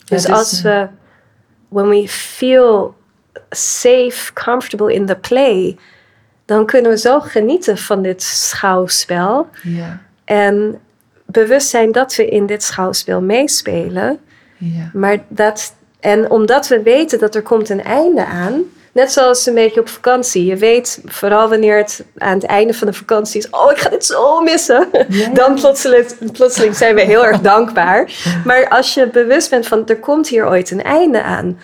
Dus 0.06 0.24
Ja, 0.24 0.28
dus, 0.28 0.38
als 0.38 0.58
eh, 0.58 0.64
we, 0.64 0.88
when 1.68 1.90
we 1.90 2.08
feel 2.08 2.96
safe, 3.50 4.34
comfortable 4.34 4.94
in 4.94 5.06
the 5.06 5.16
play, 5.16 5.78
dan 6.46 6.66
kunnen 6.66 6.92
we 6.92 6.98
zo 6.98 7.20
genieten 7.20 7.78
van 7.78 8.02
dit 8.02 8.24
schouwspel. 8.24 9.48
Ja. 9.64 10.02
En 10.30 10.80
bewust 11.26 11.68
zijn 11.68 11.92
dat 11.92 12.16
we 12.16 12.30
in 12.30 12.46
dit 12.46 12.64
schouwspel 12.64 13.22
meespelen. 13.22 14.20
Ja. 14.58 14.90
Maar 14.94 15.18
dat, 15.28 15.74
en 16.00 16.30
omdat 16.30 16.68
we 16.68 16.82
weten 16.82 17.20
dat 17.20 17.36
er 17.36 17.42
komt 17.42 17.70
een 17.70 17.84
einde 17.84 18.26
aan, 18.26 18.64
net 18.92 19.12
zoals 19.12 19.46
een 19.46 19.54
beetje 19.54 19.80
op 19.80 19.90
vakantie. 19.90 20.46
Je 20.46 20.56
weet 20.56 21.02
vooral 21.06 21.50
wanneer 21.50 21.78
het 21.78 22.04
aan 22.18 22.34
het 22.34 22.44
einde 22.44 22.74
van 22.74 22.88
de 22.88 22.94
vakantie 22.94 23.40
is, 23.40 23.50
oh 23.50 23.72
ik 23.72 23.78
ga 23.78 23.90
dit 23.90 24.06
zo 24.06 24.42
missen. 24.42 24.88
Ja. 25.08 25.30
Dan 25.40 25.56
plotseling, 25.56 26.32
plotseling 26.32 26.76
zijn 26.76 26.96
we 26.96 27.02
heel 27.02 27.26
erg 27.26 27.42
dankbaar. 27.42 28.12
Maar 28.46 28.68
als 28.68 28.94
je 28.94 29.08
bewust 29.08 29.50
bent 29.50 29.68
van 29.68 29.88
er 29.88 30.00
komt 30.00 30.28
hier 30.28 30.48
ooit 30.48 30.72
een 30.72 30.84
einde 30.84 31.24
aan. 31.24 31.60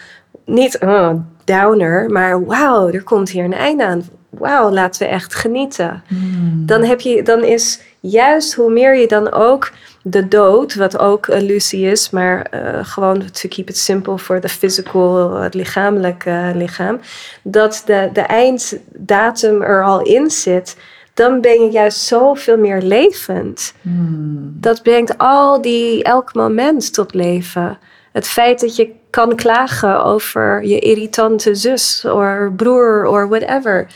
Niet 0.45 0.80
oh, 0.80 1.13
downer, 1.43 2.09
maar 2.09 2.45
wauw, 2.45 2.89
er 2.89 3.03
komt 3.03 3.30
hier 3.30 3.43
een 3.43 3.53
einde 3.53 3.86
aan. 3.86 4.09
Wauw, 4.30 4.72
laten 4.72 5.01
we 5.01 5.07
echt 5.07 5.36
genieten 5.36 6.03
Hmm. 6.07 6.66
dan, 6.66 6.84
heb 6.84 6.99
je, 6.99 7.24
dan 7.24 7.43
is 7.43 7.80
juist 8.10 8.53
hoe 8.53 8.72
meer 8.72 8.95
je 8.95 9.08
dan 9.08 9.32
ook 9.32 9.72
de 10.03 10.28
dood, 10.28 10.76
wat 10.76 10.97
ook 10.99 11.28
illusie 11.28 11.86
is, 11.86 12.10
maar 12.10 12.41
eh, 12.41 12.80
gewoon 12.82 13.32
to 13.32 13.49
keep 13.49 13.70
it 13.70 13.78
simple 13.78 14.18
voor 14.18 14.39
de 14.39 14.49
physical, 14.49 15.34
het 15.34 15.53
lichamelijke 15.53 16.51
lichaam, 16.56 16.99
dat 17.43 17.84
de, 17.86 18.10
de 18.14 18.22
einddatum 18.22 19.62
er 19.62 19.84
al 19.84 20.01
in 20.01 20.32
zit, 20.32 20.76
dan 21.14 21.41
ben 21.41 21.62
je 21.62 21.72
juist 21.72 21.99
zoveel 21.99 22.58
meer 22.58 22.82
levend. 22.82 23.74
Hmm. 23.82 24.58
Dat 24.60 24.84
brengt 24.84 25.18
al 25.18 25.62
die, 25.62 26.03
elk 26.03 26.34
moment 26.34 26.93
tot 26.93 27.14
leven. 27.14 27.78
Het 28.12 28.28
feit 28.28 28.60
dat 28.60 28.76
je 28.76 28.91
kan 29.10 29.36
klagen 29.36 30.03
over 30.03 30.66
je 30.66 30.80
irritante 30.80 31.56
zus 31.56 32.06
of 32.06 32.56
broer 32.56 33.06
of 33.06 33.30
whatever. 33.30 33.88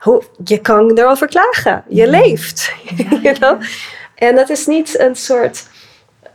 Hoe, 0.00 0.22
je 0.44 0.58
kan 0.58 0.98
erover 0.98 1.26
klagen. 1.26 1.84
Je 1.88 2.06
leeft. 2.06 2.72
you 3.22 3.34
know? 3.34 3.62
En 4.14 4.34
dat 4.34 4.50
is 4.50 4.66
niet 4.66 4.98
een 4.98 5.16
soort 5.16 5.66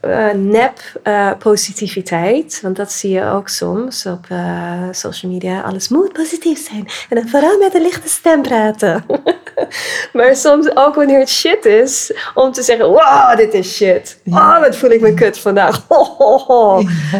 eh, 0.05 0.33
nep 0.33 0.79
eh, 1.03 1.31
positiviteit. 1.39 2.59
Want 2.61 2.75
dat 2.75 2.91
zie 2.91 3.11
je 3.11 3.25
ook 3.25 3.49
soms 3.49 4.05
op 4.05 4.25
eh, 4.29 4.81
social 4.91 5.31
media. 5.31 5.61
Alles 5.61 5.87
moet 5.87 6.13
positief 6.13 6.67
zijn. 6.67 6.87
En 7.09 7.15
dan 7.15 7.27
vooral 7.27 7.57
met 7.57 7.75
een 7.75 7.81
lichte 7.81 8.09
stem 8.09 8.41
praten. 8.41 9.05
maar 10.13 10.35
soms 10.35 10.75
ook 10.75 10.95
wanneer 10.95 11.19
het 11.19 11.29
shit 11.29 11.65
is. 11.65 12.13
Om 12.33 12.51
te 12.51 12.61
zeggen, 12.61 12.87
wow, 12.87 13.37
dit 13.37 13.53
is 13.53 13.75
shit. 13.75 14.19
Oh, 14.25 14.59
wat 14.59 14.75
voel 14.75 14.89
ik 14.89 15.01
me 15.01 15.13
kut 15.13 15.39
vandaag. 15.39 15.83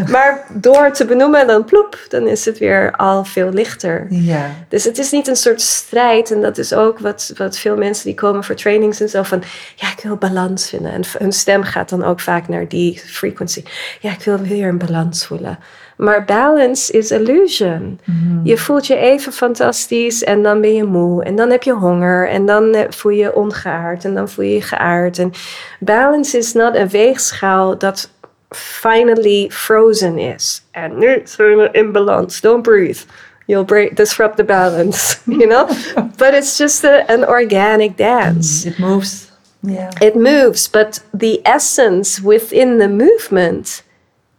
Maar 0.07 0.45
door 0.53 0.91
te 0.91 1.05
benoemen, 1.05 1.47
dan 1.47 1.65
ploep. 1.65 2.05
Dan 2.09 2.27
is 2.27 2.45
het 2.45 2.57
weer 2.57 2.91
al 2.95 3.23
veel 3.23 3.49
lichter. 3.49 4.05
Ja. 4.09 4.51
Dus 4.69 4.83
het 4.83 4.97
is 4.97 5.11
niet 5.11 5.27
een 5.27 5.35
soort 5.35 5.61
strijd. 5.61 6.31
En 6.31 6.41
dat 6.41 6.57
is 6.57 6.73
ook 6.73 6.99
wat, 6.99 7.33
wat 7.37 7.57
veel 7.57 7.77
mensen 7.77 8.05
die 8.05 8.15
komen 8.15 8.43
voor 8.43 8.55
trainings 8.55 9.01
en 9.01 9.09
zo 9.09 9.23
van... 9.23 9.43
Ja, 9.75 9.91
ik 9.91 10.03
wil 10.03 10.15
balans 10.15 10.69
vinden. 10.69 10.91
En 10.91 11.01
hun 11.17 11.31
stem 11.31 11.63
gaat 11.63 11.89
dan 11.89 12.03
ook 12.03 12.19
vaak 12.19 12.47
naar 12.47 12.67
die 12.67 12.74
frequency. 13.05 13.63
Ja, 13.99 14.11
ik 14.11 14.21
wil 14.21 14.37
weer 14.37 14.67
een 14.67 14.77
balans 14.77 15.25
voelen. 15.25 15.59
Maar 15.97 16.25
balance 16.25 16.93
is 16.93 17.11
illusion. 17.11 17.99
Je 18.43 18.57
voelt 18.57 18.87
je 18.87 18.95
even 18.95 19.31
fantastisch 19.31 20.23
en 20.23 20.43
dan 20.43 20.61
ben 20.61 20.73
je 20.73 20.83
moe. 20.83 21.23
En 21.23 21.35
dan 21.35 21.49
heb 21.49 21.63
je 21.63 21.73
honger. 21.73 22.29
En 22.29 22.45
dan 22.45 22.73
eh, 22.73 22.85
voel 22.89 23.11
je 23.11 23.21
je 23.21 23.35
ongeaard. 23.35 24.05
En 24.05 24.13
dan 24.13 24.29
voel 24.29 24.45
je 24.45 24.53
je 24.53 24.61
geaard. 24.61 25.19
En 25.19 25.31
balance 25.79 26.37
is 26.37 26.53
not 26.53 26.75
een 26.75 26.89
weegschaal 26.89 27.77
dat 27.77 28.09
finally 28.49 29.49
frozen 29.51 30.17
is. 30.17 30.63
En 30.71 30.97
nu 30.97 31.21
zijn 31.23 31.57
we 31.57 31.69
in 31.71 31.91
balans. 31.91 32.41
Don't 32.41 32.61
breathe. 32.61 32.99
You'll 33.47 33.65
break, 33.65 33.95
disrupt 33.95 34.37
the 34.37 34.43
balance, 34.43 35.17
you 35.25 35.47
know? 35.47 35.67
but 36.17 36.33
it's 36.33 36.57
just 36.57 36.83
a, 36.83 37.05
an 37.07 37.23
organic 37.27 37.95
dance. 37.95 38.65
It 38.65 38.79
moves. 38.79 39.24
Ja. 39.67 39.89
It 40.01 40.15
moves, 40.15 40.67
but 40.67 41.01
the 41.13 41.41
essence 41.45 42.21
within 42.21 42.77
the 42.77 42.87
movement, 42.87 43.83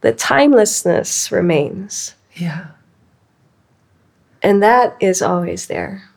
the 0.01 0.13
timelessness 0.13 1.31
remains. 1.31 2.15
Yeah. 2.33 2.67
And 4.41 4.61
that 4.61 4.95
is 4.99 5.21
always 5.21 5.67
there. 5.67 6.09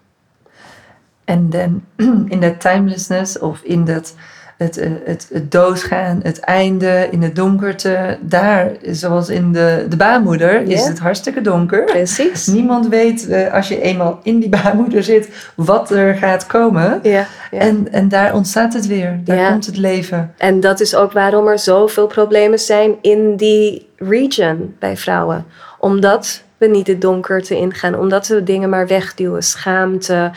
And 1.27 1.53
then 1.53 1.87
in 1.99 2.41
that 2.41 2.61
timelessness 2.61 3.37
of 3.37 3.65
in 3.65 3.85
dat 3.85 4.13
het, 4.61 4.79
eh, 4.79 4.91
het, 5.05 5.29
het 5.33 5.53
doodgaan, 5.53 6.21
het 6.23 6.41
einde, 6.41 7.09
in 7.11 7.23
het 7.23 7.37
donkerte, 7.37 8.19
daar, 8.21 8.71
zoals 8.91 9.29
in 9.29 9.53
de, 9.53 9.87
de 9.89 9.97
baarmoeder, 9.97 10.63
is 10.63 10.87
het 10.87 10.99
hartstikke 10.99 11.41
donker. 11.41 11.85
Precies. 11.85 12.47
Niemand 12.47 12.89
weet, 12.89 13.29
eh, 13.29 13.55
als 13.55 13.69
je 13.69 13.81
eenmaal 13.81 14.21
in 14.23 14.41
die 14.41 14.49
baarmoeder 14.63 15.03
zit, 15.03 15.51
wat 15.55 15.91
er 15.91 16.15
gaat 16.15 16.47
komen. 16.47 17.03
En, 17.51 17.93
en 17.93 18.09
daar 18.09 18.35
ontstaat 18.35 18.73
het 18.73 18.87
weer, 18.87 19.21
daar 19.25 19.51
komt 19.51 19.67
het 19.67 19.77
leven. 19.77 20.35
En 20.37 20.61
dat 20.61 20.81
is 20.81 20.95
ook 20.95 21.13
waarom 21.13 21.49
er 21.49 21.59
zoveel 21.59 22.07
problemen 22.07 22.59
zijn 22.59 22.95
in 23.01 23.37
die 23.37 23.89
region 23.97 24.75
bij 24.79 24.97
vrouwen. 24.97 25.45
Omdat 25.79 26.43
we 26.57 26.67
niet 26.67 26.87
het 26.87 27.01
donkerte 27.01 27.57
ingaan, 27.57 27.99
omdat 27.99 28.29
we 28.29 28.43
dingen 28.43 28.69
maar 28.69 28.87
wegduwen. 28.87 29.43
Schaamte, 29.43 30.31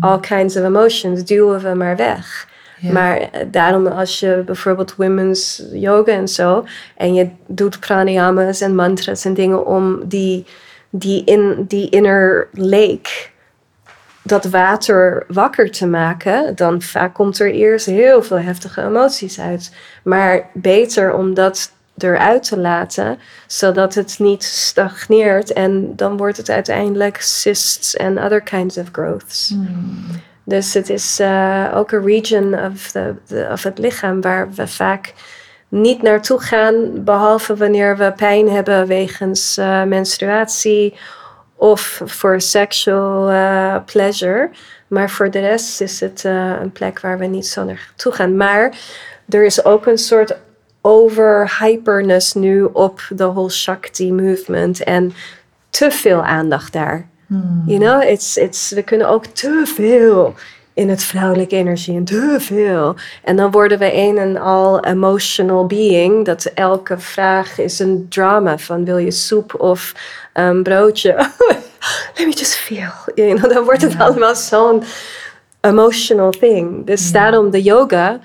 all 0.00 0.20
kinds 0.20 0.56
of 0.56 0.64
emotions 0.64 1.24
duwen 1.24 1.60
we 1.60 1.74
maar 1.74 1.96
weg. 1.96 2.50
Ja. 2.82 2.92
Maar 2.92 3.16
eh, 3.16 3.46
daarom 3.50 3.86
als 3.86 4.20
je 4.20 4.42
bijvoorbeeld 4.46 4.96
women's 4.96 5.62
yoga 5.72 6.12
en 6.12 6.28
zo... 6.28 6.64
en 6.96 7.14
je 7.14 7.28
doet 7.46 7.80
pranayamas 7.80 8.60
en 8.60 8.74
mantras 8.74 9.24
en 9.24 9.34
dingen 9.34 9.66
om 9.66 10.08
die, 10.08 10.46
die, 10.90 11.24
in, 11.24 11.64
die 11.68 11.88
inner 11.90 12.48
lake 12.52 13.30
dat 14.22 14.44
water 14.44 15.24
wakker 15.28 15.70
te 15.70 15.86
maken, 15.86 16.56
dan 16.56 16.82
vaak 16.82 17.14
komt 17.14 17.38
er 17.38 17.52
eerst 17.52 17.86
heel 17.86 18.22
veel 18.22 18.38
heftige 18.38 18.82
emoties 18.82 19.40
uit. 19.40 19.74
Maar 20.02 20.50
beter 20.54 21.14
om 21.14 21.34
dat 21.34 21.72
eruit 21.98 22.42
te 22.42 22.58
laten, 22.58 23.18
zodat 23.46 23.94
het 23.94 24.18
niet 24.18 24.42
stagneert 24.42 25.52
en 25.52 25.96
dan 25.96 26.16
wordt 26.16 26.36
het 26.36 26.50
uiteindelijk 26.50 27.20
cysts 27.20 27.96
en 27.96 28.24
other 28.24 28.40
kinds 28.40 28.76
of 28.76 28.88
growths. 28.92 29.54
Dus 30.52 30.74
het 30.74 30.90
is 30.90 31.20
eh, 31.20 31.72
ook 31.74 31.92
een 31.92 32.04
region 32.04 32.54
of, 32.54 32.92
of 33.50 33.62
het 33.62 33.78
lichaam 33.78 34.20
waar 34.20 34.52
we 34.52 34.68
vaak 34.68 35.12
niet 35.68 36.02
naartoe 36.02 36.40
gaan, 36.40 37.04
behalve 37.04 37.56
wanneer 37.56 37.96
we 37.96 38.12
pijn 38.12 38.48
hebben 38.48 38.86
wegens 38.86 39.56
eh, 39.56 39.82
menstruatie 39.82 40.94
of 41.56 42.00
voor 42.04 42.40
sexual 42.40 43.30
eh, 43.30 43.76
pleasure. 43.84 44.50
Maar 44.86 45.10
voor 45.10 45.30
de 45.30 45.40
rest 45.40 45.80
is 45.80 46.00
het 46.00 46.24
een 46.24 46.72
plek 46.72 47.00
waar 47.00 47.18
we 47.18 47.26
niet 47.26 47.46
zo 47.46 47.64
naartoe 47.64 48.12
gaan. 48.12 48.36
Maar 48.36 48.76
er 49.28 49.44
is 49.44 49.64
ook 49.64 49.86
een 49.86 49.98
soort 49.98 50.36
overhyperness 50.80 52.34
nu 52.34 52.62
op 52.62 53.00
de 53.08 53.24
whole 53.24 53.50
Shakti 53.50 54.12
movement 54.12 54.82
en 54.82 55.12
te 55.70 55.90
veel 55.90 56.22
aandacht 56.24 56.72
daar. 56.72 57.10
You 57.66 57.78
know, 57.78 58.02
it's, 58.02 58.36
it's, 58.36 58.70
we 58.70 58.82
kunnen 58.82 59.08
ook 59.08 59.26
te 59.26 59.62
veel 59.74 60.34
in 60.74 60.88
het 60.88 61.02
vrouwelijke 61.02 61.56
energie 61.56 61.96
en 61.96 62.04
te 62.04 62.36
veel. 62.38 62.94
En 63.24 63.36
dan 63.36 63.50
worden 63.50 63.78
we 63.78 63.94
een 63.94 64.18
en 64.18 64.36
al 64.36 64.84
emotional 64.84 65.66
being. 65.66 66.24
Dat 66.24 66.44
elke 66.44 66.98
vraag 66.98 67.58
is 67.58 67.78
een 67.78 68.06
drama 68.08 68.58
van 68.58 68.84
wil 68.84 68.98
je 68.98 69.10
soep 69.10 69.60
of 69.60 69.94
een 70.32 70.62
broodje. 70.62 71.14
Let 72.16 72.26
me 72.26 72.32
just 72.32 72.54
feel. 72.54 72.92
You 73.14 73.34
know, 73.34 73.52
dan 73.52 73.64
wordt 73.64 73.82
het 73.82 73.98
allemaal 73.98 74.34
zo'n 74.34 74.82
emotional 75.60 76.30
thing. 76.30 76.86
Dus 76.86 77.12
daarom 77.12 77.50
de 77.50 77.62
yoga, 77.62 78.20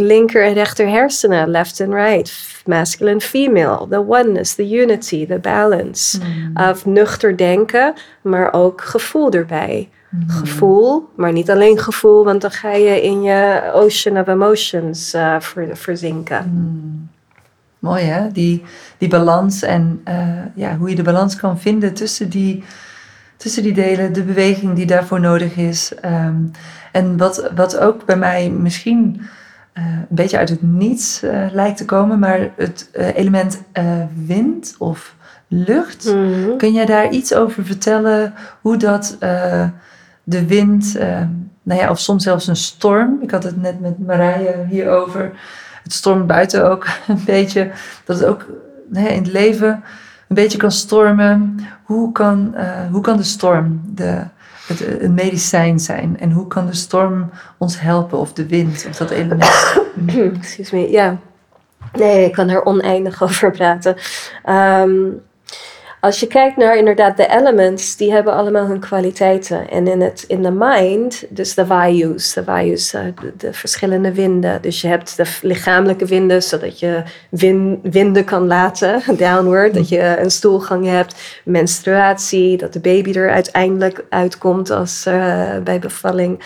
linker 0.00 0.44
en 0.44 0.52
rechter 0.52 0.88
hersenen, 0.88 1.48
left 1.48 1.80
and 1.80 1.92
right, 1.92 2.32
masculine, 2.66 3.20
female, 3.20 3.86
the 3.88 4.08
oneness, 4.08 4.54
the 4.54 4.68
unity, 4.82 5.26
the 5.26 5.38
balance. 5.38 6.18
Of 6.54 6.86
nuchter 6.86 7.36
denken, 7.36 7.94
maar 8.22 8.52
ook 8.52 8.80
gevoel 8.82 9.30
erbij. 9.30 9.88
Gevoel, 10.26 11.08
maar 11.16 11.32
niet 11.32 11.50
alleen 11.50 11.78
gevoel, 11.78 12.24
want 12.24 12.40
dan 12.40 12.50
ga 12.50 12.72
je 12.72 13.02
in 13.02 13.22
je 13.22 13.70
ocean 13.74 14.18
of 14.18 14.26
emotions 14.26 15.14
eh, 15.14 15.40
ver- 15.40 15.76
verzinken. 15.76 17.10
Mooi 17.78 18.04
hè, 18.04 18.32
die, 18.32 18.62
die 18.98 19.08
balans 19.08 19.62
en 19.62 20.00
eh, 20.04 20.28
ja, 20.54 20.76
hoe 20.76 20.88
je 20.90 20.96
de 20.96 21.02
balans 21.02 21.36
kan 21.36 21.58
vinden 21.58 21.94
tussen 21.94 22.28
die, 22.28 22.64
tussen 23.36 23.62
die 23.62 23.72
delen, 23.72 24.12
de 24.12 24.22
beweging 24.22 24.74
die 24.74 24.86
daarvoor 24.86 25.20
nodig 25.20 25.56
is. 25.56 25.92
Ehm, 26.00 26.36
en 26.92 27.16
wat, 27.16 27.50
wat 27.54 27.78
ook 27.78 28.04
bij 28.04 28.16
mij 28.16 28.50
misschien 28.50 29.20
een 29.82 30.06
beetje 30.16 30.38
uit 30.38 30.48
het 30.48 30.62
niets 30.62 31.22
eh, 31.22 31.46
lijkt 31.52 31.76
te 31.76 31.84
komen, 31.84 32.18
maar 32.18 32.50
het 32.56 32.88
eh, 32.92 33.16
element 33.16 33.62
eh, 33.72 34.02
wind 34.26 34.74
of 34.78 35.16
lucht. 35.48 36.04
Mhm. 36.14 36.56
Kun 36.56 36.72
jij 36.72 36.86
daar 36.86 37.10
iets 37.10 37.34
over 37.34 37.64
vertellen 37.64 38.34
hoe 38.60 38.76
dat 38.76 39.16
eh, 39.20 39.68
de 40.22 40.46
wind, 40.46 40.96
eh, 40.96 41.20
nou 41.62 41.80
ja, 41.80 41.90
of 41.90 41.98
soms 41.98 42.22
zelfs 42.22 42.46
een 42.46 42.56
storm. 42.56 43.18
Ik 43.20 43.30
had 43.30 43.42
het 43.42 43.62
net 43.62 43.80
met 43.80 44.06
Marije 44.06 44.66
hierover. 44.68 45.32
Het 45.82 45.92
stormt 45.92 46.26
buiten 46.26 46.70
ook 46.70 46.86
een 47.08 47.22
beetje. 47.24 47.70
Dat 48.04 48.18
het 48.18 48.28
ook 48.28 48.46
nou 48.88 49.06
ja, 49.06 49.12
in 49.12 49.22
het 49.22 49.32
leven 49.32 49.82
een 50.28 50.36
beetje 50.36 50.58
kan 50.58 50.72
stormen. 50.72 51.58
Hoe 51.82 52.12
kan, 52.12 52.54
uh, 52.56 52.90
hoe 52.90 53.00
kan 53.00 53.16
de 53.16 53.22
storm 53.22 53.80
de, 53.94 54.22
het, 54.66 55.00
een 55.02 55.14
medicijn 55.14 55.80
zijn? 55.80 56.18
En 56.18 56.30
hoe 56.30 56.46
kan 56.46 56.66
de 56.66 56.74
storm 56.74 57.30
ons 57.58 57.80
helpen? 57.80 58.18
Of 58.18 58.32
de 58.32 58.46
wind, 58.46 58.86
of 58.88 58.96
dat 58.96 59.10
element? 59.10 59.80
Excuse 60.40 60.76
me, 60.76 60.90
ja. 60.90 61.18
Nee, 61.92 62.24
ik 62.24 62.32
kan 62.32 62.48
er 62.48 62.64
oneindig 62.64 63.22
over 63.22 63.50
praten. 63.50 63.96
Um, 64.48 65.22
als 66.06 66.20
je 66.20 66.26
kijkt 66.26 66.56
naar 66.56 66.76
inderdaad 66.76 67.16
de 67.16 67.28
elements, 67.28 67.96
die 67.96 68.12
hebben 68.12 68.32
allemaal 68.32 68.66
hun 68.66 68.80
kwaliteiten. 68.80 69.68
En 69.68 69.86
in, 69.86 70.00
het, 70.00 70.24
in 70.28 70.42
de 70.42 70.50
mind, 70.50 71.24
dus 71.28 71.54
de 71.54 71.66
vayus, 71.66 72.32
de 72.32 72.44
vayus, 72.44 72.94
uh, 72.94 73.00
de, 73.20 73.32
de, 73.36 73.52
verschillende 73.52 74.12
winden. 74.12 74.62
Dus 74.62 74.80
je 74.80 74.88
hebt 74.88 75.16
de 75.16 75.26
lichamelijke 75.42 76.04
winden, 76.04 76.42
zodat 76.42 76.80
je 76.80 77.02
win, 77.30 77.80
winden 77.82 78.24
kan 78.24 78.46
laten, 78.46 79.02
downward. 79.16 79.74
Dat 79.74 79.88
je 79.88 80.16
een 80.18 80.30
stoelgang 80.30 80.86
hebt, 80.86 81.40
menstruatie, 81.44 82.56
dat 82.56 82.72
de 82.72 82.80
baby 82.80 83.12
er 83.12 83.30
uiteindelijk 83.30 84.04
uitkomt 84.08 84.70
als 84.70 85.04
uh, 85.08 85.58
bij 85.64 85.78
bevalling. 85.78 86.40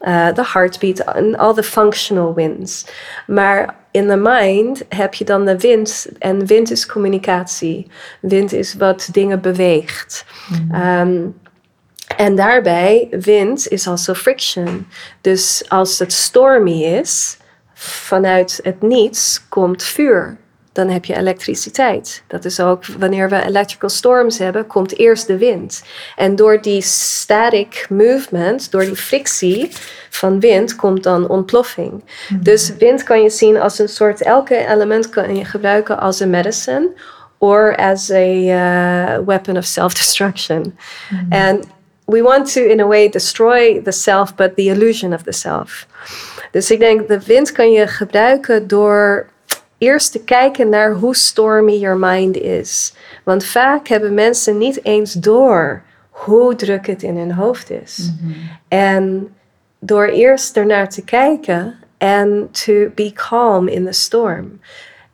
Uh, 0.00 0.32
de 0.32 0.44
heartbeat 0.46 0.98
en 0.98 1.36
al 1.36 1.54
de 1.54 1.62
functional 1.62 2.34
winds. 2.34 2.86
Maar 3.26 3.76
in 3.90 4.08
de 4.08 4.16
mind 4.16 4.84
heb 4.88 5.14
je 5.14 5.24
dan 5.24 5.44
de 5.44 5.58
wind. 5.58 6.08
En 6.18 6.46
wind 6.46 6.70
is 6.70 6.86
communicatie. 6.86 7.90
Wind 8.20 8.52
is 8.52 8.74
wat 8.74 9.08
dingen 9.12 9.40
beweegt. 9.40 10.24
Mhm. 10.48 10.74
Ehm, 10.74 11.26
en 12.16 12.36
daarbij, 12.36 13.08
wind 13.10 13.68
is 13.68 13.88
also 13.88 14.14
friction. 14.14 14.86
Dus 15.20 15.64
als 15.68 15.98
het 15.98 16.12
stormy 16.12 16.82
is, 16.82 17.36
vanuit 17.74 18.60
het 18.62 18.82
niets 18.82 19.48
komt 19.48 19.82
vuur 19.82 20.38
dan 20.72 20.88
heb 20.88 21.04
je 21.04 21.16
elektriciteit. 21.16 22.22
Dat 22.26 22.44
is 22.44 22.60
ook 22.60 22.86
wanneer 22.86 23.28
we 23.28 23.44
electrical 23.44 23.88
storms 23.88 24.38
hebben, 24.38 24.66
komt 24.66 24.98
eerst 24.98 25.26
de 25.26 25.38
wind. 25.38 25.82
En 26.16 26.36
door 26.36 26.60
die 26.60 26.82
static 26.82 27.86
movement, 27.88 28.70
door 28.70 28.84
die 28.84 28.96
frictie 28.96 29.68
van 30.10 30.40
wind, 30.40 30.76
komt 30.76 31.02
dan 31.02 31.28
ontploffing. 31.28 32.04
Mhm. 32.28 32.42
Dus 32.42 32.72
wind 32.78 33.02
kan 33.02 33.22
je 33.22 33.30
zien 33.30 33.60
als 33.60 33.78
een 33.78 33.88
soort, 33.88 34.22
elke 34.22 34.66
element 34.66 35.08
kan 35.08 35.36
je 35.36 35.44
gebruiken 35.44 35.98
als 35.98 36.20
een 36.20 36.30
medicine 36.30 36.90
or 37.38 37.76
as 37.76 38.10
a 38.10 38.24
uh, 38.24 39.26
weapon 39.26 39.56
of 39.56 39.64
self-destruction. 39.64 40.78
Mm 41.10 41.32
And 41.32 41.66
we 42.04 42.22
want 42.22 42.52
to, 42.52 42.60
in 42.60 42.80
a 42.80 42.86
way, 42.86 43.08
destroy 43.08 43.82
the 43.82 43.92
self, 43.92 44.34
but 44.34 44.56
the 44.56 44.68
illusion 44.68 45.12
of 45.12 45.22
the 45.22 45.32
self. 45.32 45.86
Dus 46.50 46.70
ik 46.70 46.78
denk, 46.78 47.08
de 47.08 47.20
wind 47.26 47.52
kan 47.52 47.70
je 47.70 47.86
gebruiken 47.86 48.66
door 48.66 49.29
eerst 49.80 50.12
te 50.12 50.24
kijken 50.24 50.68
naar 50.68 50.92
hoe 50.92 51.16
stormy 51.16 51.78
your 51.78 51.96
mind 51.96 52.36
is. 52.36 52.94
Want 53.24 53.44
vaak 53.44 53.88
hebben 53.88 54.14
mensen 54.14 54.58
niet 54.58 54.84
eens 54.84 55.12
door 55.12 55.82
hoe 56.10 56.54
druk 56.54 56.86
het 56.86 57.02
in 57.02 57.16
hun 57.16 57.32
hoofd 57.32 57.70
is. 57.70 58.12
Mhm. 58.20 58.32
En 58.68 59.34
door 59.78 60.06
eerst 60.06 60.56
ernaar 60.56 60.88
te 60.88 61.04
kijken 61.04 61.74
en 61.98 62.48
to 62.50 62.90
be 62.94 63.12
calm 63.12 63.68
in 63.68 63.84
the 63.84 63.92
storm. 63.92 64.60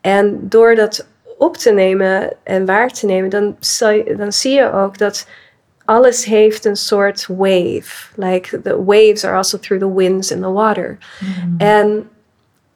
En 0.00 0.38
door 0.48 0.74
dat 0.74 1.06
op 1.38 1.56
te 1.56 1.72
nemen 1.72 2.36
en 2.42 2.66
waar 2.66 2.90
te 2.90 3.06
nemen, 3.06 3.30
dan, 3.30 3.56
dan 4.16 4.32
zie 4.32 4.52
je 4.52 4.72
ook 4.72 4.98
dat 4.98 5.26
alles 5.84 6.24
heeft 6.24 6.64
een 6.64 6.76
soort 6.76 7.26
wave. 7.26 8.08
Like 8.14 8.62
the 8.62 8.84
waves 8.84 9.24
are 9.24 9.36
also 9.36 9.58
through 9.58 9.84
the 9.84 9.94
winds 9.94 10.32
and 10.32 10.42
the 10.42 10.52
water. 10.52 10.98
Mhm. 11.20 11.60
En 11.60 12.08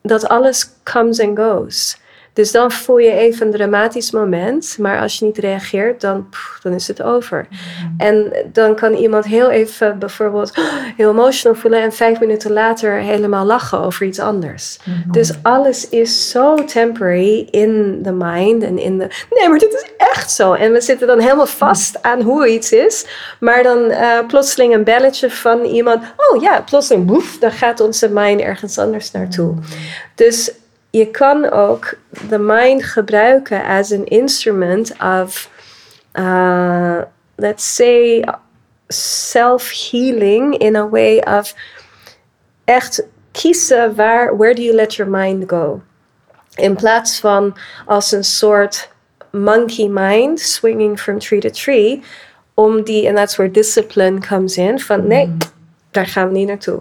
dat 0.03 0.29
alles 0.29 0.71
comes 0.85 1.21
and 1.21 1.37
goes. 1.37 1.97
Dus 2.33 2.53
dan 2.53 2.71
voel 2.71 2.99
je 2.99 3.13
even 3.13 3.47
een 3.47 3.53
dramatisch 3.53 4.11
moment, 4.11 4.77
maar 4.79 5.01
als 5.01 5.19
je 5.19 5.25
niet 5.25 5.39
reageert, 5.39 6.01
dan, 6.01 6.29
dan 6.63 6.73
is 6.73 6.89
het 6.89 7.03
over. 7.03 7.47
Mm. 7.51 7.95
En 7.99 8.33
dan 8.53 8.75
kan 8.75 8.93
iemand 8.93 9.25
heel 9.25 9.51
even 9.51 9.99
bijvoorbeeld 9.99 10.53
heel 10.97 11.11
emotional 11.11 11.59
voelen 11.59 11.83
en 11.83 11.93
vijf 11.93 12.21
minuten 12.21 12.53
later 12.53 12.93
helemaal 12.93 13.45
lachen 13.45 13.81
over 13.81 14.07
iets 14.07 14.19
anders. 14.19 14.79
Mm-hmm. 14.85 15.13
Dus 15.13 15.33
alles 15.43 15.89
is 15.89 16.31
zo 16.31 16.65
temporary 16.65 17.49
in 17.51 18.01
the 18.03 18.13
mind 18.13 18.63
en 18.63 18.79
in 18.79 18.99
de. 18.99 19.09
Nee, 19.31 19.49
maar 19.49 19.59
dit 19.59 19.73
is 19.73 19.91
echt 19.97 20.31
zo. 20.31 20.53
En 20.53 20.73
we 20.73 20.81
zitten 20.81 21.07
dan 21.07 21.21
helemaal 21.21 21.47
vast 21.47 22.03
aan 22.03 22.21
hoe 22.21 22.49
iets 22.49 22.73
is, 22.73 23.07
maar 23.41 23.63
dan 23.63 23.79
uh, 23.79 24.19
plotseling 24.27 24.75
een 24.75 24.85
belletje 24.85 25.31
van 25.31 25.65
iemand. 25.65 26.03
Oh 26.17 26.43
ja, 26.43 26.63
plotseling 26.63 27.07
boef, 27.07 27.39
dan 27.39 27.53
gaat 27.53 27.81
onze 27.81 28.09
mind 28.09 28.41
ergens 28.41 28.79
anders 28.79 29.11
naartoe. 29.11 29.55
Dus 30.15 30.53
je 30.91 31.11
kan 31.11 31.51
ook 31.51 31.95
de 32.29 32.39
mind 32.39 32.85
gebruiken 32.85 33.65
as 33.65 33.93
an 33.93 34.05
instrument 34.05 34.93
of, 35.01 35.51
uh, 36.15 37.03
let's 37.37 37.75
say, 37.75 38.25
self-healing 38.89 40.59
in 40.59 40.77
a 40.77 40.89
way 40.89 41.19
of 41.19 41.55
echt 42.65 43.03
kiezen 43.33 43.95
waar, 43.95 44.37
where 44.37 44.55
do 44.55 44.63
you 44.63 44.75
let 44.75 44.95
your 44.95 45.11
mind 45.11 45.45
go? 45.47 45.83
In 46.55 46.77
plaats 46.77 47.21
van 47.21 47.57
als 47.87 48.13
een 48.13 48.25
soort 48.25 48.91
monkey 49.31 49.89
mind 49.89 50.41
swinging 50.41 51.01
from 51.01 51.19
tree 51.19 51.41
to 51.41 51.51
tree, 51.51 52.03
om 52.55 52.83
die, 52.83 53.07
and 53.09 53.17
that's 53.17 53.37
where 53.37 53.53
discipline 53.53 54.21
comes 54.21 54.57
in, 54.57 54.81
van 54.81 55.07
nee, 55.07 55.27
mm. 55.27 55.39
daar 55.91 56.07
gaan 56.07 56.29
we 56.29 56.35
niet 56.35 56.49
naartoe. 56.49 56.81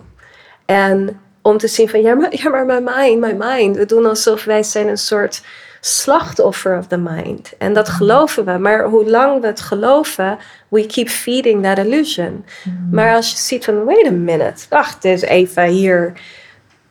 En 0.66 1.20
om 1.42 1.58
te 1.58 1.68
zien 1.68 1.90
van 1.90 2.02
ja, 2.02 2.14
maar, 2.14 2.36
ja, 2.36 2.50
maar 2.50 2.66
mijn 2.66 2.84
mind, 2.84 3.20
mijn 3.20 3.38
mind. 3.38 3.76
We 3.76 3.86
doen 3.86 4.06
alsof 4.06 4.44
wij 4.44 4.64
zijn 4.64 4.88
een 4.88 4.98
soort 4.98 5.42
slachtoffer 5.82 6.78
of 6.78 6.88
the 6.88 6.98
mind. 6.98 7.54
En 7.58 7.74
dat 7.74 7.90
geloven 7.90 8.46
we. 8.46 8.58
Maar 8.58 8.84
hoe 8.84 9.10
lang 9.10 9.42
we 9.42 9.48
het 9.48 9.62
geloven, 9.62 10.38
we 10.68 10.86
keep 10.86 11.10
feeding 11.10 11.64
that 11.64 11.78
illusion. 11.78 12.46
Mm. 12.64 12.90
Maar 12.92 13.16
als 13.16 13.32
je 13.32 13.38
ziet 13.38 13.66
van, 13.66 13.84
wait 13.84 14.08
a 14.08 14.12
minute, 14.12 14.66
wacht 14.70 15.04
eens 15.04 15.22
even 15.22 15.64
hier. 15.64 16.14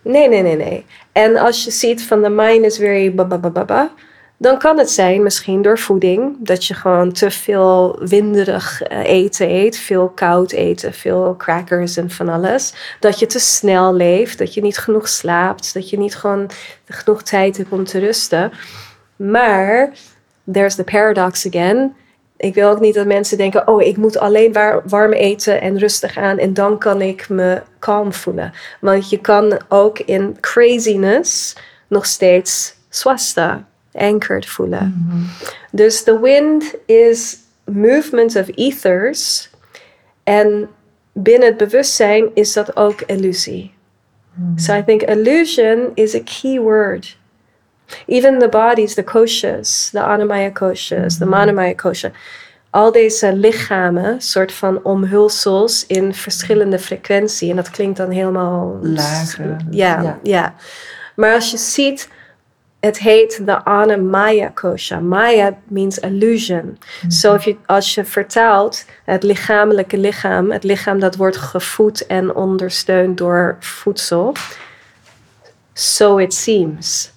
Nee, 0.02 0.28
nee, 0.28 0.42
nee, 0.42 0.56
nee. 0.56 0.86
En 1.12 1.36
als 1.36 1.64
je 1.64 1.70
ziet 1.70 2.02
van, 2.02 2.22
the 2.22 2.28
mind 2.28 2.64
is 2.64 2.76
very 2.76 3.14
ba, 3.14 3.24
ba, 3.24 3.38
ba, 3.38 3.50
ba, 3.50 3.64
ba 3.64 3.90
dan 4.40 4.58
kan 4.58 4.78
het 4.78 4.90
zijn, 4.90 5.22
misschien 5.22 5.62
door 5.62 5.78
voeding, 5.78 6.36
dat 6.38 6.64
je 6.64 6.74
gewoon 6.74 7.12
te 7.12 7.30
veel 7.30 7.98
winderig 8.00 8.82
eh, 8.82 9.04
eten 9.04 9.50
eet, 9.50 9.78
veel 9.78 10.08
koud 10.08 10.52
eten, 10.52 10.92
veel 10.92 11.34
crackers 11.36 11.96
en 11.96 12.10
van 12.10 12.28
alles. 12.28 12.74
Dat 13.00 13.18
je 13.18 13.26
te 13.26 13.38
snel 13.38 13.94
leeft, 13.94 14.38
dat 14.38 14.54
je 14.54 14.60
niet 14.60 14.78
genoeg 14.78 15.08
slaapt, 15.08 15.74
dat 15.74 15.90
je 15.90 15.98
niet 15.98 16.16
gewoon 16.16 16.50
genoeg 16.88 17.22
tijd 17.22 17.56
hebt 17.56 17.72
om 17.72 17.84
te 17.84 17.98
rusten. 17.98 18.52
Maar, 19.16 19.92
there's 20.52 20.74
the 20.74 20.84
paradox 20.84 21.46
again. 21.46 21.94
Ik 22.36 22.54
wil 22.54 22.70
ook 22.70 22.80
niet 22.80 22.94
dat 22.94 23.06
mensen 23.06 23.38
denken: 23.38 23.68
oh, 23.68 23.82
ik 23.82 23.96
moet 23.96 24.18
alleen 24.18 24.56
warm 24.84 25.12
eten 25.12 25.60
en 25.60 25.78
rustig 25.78 26.16
aan 26.16 26.38
en 26.38 26.54
dan 26.54 26.78
kan 26.78 27.02
ik 27.02 27.28
me 27.28 27.62
kalm 27.78 28.12
voelen. 28.12 28.52
Want 28.80 29.10
je 29.10 29.18
kan 29.18 29.60
ook 29.68 29.98
in 29.98 30.36
craziness 30.40 31.56
nog 31.88 32.06
steeds 32.06 32.74
swasta 32.88 33.67
anchored 33.92 34.46
voelen. 34.46 34.94
Mm 34.96 35.10
-hmm. 35.10 35.26
Dus 35.70 36.02
the 36.02 36.20
wind 36.20 36.74
is 36.86 37.38
movement 37.64 38.36
of 38.36 38.46
ethers. 38.54 39.50
En 40.24 40.68
binnen 41.12 41.48
het 41.48 41.56
bewustzijn 41.56 42.30
is 42.34 42.52
dat 42.52 42.76
ook 42.76 43.00
illusie. 43.00 43.74
Mm. 44.34 44.58
So 44.58 44.74
I 44.74 44.82
think 44.84 45.02
illusion 45.02 45.90
is 45.94 46.14
a 46.14 46.20
key 46.24 46.60
word. 46.60 47.16
Even 48.06 48.38
the 48.38 48.48
bodies, 48.48 48.94
the 48.94 49.02
koshas, 49.02 49.90
de 49.92 50.00
anamaya 50.00 50.50
koshas, 50.50 51.14
mm. 51.14 51.18
de 51.18 51.26
manomaya 51.26 51.74
kosha. 51.74 52.10
Al 52.70 52.92
deze 52.92 53.32
lichamen, 53.32 54.20
soort 54.20 54.52
van 54.52 54.84
omhulsels 54.84 55.86
in 55.86 56.14
verschillende 56.14 56.78
frequentie. 56.78 57.50
En 57.50 57.56
dat 57.56 57.70
klinkt 57.70 57.96
dan 57.96 58.10
helemaal... 58.10 58.78
Lager. 58.82 59.56
Ja, 59.70 60.02
ja, 60.02 60.18
ja. 60.22 60.54
Maar 61.14 61.34
als 61.34 61.50
je 61.50 61.56
ziet 61.56 62.08
het 62.80 62.98
heet 62.98 63.46
de 63.46 63.64
Anna 63.64 63.96
Maya 63.96 64.48
kosha. 64.48 65.00
Maya 65.00 65.58
means 65.68 65.98
illusion. 65.98 66.78
Mm 67.02 67.56
als 67.66 67.94
je 67.94 68.04
vertaalt 68.04 68.84
het 69.04 69.22
lichamelijke 69.22 69.98
lichaam, 69.98 70.50
het 70.50 70.64
lichaam 70.64 70.98
dat 70.98 71.16
wordt 71.16 71.36
gevoed 71.36 72.06
en 72.06 72.34
ondersteund 72.34 73.18
door 73.18 73.56
voedsel, 73.60 74.32
so 75.72 76.18
it 76.18 76.34
seems. 76.34 77.10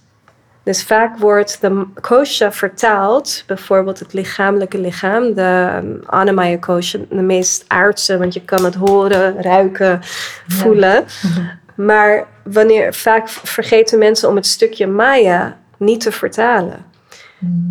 Dus 0.64 0.84
vaak 0.84 1.18
wordt 1.18 1.62
de 1.62 1.86
kosha 2.02 2.52
vertaald, 2.52 3.44
bijvoorbeeld 3.48 4.00
het 4.00 4.14
lichamelijke 4.14 4.78
lichaam, 4.78 5.34
de 5.34 5.80
um, 5.84 6.02
Anamaya 6.06 6.58
kosha, 6.58 7.00
de 7.10 7.16
meest 7.16 7.66
aardse, 7.68 8.18
want 8.18 8.34
je 8.34 8.42
kan 8.42 8.66
het 8.66 8.76
horen, 8.76 9.42
ruiken, 9.42 10.00
voelen. 10.48 11.06
Maar 11.76 12.28
wanneer, 12.44 12.94
vaak 12.94 13.30
vergeten 13.30 14.00
mensen 14.00 14.30
om 14.30 14.36
het 14.36 14.46
stukje 14.46 14.88
Maya 14.88 15.58
niet 15.82 16.02
te 16.02 16.12
vertalen. 16.12 16.86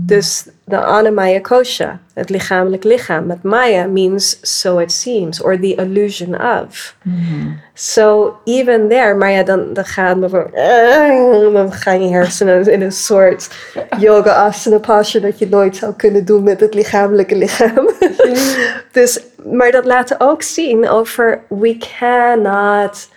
Dus 0.07 0.47
de 0.65 0.77
anamaya 0.77 1.41
kosha, 1.41 1.99
het 2.15 2.31
lichamelijk 2.31 2.85
lichaam. 2.85 3.27
Met 3.27 3.43
maya 3.43 3.87
means 3.87 4.39
so 4.43 4.79
it 4.79 4.93
seems, 4.93 5.43
or 5.43 5.59
the 5.59 5.75
illusion 5.75 6.35
of. 6.35 6.97
So 7.75 8.37
even 8.45 8.89
there, 8.89 9.15
maar 9.15 9.31
ja, 9.31 9.43
dan, 9.43 9.73
dan 9.73 9.85
gaan 9.85 10.21
we 10.21 11.51
dan 11.53 11.73
gaan 11.73 12.03
je 12.03 12.13
hersenen 12.13 12.73
in 12.73 12.83
een 12.83 12.93
soort 12.93 13.51
yoga 13.99 14.33
asana 14.33 14.79
posture 14.79 15.27
dat 15.27 15.39
je 15.39 15.49
nooit 15.49 15.77
zou 15.77 15.93
kunnen 15.95 16.25
doen 16.25 16.43
met 16.43 16.61
het 16.61 16.75
lichamelijke 16.75 17.37
lichaam. 17.37 17.91
dus, 18.93 19.21
maar 19.45 19.71
dat 19.71 19.85
laat 19.85 20.21
ook 20.21 20.43
zien 20.43 20.89
over 20.89 21.41
we 21.49 21.77
cannot 21.99 23.09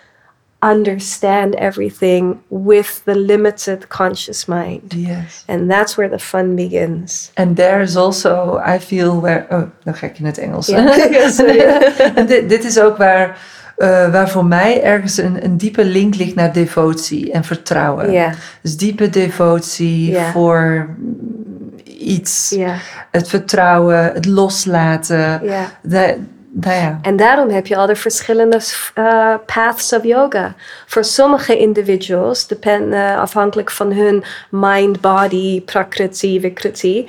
understand 0.72 1.54
everything 1.54 2.36
with 2.48 3.00
the 3.04 3.14
limited 3.14 3.88
conscious 3.88 4.46
mind. 4.46 4.92
Yes. 4.96 5.44
And 5.46 5.70
that's 5.70 5.94
where 5.96 6.08
the 6.10 6.18
fun 6.18 6.54
begins. 6.54 7.30
And 7.34 7.56
there 7.56 7.82
is 7.82 7.96
also, 7.96 8.60
I 8.74 8.78
feel 8.80 9.20
where. 9.20 9.46
Oh, 9.50 9.62
dan 9.84 9.94
ga 9.94 10.06
ik 10.06 10.18
in 10.18 10.24
het 10.24 10.38
Engels. 10.38 10.66
Ja, 10.66 10.92
sorry. 11.30 11.58
en 12.14 12.26
dit, 12.26 12.48
dit 12.48 12.64
is 12.64 12.78
ook 12.80 12.96
waar, 12.96 13.38
eh, 13.76 14.12
waar 14.12 14.28
voor 14.30 14.44
mij 14.44 14.82
ergens 14.82 15.16
een, 15.16 15.44
een 15.44 15.56
diepe 15.56 15.84
link 15.84 16.14
ligt 16.16 16.34
naar 16.34 16.52
devotie 16.52 17.32
en 17.32 17.44
vertrouwen. 17.44 18.10
Ja, 18.12 18.32
Dus 18.62 18.76
diepe 18.76 19.10
devotie 19.10 20.10
Ja. 20.10 20.30
voor 20.30 20.88
iets. 21.98 22.56
Het 23.10 23.28
vertrouwen, 23.28 24.12
het 24.12 24.26
loslaten. 24.26 25.42
De, 25.82 26.16
nou 26.56 26.74
ja. 26.80 26.98
En 27.02 27.16
daarom 27.16 27.48
heb 27.48 27.66
je 27.66 27.76
al 27.76 27.86
de 27.86 27.96
verschillende 27.96 28.60
eh, 28.94 29.34
paths 29.46 29.92
of 29.92 30.04
yoga. 30.04 30.54
Voor 30.86 31.04
sommige 31.04 31.58
individuals, 31.58 32.46
depend, 32.46 32.92
eh, 32.92 33.18
afhankelijk 33.18 33.70
van 33.70 33.92
hun 33.92 34.24
mind, 34.50 35.00
body, 35.00 35.62
prakriti, 35.62 36.40
vikriti. 36.40 37.08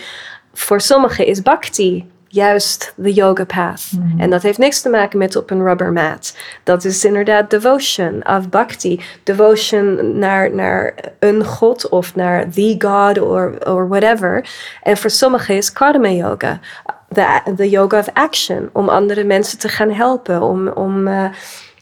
Voor 0.53 0.81
sommigen 0.81 1.25
is 1.25 1.41
bhakti 1.41 2.05
juist 2.35 2.93
de 2.95 3.13
yoga 3.13 3.45
path. 3.45 3.89
En 4.17 4.29
dat 4.29 4.41
heeft 4.41 4.57
niks 4.57 4.81
te 4.81 4.89
maken 4.89 5.17
met 5.17 5.35
op 5.35 5.51
een 5.51 5.63
rubber 5.63 5.91
mat. 5.91 6.37
Dat 6.63 6.85
is 6.85 7.05
inderdaad 7.05 7.49
devotion 7.49 8.27
of 8.27 8.49
bhakti. 8.49 9.01
Devotion 9.23 10.17
naar, 10.19 10.51
naar 10.55 10.93
een 11.19 11.45
god 11.45 11.89
of 11.89 12.15
naar 12.15 12.49
the 12.49 12.75
god 12.77 13.19
or, 13.19 13.67
or 13.67 13.87
whatever. 13.87 14.49
En 14.83 14.97
voor 14.97 15.09
sommigen 15.09 15.55
is 15.55 15.71
karma 15.71 16.09
yoga. 16.09 16.59
De, 17.15 17.53
de 17.55 17.69
yoga 17.69 17.99
of 17.99 18.09
action. 18.13 18.69
Om 18.73 18.89
andere 18.89 19.23
mensen 19.23 19.59
te 19.59 19.69
gaan 19.69 19.91
helpen. 19.91 20.41
Om, 20.41 20.67
om 20.67 21.07
eh, 21.07 21.25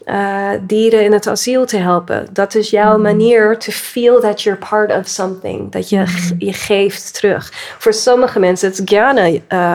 eh, 0.04 0.50
dieren 0.60 1.04
in 1.04 1.12
het 1.12 1.26
asiel 1.26 1.66
te 1.66 1.76
helpen. 1.76 2.26
Dat 2.32 2.54
is 2.54 2.70
jouw 2.70 2.98
manier 2.98 3.58
to 3.58 3.72
feel 3.72 4.20
that 4.20 4.42
you're 4.42 4.58
part 4.68 4.92
of 4.92 5.06
something. 5.06 5.72
Dat 5.72 5.88
je, 5.88 6.04
je 6.38 6.52
geeft 6.52 7.14
terug. 7.14 7.50
Voor 7.78 7.92
sommige 7.92 8.38
mensen 8.38 8.70
is 8.70 8.80
jnana 8.84 9.26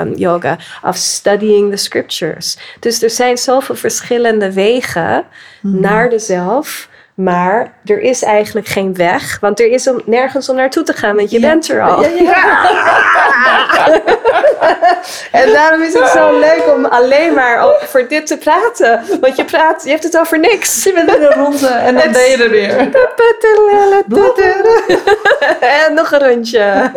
um, 0.01 0.13
yoga. 0.15 0.57
Of 0.83 0.95
studying 0.95 1.71
the 1.71 1.77
scriptures. 1.77 2.57
Dus 2.79 3.03
er 3.03 3.09
zijn 3.09 3.37
zoveel 3.37 3.75
verschillende 3.75 4.53
wegen 4.53 5.25
naar 5.61 6.09
de 6.09 6.19
zelf. 6.19 6.89
Maar 7.19 7.73
er 7.85 8.01
is 8.01 8.23
eigenlijk 8.23 8.67
geen 8.67 8.95
weg. 8.95 9.37
Want 9.39 9.59
er 9.59 9.71
is 9.71 9.87
om, 9.87 10.01
nergens 10.05 10.49
om 10.49 10.55
naartoe 10.55 10.83
te 10.83 10.93
gaan. 10.93 11.15
Want 11.15 11.31
je 11.31 11.39
bent 11.39 11.69
er 11.69 11.81
al. 11.81 12.03
En 15.31 15.51
daarom 15.51 15.81
is 15.81 15.93
het 15.93 16.09
zo 16.09 16.39
leuk 16.39 16.63
om 16.75 16.85
alleen 16.85 17.33
maar 17.33 17.63
over 17.63 18.07
dit 18.07 18.27
te 18.27 18.37
praten. 18.37 19.03
Want 19.21 19.35
je 19.35 19.45
praat, 19.45 19.83
je 19.83 19.89
hebt 19.89 20.03
het 20.03 20.17
over 20.17 20.39
niks. 20.39 20.83
Je 20.83 20.93
bent 20.93 21.15
in 21.15 21.23
een 21.23 21.33
ronde 21.33 21.67
en 21.67 21.95
dan 21.95 22.11
ben 22.11 22.29
je 22.29 22.43
er 22.43 22.49
weer. 22.49 22.77
En 25.87 25.93
nog 25.93 26.11
een 26.11 26.27
rondje. 26.27 26.91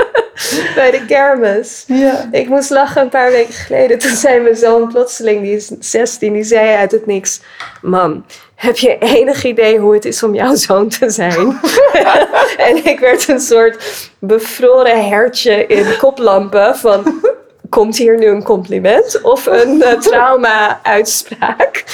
Bij 0.74 0.90
de 0.90 1.04
kermis. 1.06 1.84
Ja. 1.86 2.28
Ik 2.30 2.48
moest 2.48 2.70
lachen 2.70 3.02
een 3.02 3.08
paar 3.08 3.30
weken 3.30 3.54
geleden. 3.54 3.98
Toen 3.98 4.16
zei 4.16 4.40
mijn 4.40 4.56
zoon 4.56 4.88
plotseling, 4.88 5.42
die 5.42 5.56
is 5.56 5.70
16, 5.80 6.32
die 6.32 6.44
zei 6.44 6.76
uit 6.76 6.92
het 6.92 7.06
niks: 7.06 7.40
Mam, 7.82 8.24
heb 8.58 8.76
je 8.76 8.98
enig 8.98 9.44
idee 9.44 9.78
hoe 9.78 9.94
het 9.94 10.04
is 10.04 10.22
om 10.22 10.34
jouw 10.34 10.54
zoon 10.54 10.88
te 10.88 11.10
zijn? 11.10 11.60
en 12.68 12.84
ik 12.84 13.00
werd 13.00 13.28
een 13.28 13.40
soort 13.40 14.08
bevroren 14.18 15.08
hertje 15.08 15.66
in 15.66 15.96
koplampen 15.98 16.76
van. 16.76 17.20
Komt 17.68 17.96
hier 17.96 18.18
nu 18.18 18.26
een 18.26 18.42
compliment 18.42 19.20
of 19.22 19.46
een 19.46 19.82
eh, 19.82 19.98
trauma-uitspraak? 20.00 21.84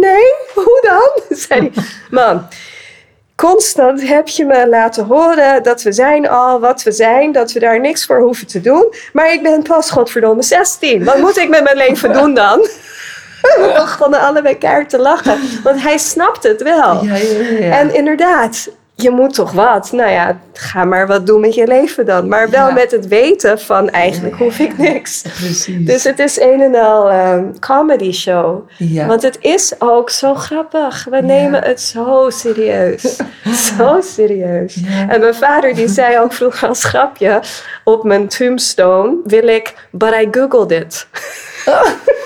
Nee, 0.00 0.34
hoe 0.54 0.80
dan? 0.82 1.22
Zei 1.38 1.70
hij. 1.74 1.84
Mam, 2.10 2.48
constant 3.36 4.08
heb 4.08 4.28
je 4.28 4.44
me 4.44 4.68
laten 4.68 5.04
horen 5.04 5.62
dat 5.62 5.82
we 5.82 5.92
zijn 5.92 6.28
al 6.28 6.60
wat 6.60 6.82
we 6.82 6.92
zijn, 6.92 7.32
dat 7.32 7.52
we 7.52 7.60
daar 7.60 7.80
niks 7.80 8.06
voor 8.06 8.20
hoeven 8.20 8.46
te 8.46 8.60
doen. 8.60 8.94
Maar 9.12 9.32
ik 9.32 9.42
ben 9.42 9.62
pas 9.62 9.90
godverdomme 9.90 10.42
16. 10.42 11.04
Wat 11.04 11.18
moet 11.18 11.36
ik 11.36 11.48
met 11.48 11.62
mijn 11.62 11.76
leven 11.76 12.12
doen 12.12 12.34
dan? 12.34 12.68
We 13.60 13.72
begonnen 13.74 14.20
allebei 14.20 14.58
keihard 14.58 14.88
te 14.88 14.98
lachen, 14.98 15.38
want 15.64 15.82
hij 15.82 15.98
snapt 15.98 16.42
het 16.42 16.62
wel. 16.62 17.04
Ja, 17.04 17.14
ja, 17.16 17.40
ja, 17.40 17.58
ja. 17.66 17.78
En 17.78 17.94
inderdaad, 17.94 18.68
je 18.94 19.10
moet 19.10 19.34
toch 19.34 19.52
wat? 19.52 19.92
Nou 19.92 20.10
ja, 20.10 20.38
ga 20.52 20.84
maar 20.84 21.06
wat 21.06 21.26
doen 21.26 21.40
met 21.40 21.54
je 21.54 21.66
leven 21.66 22.06
dan. 22.06 22.28
Maar 22.28 22.50
wel 22.50 22.66
Ja. 22.68 22.72
met 22.74 22.90
het 22.90 23.08
weten 23.08 23.60
van 23.60 23.90
eigenlijk 23.90 24.34
hoef 24.36 24.58
ik 24.58 24.78
niks. 24.78 25.22
Precies. 25.22 25.86
Dus 25.86 26.04
het 26.04 26.18
is 26.18 26.40
een 26.40 26.60
en 26.60 26.74
al 26.74 27.10
ehm, 27.10 27.44
comedy 27.60 28.12
show. 28.12 28.68
ja. 28.76 29.06
Want 29.06 29.22
het 29.22 29.38
is 29.40 29.72
ook 29.78 30.10
zo 30.10 30.34
grappig. 30.34 31.06
We 31.10 31.20
nemen 31.20 31.62
het 31.62 31.80
zo 31.80 32.26
serieus. 32.30 33.16
zo 33.78 34.00
serieus. 34.00 34.74
Ja. 34.74 35.08
En 35.08 35.20
mijn 35.20 35.34
vader 35.34 35.74
die 35.74 35.88
zei 35.88 36.18
ook 36.18 36.32
vroeger 36.32 36.68
als 36.68 36.84
grapje... 36.84 37.40
op 37.84 38.04
mijn 38.04 38.28
tombstone 38.28 39.16
wil 39.24 39.48
ik... 39.48 39.74
but 39.90 40.12
I 40.14 40.28
googled 40.30 40.70
it. 40.70 41.06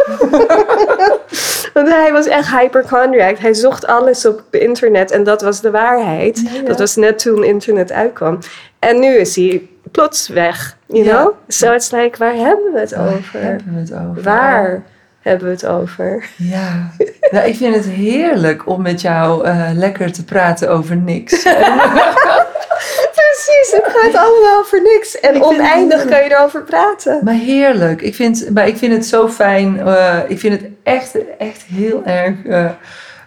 Want 1.74 1.88
hij 1.88 2.12
was 2.12 2.26
echt 2.26 2.50
hypochondriac. 2.50 3.38
Hij 3.38 3.54
zocht 3.54 3.86
alles 3.86 4.26
op 4.26 4.42
internet 4.50 5.10
en 5.10 5.24
dat 5.24 5.42
was 5.42 5.60
de 5.60 5.70
waarheid. 5.70 6.42
Ja, 6.44 6.60
ja. 6.60 6.62
Dat 6.66 6.78
was 6.78 6.96
net 6.96 7.18
toen 7.18 7.44
internet 7.44 7.92
uitkwam. 7.92 8.38
En 8.78 8.98
nu 9.00 9.14
is 9.16 9.36
hij 9.36 9.68
plots 9.92 10.28
weg. 10.28 10.76
You 10.86 11.04
Ja. 11.04 11.16
know? 11.20 11.32
So 11.48 11.72
it's 11.72 11.90
like, 11.90 12.18
waar 12.18 12.34
hebben 12.34 12.72
we 12.72 12.80
het 12.80 12.90
Waar 12.94 13.06
over? 13.12 13.40
hebben 13.40 13.74
we 13.74 13.80
het 13.80 13.92
over? 14.08 14.22
Waar 14.22 14.82
hebben 15.20 15.46
we 15.46 15.52
het 15.52 15.66
over? 15.66 16.24
Ja, 16.36 16.90
nou, 17.30 17.46
ik 17.48 17.56
vind 17.56 17.74
het 17.74 17.84
heerlijk 17.86 18.68
om 18.68 18.82
met 18.82 19.00
jou 19.00 19.44
eh, 19.44 19.68
lekker 19.72 20.12
te 20.12 20.24
praten 20.24 20.70
over 20.70 20.96
niks. 20.96 21.42
Het 23.82 23.92
gaat 23.96 24.14
allemaal 24.14 24.58
over 24.58 24.82
niks. 24.82 25.20
En 25.20 25.42
oneindig 25.42 26.04
kan 26.04 26.22
je 26.24 26.34
erover 26.34 26.62
praten. 26.62 27.20
Maar 27.24 27.34
heerlijk. 27.34 28.02
Ik 28.02 28.14
vind, 28.14 28.50
maar 28.52 28.66
ik 28.68 28.76
vind 28.76 28.92
het 28.92 29.06
zo 29.06 29.28
fijn. 29.28 29.80
eh, 29.80 30.18
ik 30.28 30.38
vind 30.38 30.60
het 30.60 30.70
echt, 30.82 31.16
echt 31.38 31.62
heel 31.62 32.02
erg 32.04 32.34
eh, 32.46 32.70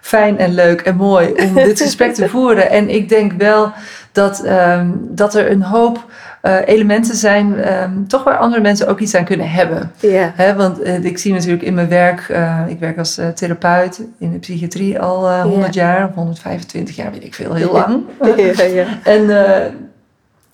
fijn 0.01 0.37
en 0.37 0.53
leuk 0.53 0.81
en 0.81 0.95
mooi 0.95 1.33
om 1.33 1.53
dit 1.69 1.81
gesprek 1.81 2.13
te 2.13 2.29
voeren. 2.29 2.69
En 2.69 2.89
ik 2.89 3.09
denk 3.09 3.31
wel 3.37 3.71
dat, 4.11 4.43
ehm, 4.43 4.87
dat 4.93 5.35
er 5.35 5.51
een 5.51 5.61
hoop 5.61 6.05
eh, 6.41 6.55
elementen 6.65 7.15
zijn, 7.15 7.59
ehm, 7.59 7.91
toch 8.07 8.23
waar 8.23 8.37
andere 8.37 8.61
mensen 8.61 8.87
ook 8.87 8.99
iets 8.99 9.15
aan 9.15 9.25
kunnen 9.25 9.49
hebben. 9.49 9.91
Ja. 9.99 10.31
Hè, 10.35 10.55
want 10.55 10.87
ik 10.87 11.17
zie 11.17 11.33
natuurlijk 11.33 11.63
in 11.63 11.73
mijn 11.73 11.89
werk, 11.89 12.27
ik 12.67 12.79
werk 12.79 12.97
als 12.97 13.19
therapeut 13.35 14.01
in 14.19 14.31
de 14.31 14.39
psychiatrie 14.39 14.99
al 14.99 15.27
eh 15.27 15.41
100 15.41 15.73
jaar, 15.73 16.07
of 16.07 16.13
125 16.15 16.95
jaar, 16.95 17.11
weet 17.11 17.23
ik 17.23 17.33
veel, 17.33 17.53
heel 17.53 17.71
lang. 17.71 18.03
Ja, 18.35 18.63
ja. 18.63 18.85
En 19.03 19.29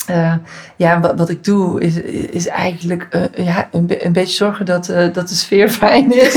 eh, 0.08 0.34
ja, 0.76 1.00
wat, 1.00 1.14
wat 1.18 1.30
ik 1.30 1.44
doe 1.44 1.82
is, 1.82 1.96
is 2.32 2.48
eigenlijk 2.48 3.08
eh, 3.10 3.46
ja, 3.46 3.68
een, 3.72 3.86
be- 3.86 4.06
een 4.06 4.14
beetje 4.14 4.36
zorgen 4.36 4.66
dat, 4.66 4.90
eh, 4.90 5.06
dat 5.14 5.28
de 5.30 5.36
sfeer 5.36 5.70
fijn 5.82 6.12
is. 6.14 6.34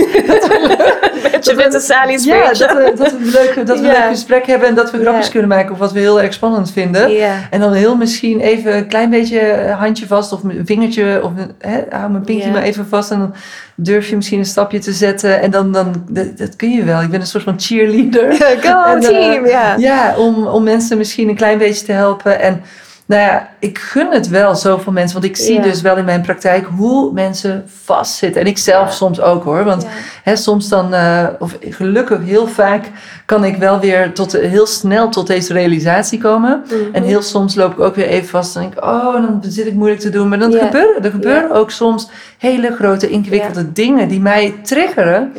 Beetje 1.33 1.55
met 1.55 1.73
de 1.73 1.81
Sally's 1.81 2.25
ja, 2.25 2.49
beetje. 2.49 2.67
dat 2.67 2.77
we, 2.77 2.93
dat 2.97 3.11
we, 3.13 3.17
een 3.19 3.31
leuke, 3.31 3.63
dat 3.63 3.81
we 3.81 3.87
Ja. 3.87 3.95
een 3.95 4.01
leuk 4.01 4.09
gesprek 4.11 4.47
hebben 4.47 4.69
en 4.69 4.75
dat 4.75 4.91
we 4.91 5.01
grapjes 5.01 5.25
Ja. 5.27 5.31
kunnen 5.31 5.49
maken 5.49 5.73
of 5.73 5.79
wat 5.79 5.93
we 5.93 5.99
heel 6.01 6.21
erg 6.21 6.33
spannend 6.33 6.73
vinden. 6.73 7.11
Ja. 7.11 7.35
En 7.51 7.61
dan 7.61 7.73
heel 7.73 7.97
misschien 7.97 8.41
even 8.41 8.77
een 8.77 8.87
klein 8.89 9.11
beetje 9.11 9.75
handje 9.79 10.07
vast 10.07 10.33
of 10.33 10.43
een 10.43 10.63
vingertje 10.65 11.21
of 11.23 11.31
een, 11.37 11.51
hè, 11.71 11.81
hou 11.91 12.11
mijn 12.11 12.25
pinky 12.25 12.47
Ja. 12.47 12.53
maar 12.53 12.63
even 12.63 12.87
vast 12.89 13.11
en 13.11 13.19
dan 13.19 13.35
durf 13.75 14.09
je 14.09 14.17
misschien 14.17 14.39
een 14.39 14.45
stapje 14.45 14.79
te 14.79 14.93
zetten 14.93 15.41
en 15.41 15.51
dan, 15.51 15.73
dan 15.73 16.05
dat, 16.11 16.39
dat 16.39 16.57
kun 16.57 16.71
je 16.71 16.85
wel. 16.85 17.03
Ik 17.03 17.11
ben 17.11 17.21
een 17.21 17.27
soort 17.27 17.45
van 17.45 17.61
cheerleader. 17.61 18.33
Go 18.61 18.83
En, 18.83 19.01
team, 19.01 19.47
ja. 19.47 19.75
Ja, 19.77 20.15
om, 20.17 20.47
om 20.47 20.63
mensen 20.63 20.99
misschien 20.99 21.29
een 21.29 21.37
klein 21.37 21.59
beetje 21.59 21.87
te 21.87 21.93
helpen. 21.93 22.41
En 22.41 22.63
nou 23.07 23.23
ja, 23.23 23.49
ik 23.59 23.79
gun 23.79 24.13
het 24.13 24.29
wel 24.29 24.55
zoveel 24.55 24.93
mensen. 24.93 25.21
Want 25.21 25.31
ik 25.31 25.37
zie 25.37 25.55
Ja. 25.55 25.63
dus 25.63 25.81
wel 25.81 25.97
in 25.97 26.05
mijn 26.05 26.21
praktijk 26.23 26.67
hoe 26.77 27.13
mensen 27.13 27.65
vastzitten. 27.85 28.41
En 28.41 28.47
ik 28.47 28.59
zelf 28.59 28.93
soms 28.93 29.21
ook 29.21 29.45
hoor. 29.45 29.65
Want 29.65 29.83
Ja. 29.83 29.89
hè, 30.23 30.37
soms 30.37 30.69
dan, 30.69 30.95
eh, 30.95 31.27
of 31.39 31.57
gelukkig 31.71 32.19
heel 32.25 32.47
vaak, 32.47 32.85
kan 33.27 33.45
ik 33.45 33.57
wel 33.57 33.81
weer 33.81 34.13
tot, 34.13 34.33
heel 34.33 34.67
snel 34.67 35.09
tot 35.09 35.27
deze 35.27 35.53
realisatie 35.53 36.19
komen. 36.19 36.63
Mhm. 36.65 36.75
En 36.93 37.03
heel 37.03 37.23
soms 37.23 37.55
loop 37.55 37.73
ik 37.73 37.81
ook 37.81 37.95
weer 37.95 38.07
even 38.09 38.29
vast 38.29 38.57
en 38.57 38.61
denk 38.63 38.73
ik, 38.75 38.85
oh, 38.85 39.13
dan 39.15 39.41
zit 39.49 39.67
ik 39.67 39.75
moeilijk 39.75 40.01
te 40.01 40.11
doen. 40.11 40.29
Maar 40.29 40.39
dan 40.39 40.53
gebeuren 40.53 41.03
er 41.05 41.11
gebeuren 41.11 41.51
ook 41.53 41.71
soms 41.71 42.09
hele 42.39 42.75
grote, 42.75 43.09
ingewikkelde 43.11 43.73
dingen 43.73 44.09
die 44.09 44.21
mij 44.21 44.55
triggeren. 44.63 45.33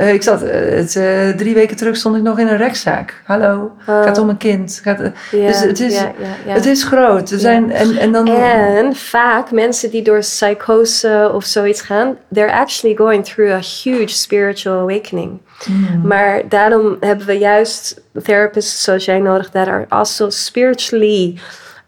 Eh, 0.00 0.12
ik 0.12 0.22
zat, 0.22 0.42
eh, 0.42 0.76
het, 0.76 0.96
eh, 0.96 1.28
drie 1.28 1.54
weken 1.54 1.76
terug 1.76 1.96
stond 1.96 2.16
ik 2.16 2.22
nog 2.22 2.38
in 2.38 2.46
een 2.46 2.56
rechtszaak. 2.56 3.22
Hallo, 3.24 3.72
Oh. 3.86 4.02
gaat 4.02 4.18
om 4.18 4.28
een 4.28 4.36
kind. 4.36 4.80
Gaat, 4.82 4.98
Ja, 5.30 5.46
dus 5.46 5.60
het 5.60 5.80
is, 5.80 5.94
ja, 5.94 6.12
ja, 6.18 6.26
ja. 6.46 6.52
het 6.52 6.66
is 6.66 6.84
groot. 6.84 7.30
Er 7.30 7.38
zijn, 7.38 7.72
en, 7.72 7.96
en 7.96 8.12
dan, 8.12 8.28
En 8.28 8.96
vaak 8.96 9.50
mensen 9.50 9.90
die 9.90 10.02
door 10.02 10.18
psychose 10.18 11.30
of 11.34 11.44
zoiets 11.44 11.80
gaan, 11.80 12.16
they're 12.32 12.52
actually 12.52 12.96
going 12.96 13.24
through 13.24 13.52
a 13.52 13.60
huge 13.82 14.08
spiritual 14.14 14.78
awakening. 14.80 15.38
Hmm. 15.64 16.00
Maar 16.06 16.42
daarom 16.48 16.96
hebben 17.00 17.26
we 17.26 17.38
juist 17.38 18.00
therapists 18.22 18.82
zoals 18.84 19.04
jij 19.04 19.18
nodig 19.18 19.50
that 19.50 19.66
are 19.68 19.84
also 19.88 20.30
spiritually 20.30 21.38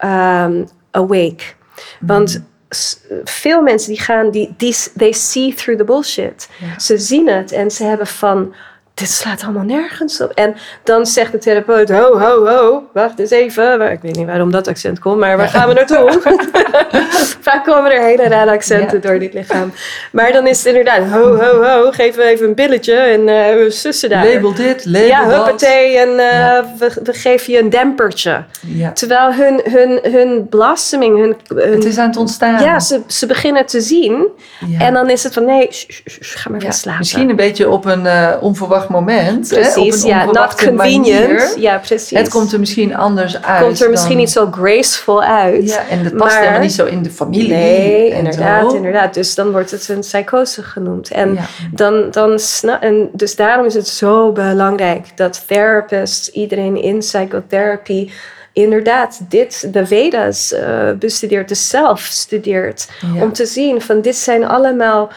um, 0.05 0.69
awake. 0.91 1.43
Want 2.01 2.31
s- 2.31 2.39
veel 3.25 3.63
mensen 3.63 3.93
die 3.93 4.01
gaan, 4.01 4.31
die, 4.31 4.55
die, 4.57 4.77
they 4.97 5.13
see 5.13 5.55
through 5.55 5.79
the 5.79 5.85
bullshit. 5.85 6.49
Ja. 6.59 6.79
Ze 6.79 6.99
zien 6.99 7.29
het 7.29 7.53
en 7.53 7.71
ze 7.71 7.85
hebben 7.85 8.07
van, 8.07 8.55
dit 8.95 9.09
slaat 9.11 9.43
allemaal 9.43 9.63
nergens 9.65 10.21
op. 10.21 10.31
En 10.31 10.55
dan 10.85 11.07
zegt 11.07 11.33
de 11.33 11.39
therapeut, 11.39 11.91
ho, 11.91 12.19
ho, 12.19 12.47
ho, 12.47 12.83
wacht 12.93 13.19
eens 13.19 13.31
even. 13.31 13.91
Ik 13.91 13.99
weet 14.03 14.17
niet 14.17 14.27
waarom 14.27 14.51
dat 14.51 14.69
accent 14.69 14.99
komt, 14.99 15.19
maar 15.19 15.37
waar 15.37 15.49
gaan 15.49 15.69
we 15.69 15.75
naartoe? 15.75 16.21
Vaak 17.41 17.65
komen 17.65 17.91
er 17.93 18.03
hele 18.03 18.29
rare 18.29 18.51
accenten 18.51 19.01
Ja. 19.03 19.09
door 19.09 19.19
dit 19.19 19.33
lichaam. 19.35 19.73
Maar 20.13 20.33
dan 20.33 20.47
is 20.47 20.59
het 20.59 20.67
inderdaad, 20.67 21.11
ho, 21.11 21.37
ho, 21.37 21.63
ho, 21.65 21.91
geef 21.91 22.17
me 22.17 22.23
even 22.23 22.47
een 22.47 22.55
billetje 22.55 22.95
en 22.95 23.21
eh, 23.29 23.55
we 23.55 23.67
sussen 23.71 24.09
daar. 24.09 24.27
label 24.27 24.55
dit, 24.55 24.85
label 24.85 25.07
ja, 25.09 25.25
dat. 25.25 25.35
huppatee 25.45 25.99
en 25.99 26.09
eh, 26.09 26.39
Ja. 26.39 26.65
we, 26.79 26.91
we 27.03 27.13
geven 27.13 27.53
je 27.53 27.59
een 27.59 27.71
dempertje. 27.71 28.45
Ja. 28.67 28.93
Terwijl 28.93 29.33
hun, 29.35 29.61
hun, 29.65 30.01
hun 30.13 30.49
blossoming, 30.49 31.19
hun, 31.19 31.37
hun 31.57 31.73
Het 31.73 31.85
is 31.85 31.99
aan 31.99 32.09
het 32.09 32.17
ontstaan. 32.17 32.63
ja, 32.63 32.81
ze, 32.81 33.01
ze 33.07 33.27
beginnen 33.27 33.67
te 33.67 33.81
zien. 33.81 34.27
En 34.79 34.95
dan 34.95 35.11
is 35.11 35.23
het 35.25 35.33
van, 35.33 35.45
nee, 35.45 35.67
sh, 35.71 35.85
sh, 35.89 36.01
sh, 36.05 36.37
ga 36.37 36.51
maar 36.51 36.61
gaan 36.63 36.73
slapen. 36.73 36.99
Misschien 37.01 37.31
een 37.31 37.37
beetje 37.37 37.69
op 37.69 37.85
een 37.85 38.07
eh, 38.07 38.33
onverwacht 38.91 39.07
moment. 39.07 39.51
hè, 39.51 39.57
Precies, 39.61 39.97
op 39.97 40.03
een 40.03 40.09
ja, 40.09 40.25
not 40.25 40.55
convenient. 40.65 40.77
manier. 40.77 41.53
Ja, 41.59 41.79
precies. 41.79 42.19
Het 42.19 42.29
komt 42.29 42.53
er 42.53 42.59
misschien 42.61 42.97
anders 42.97 43.43
uit. 43.43 43.63
Komt 43.63 43.81
er 43.83 43.91
misschien 43.91 44.11
dan- 44.11 44.21
niet 44.21 44.31
zo 44.31 44.49
graceful 44.51 45.23
uit. 45.23 45.69
Ja, 45.69 45.89
en 45.89 46.03
dat 46.03 46.17
past 46.17 46.25
Maar- 46.33 46.39
helemaal 46.41 46.61
niet 46.61 46.73
zo 46.73 46.85
in 46.85 47.03
de 47.03 47.11
familie. 47.11 47.49
Nee, 47.49 48.09
inderdaad, 48.11 48.71
zo. 48.71 48.77
inderdaad. 48.77 49.15
Dus 49.15 49.35
dan 49.35 49.51
wordt 49.51 49.71
het 49.71 49.89
een 49.89 50.01
psychose 50.01 50.63
genoemd. 50.63 51.11
En, 51.11 51.35
Ja. 51.35 51.41
dan, 51.73 52.11
dan 52.11 52.39
en 52.81 53.09
dus 53.13 53.37
daarom 53.37 53.67
is 53.67 53.75
het 53.75 53.89
zo 53.89 54.33
belangrijk 54.33 55.07
dat 55.17 55.45
therapists, 55.47 56.31
iedereen 56.31 56.77
in 56.83 56.99
psychotherapie, 56.99 58.13
inderdaad 58.53 59.21
dit, 59.29 59.73
de 59.73 59.87
Vedas 59.87 60.53
eh, 60.53 60.91
bestudeert, 60.99 61.49
de 61.49 61.55
self 61.55 62.01
studeert. 62.01 62.89
Ja. 63.15 63.23
Om 63.23 63.33
te 63.33 63.47
zien 63.47 63.81
van 63.83 64.01
dit 64.01 64.17
zijn 64.17 64.45
allemaal... 64.45 65.11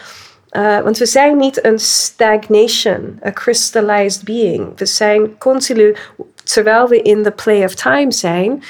eh, 0.56 0.80
want 0.80 0.98
we 0.98 1.06
zijn 1.06 1.36
niet 1.36 1.64
een 1.64 1.78
stagnation, 1.78 3.20
a 3.26 3.32
crystallized 3.32 4.24
being. 4.24 4.78
We 4.78 4.86
zijn 4.86 5.38
continu, 5.38 5.96
terwijl 6.44 6.88
we 6.88 7.02
in 7.02 7.22
the 7.22 7.30
play 7.30 7.64
of 7.64 7.74
time 7.74 8.12
zijn, 8.12 8.62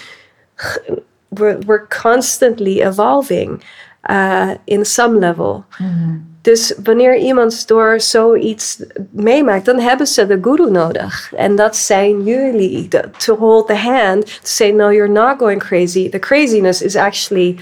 we're, 1.28 1.58
we're 1.66 1.86
constantly 2.02 2.80
evolving 2.80 3.64
uh, 4.10 4.50
in 4.64 4.84
some 4.84 5.18
level. 5.18 5.64
Mhm. 5.78 6.18
Dus 6.46 6.74
wanneer 6.84 7.16
iemand 7.16 7.66
door 7.68 8.00
zoiets 8.00 8.78
meemaakt, 9.10 9.64
dan 9.64 9.78
hebben 9.80 10.06
ze 10.06 10.26
de 10.26 10.38
guru 10.42 10.70
nodig. 10.70 11.32
En 11.36 11.56
dat 11.56 11.76
zijn 11.76 12.22
jullie. 12.24 12.88
to 13.16 13.36
hold 13.36 13.66
the 13.66 13.74
hand, 13.74 14.24
to 14.26 14.32
say, 14.42 14.70
no, 14.70 14.92
you're 14.92 15.12
not 15.12 15.34
going 15.38 15.60
crazy. 15.60 16.10
The 16.10 16.18
craziness 16.18 16.82
is 16.82 16.96
actually 16.96 17.56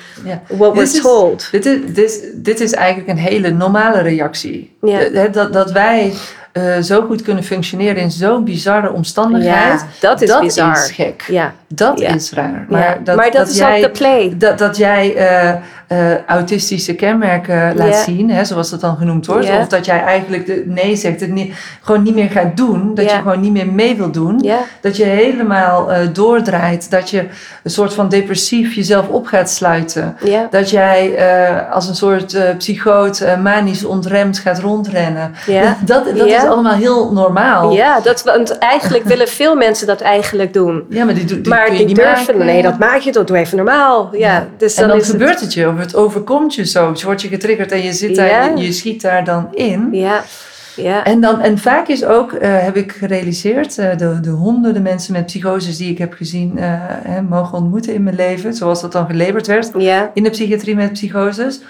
what 0.48 0.74
Dit 0.74 0.92
we're 0.92 1.02
told. 1.02 1.48
Dit 1.50 1.66
is, 1.66 1.78
dit, 1.86 1.98
is- 2.04 2.20
dit 2.34 2.60
is 2.60 2.72
eigenlijk 2.72 3.08
een 3.08 3.24
hele 3.24 3.50
normale 3.50 4.00
reactie. 4.00 4.76
Eh, 4.82 5.32
Dat, 5.32 5.52
dat 5.52 5.72
wij 5.72 6.12
eh, 6.52 6.78
zo 6.78 7.02
goed 7.02 7.22
kunnen 7.22 7.44
functioneren 7.44 7.96
in 8.02 8.10
zo'n 8.10 8.44
bizarre 8.44 8.92
omstandigheid. 8.92 9.80
Ja, 9.80 9.86
dat 10.00 10.22
is 10.22 10.38
bizar. 10.38 10.72
is 10.72 10.90
gek. 10.90 11.24
Ja, 11.28 11.54
Dat 11.68 11.98
Ja. 12.00 12.14
is 12.14 12.32
raar. 12.32 12.66
maar, 12.68 13.00
dat, 13.04 13.16
maar 13.16 13.30
dat, 13.30 13.48
is 13.48 13.56
jij, 13.58 13.76
ook 13.76 13.82
de 13.82 13.90
play. 13.98 14.34
Dat, 14.38 14.58
dat 14.58 14.76
jij 14.76 15.14
eh, 15.16 15.54
eh, 15.86 16.24
autistische 16.26 16.94
kenmerken 16.94 17.76
laat 17.76 17.96
zien, 17.96 18.30
hè, 18.30 18.44
zoals 18.44 18.70
dat 18.70 18.80
dan 18.80 18.96
genoemd 18.96 19.26
wordt. 19.26 19.50
Of 19.50 19.66
dat 19.66 19.84
jij 19.84 20.02
eigenlijk 20.02 20.46
de, 20.46 20.62
nee 20.66 20.96
zegt, 20.96 21.20
het 21.20 21.30
niet, 21.30 21.54
gewoon 21.82 22.02
niet 22.02 22.14
meer 22.14 22.30
gaat 22.30 22.56
doen. 22.56 22.94
Dat 22.94 23.10
je 23.10 23.16
gewoon 23.16 23.40
niet 23.40 23.52
meer 23.52 23.72
mee 23.72 23.96
wil 23.96 24.10
doen. 24.10 24.46
Dat 24.80 24.96
je 24.96 25.04
helemaal 25.04 25.92
eh, 25.92 26.08
doordraait. 26.12 26.90
Dat 26.90 27.10
je 27.10 27.26
een 27.62 27.70
soort 27.70 27.94
van 27.94 28.08
depressief 28.08 28.74
jezelf 28.74 29.08
op 29.08 29.26
gaat 29.26 29.50
sluiten. 29.50 30.16
Dat 30.50 30.70
jij 30.70 31.14
eh, 31.14 31.72
als 31.72 31.88
een 31.88 31.94
soort 31.94 32.38
psychoot 32.58 33.24
manisch 33.42 33.84
ontremd 33.84 34.38
gaat 34.38 34.58
rondrennen. 34.58 35.34
Dat, 35.84 36.04
dat 36.16 36.26
is 36.26 36.44
allemaal 36.44 36.74
heel 36.74 37.12
normaal. 37.12 37.72
Ja, 37.72 38.00
dat, 38.00 38.22
want 38.22 38.58
eigenlijk 38.58 39.04
willen 39.04 39.28
veel 39.28 39.56
mensen 39.56 39.86
dat 39.86 40.00
eigenlijk 40.00 40.52
doen. 40.52 40.84
Ja, 40.88 41.04
maar 41.04 41.14
die, 41.14 41.48
maar 41.48 41.70
durven, 41.70 41.94
maken. 41.96 42.46
nee, 42.46 42.62
dat 42.62 42.78
maak 42.78 42.98
je 42.98 43.10
toch, 43.10 43.24
doe 43.24 43.36
even 43.36 43.56
normaal. 43.56 44.08
Ja, 44.12 44.46
dus 44.56 44.74
en 44.74 44.80
dan, 44.80 44.90
dan 44.90 45.00
is 45.00 45.10
gebeurt 45.10 45.40
het 45.40 45.54
je, 45.54 45.73
het 45.78 45.96
overkomt 45.96 46.54
je 46.54 46.66
zo. 46.66 46.92
Dus 46.92 47.02
word 47.02 47.22
je 47.22 47.28
getriggerd 47.28 47.72
en 47.72 47.82
je, 47.82 47.92
zit 47.92 48.16
daar, 48.16 48.28
Ja. 48.28 48.44
je, 48.44 48.64
je 48.64 48.72
schiet 48.72 49.00
daar 49.02 49.24
dan 49.24 49.48
in. 49.54 49.88
Ja, 49.92 50.24
ja. 50.76 51.04
En, 51.04 51.20
dan, 51.20 51.40
en 51.40 51.58
vaak 51.58 51.88
is 51.88 52.04
ook, 52.04 52.32
eh, 52.32 52.62
heb 52.62 52.76
ik 52.76 52.92
gerealiseerd, 52.92 53.78
eh, 53.78 53.96
de, 53.96 54.20
de 54.20 54.30
honderden 54.30 54.82
mensen 54.82 55.12
met 55.12 55.26
psychoses 55.26 55.76
die 55.76 55.90
ik 55.90 55.98
heb 55.98 56.12
gezien, 56.12 56.58
eh, 56.58 56.64
hè, 56.80 57.22
mogen 57.22 57.58
ontmoeten 57.58 57.94
in 57.94 58.02
mijn 58.02 58.16
leven, 58.16 58.54
zoals 58.54 58.80
dat 58.80 58.92
dan 58.92 59.06
gelabeld 59.06 59.46
werd, 59.46 59.70
ja, 59.78 60.10
in 60.14 60.22
de 60.22 60.30
psychiatrie 60.30 60.74
met 60.74 60.92
psychoses, 60.92 61.60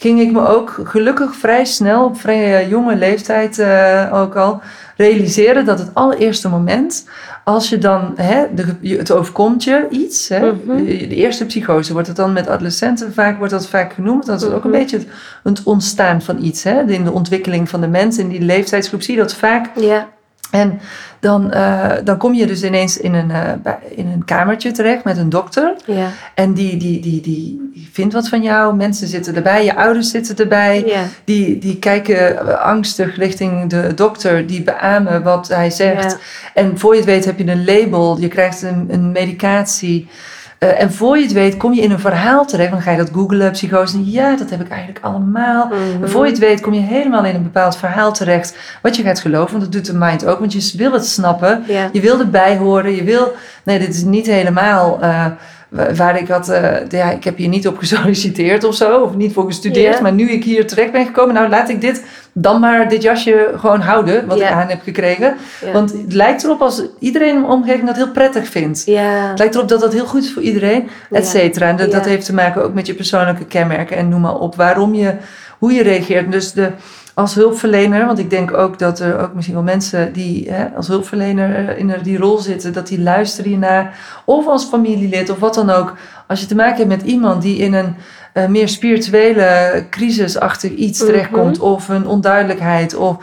ging 0.00 0.20
ik 0.20 0.32
me 0.32 0.46
ook 0.46 0.80
gelukkig 0.84 1.34
vrij 1.34 1.64
snel, 1.64 2.04
op 2.04 2.20
vrij 2.20 2.56
eh, 2.60 2.70
jonge 2.70 2.96
leeftijd 2.96 3.58
eh, 3.58 4.08
ook 4.12 4.36
al, 4.36 4.60
realiseren 4.96 5.64
dat 5.64 5.78
het 5.78 5.90
allereerste 5.94 6.48
moment, 6.48 7.06
als 7.44 7.68
je 7.68 7.78
dan, 7.78 8.12
hè, 8.16 8.44
de, 8.54 8.96
het 8.96 9.10
overkomt 9.12 9.64
je 9.64 9.86
iets, 9.90 10.28
hè, 10.28 10.52
Mhm. 10.52 10.76
de, 10.76 10.84
de 10.84 11.14
eerste 11.14 11.44
psychose 11.46 11.92
wordt 11.92 12.08
het 12.08 12.16
dan 12.16 12.32
met 12.32 12.48
adolescenten 12.48 13.12
vaak, 13.14 13.38
wordt 13.38 13.52
dat 13.52 13.66
vaak 13.68 13.92
genoemd, 13.92 14.26
dat 14.26 14.42
is 14.42 14.48
ook 14.48 14.64
een 14.64 14.70
Mhm. 14.70 14.78
beetje 14.78 14.96
het, 14.98 15.06
het 15.42 15.62
ontstaan 15.62 16.22
van 16.22 16.42
iets, 16.44 16.62
hè, 16.62 16.82
in 16.86 17.04
de 17.04 17.12
ontwikkeling 17.12 17.68
van 17.68 17.80
de 17.80 17.88
mens, 17.88 18.18
in 18.18 18.28
die 18.28 18.40
leeftijdsgroep 18.42 19.02
zie 19.02 19.14
je 19.14 19.20
dat 19.20 19.34
vaak. 19.34 19.66
En 20.50 20.80
dan, 21.20 21.52
eh, 21.52 21.90
dan 22.04 22.16
kom 22.16 22.34
je 22.34 22.46
dus 22.46 22.62
ineens 22.62 22.98
in 22.98 23.14
een, 23.14 23.30
eh, 23.30 23.72
in 23.88 24.06
een 24.06 24.24
kamertje 24.24 24.70
terecht 24.70 25.04
met 25.04 25.16
een 25.16 25.28
dokter. 25.28 25.74
ja, 25.86 26.08
En 26.34 26.52
die, 26.52 26.76
die, 26.76 27.00
die, 27.00 27.20
die, 27.20 27.70
die 27.74 27.88
vindt 27.92 28.12
wat 28.14 28.28
van 28.28 28.42
jou. 28.42 28.76
Mensen 28.76 29.08
zitten 29.08 29.34
erbij, 29.34 29.64
je 29.64 29.76
ouders 29.76 30.10
zitten 30.10 30.36
erbij. 30.36 30.82
ja, 30.86 31.02
Die, 31.24 31.58
die 31.58 31.78
kijken 31.78 32.38
eh, 32.48 32.60
angstig 32.60 33.16
richting 33.16 33.70
de 33.70 33.94
dokter. 33.94 34.46
Die 34.46 34.62
beamen 34.62 35.22
wat 35.22 35.48
hij 35.48 35.70
zegt. 35.70 36.10
Ja. 36.10 36.18
En 36.54 36.78
voor 36.78 36.92
je 36.92 37.00
het 37.00 37.08
weet 37.08 37.24
heb 37.24 37.38
je 37.38 37.46
een 37.46 37.64
label. 37.64 38.20
Je 38.20 38.28
krijgt 38.28 38.62
een, 38.62 38.86
een 38.90 39.12
medicatie. 39.12 40.08
Eh, 40.60 40.82
en 40.82 40.92
voor 40.92 41.16
je 41.16 41.22
het 41.22 41.32
weet 41.32 41.56
kom 41.56 41.72
je 41.74 41.80
in 41.82 41.90
een 41.90 41.98
verhaal 41.98 42.46
terecht. 42.46 42.70
Dan 42.70 42.82
ga 42.82 42.90
je 42.90 42.96
dat 42.96 43.10
googlen, 43.12 43.52
psychose. 43.52 44.10
Ja, 44.10 44.36
dat 44.36 44.50
heb 44.50 44.60
ik 44.60 44.68
eigenlijk 44.68 45.04
allemaal. 45.04 45.70
En 46.02 46.10
voor 46.10 46.24
je 46.24 46.30
het 46.30 46.40
weet 46.40 46.60
kom 46.60 46.72
je 46.72 46.80
helemaal 46.80 47.24
in 47.24 47.34
een 47.34 47.42
bepaald 47.42 47.76
verhaal 47.76 48.12
terecht. 48.12 48.56
Wat 48.82 48.96
je 48.96 49.02
gaat 49.02 49.20
geloven, 49.20 49.50
want 49.50 49.62
dat 49.62 49.72
doet 49.72 49.86
de 49.86 49.98
mind 49.98 50.26
ook. 50.26 50.38
Want 50.38 50.52
je 50.52 50.76
wil 50.76 50.92
het 50.92 51.06
snappen. 51.06 51.64
Je 51.92 52.00
wil 52.00 52.20
erbij 52.20 52.56
horen. 52.56 52.94
Je 52.94 53.04
wil... 53.04 53.32
Nee, 53.62 53.78
dit 53.78 53.94
is 53.94 54.02
niet 54.02 54.26
helemaal... 54.26 55.00
eh, 55.00 55.26
waar 55.96 56.20
ik 56.20 56.28
had... 56.28 56.48
eh, 56.48 56.88
ja, 56.88 57.10
ik 57.10 57.24
heb 57.24 57.36
hier 57.36 57.48
niet 57.48 57.68
op 57.68 57.78
gesolliciteerd 57.78 58.64
of 58.64 58.74
zo. 58.74 59.00
Of 59.00 59.16
niet 59.16 59.32
voor 59.32 59.44
gestudeerd. 59.46 60.00
Maar 60.00 60.12
nu 60.12 60.30
ik 60.30 60.44
hier 60.44 60.66
terecht 60.66 60.92
ben 60.92 61.06
gekomen... 61.06 61.34
Nou, 61.34 61.48
laat 61.48 61.68
ik 61.68 61.80
dit 61.80 62.04
dan 62.32 62.60
maar 62.60 62.88
dit 62.88 63.02
jasje 63.02 63.52
gewoon 63.56 63.80
houden. 63.80 64.26
Wat 64.26 64.40
ik 64.40 64.46
aan 64.46 64.68
heb 64.68 64.82
gekregen. 64.82 65.36
Want 65.72 65.92
het 65.92 66.12
lijkt 66.12 66.44
erop 66.44 66.60
als 66.60 66.82
iedereen 66.98 67.28
in 67.28 67.40
mijn 67.40 67.52
omgeving 67.52 67.86
dat 67.86 67.96
heel 67.96 68.10
prettig 68.10 68.48
vindt. 68.48 68.84
Het 69.28 69.38
lijkt 69.38 69.54
erop 69.54 69.68
dat 69.68 69.80
dat 69.80 69.92
heel 69.92 70.06
goed 70.06 70.22
is 70.22 70.32
voor 70.32 70.42
iedereen, 70.42 70.88
et 71.10 71.26
cetera. 71.26 71.68
En 71.68 71.76
dat, 71.76 71.92
dat 71.92 72.04
heeft 72.04 72.26
te 72.26 72.34
maken 72.34 72.64
ook 72.64 72.74
met 72.74 72.86
je 72.86 72.94
persoonlijke 72.94 73.44
kenmerken 73.44 73.96
en 73.96 74.08
noem 74.08 74.20
maar 74.20 74.38
op. 74.38 74.56
Waarom 74.56 74.94
je, 74.94 75.14
hoe 75.58 75.72
je 75.72 75.82
reageert. 75.82 76.32
Dus 76.32 76.52
de, 76.52 76.70
als 77.14 77.34
hulpverlener, 77.34 78.06
want 78.06 78.18
ik 78.18 78.30
denk 78.30 78.52
ook 78.56 78.78
dat 78.78 79.00
er 79.00 79.18
ook 79.20 79.34
misschien 79.34 79.54
wel 79.54 79.64
mensen 79.64 80.12
die 80.12 80.50
hè, 80.50 80.68
als 80.76 80.88
hulpverlener 80.88 81.68
eh, 81.68 81.78
in 81.78 81.94
die 82.02 82.18
rol 82.18 82.38
zitten, 82.38 82.72
dat 82.72 82.86
die 82.86 83.00
luisteren 83.00 83.50
hiernaar. 83.50 83.98
Of 84.24 84.46
als 84.46 84.64
familielid 84.64 85.30
of 85.30 85.38
wat 85.38 85.54
dan 85.54 85.70
ook. 85.70 85.96
Als 86.26 86.40
je 86.40 86.46
te 86.46 86.54
maken 86.54 86.76
hebt 86.76 86.88
met 86.88 87.02
iemand 87.02 87.42
die 87.42 87.56
in 87.58 87.74
een 87.74 87.96
eh, 88.32 88.46
meer 88.46 88.68
spirituele 88.68 89.84
crisisachtig 89.90 90.70
iets 90.70 90.98
Mhm. 91.00 91.08
terechtkomt. 91.10 91.58
Of 91.58 91.88
een 91.88 92.06
onduidelijkheid 92.06 92.94
of 92.94 93.16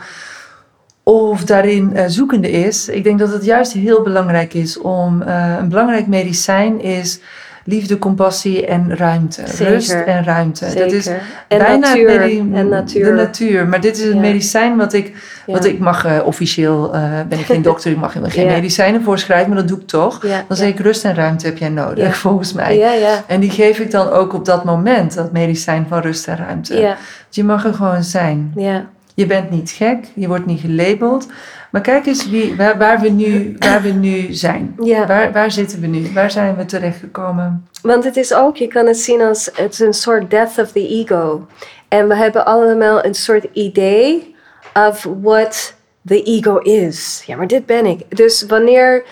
of 1.02 1.44
daarin 1.44 1.96
eh, 1.96 2.04
zoekende 2.06 2.50
is. 2.50 2.88
Ik 2.88 3.04
denk 3.04 3.18
dat 3.18 3.32
het 3.32 3.44
juist 3.44 3.72
heel 3.72 4.02
belangrijk 4.02 4.54
is 4.54 4.78
om 4.78 5.22
een 5.22 5.68
belangrijk 5.68 6.06
medicijn 6.06 6.80
is 6.80 7.20
liefde, 7.68 7.98
compassie 7.98 8.66
en 8.66 8.96
ruimte. 8.96 9.42
Zeker. 9.46 9.72
Rust 9.74 9.90
en 9.92 10.24
ruimte. 10.24 10.64
zeker. 10.66 10.80
Dat 10.84 10.92
is 10.92 11.06
en 11.06 11.18
bijna 11.48 11.76
natuur, 11.76 12.20
en 12.54 12.68
natuur. 12.68 13.04
De 13.04 13.10
natuur. 13.12 13.68
Maar 13.68 13.80
dit 13.80 13.96
is 13.96 14.04
het 14.04 14.12
Ja. 14.14 14.20
medicijn 14.20 14.76
wat 14.76 14.92
ik, 14.92 15.12
Ja. 15.46 15.52
wat 15.52 15.64
ik 15.64 15.78
mag 15.78 16.04
eh, 16.04 16.18
officieel, 16.24 16.94
eh, 16.94 17.02
ben 17.28 17.38
ik 17.38 17.44
geen 17.44 17.62
dokter, 17.70 17.90
ik 17.90 17.96
mag 17.96 18.12
geen 18.12 18.44
Ja. 18.46 18.52
medicijnen 18.52 19.02
voorschrijven, 19.02 19.48
maar 19.48 19.58
dat 19.58 19.68
doe 19.68 19.78
ik 19.78 19.86
toch. 19.86 20.18
Dan 20.48 20.56
zeg 20.56 20.68
ik 20.68 20.78
rust 20.78 21.04
en 21.04 21.14
ruimte 21.14 21.46
heb 21.46 21.58
jij 21.58 21.68
nodig, 21.68 22.16
volgens 22.16 22.52
mij. 22.52 23.00
En 23.26 23.40
die 23.40 23.50
geef 23.50 23.78
ik 23.78 23.90
dan 23.90 24.08
ook 24.08 24.32
op 24.34 24.44
dat 24.44 24.64
moment, 24.64 25.14
dat 25.14 25.32
medicijn 25.32 25.86
van 25.88 26.00
rust 26.00 26.28
en 26.28 26.36
ruimte. 26.36 26.80
ja, 26.80 26.96
Je 27.30 27.44
mag 27.44 27.64
er 27.64 27.74
gewoon 27.74 28.02
zijn. 28.02 28.52
ja. 28.56 28.84
Je 29.18 29.26
bent 29.26 29.50
niet 29.50 29.70
gek, 29.70 30.04
je 30.14 30.28
wordt 30.28 30.46
niet 30.46 30.60
gelabeld. 30.60 31.26
Maar 31.70 31.80
kijk 31.80 32.06
eens 32.06 32.28
wie, 32.28 32.56
waar, 32.56 32.78
waar, 32.78 33.00
we, 33.00 33.08
nu, 33.08 33.56
waar 33.58 33.82
we 33.82 33.88
nu 33.88 34.32
zijn. 34.32 34.76
Ja. 34.82 35.06
Waar, 35.06 35.32
waar 35.32 35.50
zitten 35.50 35.80
we 35.80 35.86
nu? 35.86 36.12
Waar 36.12 36.30
zijn 36.30 36.56
we 36.56 36.64
terechtgekomen? 36.64 37.68
Want 37.82 38.04
het 38.04 38.16
is 38.16 38.34
ook, 38.34 38.56
je 38.56 38.66
kan 38.66 38.86
het 38.86 38.96
zien 38.96 39.20
als 39.20 39.50
het 39.54 39.72
is 39.72 39.78
een 39.78 39.92
soort 39.92 40.30
death 40.30 40.58
of 40.58 40.72
the 40.72 40.88
ego. 40.88 41.46
En 41.88 42.08
we 42.08 42.16
hebben 42.16 42.46
allemaal 42.46 43.04
een 43.04 43.14
soort 43.14 43.46
idee 43.52 44.34
of 44.74 45.06
what 45.22 45.74
the 46.06 46.22
ego 46.22 46.56
is. 46.56 47.22
Ja, 47.26 47.36
maar 47.36 47.46
dit 47.46 47.66
ben 47.66 47.86
ik. 47.86 48.16
Dus 48.16 48.42
wanneer. 48.46 49.04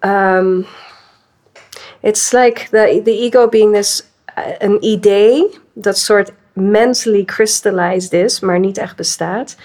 Um, 0.00 0.66
it's 2.00 2.32
like 2.32 2.68
the, 2.70 3.00
the 3.04 3.18
ego 3.18 3.48
being 3.48 3.74
this, 3.74 4.04
uh, 4.38 4.44
een 4.58 4.84
idee 4.84 5.58
dat 5.72 5.98
soort 5.98 6.32
mentally 6.60 7.24
crystallized 7.24 8.12
is, 8.12 8.40
maar 8.40 8.58
niet 8.58 8.78
echt 8.78 8.96
bestaat. 8.96 9.56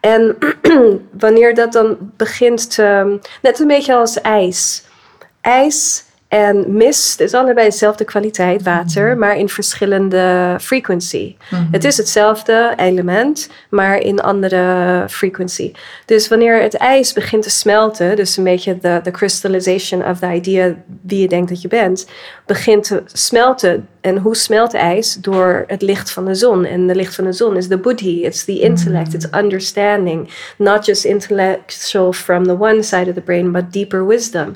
En 0.00 0.36
wanneer 1.18 1.54
dat 1.54 1.72
dan 1.72 1.96
begint 2.16 2.70
te. 2.74 3.18
Net 3.42 3.58
een 3.60 3.66
beetje 3.66 3.94
als 3.94 4.20
ijs. 4.20 4.84
Ijs 5.40 6.04
en 6.28 6.76
mist 6.76 7.20
is 7.20 7.34
allebei 7.34 7.68
dezelfde 7.68 8.04
kwaliteit 8.04 8.62
water, 8.62 9.08
Mhm. 9.08 9.18
maar 9.18 9.36
in 9.36 9.48
verschillende 9.48 10.56
frequency. 10.60 11.36
Het 11.70 11.84
is 11.84 11.96
hetzelfde 11.96 12.72
element, 12.76 13.50
maar 13.70 13.98
in 13.98 14.20
andere 14.20 15.04
frequency. 15.08 15.72
Dus 16.04 16.28
wanneer 16.28 16.62
het 16.62 16.74
ijs 16.76 17.12
begint 17.12 17.42
te 17.42 17.50
smelten, 17.50 18.16
dus 18.16 18.36
een 18.36 18.44
beetje 18.44 18.78
de, 18.78 19.00
de 19.02 19.10
crystallization 19.10 20.04
of 20.04 20.18
the 20.18 20.26
idea 20.32 20.74
wie 21.02 21.20
je 21.20 21.28
denkt 21.28 21.48
dat 21.48 21.62
je 21.62 21.68
bent, 21.68 22.06
begint 22.46 22.84
te 22.84 23.02
smelten. 23.12 23.88
En 24.06 24.18
hoe 24.18 24.36
smelt 24.36 24.74
ijs? 24.74 25.14
Door 25.14 25.64
het 25.66 25.82
licht 25.82 26.10
van 26.10 26.24
de 26.24 26.34
zon. 26.34 26.64
En 26.64 26.86
de 26.86 26.94
licht 26.94 27.14
van 27.14 27.24
de 27.24 27.32
zon 27.32 27.56
is 27.56 27.68
de 27.68 27.78
buddhi, 27.78 28.24
it's 28.24 28.44
the 28.44 28.60
intellect, 28.60 29.14
it's 29.14 29.28
understanding. 29.34 30.28
Not 30.58 30.86
just 30.86 31.04
intellectual 31.04 32.12
from 32.12 32.44
the 32.44 32.58
one 32.58 32.82
side 32.82 33.08
of 33.08 33.14
the 33.14 33.20
brain, 33.20 33.52
but 33.52 33.72
deeper 33.72 34.06
wisdom. 34.06 34.54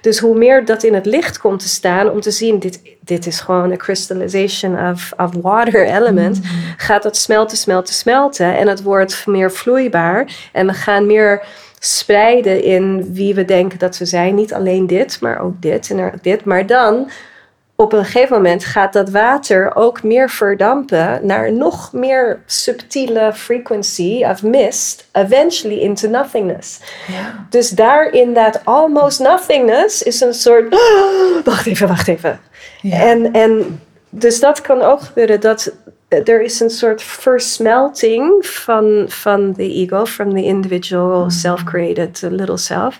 Dus 0.00 0.18
hoe 0.18 0.38
meer 0.38 0.64
dat 0.64 0.82
in 0.82 0.94
het 0.94 1.06
licht 1.06 1.38
komt 1.38 1.60
te 1.60 1.68
staan, 1.68 2.10
om 2.10 2.20
te 2.20 2.30
zien, 2.30 2.58
dit, 2.58 2.80
dit 3.00 3.26
is 3.26 3.40
gewoon 3.40 3.70
een 3.70 3.78
crystallization 3.78 4.90
of, 4.90 5.12
of 5.16 5.30
water 5.40 5.86
element, 5.98 6.40
gaat 6.76 7.02
dat 7.02 7.16
smelten, 7.16 7.56
smelten, 7.56 7.94
smelten. 7.94 8.56
En 8.56 8.68
het 8.68 8.82
wordt 8.82 9.26
meer 9.26 9.52
vloeibaar. 9.52 10.48
En 10.52 10.66
we 10.66 10.72
gaan 10.72 11.06
meer 11.06 11.42
spreiden 11.78 12.62
in 12.62 13.12
wie 13.12 13.34
we 13.34 13.44
denken 13.44 13.78
dat 13.78 13.98
we 13.98 14.04
zijn. 14.04 14.34
Niet 14.34 14.54
alleen 14.54 14.86
dit, 14.86 15.20
maar 15.20 15.40
ook 15.40 15.62
dit 15.62 15.90
en 15.90 16.12
dit. 16.22 16.44
Maar 16.44 16.66
dan, 16.66 17.10
op 17.76 17.92
een 17.92 18.04
gegeven 18.04 18.36
moment, 18.36 18.64
gaat 18.64 18.92
dat 18.92 19.10
water 19.10 19.76
ook 19.76 20.02
meer 20.02 20.30
verdampen 20.30 21.26
naar 21.26 21.52
nog 21.52 21.92
meer 21.92 22.42
subtiele 22.46 23.32
frequency 23.34 24.24
of 24.24 24.42
mist, 24.42 25.08
eventually 25.12 25.78
into 25.78 26.08
nothingness. 26.08 26.80
Ja. 27.06 27.46
Dus 27.50 27.70
daar 27.70 28.12
in 28.12 28.34
that 28.34 28.60
almost 28.64 29.20
nothingness 29.20 30.02
is 30.02 30.20
een 30.20 30.34
soort. 30.34 30.74
wacht 31.44 31.66
even, 31.66 31.88
wacht 31.88 32.08
even. 32.08 32.40
Ja. 32.80 33.00
En, 33.00 33.32
en 33.32 33.80
dus 34.10 34.40
dat 34.40 34.60
kan 34.60 34.82
ook 34.82 35.00
gebeuren 35.00 35.40
dat 35.40 35.72
er 36.20 36.42
is 36.42 36.60
een 36.60 36.70
soort 36.70 37.02
versmelting 37.02 38.46
van, 38.46 39.04
van 39.08 39.52
de 39.52 39.72
ego, 39.72 40.06
from 40.06 40.34
the 40.34 40.44
individual 40.44 41.30
self-created 41.30 42.22
uh, 42.22 42.30
little 42.30 42.56
self. 42.56 42.98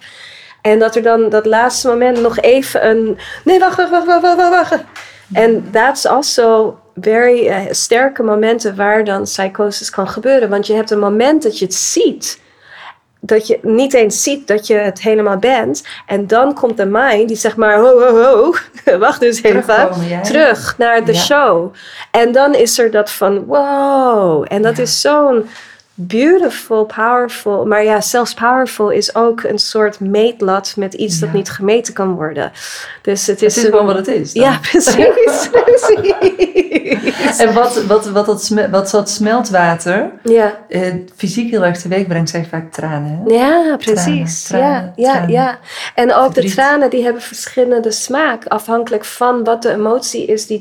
En 0.62 0.78
dat 0.78 0.97
er 0.97 1.02
dan 1.02 1.28
dat 1.28 1.47
laatste 1.47 1.89
moment 1.89 2.20
nog 2.20 2.39
even 2.39 2.86
een. 2.89 3.18
Nee, 3.44 3.59
wacht, 3.59 3.76
wacht, 3.76 3.90
wacht, 3.90 4.06
wacht, 4.22 4.36
wacht, 4.36 4.51
wacht. 4.51 4.84
En 5.32 5.68
that's 5.72 6.06
also 6.06 6.78
very 7.01 7.47
eh, 7.48 7.60
sterke 7.70 8.22
momenten 8.22 8.76
waar 8.76 9.05
dan 9.05 9.22
psychosis 9.22 9.90
kan 9.90 10.09
gebeuren. 10.09 10.48
Want 10.48 10.66
je 10.66 10.74
hebt 10.74 10.90
een 10.90 10.98
moment 10.98 11.43
dat 11.43 11.59
je 11.59 11.64
het 11.64 11.74
ziet 11.74 12.40
dat 13.24 13.47
je 13.47 13.59
niet 13.62 13.94
eens 13.94 14.22
ziet 14.22 14.47
dat 14.47 14.66
je 14.66 14.74
het 14.74 15.02
helemaal 15.02 15.36
bent. 15.36 15.84
En 16.06 16.26
dan 16.26 16.55
komt 16.55 16.76
de 16.76 16.86
mind 16.86 17.28
die 17.28 17.36
zegt 17.36 17.56
maar, 17.56 17.78
ho, 17.78 18.01
ho, 18.01 18.22
ho, 18.22 18.55
wacht 18.98 19.20
dus 19.20 19.43
even, 19.43 19.90
terug 20.22 20.74
naar 20.78 21.05
de 21.05 21.12
Ja. 21.12 21.18
show. 21.18 21.72
En 22.10 22.32
dan 22.32 22.55
is 22.55 22.78
er 22.78 22.90
dat 22.90 23.10
van, 23.10 23.44
wow. 23.44 24.44
En 24.48 24.62
dat 24.62 24.76
Ja. 24.76 24.82
is 24.82 25.01
zo'n 25.01 25.48
beautiful, 25.94 26.85
powerful. 26.85 27.66
Maar 27.66 27.85
ja, 27.85 28.01
zelfs 28.01 28.35
powerful 28.35 28.90
is 28.90 29.14
ook 29.14 29.43
een 29.43 29.59
soort 29.59 30.01
meetlat 30.01 30.74
met 30.77 30.94
iets 30.94 31.19
dat 31.19 31.32
niet 31.32 31.51
gemeten 31.51 31.94
kan 31.94 32.14
worden. 32.14 32.52
Dus 33.02 33.27
het 33.27 33.43
is, 33.43 33.55
Het 33.55 33.56
is 33.56 33.64
een- 33.64 33.70
gewoon 33.70 33.86
wat 33.86 33.97
het 33.97 34.06
is. 34.09 34.32
dan. 34.32 34.43
Ja, 34.44 34.59
precies. 34.70 35.48
precies. 35.64 37.39
En 37.39 37.55
wat, 37.55 37.82
wat, 37.85 38.06
wat, 38.10 38.27
dat, 38.27 38.48
wat 38.70 38.90
dat 38.90 39.10
smeltwater 39.10 40.10
Ja. 40.23 40.59
eh, 40.69 40.94
fysiek 41.16 41.51
heel 41.51 41.64
erg 41.64 41.78
teweeg 41.78 42.06
brengt, 42.06 42.31
zijn 42.31 42.47
vaak 42.47 42.73
tranen. 42.73 43.23
Hè? 43.27 43.35
Ja, 43.35 43.77
precies. 43.77 44.43
tranen, 44.43 44.66
ja, 44.69 44.93
ja, 44.97 45.12
tranen. 45.12 45.31
ja. 45.31 45.59
En 45.94 46.14
ook 46.14 46.35
de 46.35 46.44
tranen 46.51 46.90
die 46.90 47.05
hebben 47.05 47.23
verschillende 47.23 47.90
smaak, 47.90 48.47
afhankelijk 48.47 49.05
van 49.05 49.44
wat 49.44 49.62
de 49.62 49.70
emotie 49.73 50.27
is 50.27 50.47
die 50.47 50.59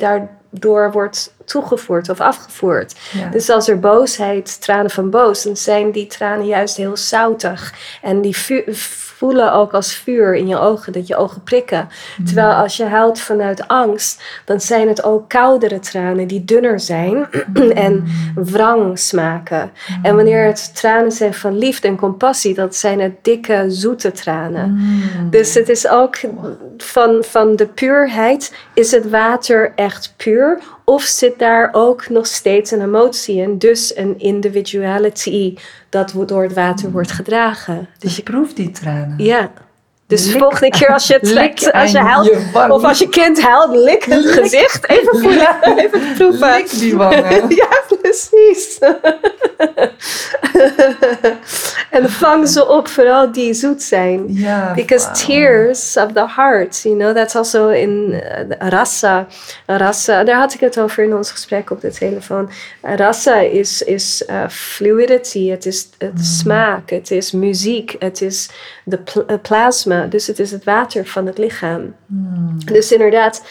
daardoor 0.52 0.92
wordt 0.92 1.34
toegevoerd 1.46 2.10
of 2.10 2.20
afgevoerd. 2.20 2.96
Ja. 3.12 3.30
Dus 3.30 3.50
als 3.50 3.68
er 3.68 3.80
boosheid, 3.80 4.62
tranen 4.62 4.92
van 4.92 5.10
boos, 5.10 5.44
dan 5.44 5.58
zijn 5.58 5.92
die 5.92 6.08
tranen 6.08 6.46
juist 6.46 6.78
heel 6.78 6.98
zoutig. 6.98 7.74
En 8.02 8.22
die 8.22 8.38
vu- 8.38 8.74
voelen 9.22 9.54
ook 9.54 9.74
als 9.74 9.94
vuur 9.94 10.36
in 10.36 10.48
je 10.48 10.58
ogen, 10.58 10.94
dat 10.94 11.08
je 11.08 11.16
ogen 11.16 11.44
prikken. 11.44 11.88
Terwijl 12.26 12.52
als 12.52 12.78
je 12.78 12.86
huilt 12.86 13.20
vanuit 13.20 13.68
angst, 13.68 14.24
dan 14.46 14.62
zijn 14.62 14.88
het 14.88 15.04
ook 15.04 15.30
koudere 15.30 15.80
tranen 15.80 16.28
die 16.28 16.46
dunner 16.46 16.80
zijn 16.80 17.28
en 17.86 18.04
wrang 18.36 19.00
smaken. 19.00 19.72
En 20.02 20.16
wanneer 20.16 20.46
het 20.46 20.76
tranen 20.76 21.12
zijn 21.12 21.34
van 21.34 21.58
liefde 21.58 21.88
en 21.88 21.96
compassie, 21.96 22.54
dat 22.54 22.76
zijn 22.76 23.00
het 23.00 23.14
dikke, 23.22 23.66
zoete 23.68 24.12
tranen. 24.12 24.72
Mm. 24.72 25.30
Dus 25.30 25.54
het 25.54 25.70
is 25.70 25.88
ook 25.88 26.18
van, 26.78 27.24
van 27.24 27.56
de 27.56 27.68
puurheid, 27.68 28.54
is 28.74 28.92
het 28.92 29.10
water 29.10 29.72
echt 29.76 30.14
puur? 30.18 30.60
Of 30.92 31.04
zit 31.04 31.40
daar 31.40 31.70
ook 31.72 32.10
nog 32.10 32.28
steeds 32.28 32.72
een 32.72 32.82
emotie 32.82 33.36
in, 33.36 33.58
dus 33.58 33.98
een 33.98 34.20
individuality 34.20 35.56
dat 35.90 36.14
door 36.26 36.44
het 36.44 36.54
water 36.54 36.92
wordt 36.92 37.12
gedragen? 37.12 37.88
Dus 37.98 38.16
je 38.16 38.24
proeft 38.24 38.56
die 38.56 38.72
tranen. 38.72 39.24
Ja. 39.24 39.52
Dus 40.12 40.32
de 40.32 40.38
volgende 40.38 40.70
keer 40.70 40.94
als 40.94 41.08
je 41.08 41.14
het 41.14 41.28
lik 41.28 41.56
trekt, 41.56 41.74
als 41.74 41.92
je 41.92 41.98
huilt, 41.98 42.26
je 42.26 42.68
of 42.70 42.84
als 42.84 43.00
je 43.00 43.10
kind 43.10 43.42
huilt, 43.42 43.76
lik 43.76 44.04
het 44.04 44.24
Lik. 44.24 44.34
gezicht. 44.34 44.90
Even 44.90 45.20
voelen, 45.20 45.64
even 45.84 46.14
proeven. 46.16 46.54
Lik 46.56 46.70
die 46.70 46.96
wangen. 46.96 47.50
Ja, 47.62 47.68
precies. 48.02 48.80
en 51.90 52.10
vang 52.10 52.48
ze 52.48 52.68
op, 52.68 52.88
vooral 52.88 53.32
die 53.32 53.54
zoet 53.54 53.84
zijn. 53.84 54.24
Ja, 54.28 54.74
Because 54.74 55.26
tears 55.26 55.98
of 55.98 56.12
the 56.12 56.26
heart, 56.36 56.82
you 56.82 56.96
know, 56.98 57.16
that's 57.16 57.36
also 57.36 57.68
in 57.70 58.08
uh, 58.12 58.20
rasa. 58.70 59.28
Rasa, 59.66 60.24
daar 60.24 60.40
had 60.40 60.54
ik 60.54 60.60
het 60.60 60.80
over 60.80 61.04
in 61.04 61.16
ons 61.16 61.32
gesprek 61.32 61.70
op 61.70 61.82
de 61.82 61.92
telefoon. 61.92 62.50
Rasa 62.82 63.36
is, 63.36 63.82
is 63.82 64.24
uh, 64.30 64.44
fluidity, 64.50 65.50
het 65.50 65.66
is 65.66 65.88
het 65.98 66.26
smaak, 66.26 66.90
het 66.90 67.12
is 67.12 67.32
muziek, 67.32 67.96
het 68.00 68.22
is 68.22 68.50
de 68.84 68.98
pl- 68.98 69.20
uh, 69.28 69.36
plasma, 70.02 70.18
dus 70.18 70.28
het 70.28 70.40
is 70.40 70.52
het 70.52 70.64
water 70.64 71.06
van 71.06 71.26
het 71.26 71.38
lichaam. 71.38 71.96
Dus 72.66 72.92
inderdaad, 72.92 73.44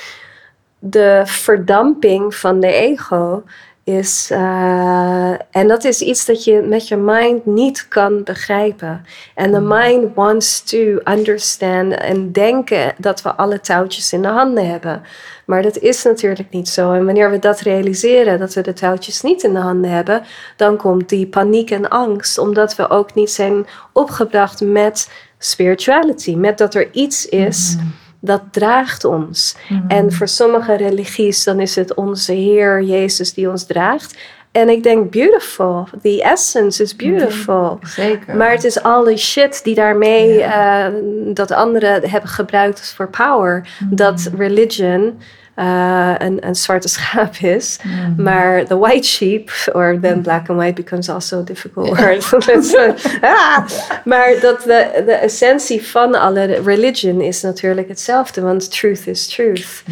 de 0.79 1.23
verdamping 1.25 2.35
van 2.35 2.61
de 2.61 2.73
ego 2.73 3.43
is. 3.85 4.31
eh, 4.31 5.31
en 5.51 5.69
dat 5.69 5.85
is 5.85 6.01
iets 6.01 6.27
dat 6.27 6.45
je 6.45 6.63
met 6.63 6.89
je 6.89 6.97
mind 6.97 7.47
niet 7.47 7.89
kan 7.89 8.23
begrijpen. 8.25 9.05
En 9.35 9.53
de 9.53 9.61
mind 9.61 10.15
wants 10.15 10.63
to 10.63 10.99
understand 11.05 11.93
en 11.93 12.33
denken 12.33 12.95
dat 12.99 13.23
we 13.23 13.35
alle 13.35 13.61
touwtjes 13.61 14.13
in 14.13 14.23
de 14.23 14.29
handen 14.29 14.69
hebben. 14.71 15.03
Maar 15.47 15.63
dat 15.63 15.79
is 15.79 16.03
natuurlijk 16.03 16.51
niet 16.51 16.69
zo. 16.69 16.93
En 16.93 17.05
wanneer 17.05 17.31
we 17.31 17.39
dat 17.39 17.61
realiseren, 17.61 18.39
dat 18.39 18.55
we 18.55 18.61
de 18.61 18.73
touwtjes 18.73 19.23
niet 19.23 19.43
in 19.43 19.53
de 19.53 19.61
handen 19.61 19.91
hebben, 19.91 20.23
dan 20.57 20.77
komt 20.77 21.09
die 21.09 21.27
paniek 21.27 21.71
en 21.71 21.89
angst, 21.89 22.39
omdat 22.39 22.77
we 22.77 22.89
ook 22.91 23.15
niet 23.15 23.31
zijn 23.31 23.67
opgebracht 23.93 24.61
met 24.61 25.09
spirituality, 25.43 26.35
met 26.35 26.59
dat 26.59 26.75
er 26.75 26.89
iets 26.93 27.29
is 27.29 27.77
dat 28.21 28.43
draagt 28.51 29.05
ons. 29.05 29.57
En 29.89 30.13
voor 30.13 30.29
sommige 30.29 30.75
religies 30.75 31.45
dan 31.45 31.61
is 31.61 31.77
het 31.77 31.95
onze 31.95 32.33
Heer 32.33 32.83
Jezus 32.83 33.35
die 33.35 33.51
ons 33.51 33.65
draagt. 33.65 34.19
En 34.53 34.69
ik 34.69 34.83
denk 34.83 35.11
beautiful, 35.11 35.89
the 36.03 36.23
essence 36.23 36.83
is 36.83 36.97
beautiful. 36.97 37.79
Zeker. 37.83 38.37
Maar 38.37 38.51
het 38.51 38.65
is 38.65 38.83
al 38.83 39.05
die 39.05 39.17
shit 39.17 39.65
die 39.65 39.75
daarmee, 39.75 40.43
eh, 40.43 40.87
dat 41.35 41.51
anderen 41.51 42.09
hebben 42.09 42.31
gebruikt 42.31 42.93
voor 42.97 43.09
power. 43.09 43.69
Dat 43.91 44.31
religion 44.37 45.19
eh, 45.61 46.15
een, 46.19 46.47
een 46.47 46.55
zwarte 46.55 46.89
schaap 46.99 47.37
is. 47.37 47.79
Maar 48.17 48.65
the 48.65 48.79
white 48.79 49.07
sheep, 49.07 49.51
or 49.73 49.99
then 50.01 50.23
black 50.23 50.49
and 50.49 50.59
white 50.59 50.75
becomes 50.75 51.09
also 51.09 51.39
a 51.39 51.43
difficult 51.43 51.99
word. 51.99 52.29
Uh, 52.51 52.95
ah! 53.23 53.67
Maar 54.05 54.41
dat 54.41 54.63
de, 54.63 55.03
de 55.07 55.13
essentie 55.13 55.87
van 55.87 56.15
alle 56.15 56.45
religion 56.45 57.21
is 57.21 57.43
natuurlijk 57.43 57.89
hetzelfde. 57.89 58.41
Want 58.41 58.71
truth 58.71 59.07
is 59.07 59.27
truth. 59.27 59.83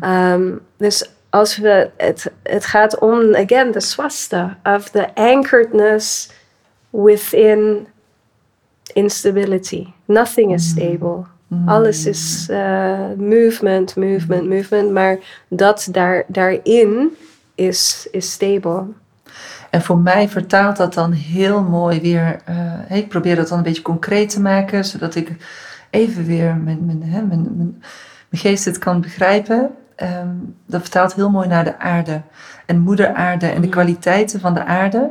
Ehm, 0.00 0.50
dus 0.76 1.10
als 1.30 1.58
we, 1.58 1.90
het, 1.96 2.30
het 2.42 2.64
gaat 2.64 2.98
om, 2.98 3.34
again, 3.34 3.70
de 3.70 3.80
swasta, 3.80 4.58
of 4.62 4.88
the 4.88 5.14
anchoredness 5.14 6.30
within 6.90 7.86
instability. 8.92 9.86
Nothing 10.04 10.52
is 10.52 10.68
stable. 10.68 11.24
Alles 11.66 12.06
is 12.06 12.46
uh, 12.50 12.98
movement, 13.16 13.96
movement, 13.96 14.48
movement. 14.48 14.90
Maar 14.90 15.18
dat 15.48 15.88
daar, 15.90 16.24
daarin 16.26 17.16
is, 17.54 18.08
is 18.10 18.32
stable. 18.32 18.84
En 19.70 19.82
voor 19.82 19.98
mij 19.98 20.28
vertaalt 20.28 20.76
dat 20.76 20.94
dan 20.94 21.12
heel 21.12 21.62
mooi 21.62 22.00
weer. 22.00 22.40
Uh, 22.48 22.96
ik 22.96 23.08
probeer 23.08 23.36
dat 23.36 23.48
dan 23.48 23.58
een 23.58 23.64
beetje 23.64 23.82
concreet 23.82 24.30
te 24.30 24.40
maken, 24.40 24.84
zodat 24.84 25.14
ik 25.14 25.30
even 25.90 26.26
weer 26.26 26.56
mijn, 26.56 26.84
mijn, 26.84 27.02
hè, 27.02 27.22
mijn, 27.22 27.42
mijn, 27.42 27.82
mijn 28.28 28.42
geest 28.42 28.64
het 28.64 28.78
kan 28.78 29.00
begrijpen. 29.00 29.70
Um, 29.96 30.56
dat 30.66 30.80
vertaalt 30.80 31.14
heel 31.14 31.30
mooi 31.30 31.48
naar 31.48 31.64
de 31.64 31.78
aarde 31.78 32.20
en 32.66 32.78
moeder 32.78 33.14
aarde 33.14 33.46
en 33.46 33.60
de 33.60 33.68
kwaliteiten 33.68 34.40
van 34.40 34.54
de 34.54 34.64
aarde. 34.64 35.10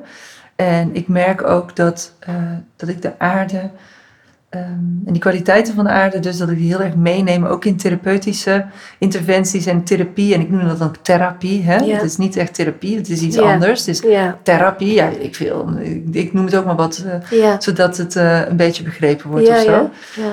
En 0.55 0.95
ik 0.95 1.07
merk 1.07 1.43
ook 1.43 1.75
dat, 1.75 2.13
uh, 2.29 2.35
dat 2.75 2.89
ik 2.89 3.01
de 3.01 3.19
aarde 3.19 3.69
Um, 4.55 5.01
en 5.05 5.13
die 5.13 5.21
kwaliteiten 5.21 5.73
van 5.73 5.83
de 5.83 5.89
aarde, 5.89 6.19
dus 6.19 6.37
dat 6.37 6.49
ik 6.49 6.57
die 6.57 6.67
heel 6.67 6.81
erg 6.81 6.95
meeneem, 6.95 7.45
ook 7.45 7.65
in 7.65 7.77
therapeutische 7.77 8.65
interventies 8.97 9.65
en 9.65 9.83
therapie. 9.83 10.33
En 10.33 10.41
ik 10.41 10.49
noem 10.49 10.67
dat 10.67 10.79
dan 10.79 10.95
therapie. 11.01 11.63
Hè? 11.63 11.93
Het 11.93 12.03
is 12.03 12.17
niet 12.17 12.35
echt 12.35 12.53
therapie, 12.53 12.97
het 12.97 13.09
is 13.09 13.21
iets 13.21 13.35
yeah. 13.35 13.51
anders. 13.51 13.85
Het 13.85 13.87
is 13.87 14.03
therapie, 14.43 14.93
ja, 14.93 15.09
ik, 15.19 15.37
wil, 15.37 15.69
ik, 15.79 16.03
ik, 16.11 16.33
noem 16.33 16.45
het 16.45 16.55
ook 16.55 16.65
maar 16.65 16.75
wat, 16.75 17.05
uh, 17.31 17.53
zodat 17.59 17.97
het 17.97 18.15
uh, 18.15 18.47
een 18.47 18.55
beetje 18.55 18.83
begrepen 18.83 19.29
wordt 19.29 19.49
of 19.49 19.59
zo. 19.59 19.89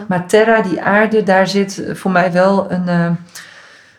Maar 0.08 0.26
terra, 0.26 0.62
die 0.62 0.80
aarde, 0.80 1.22
daar 1.22 1.46
zit 1.46 1.82
voor 1.92 2.10
mij 2.10 2.32
wel 2.32 2.70
een, 2.70 2.88
uh, 2.88 3.10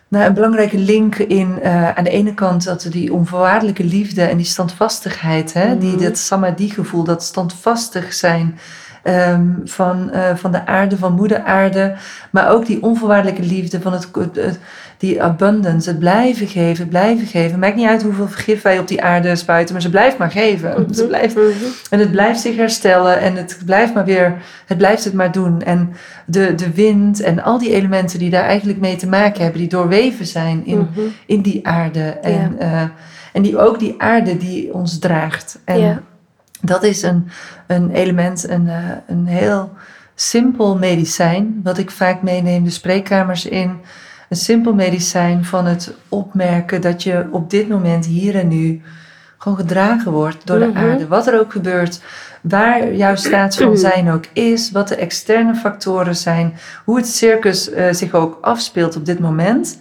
nou, 0.08 0.24
een 0.24 0.34
belangrijke 0.34 0.78
link 0.78 1.16
in. 1.16 1.64
aan 1.94 2.04
de 2.04 2.10
ene 2.10 2.34
kant 2.34 2.64
dat 2.64 2.86
die 2.90 3.12
onvoorwaardelijke 3.12 3.84
liefde 3.84 4.22
en 4.22 4.36
die 4.36 4.46
standvastigheid, 4.46 5.52
hè? 5.52 5.74
Mm. 5.74 5.78
die, 5.78 5.96
dat 5.96 6.18
samadhi-gevoel, 6.18 7.04
dat 7.04 7.22
standvastig 7.22 8.12
zijn 8.12 8.58
um, 9.04 9.60
van, 9.64 10.10
uh, 10.14 10.34
van 10.34 10.52
de 10.52 10.66
aarde, 10.66 10.96
van 10.96 11.12
moeder 11.12 11.42
aarde. 11.42 11.94
Maar 12.30 12.50
ook 12.50 12.66
die 12.66 12.82
onvoorwaardelijke 12.82 13.42
liefde 13.42 13.80
van 13.80 13.92
het, 13.92 14.08
het, 14.34 14.58
die 14.98 15.22
abundance, 15.22 15.88
het 15.88 15.98
blijven 15.98 16.46
geven, 16.46 16.78
het 16.78 16.88
blijven 16.88 17.26
geven. 17.26 17.58
Maakt 17.58 17.76
niet 17.76 17.88
uit 17.88 18.02
hoeveel 18.02 18.28
vergif 18.28 18.62
wij 18.62 18.78
op 18.78 18.88
die 18.88 19.02
aarde 19.02 19.36
spuiten, 19.36 19.72
maar 19.72 19.82
ze 19.82 19.90
blijft 19.90 20.18
maar 20.18 20.30
geven. 20.30 20.70
Mm 20.70 20.84
-hmm. 20.84 20.94
ze 20.94 21.06
blijft, 21.06 21.36
mm 21.36 21.42
-hmm. 21.42 21.72
En 21.90 21.98
het 21.98 22.10
blijft 22.10 22.40
zich 22.40 22.56
herstellen 22.56 23.20
en 23.20 23.36
het 23.36 23.58
blijft 23.64 23.94
maar 23.94 24.04
weer, 24.04 24.36
het 24.66 24.78
blijft 24.78 25.04
het 25.04 25.14
maar 25.14 25.32
doen. 25.32 25.62
En 25.62 25.92
de, 26.26 26.54
de 26.54 26.72
wind 26.72 27.20
en 27.20 27.42
al 27.42 27.58
die 27.58 27.72
elementen 27.72 28.18
die 28.18 28.30
daar 28.30 28.44
eigenlijk 28.44 28.78
mee 28.78 28.96
te 28.96 29.08
maken 29.08 29.42
hebben, 29.42 29.60
die 29.60 29.70
doorweven 29.70 30.26
zijn 30.26 30.66
in, 30.66 30.78
mm 30.78 30.88
-hmm. 30.94 31.12
in 31.26 31.42
die 31.42 31.66
aarde. 31.66 32.00
En, 32.22 32.56
uh, 32.60 32.82
en 33.32 33.42
die 33.42 33.58
ook 33.58 33.78
die 33.78 33.94
aarde 33.98 34.36
die 34.36 34.74
ons 34.74 34.98
draagt. 34.98 35.58
En, 35.64 36.04
dat 36.60 36.82
is 36.82 37.02
een, 37.02 37.28
een 37.66 37.90
element, 37.90 38.48
een, 38.48 38.66
uh, 38.66 38.90
een 39.06 39.26
heel 39.26 39.72
simpel 40.14 40.76
medicijn, 40.76 41.60
wat 41.62 41.78
ik 41.78 41.90
vaak 41.90 42.22
meeneem 42.22 42.64
de 42.64 42.70
spreekkamers 42.70 43.46
in. 43.46 43.80
Een 44.28 44.36
simpel 44.36 44.74
medicijn 44.74 45.44
van 45.44 45.66
het 45.66 45.94
opmerken 46.08 46.80
dat 46.80 47.02
je 47.02 47.26
op 47.30 47.50
dit 47.50 47.68
moment, 47.68 48.06
hier 48.06 48.36
en 48.36 48.48
nu, 48.48 48.82
gewoon 49.38 49.58
gedragen 49.58 50.12
wordt 50.12 50.46
door 50.46 50.58
de 50.58 50.64
-hmm. 50.64 50.76
aarde. 50.76 51.06
Wat 51.06 51.26
er 51.26 51.40
ook 51.40 51.52
gebeurt, 51.52 52.00
waar 52.40 52.94
jouw 52.94 53.14
staat 53.14 53.56
van 53.56 53.76
zijn 53.88 54.10
ook 54.10 54.24
is, 54.32 54.70
wat 54.70 54.88
de 54.88 54.96
externe 54.96 55.54
factoren 55.54 56.16
zijn, 56.16 56.54
hoe 56.84 56.96
het 56.96 57.08
circus 57.08 57.70
uh, 57.70 57.92
zich 57.92 58.14
ook 58.14 58.38
afspeelt 58.40 58.96
op 58.96 59.06
dit 59.06 59.18
moment. 59.18 59.78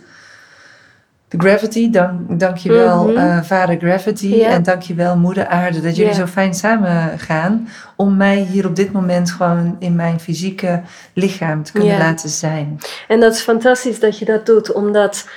De 1.29 1.39
Gravity, 1.39 1.89
dank, 1.89 2.39
dank 2.39 2.57
je 2.57 2.71
wel 2.71 3.03
mm 3.03 3.15
-hmm. 3.15 3.17
uh, 3.17 3.41
vader 3.41 3.77
Gravity 3.77 4.27
ja. 4.27 4.49
en 4.49 4.63
dank 4.63 4.81
je 4.81 4.93
wel 4.93 5.17
moeder 5.17 5.47
aarde 5.47 5.81
dat 5.81 5.95
jullie 5.95 6.13
zo 6.13 6.25
fijn 6.25 6.53
samen 6.53 7.19
gaan 7.19 7.67
om 7.95 8.17
mij 8.17 8.37
hier 8.37 8.65
op 8.67 8.75
dit 8.75 8.91
moment 8.91 9.31
gewoon 9.31 9.75
in 9.79 9.95
mijn 9.95 10.19
fysieke 10.19 10.81
lichaam 11.13 11.63
te 11.63 11.71
kunnen 11.71 11.97
laten 11.97 12.29
zijn. 12.29 12.79
En 13.07 13.19
dat 13.19 13.33
is 13.33 13.41
fantastisch 13.41 13.99
dat 13.99 14.19
je 14.19 14.25
dat 14.25 14.45
doet 14.45 14.71
omdat 14.71 15.27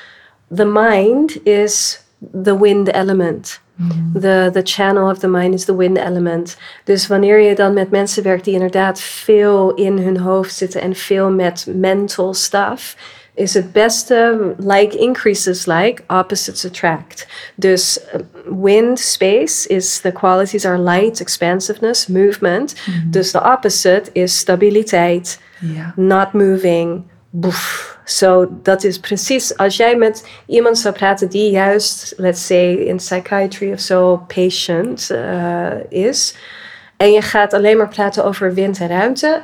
the 0.54 0.64
mind 0.64 1.44
is 1.44 2.04
the 2.42 2.60
wind 2.60 2.92
element. 2.92 3.60
Mm. 3.74 4.20
The, 4.20 4.50
the 4.52 4.60
channel 4.64 5.10
of 5.10 5.18
the 5.18 5.28
mind 5.28 5.54
is 5.54 5.64
the 5.64 5.76
wind 5.76 5.98
element. 5.98 6.56
Dus 6.84 7.06
wanneer 7.06 7.38
je 7.38 7.54
dan 7.54 7.74
met 7.74 7.90
mensen 7.90 8.22
werkt 8.22 8.44
die 8.44 8.54
inderdaad 8.54 9.00
veel 9.00 9.74
in 9.74 9.98
hun 9.98 10.18
hoofd 10.18 10.54
zitten 10.54 10.80
en 10.80 10.94
veel 10.94 11.30
met 11.30 11.66
mental 11.74 12.34
stuff, 12.34 12.96
is 13.40 13.54
het 13.54 13.72
beste, 13.72 14.54
like 14.58 14.98
increases 14.98 15.66
like, 15.66 16.02
opposites 16.06 16.64
attract. 16.64 17.26
Dus 17.54 18.00
uh, 18.14 18.20
wind, 18.62 18.98
space, 18.98 19.66
is 19.68 20.00
the 20.00 20.12
qualities 20.12 20.64
are 20.64 20.78
light, 20.78 21.20
expansiveness, 21.20 22.06
movement. 22.06 22.74
Mm 22.86 22.94
-hmm. 22.94 23.10
Dus 23.10 23.32
de 23.32 23.42
opposite 23.42 24.02
is 24.12 24.38
stabiliteit, 24.38 25.40
yeah. 25.58 25.96
not 25.96 26.32
moving, 26.32 27.02
boef. 27.30 27.98
So 28.04 28.48
dat 28.62 28.84
is 28.84 28.98
precies, 28.98 29.56
als 29.56 29.76
jij 29.76 29.96
met 29.96 30.28
iemand 30.46 30.78
zou 30.78 30.94
praten 30.94 31.28
die 31.28 31.50
juist, 31.50 32.14
let's 32.16 32.46
say 32.46 32.72
in 32.74 32.96
psychiatry 32.96 33.72
of 33.72 33.80
zo, 33.80 34.24
patient 34.26 35.08
uh, 35.12 35.66
is, 35.88 36.34
en 36.96 37.12
je 37.12 37.22
gaat 37.22 37.54
alleen 37.54 37.76
maar 37.76 37.88
praten 37.88 38.24
over 38.24 38.54
wind 38.54 38.80
en 38.80 38.88
ruimte, 38.88 39.42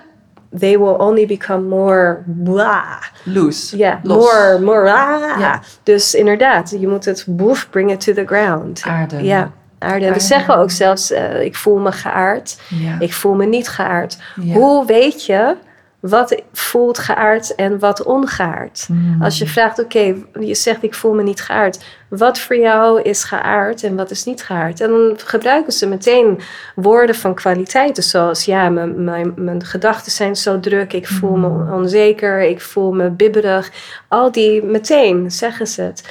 they 0.58 0.78
will 0.78 0.96
only 0.98 1.26
become 1.26 1.68
more 1.68 2.22
blah. 2.26 3.02
Loose. 3.24 3.76
Yeah, 3.76 4.04
more, 4.04 4.58
more. 4.60 4.86
Ja. 4.86 5.60
Dus 5.82 6.14
inderdaad, 6.14 6.76
je 6.80 6.88
moet 6.88 7.04
het 7.04 7.24
boef, 7.28 7.70
bring 7.70 7.90
it 7.90 8.00
to 8.00 8.12
the 8.12 8.24
ground. 8.26 8.82
Aarde. 8.86 9.22
Ja, 9.22 9.50
aarde. 9.78 10.12
We 10.12 10.20
zeggen 10.20 10.56
ook 10.56 10.70
zelfs, 10.70 11.10
uh, 11.10 11.40
ik 11.40 11.56
voel 11.56 11.78
me 11.78 11.92
geaard. 11.92 12.60
Ja. 12.68 12.96
Ik 12.98 13.12
voel 13.12 13.34
me 13.34 13.46
niet 13.46 13.68
geaard. 13.68 14.18
Ja. 14.40 14.54
Hoe 14.54 14.86
weet 14.86 15.24
je 15.24 15.56
wat 16.00 16.42
voelt 16.52 16.98
geaard 16.98 17.54
en 17.54 17.78
wat 17.78 18.02
ongeaard. 18.02 18.86
Mm. 18.90 19.22
Als 19.22 19.38
je 19.38 19.46
vraagt, 19.46 19.78
oké, 19.78 19.98
okay, 19.98 20.46
je 20.46 20.54
zegt 20.54 20.82
ik 20.82 20.94
voel 20.94 21.14
me 21.14 21.22
niet 21.22 21.40
geaard. 21.40 21.84
Wat 22.08 22.38
voor 22.38 22.56
jou 22.56 23.02
is 23.02 23.24
geaard 23.24 23.82
en 23.82 23.96
wat 23.96 24.10
is 24.10 24.24
niet 24.24 24.42
geaard? 24.42 24.80
En 24.80 24.90
dan 24.90 25.14
gebruiken 25.16 25.72
ze 25.72 25.86
meteen 25.86 26.40
woorden 26.74 27.14
van 27.14 27.34
kwaliteiten 27.34 28.02
zoals 28.02 28.44
ja, 28.44 28.68
mijn, 28.68 29.04
mijn, 29.04 29.32
mijn 29.36 29.64
gedachten 29.64 30.12
zijn 30.12 30.36
zo 30.36 30.60
druk, 30.60 30.92
ik 30.92 31.06
voel 31.06 31.36
me 31.36 31.48
mm. 31.48 31.72
onzeker, 31.72 32.40
ik 32.40 32.60
voel 32.60 32.92
me 32.92 33.10
bibberig. 33.10 33.70
Al 34.08 34.32
die 34.32 34.62
meteen 34.62 35.30
zeggen 35.30 35.66
ze 35.66 35.82
het. 35.82 36.02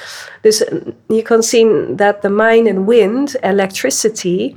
Dus 0.41 0.69
je 1.07 1.21
kan 1.21 1.43
zien 1.43 1.95
dat 1.95 2.21
the 2.21 2.29
mind 2.29 2.77
and 2.77 2.87
wind, 2.87 3.43
electricity, 3.43 4.55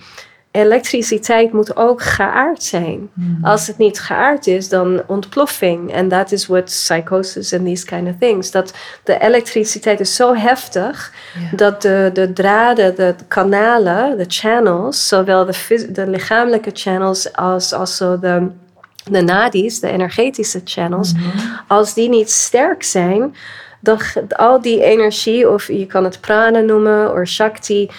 elektriciteit 0.50 1.52
moet 1.52 1.76
ook 1.76 2.02
geaard 2.02 2.62
zijn. 2.62 3.10
Mm. 3.12 3.44
Als 3.44 3.66
het 3.66 3.78
niet 3.78 4.00
geaard 4.00 4.46
is, 4.46 4.68
dan 4.68 5.02
ontploffing. 5.06 5.92
En 5.92 6.08
dat 6.08 6.32
is 6.32 6.46
what 6.46 6.64
psychosis 6.64 7.52
and 7.52 7.64
these 7.64 7.84
kind 7.84 8.08
of 8.08 8.14
things. 8.20 8.50
Dat 8.50 8.72
de 9.04 9.18
elektriciteit 9.18 10.00
is 10.00 10.14
zo 10.14 10.34
heftig 10.34 11.12
yeah. 11.38 11.52
dat 11.56 11.82
de, 11.82 12.10
de 12.12 12.32
draden, 12.32 12.96
de 12.96 13.14
kanalen, 13.28 14.16
de 14.18 14.24
channels, 14.28 15.08
zowel 15.08 15.44
de, 15.44 15.86
de 15.92 16.06
lichamelijke 16.06 16.70
channels 16.72 17.32
als 17.32 17.72
also 17.72 18.18
de, 18.18 18.46
de 19.04 19.22
nadis, 19.22 19.80
de 19.80 19.88
energetische 19.88 20.60
channels, 20.64 21.12
mm 21.12 21.20
-hmm. 21.20 21.60
als 21.66 21.94
die 21.94 22.08
niet 22.08 22.30
sterk 22.30 22.82
zijn, 22.82 23.34
dan 23.80 24.00
al 24.28 24.60
die 24.60 24.82
energie, 24.82 25.50
of 25.50 25.66
je 25.66 25.86
kan 25.86 26.04
het 26.04 26.20
prana 26.20 26.60
noemen, 26.60 27.12
of 27.12 27.26
shakti, 27.26 27.90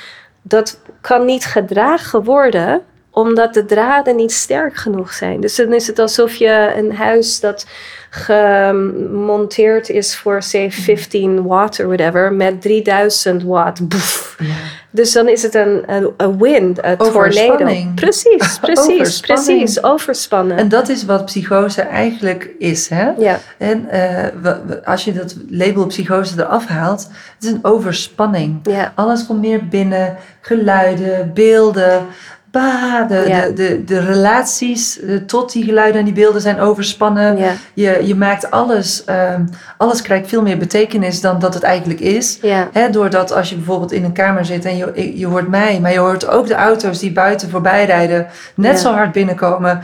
dat 0.42 0.80
kan 1.02 1.26
niet 1.26 1.46
gedragen 1.46 2.24
worden 2.24 2.82
omdat 3.12 3.54
de 3.54 3.66
draden 3.66 4.16
niet 4.16 4.32
sterk 4.32 4.76
genoeg 4.76 5.14
zijn. 5.14 5.42
Dus 5.42 5.56
dan 5.56 5.74
is 5.74 5.88
het 5.88 6.00
alsof 6.00 6.36
je 6.36 6.74
een 6.76 6.96
huis 6.96 7.40
dat 7.40 7.66
gemonteerd 8.10 9.90
is 9.90 10.16
voor, 10.16 10.42
say, 10.44 10.72
15 10.72 11.44
watt 11.44 11.80
of 11.80 11.86
whatever, 11.86 12.34
met 12.34 12.62
3000 12.62 13.44
watt. 13.44 13.88
Boef. 13.88 14.36
Ja. 14.40 14.54
Dus 14.92 15.12
dan 15.12 15.28
is 15.28 15.42
het 15.44 15.56
een, 15.56 15.84
een, 15.86 16.14
een 16.18 16.38
wind, 16.38 16.84
een 16.86 16.98
tornado. 16.98 17.66
Precies, 17.96 18.60
precies, 18.62 19.20
precies. 19.20 19.84
Overspannen. 19.84 20.58
En 20.58 20.70
dat 20.70 20.90
is 20.90 21.06
wat 21.06 21.26
psychose 21.26 21.82
eigenlijk 21.82 22.50
is. 22.58 22.90
Hè? 22.90 23.10
Ja. 23.18 23.40
En 23.58 23.88
uh, 23.94 24.54
als 24.86 25.04
je 25.04 25.14
dat 25.14 25.36
label 25.50 25.86
psychose 25.86 26.34
eraf 26.38 26.66
haalt, 26.66 27.10
het 27.36 27.44
is 27.44 27.52
een 27.52 27.64
overspanning. 27.66 28.60
Ja. 28.64 28.92
Alles 28.96 29.26
komt 29.26 29.42
meer 29.42 29.68
binnen, 29.68 30.18
geluiden, 30.42 31.34
beelden, 31.34 32.06
bah, 32.52 33.08
de, 33.08 33.24
ja. 33.28 33.46
de, 33.46 33.54
de, 33.54 33.84
de, 33.84 34.00
relaties 34.00 35.00
uh, 35.02 35.18
tot 35.18 35.52
die 35.52 35.64
geluiden 35.64 36.00
en 36.00 36.06
die 36.06 36.14
beelden 36.14 36.42
zijn 36.42 36.60
overspannen. 36.60 37.38
Ja. 37.38 37.54
Je, 37.74 38.02
je 38.04 38.16
maakt 38.16 38.52
alles, 38.52 39.04
um, 39.10 39.50
alles 39.78 40.02
krijgt 40.02 40.28
veel 40.28 40.42
meer 40.42 40.58
betekenis 40.58 41.22
dan 41.22 41.40
dat 41.40 41.54
het 41.54 41.64
eigenlijk 41.64 42.00
is. 42.00 42.38
Ja. 42.42 42.70
Hè, 42.74 42.90
doordat 42.90 43.32
als 43.32 43.50
je 43.50 43.56
bijvoorbeeld 43.56 43.92
in 43.92 44.04
een 44.04 44.12
kamer 44.12 44.46
zit 44.46 44.66
en 44.66 44.78
je, 44.78 45.18
je 45.18 45.28
hoort 45.28 45.48
mij, 45.48 45.80
maar 45.80 45.92
je 45.92 46.00
hoort 46.00 46.28
ook 46.28 46.48
de 46.48 46.56
auto's 46.56 47.00
die 47.00 47.12
buiten 47.12 47.50
voorbij 47.50 47.86
rijden, 47.86 48.28
net 48.56 48.80
zo 48.80 48.94
hard 48.94 49.12
binnenkomen. 49.12 49.82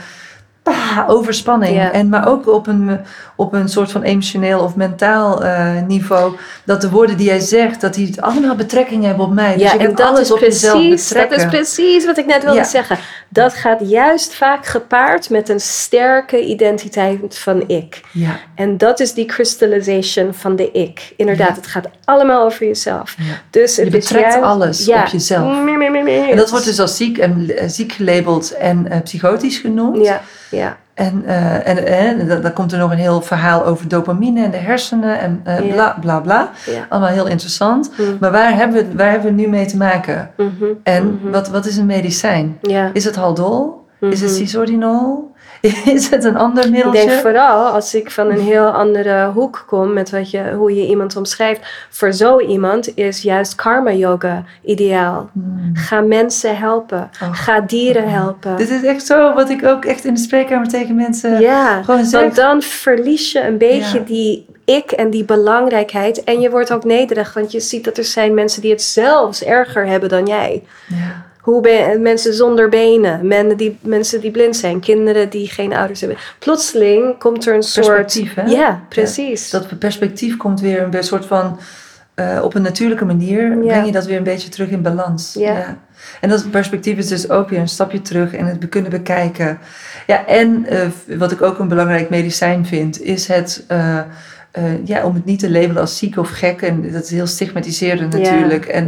Bah, 0.65 1.03
overspanning. 1.09 1.89
En, 1.91 2.09
maar 2.09 2.27
ook 2.27 2.47
op 2.47 2.67
een, 2.67 2.99
op 3.35 3.53
een 3.53 3.69
soort 3.69 3.91
van 3.91 4.01
emotioneel 4.01 4.59
of 4.59 4.75
mentaal 4.75 5.43
eh, 5.43 5.81
niveau, 5.87 6.35
dat 6.63 6.81
de 6.81 6.89
woorden 6.89 7.17
die 7.17 7.25
jij 7.27 7.39
zegt, 7.39 7.81
dat 7.81 7.93
die 7.93 8.21
allemaal 8.21 8.55
betrekking 8.55 9.03
hebben 9.03 9.25
op 9.25 9.33
mij. 9.33 9.53
Dus 9.53 9.61
Ja, 9.61 9.73
je 9.73 9.79
en 9.79 9.95
dat 9.95 10.07
alles 10.07 10.31
is, 10.31 10.37
precies, 10.39 11.09
dat 11.09 11.31
is 11.31 11.45
precies 11.45 12.05
wat 12.05 12.17
ik 12.17 12.25
net 12.25 12.43
wilde 12.43 12.57
Ja. 12.57 12.63
zeggen. 12.63 12.97
Dat 13.29 13.53
gaat 13.53 13.79
juist 13.83 14.33
vaak 14.35 14.65
gepaard 14.65 15.29
met 15.29 15.49
een 15.49 15.59
sterke 15.59 16.45
identiteit 16.45 17.37
van 17.37 17.63
ik. 17.67 18.01
Ja, 18.11 18.39
En 18.55 18.77
dat 18.77 18.99
is 18.99 19.13
die 19.13 19.25
crystallization 19.25 20.33
van 20.33 20.55
de 20.55 20.71
ik. 20.71 21.13
Inderdaad, 21.17 21.55
het 21.55 21.67
gaat 21.67 21.87
allemaal 22.05 22.45
over 22.45 22.65
jezelf. 22.65 23.15
ja. 23.17 23.23
Dus 23.49 23.75
Je 23.75 23.83
het 23.83 23.93
is 23.93 23.99
betrekt 23.99 24.31
juist- 24.33 24.47
alles 24.47 24.89
op 24.89 25.05
jezelf. 25.05 25.57
En 26.29 26.35
dat 26.37 26.49
wordt 26.49 26.65
dus 26.65 26.79
als 26.79 26.97
ziek, 26.97 27.17
en, 27.17 27.57
eh, 27.57 27.67
ziek 27.67 27.91
gelabeld 27.91 28.51
en 28.51 28.87
eh, 28.91 29.01
psychotisch 29.01 29.57
genoemd. 29.57 30.05
Ja, 30.05 30.21
ja, 30.51 30.77
En, 30.93 31.23
eh, 31.26 31.67
en, 31.67 31.88
en 31.88 32.27
dan, 32.27 32.41
dan 32.41 32.53
komt 32.53 32.72
er 32.72 32.77
nog 32.77 32.91
een 32.91 32.97
heel 32.97 33.22
verhaal 33.22 33.65
over 33.65 33.88
dopamine 33.88 34.43
en 34.43 34.51
de 34.51 34.57
hersenen 34.57 35.19
en 35.19 35.41
eh, 35.43 35.59
Ja. 35.67 35.73
bla 35.73 35.97
bla 36.01 36.19
bla. 36.19 36.49
ja. 36.65 36.85
Allemaal 36.89 37.09
heel 37.09 37.27
interessant. 37.27 37.91
Mm. 37.97 38.17
Maar 38.19 38.31
waar 38.31 38.53
hebben, 38.55 38.88
we, 38.89 38.95
waar 38.95 39.09
hebben 39.11 39.35
we 39.35 39.41
nu 39.41 39.47
mee 39.47 39.65
te 39.65 39.77
maken? 39.77 40.30
Mhm, 40.38 40.65
En 40.84 41.19
mhm. 41.22 41.31
wat, 41.31 41.49
wat 41.49 41.65
is 41.65 41.77
een 41.77 41.85
medicijn? 41.85 42.57
Ja. 42.61 42.89
Is 42.93 43.05
het 43.05 43.15
haldol? 43.15 43.84
Is 43.99 44.22
het 44.22 44.30
Mhm. 44.30 44.39
cisordinol? 44.39 45.34
Is 45.95 46.09
het 46.09 46.23
een 46.23 46.37
ander 46.37 46.65
Ik 46.65 46.71
middeltje? 46.71 47.05
denk 47.05 47.21
vooral 47.21 47.65
als 47.65 47.95
ik 47.95 48.11
van 48.11 48.29
een 48.31 48.39
heel 48.39 48.67
andere 48.67 49.25
hoek 49.33 49.63
kom 49.67 49.93
met 49.93 50.09
wat 50.09 50.29
je, 50.31 50.51
hoe 50.53 50.75
je 50.75 50.87
iemand 50.87 51.15
omschrijft. 51.15 51.61
Voor 51.89 52.13
zo 52.13 52.39
iemand 52.39 52.97
is 52.97 53.21
juist 53.21 53.55
karma 53.55 53.91
yoga 53.91 54.43
ideaal. 54.63 55.29
Hmm. 55.33 55.71
Ga 55.73 56.01
mensen 56.01 56.57
helpen. 56.57 57.09
Oh. 57.23 57.29
Ga 57.31 57.61
dieren 57.61 58.09
helpen. 58.09 58.57
Dit 58.57 58.69
is 58.69 58.83
echt 58.83 59.05
zo 59.05 59.33
wat 59.33 59.49
ik 59.49 59.65
ook 59.65 59.85
echt 59.85 60.05
in 60.05 60.13
de 60.13 60.19
spreekkamer 60.19 60.67
tegen 60.67 60.95
mensen 60.95 61.39
ja, 61.41 61.83
gewoon 61.83 62.05
zeg. 62.05 62.21
want 62.21 62.35
dan 62.35 62.61
verlies 62.61 63.31
je 63.31 63.47
een 63.47 63.57
beetje 63.57 63.97
Ja. 63.97 64.05
die 64.05 64.45
ik 64.65 64.91
en 64.91 65.09
die 65.09 65.23
belangrijkheid. 65.25 66.23
En 66.23 66.39
je 66.39 66.49
wordt 66.49 66.71
ook 66.73 66.83
nederig, 66.83 67.33
want 67.33 67.51
je 67.51 67.59
ziet 67.59 67.83
dat 67.83 67.97
er 67.97 68.03
zijn 68.03 68.33
mensen 68.33 68.61
die 68.61 68.71
het 68.71 68.81
zelfs 68.81 69.43
erger 69.43 69.85
hebben 69.87 70.09
dan 70.09 70.25
jij. 70.25 70.63
Ja. 70.87 71.24
Hoe 71.45 71.61
ben, 71.61 72.01
mensen 72.01 72.34
zonder 72.34 72.69
benen, 72.69 73.27
men 73.27 73.57
die, 73.57 73.77
mensen 73.81 74.22
die 74.22 74.31
blind 74.31 74.55
zijn, 74.55 74.80
kinderen 74.80 75.30
die 75.30 75.47
geen 75.47 75.73
ouders 75.73 75.99
hebben. 75.99 76.17
Plotseling 76.39 77.17
komt 77.17 77.45
er 77.45 77.55
een 77.55 77.63
soort. 77.63 77.88
Perspectief, 77.88 78.34
hè? 78.34 78.43
Ja, 78.43 78.84
precies. 78.89 79.49
Dat 79.49 79.80
perspectief 79.80 80.38
komt 80.38 80.61
weer 80.61 80.88
een 80.91 81.03
soort 81.03 81.26
van... 81.26 81.59
eh, 82.13 82.39
op 82.43 82.55
een 82.55 82.61
natuurlijke 82.61 83.05
manier 83.05 83.49
Ja. 83.49 83.55
breng 83.55 83.85
je 83.85 83.91
dat 83.91 84.05
weer 84.05 84.17
een 84.17 84.23
beetje 84.23 84.49
terug 84.49 84.69
in 84.69 84.81
balans. 84.81 85.34
Ja. 85.34 85.77
En 86.22 86.30
dat 86.30 86.49
perspectief 86.51 86.97
is 86.97 87.07
dus 87.07 87.30
ook 87.30 87.49
weer 87.49 87.59
een 87.59 87.67
stapje 87.67 88.01
terug 88.01 88.34
en 88.34 88.45
het 88.45 88.69
kunnen 88.69 88.91
bekijken. 88.91 89.59
Ja, 90.07 90.26
en 90.26 90.65
eh, 90.65 90.88
wat 91.17 91.31
ik 91.31 91.41
ook 91.41 91.59
een 91.59 91.67
belangrijk 91.67 92.09
medicijn 92.09 92.65
vind, 92.65 93.01
is 93.01 93.27
het... 93.27 93.63
eh, 93.67 93.99
ja, 94.85 95.03
om 95.03 95.13
het 95.15 95.26
niet 95.26 95.39
te 95.39 95.51
labelen 95.51 95.81
als 95.81 95.97
ziek 95.97 96.17
of 96.17 96.30
gek. 96.30 96.61
En 96.61 96.91
dat 96.91 97.03
is 97.03 97.11
heel 97.11 97.27
stigmatiserend 97.27 98.13
Ja, 98.13 98.19
natuurlijk. 98.19 98.65
En 98.65 98.88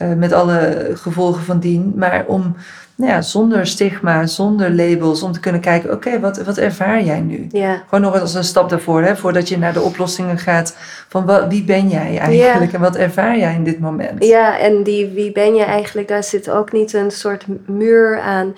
eh, 0.00 0.12
met 0.12 0.32
alle 0.32 0.90
gevolgen 0.94 1.42
van 1.44 1.58
dien. 1.58 1.92
Maar 1.96 2.24
om 2.26 2.56
nou 2.94 3.12
ja, 3.12 3.22
zonder 3.22 3.66
stigma, 3.66 4.26
zonder 4.26 4.70
labels, 4.70 5.22
om 5.22 5.32
te 5.32 5.40
kunnen 5.40 5.60
kijken, 5.60 5.92
oké, 5.92 6.20
wat, 6.20 6.42
wat 6.42 6.56
ervaar 6.56 7.02
jij 7.02 7.20
nu? 7.20 7.46
Ja. 7.50 7.82
Gewoon 7.84 8.00
nog 8.00 8.12
eens 8.12 8.22
als 8.22 8.34
een 8.34 8.44
stap 8.44 8.68
daarvoor, 8.68 9.02
hè, 9.02 9.16
voordat 9.16 9.48
je 9.48 9.58
naar 9.58 9.72
de 9.72 9.80
oplossingen 9.80 10.38
gaat. 10.38 10.76
Van 11.08 11.26
wat, 11.26 11.46
wie 11.48 11.64
ben 11.64 11.88
jij 11.88 12.18
eigenlijk 12.18 12.72
en 12.72 12.80
wat 12.80 12.96
ervaar 12.96 13.38
jij 13.38 13.54
in 13.54 13.64
dit 13.64 13.80
moment? 13.80 14.24
Ja, 14.24 14.58
en 14.58 14.82
die 14.82 15.08
wie 15.08 15.32
ben 15.32 15.54
je 15.54 15.64
eigenlijk, 15.64 16.08
daar 16.08 16.24
zit 16.24 16.50
ook 16.50 16.72
niet 16.72 16.92
een 16.92 17.10
soort 17.10 17.44
muur 17.66 18.20
aan. 18.20 18.54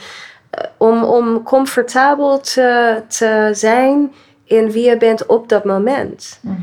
Eh, 0.50 0.64
Om, 0.76 1.04
om 1.04 1.42
comfortabel 1.42 2.40
te, 2.40 3.02
te 3.08 3.50
zijn 3.52 4.12
in 4.52 4.70
wie 4.70 4.84
je 4.88 4.96
bent 4.96 5.26
op 5.26 5.48
dat 5.48 5.64
moment. 5.64 6.38
Mhm. 6.40 6.56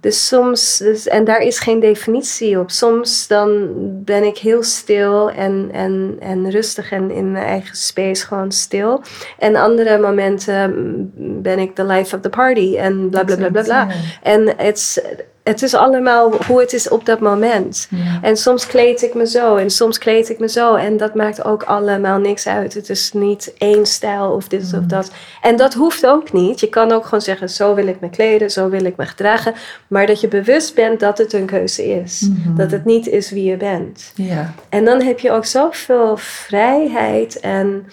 Dus 0.00 0.26
soms, 0.28 0.78
dus, 0.78 1.06
en 1.08 1.24
daar 1.24 1.40
is 1.40 1.58
geen 1.58 1.80
definitie 1.80 2.58
op. 2.58 2.70
Soms 2.70 3.26
dan 3.26 3.68
ben 4.04 4.24
ik 4.24 4.38
heel 4.38 4.62
stil 4.62 5.30
en, 5.30 5.68
en, 5.72 6.16
en 6.20 6.50
rustig 6.50 6.92
en 6.92 7.10
in 7.10 7.32
mijn 7.32 7.44
eigen 7.44 7.76
space 7.76 8.26
gewoon 8.26 8.52
stil. 8.52 9.02
En 9.38 9.56
andere 9.56 9.98
momenten 9.98 10.70
mm, 10.70 11.42
ben 11.42 11.58
ik 11.58 11.74
the 11.74 11.84
life 11.84 12.14
of 12.16 12.22
the 12.22 12.28
party 12.28 12.76
en 12.76 13.08
bla 13.08 13.24
bla 13.24 13.36
bla 13.36 13.48
bla 13.50 13.62
bla. 13.62 13.88
En 14.22 14.54
het 14.56 14.76
is- 14.76 15.00
het 15.44 15.62
is 15.62 15.74
allemaal 15.74 16.32
hoe 16.46 16.60
het 16.60 16.72
is 16.72 16.88
op 16.88 17.06
dat 17.06 17.20
moment. 17.20 17.88
Ja. 17.90 18.18
En 18.22 18.36
soms 18.36 18.66
kleed 18.66 19.02
ik 19.02 19.14
me 19.14 19.26
zo 19.26 19.56
en 19.56 19.70
soms 19.70 19.98
kleed 19.98 20.28
ik 20.28 20.38
me 20.38 20.48
zo. 20.48 20.74
En 20.74 20.96
dat 20.96 21.14
maakt 21.14 21.44
ook 21.44 21.62
allemaal 21.62 22.18
niks 22.18 22.46
uit. 22.46 22.74
Het 22.74 22.88
is 22.88 23.12
niet 23.12 23.54
één 23.58 23.86
stijl 23.86 24.30
of 24.30 24.48
dit 24.48 24.72
of 24.78 24.84
dat. 24.84 25.10
En 25.42 25.56
dat 25.56 25.74
hoeft 25.74 26.06
ook 26.06 26.32
niet. 26.32 26.60
Je 26.60 26.68
kan 26.68 26.92
ook 26.92 27.04
gewoon 27.04 27.20
zeggen, 27.20 27.48
zo 27.48 27.74
wil 27.74 27.86
ik 27.86 28.00
me 28.00 28.10
kleden, 28.10 28.50
zo 28.50 28.68
wil 28.68 28.84
ik 28.84 28.96
me 28.96 29.06
gedragen. 29.06 29.54
Maar 29.86 30.06
dat 30.06 30.20
je 30.20 30.28
bewust 30.28 30.74
bent 30.74 31.00
dat 31.00 31.18
het 31.18 31.32
een 31.32 31.46
keuze 31.46 31.84
is. 31.84 32.20
Mhm. 32.20 32.56
Dat 32.56 32.70
het 32.70 32.84
niet 32.84 33.06
is 33.06 33.30
wie 33.30 33.44
je 33.44 33.56
bent. 33.56 34.12
Ja. 34.14 34.54
En 34.68 34.84
dan 34.84 35.02
heb 35.02 35.18
je 35.18 35.30
ook 35.30 35.44
zoveel 35.44 36.16
vrijheid 36.16 37.40
en... 37.40 37.86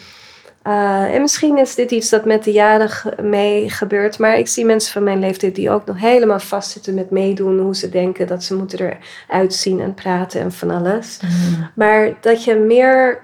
eh, 0.63 1.13
en 1.13 1.21
misschien 1.21 1.57
is 1.57 1.75
dit 1.75 1.91
iets 1.91 2.09
dat 2.09 2.25
met 2.25 2.43
de 2.43 2.51
jaren 2.51 2.89
mee 3.21 3.69
gebeurt. 3.69 4.19
Maar 4.19 4.37
ik 4.37 4.47
zie 4.47 4.65
mensen 4.65 4.91
van 4.91 5.03
mijn 5.03 5.19
leeftijd 5.19 5.55
die 5.55 5.69
ook 5.69 5.85
nog 5.85 5.99
helemaal 5.99 6.39
vastzitten 6.39 6.93
met 6.93 7.11
meedoen. 7.11 7.59
Hoe 7.59 7.75
ze 7.75 7.89
denken 7.89 8.27
dat 8.27 8.43
ze 8.43 8.55
moeten 8.55 8.99
eruit 9.27 9.53
zien 9.53 9.79
en 9.79 9.93
praten 9.93 10.41
en 10.41 10.51
van 10.51 10.71
alles. 10.71 11.19
Mhm. 11.21 11.61
Maar 11.75 12.13
dat 12.21 12.43
je 12.43 12.55
meer. 12.55 13.21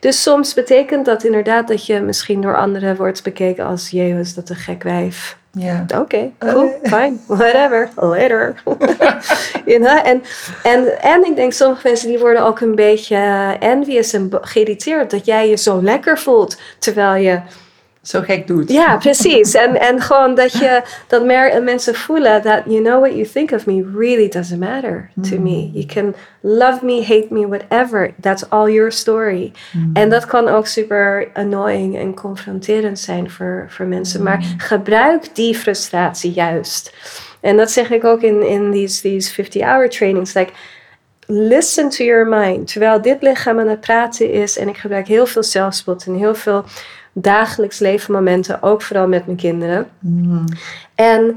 Dus 0.00 0.22
soms 0.22 0.54
betekent 0.54 1.04
dat 1.04 1.24
inderdaad 1.24 1.68
dat 1.68 1.86
je 1.86 2.00
misschien 2.00 2.40
door 2.40 2.56
anderen 2.56 2.96
wordt 2.96 3.22
bekeken 3.22 3.64
als: 3.64 3.90
Jee, 3.90 4.18
is 4.18 4.34
dat 4.34 4.48
een 4.48 4.56
gek 4.56 4.82
wijf? 4.82 5.42
Ja. 5.54 5.84
Oké, 5.98 6.30
cool, 6.38 6.78
fine, 6.82 7.16
whatever, 7.38 7.88
later. 7.96 8.54
you 9.66 9.78
know? 9.78 10.06
en, 10.06 10.22
en, 10.62 11.02
en 11.02 11.24
ik 11.24 11.36
denk, 11.36 11.52
sommige 11.52 11.88
mensen 11.88 12.08
die 12.08 12.18
worden 12.18 12.42
ook 12.42 12.60
een 12.60 12.74
beetje 12.74 13.16
envious 13.60 14.12
en 14.12 14.30
geïrriteerd 14.40 15.10
dat 15.10 15.26
jij 15.26 15.48
je 15.48 15.56
zo 15.56 15.82
lekker 15.82 16.18
voelt. 16.18 16.60
Terwijl 16.78 17.22
je 17.22 17.40
Zo 18.04 18.20
gek 18.20 18.46
doet. 18.46 18.70
ja, 18.70 18.96
precies. 18.96 19.54
En, 19.54 19.80
en 19.80 20.00
gewoon 20.00 20.34
dat 20.34 20.52
je 20.52 20.82
dat 21.06 21.24
mer- 21.24 21.62
mensen 21.62 21.94
voelen 21.94 22.42
dat 22.42 22.62
you 22.66 22.82
know 22.82 23.00
what 23.00 23.12
you 23.12 23.26
think 23.26 23.50
of 23.50 23.66
me 23.66 23.90
really 23.96 24.28
doesn't 24.28 24.60
matter 24.60 25.10
to 25.30 25.38
me. 25.38 25.70
You 25.72 25.86
can 25.86 26.14
love 26.40 26.84
me, 26.84 27.00
hate 27.00 27.26
me, 27.30 27.48
whatever. 27.48 28.14
That's 28.20 28.48
all 28.48 28.70
your 28.72 28.92
story. 28.92 29.52
En 29.92 30.08
dat 30.10 30.26
kan 30.26 30.48
ook 30.48 30.66
super 30.66 31.28
annoying 31.32 31.98
en 31.98 32.14
confronterend 32.14 32.98
zijn 32.98 33.30
voor, 33.30 33.66
voor 33.68 33.86
mensen. 33.86 34.22
Maar 34.22 34.54
gebruik 34.56 35.34
die 35.34 35.54
frustratie 35.54 36.32
juist. 36.32 36.92
En 37.40 37.56
dat 37.56 37.70
zeg 37.70 37.90
ik 37.90 38.04
ook 38.04 38.22
in, 38.22 38.46
in 38.46 38.72
these, 38.72 39.00
these 39.00 39.42
50-hour 39.44 39.88
trainings. 39.88 40.34
Like, 40.34 40.52
listen 41.26 41.88
to 41.88 42.04
your 42.04 42.26
mind. 42.26 42.72
Terwijl 42.72 43.02
dit 43.02 43.22
lichaam 43.22 43.58
aan 43.60 43.68
het 43.68 43.80
praten 43.80 44.32
is 44.32 44.58
en 44.58 44.68
ik 44.68 44.76
gebruik 44.76 45.06
heel 45.06 45.26
veel 45.26 45.42
zelfspot 45.42 46.06
en 46.06 46.14
heel 46.14 46.34
veel 46.34 46.64
dagelijks 47.14 47.78
leven 47.78 48.12
momenten, 48.12 48.62
ook 48.62 48.82
vooral 48.82 49.08
met 49.08 49.26
mijn 49.26 49.38
kinderen. 49.38 49.88
Mhm. 49.98 50.44
En 50.94 51.36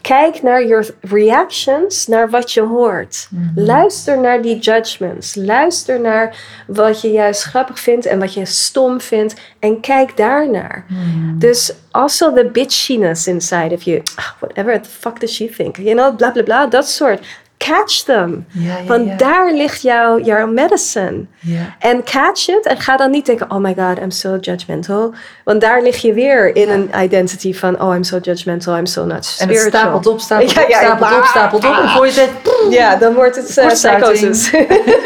kijk 0.00 0.42
naar 0.42 0.66
je 0.66 0.94
reactions, 1.00 2.06
naar 2.06 2.30
wat 2.30 2.52
je 2.52 2.60
hoort. 2.60 3.28
Luister 3.54 4.20
naar 4.20 4.42
die 4.42 4.58
judgments. 4.58 5.34
Luister 5.34 6.00
naar 6.00 6.36
wat 6.66 7.00
je 7.00 7.10
juist 7.10 7.42
grappig 7.42 7.80
vindt 7.80 8.06
en 8.06 8.18
wat 8.18 8.34
je 8.34 8.44
stom 8.44 9.00
vindt. 9.00 9.34
En 9.58 9.80
kijk 9.80 10.16
daarnaar. 10.16 10.84
Mhm. 10.88 11.38
Dus 11.38 11.72
also 11.90 12.32
the 12.32 12.48
bitchiness 12.52 13.26
inside 13.26 13.74
of 13.74 13.82
you. 13.82 14.02
Ah, 14.16 14.30
whatever 14.38 14.82
the 14.82 14.88
fuck 14.88 15.20
does 15.20 15.34
she 15.34 15.48
think? 15.48 15.76
You 15.76 15.94
know, 15.94 16.16
bla 16.16 16.30
bla 16.30 16.42
bla. 16.42 16.66
Dat 16.66 16.88
soort. 16.88 17.26
Catch 17.68 18.02
them. 18.02 18.46
Ja, 18.48 18.78
ja, 18.78 18.84
Want 18.84 19.06
ja. 19.06 19.16
daar 19.16 19.52
ligt 19.52 19.82
jouw, 19.82 20.20
jouw 20.20 20.46
medicine. 20.46 21.26
Ja. 21.38 21.76
En 21.78 22.04
catch 22.04 22.48
it. 22.48 22.66
En 22.66 22.76
ga 22.76 22.96
dan 22.96 23.10
niet 23.10 23.26
denken, 23.26 23.50
oh 23.50 23.58
my 23.58 23.74
god, 23.78 23.98
I'm 23.98 24.10
so 24.10 24.36
judgmental. 24.40 25.14
Want 25.44 25.60
daar 25.60 25.82
lig 25.82 25.96
je 25.96 26.12
weer 26.12 26.56
in 26.56 26.70
een 26.70 26.90
identity 27.02 27.54
van, 27.54 27.82
oh, 27.82 27.94
I'm 27.94 28.04
so 28.04 28.18
judgmental, 28.22 28.76
I'm 28.76 28.86
so 28.86 29.04
not 29.04 29.16
En 29.16 29.24
spiritual. 29.24 29.64
het 29.64 29.74
stapelt 29.74 30.06
op, 30.06 30.20
stapelt 30.20 30.50
Ja, 30.54 30.62
op, 30.62 30.70
stapelt 30.70 31.18
op, 31.18 31.24
stapelt 31.24 31.64
op. 31.64 31.76
En 31.82 31.88
voor 31.88 32.06
je 32.06 32.28
Ja, 32.70 32.96
dan 32.96 33.14
wordt 33.14 33.36
het 33.36 33.58
uh, 33.58 33.66
psychosis. 33.66 34.50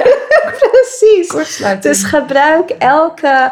Precies. 0.71 1.63
Dus 1.81 2.05
gebruik 2.05 2.71
elke, 2.71 3.51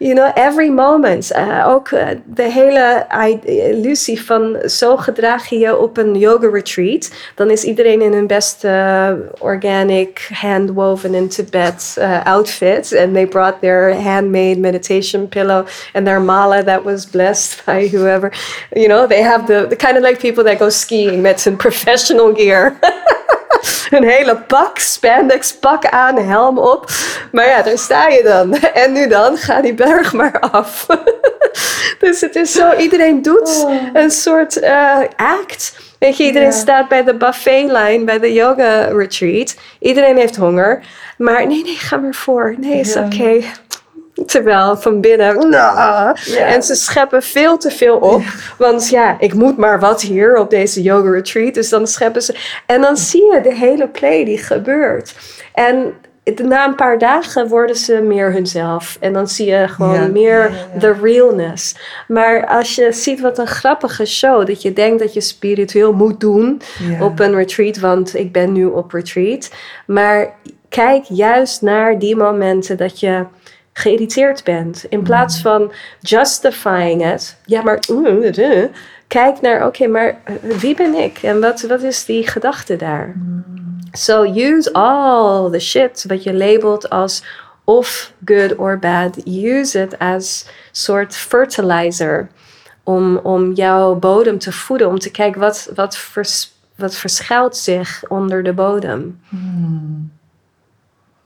you 0.00 0.14
know, 0.14 0.32
every 0.34 0.70
moment. 0.70 1.32
Uh, 1.32 1.68
ook 1.68 1.90
uh, 1.90 2.06
de 2.24 2.42
hele 2.42 3.06
illusie 3.44 4.24
van 4.24 4.58
zo 4.64 4.96
gedraag 4.96 5.48
je 5.48 5.58
je 5.58 5.78
op 5.78 5.96
een 5.96 6.18
yoga 6.18 6.48
retreat. 6.48 7.10
Dan 7.34 7.50
is 7.50 7.64
iedereen 7.64 8.02
in 8.02 8.12
hun 8.12 8.26
beste 8.26 8.68
uh, 8.68 9.12
organic, 9.38 10.28
hand-woven 10.32 11.14
in 11.14 11.28
Tibet 11.28 11.96
outfit. 12.24 12.96
And 12.96 13.14
they 13.14 13.26
brought 13.26 13.60
their 13.60 13.94
handmade 13.94 14.58
meditation 14.58 15.28
pillow 15.28 15.66
and 15.92 16.06
their 16.06 16.20
mala 16.20 16.62
that 16.62 16.84
was 16.84 17.10
blessed 17.10 17.62
by 17.66 17.88
whoever. 17.88 18.32
You 18.72 18.88
know, 18.88 19.06
they 19.06 19.22
have 19.22 19.46
the, 19.46 19.66
the 19.68 19.76
kind 19.76 19.96
of 19.96 20.02
like 20.02 20.18
people 20.18 20.44
that 20.44 20.58
go 20.58 20.68
skiing 20.68 21.22
met 21.22 21.44
hun 21.44 21.56
professional 21.56 22.32
gear. 22.32 22.78
een 23.90 24.04
hele 24.08 24.36
pak, 24.36 24.78
spandex 24.78 25.52
pak 25.54 25.86
aan, 25.86 26.16
helm 26.18 26.58
op. 26.58 26.90
Maar 27.32 27.46
ja, 27.46 27.62
daar 27.62 27.78
sta 27.78 28.08
je 28.08 28.22
dan. 28.22 28.54
En 28.54 28.92
nu 28.92 29.08
dan, 29.08 29.36
ga 29.36 29.60
die 29.60 29.74
berg 29.74 30.12
maar 30.12 30.40
af. 30.40 30.86
dus 32.00 32.20
het 32.20 32.36
is 32.36 32.52
zo, 32.52 32.72
iedereen 32.76 33.22
doet 33.22 33.64
Oh. 33.64 33.74
een 33.92 34.10
soort 34.10 34.56
eh, 34.58 34.98
act. 35.16 35.78
Weet 35.98 36.16
je, 36.16 36.24
iedereen 36.24 36.48
Ja. 36.48 36.54
staat 36.54 36.88
bij 36.88 37.04
de 37.04 37.14
buffetlijn, 37.14 38.04
bij 38.04 38.18
de 38.18 38.32
yoga 38.32 38.84
retreat. 38.84 39.56
Iedereen 39.78 40.16
heeft 40.16 40.36
honger. 40.36 40.82
Maar 41.18 41.46
nee, 41.46 41.62
nee, 41.62 41.74
ga 41.76 41.96
maar 41.96 42.14
voor. 42.14 42.54
Nee, 42.58 42.80
is 42.80 42.92
Ja. 42.92 43.04
oké. 43.04 43.40
Terwijl 44.26 44.76
van 44.76 45.00
binnen, 45.00 45.34
nou, 45.50 46.16
Ja. 46.24 46.46
en 46.46 46.62
ze 46.62 46.74
scheppen 46.74 47.22
veel 47.22 47.56
te 47.58 47.70
veel 47.70 47.96
op. 47.96 48.22
Want 48.58 48.88
ja, 48.88 49.16
ik 49.18 49.34
moet 49.34 49.56
maar 49.56 49.80
wat 49.80 50.00
hier 50.02 50.36
op 50.36 50.50
deze 50.50 50.82
yoga 50.82 51.10
retreat. 51.10 51.54
Dus 51.54 51.68
dan 51.68 51.86
scheppen 51.86 52.22
ze. 52.22 52.34
En 52.66 52.80
dan 52.80 52.96
zie 52.96 53.32
je 53.34 53.40
de 53.40 53.54
hele 53.54 53.88
play 53.88 54.24
die 54.24 54.38
gebeurt. 54.38 55.14
En 55.54 55.92
na 56.44 56.66
een 56.66 56.74
paar 56.74 56.98
dagen 56.98 57.48
worden 57.48 57.76
ze 57.76 58.00
meer 58.00 58.32
hunzelf. 58.32 58.96
En 59.00 59.12
dan 59.12 59.28
zie 59.28 59.46
je 59.50 59.68
gewoon 59.68 59.94
Ja, 59.94 60.06
meer 60.06 60.38
ja, 60.38 60.44
ja, 60.44 60.50
ja. 60.74 60.78
de 60.80 60.94
realness. 61.02 61.76
Maar 62.08 62.46
als 62.46 62.74
je 62.74 62.92
ziet 62.92 63.20
wat 63.20 63.38
een 63.38 63.46
grappige 63.46 64.04
show, 64.06 64.46
dat 64.46 64.62
je 64.62 64.72
denkt 64.72 64.98
dat 65.00 65.14
je 65.14 65.20
spiritueel 65.20 65.92
moet 65.92 66.20
doen 66.20 66.60
op 67.00 67.20
een 67.20 67.34
retreat, 67.34 67.78
want 67.78 68.14
ik 68.14 68.32
ben 68.32 68.52
nu 68.52 68.64
op 68.64 68.92
retreat. 68.92 69.50
Maar 69.86 70.34
kijk 70.68 71.04
juist 71.08 71.62
naar 71.62 71.98
die 71.98 72.16
momenten 72.16 72.76
dat 72.76 73.00
je 73.00 73.24
geïrriteerd 73.80 74.44
bent. 74.44 74.84
In 74.88 75.02
plaats 75.02 75.36
Mm. 75.36 75.42
van 75.42 75.72
justifying 76.00 77.02
het. 77.02 77.36
Ja, 77.44 77.62
maar 77.62 77.80
uh, 77.90 78.36
uh, 78.36 78.64
kijk 79.06 79.40
naar, 79.40 79.66
oké, 79.66 79.86
maar 79.86 80.20
uh, 80.44 80.56
wie 80.56 80.74
ben 80.74 80.94
ik? 80.94 81.18
En 81.22 81.40
wat, 81.40 81.60
wat 81.60 81.82
is 81.82 82.04
die 82.04 82.26
gedachte 82.28 82.76
daar? 82.76 83.12
Mm. 83.16 83.44
So 83.92 84.22
use 84.34 84.72
all 84.72 85.50
the 85.50 85.58
shit 85.58 86.04
wat 86.08 86.22
je 86.22 86.34
labelt 86.34 86.90
als 86.90 87.22
of 87.64 88.12
good 88.24 88.56
or 88.56 88.78
bad. 88.78 89.26
Use 89.26 89.82
it 89.82 89.98
as 89.98 90.46
soort 90.72 91.16
fertilizer 91.16 92.28
om, 92.82 93.16
om 93.16 93.52
jouw 93.52 93.94
bodem 93.94 94.38
te 94.38 94.52
voeden. 94.52 94.88
Om 94.88 94.98
te 94.98 95.10
kijken 95.10 95.40
wat, 95.40 95.70
wat, 95.74 95.96
vers, 95.96 96.52
wat 96.76 96.94
verschuilt 96.94 97.56
zich 97.56 98.02
onder 98.08 98.42
de 98.42 98.52
bodem. 98.52 99.20
Hmm. 99.28 100.10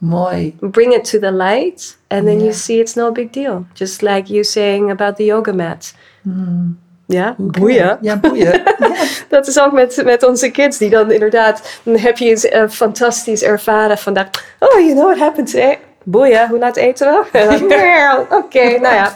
Mooi. 0.05 0.55
Bring 0.61 0.93
it 0.93 1.05
to 1.11 1.19
the 1.19 1.31
light 1.33 1.97
and 2.09 2.27
then 2.27 2.41
you 2.41 2.53
see 2.53 2.79
it's 2.81 2.95
no 2.95 3.13
big 3.13 3.33
deal. 3.33 3.65
Just 3.75 4.03
like 4.03 4.33
you 4.33 4.43
saying 4.45 4.91
about 4.91 5.17
the 5.17 5.25
yoga 5.25 5.53
mat. 5.53 5.95
Hmm. 6.23 6.77
Ja, 7.07 7.35
boeien. 7.59 7.99
Ja, 8.01 8.17
boeien. 8.17 8.63
Dat 9.29 9.47
is 9.47 9.61
ook 9.61 9.73
met, 9.73 10.03
met 10.05 10.23
onze 10.23 10.51
kids, 10.51 10.79
die 10.79 10.91
dan 10.91 11.11
inderdaad, 11.11 11.79
dan 11.83 11.97
heb 11.99 12.19
je 12.19 12.31
iets 12.31 12.49
eh, 12.49 12.69
fantastisch 12.69 13.43
ervaren 13.43 13.99
vandaag. 13.99 14.27
Oh, 14.59 14.79
you 14.81 14.93
know 14.93 15.05
what 15.05 15.19
happened 15.19 15.51
today? 15.51 15.79
Boeien, 16.05 16.49
hoe 16.49 16.59
laat 16.59 16.77
eten 16.77 17.07
we? 17.09 17.39
En 17.39 17.49
dan, 17.69 17.79
"Ja, 17.79 18.27
Oké, 18.31 18.65
nou 18.79 18.95
ja, 18.95 19.13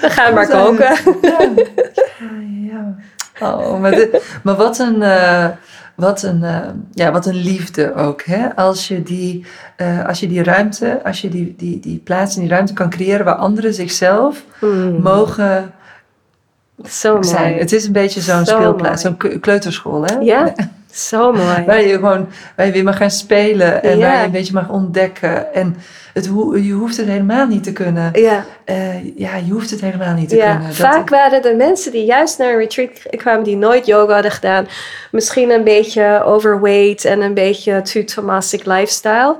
dan 0.00 0.10
gaan 0.10 0.28
we 0.28 0.34
maar 0.34 0.48
koken. 0.48 0.96
Ja. 1.22 1.38
ja. 2.70 2.94
Oh, 3.40 3.80
maar, 3.80 3.90
de- 3.90 4.22
maar 4.42 4.56
wat 4.56 4.78
een, 4.78 5.02
eh, 5.02 5.46
wat, 5.98 6.22
een, 6.22 6.42
eh, 6.44 6.58
ja, 6.92 7.12
wat 7.12 7.26
een 7.26 7.34
liefde 7.34 7.94
ook. 7.94 8.22
Hè? 8.22 8.56
Als, 8.56 8.88
je 8.88 9.02
die, 9.02 9.44
eh, 9.76 10.06
als 10.06 10.20
je 10.20 10.28
die 10.28 10.42
ruimte, 10.42 11.04
als 11.04 11.20
je 11.20 11.28
die, 11.28 11.54
die, 11.56 11.80
die 11.80 11.98
plaats 12.04 12.34
en 12.34 12.40
die 12.40 12.50
ruimte 12.50 12.72
kan 12.72 12.90
creëren 12.90 13.24
waar 13.24 13.34
anderen 13.34 13.74
zichzelf 13.74 14.44
Hmm, 14.58 15.00
mogen 15.02 15.72
zo 16.88 17.12
mooi. 17.12 17.24
zijn. 17.24 17.58
Het 17.58 17.72
is 17.72 17.86
een 17.86 17.92
beetje 17.92 18.20
zo'n 18.20 18.44
Zo 18.44 18.54
speelplaats, 18.56 19.02
zo'n 19.02 19.16
kleuterschool. 19.40 20.04
Hè? 20.04 20.14
Ja, 20.14 20.52
zo 20.98 21.32
mooi. 21.32 21.64
Waar 21.66 21.82
je 21.82 21.92
gewoon 21.94 22.28
waar 22.56 22.66
je 22.66 22.72
weer 22.72 22.84
mag 22.84 22.96
gaan 22.96 23.10
spelen 23.10 23.82
en 23.82 23.98
Ja. 23.98 24.06
waar 24.08 24.18
je 24.18 24.24
een 24.24 24.30
beetje 24.30 24.52
mag 24.52 24.68
ontdekken. 24.68 25.54
En 25.54 25.76
het, 26.14 26.24
je 26.62 26.72
hoeft 26.72 26.96
het 26.96 27.06
helemaal 27.06 27.46
niet 27.46 27.62
te 27.64 27.72
kunnen. 27.72 28.10
Ja, 28.20 28.44
Eh, 28.64 29.16
ja, 29.16 29.36
je 29.36 29.52
hoeft 29.52 29.70
het 29.70 29.80
helemaal 29.80 30.14
niet 30.14 30.28
te 30.28 30.36
ja. 30.36 30.50
kunnen. 30.50 30.66
Dat- 30.66 30.76
vaak 30.76 31.08
waren 31.08 31.44
er 31.44 31.56
mensen 31.56 31.92
die 31.92 32.04
juist 32.04 32.38
naar 32.38 32.52
een 32.52 32.58
retreat 32.58 32.90
kwamen 33.10 33.44
die 33.44 33.56
nooit 33.56 33.86
yoga 33.86 34.12
hadden 34.12 34.30
gedaan. 34.32 34.66
Misschien 35.10 35.50
een 35.50 35.64
beetje 35.64 36.22
overweight 36.24 37.04
en 37.04 37.20
een 37.20 37.34
beetje 37.34 37.82
too 37.82 38.04
Tomasic 38.04 38.64
lifestyle. 38.66 39.36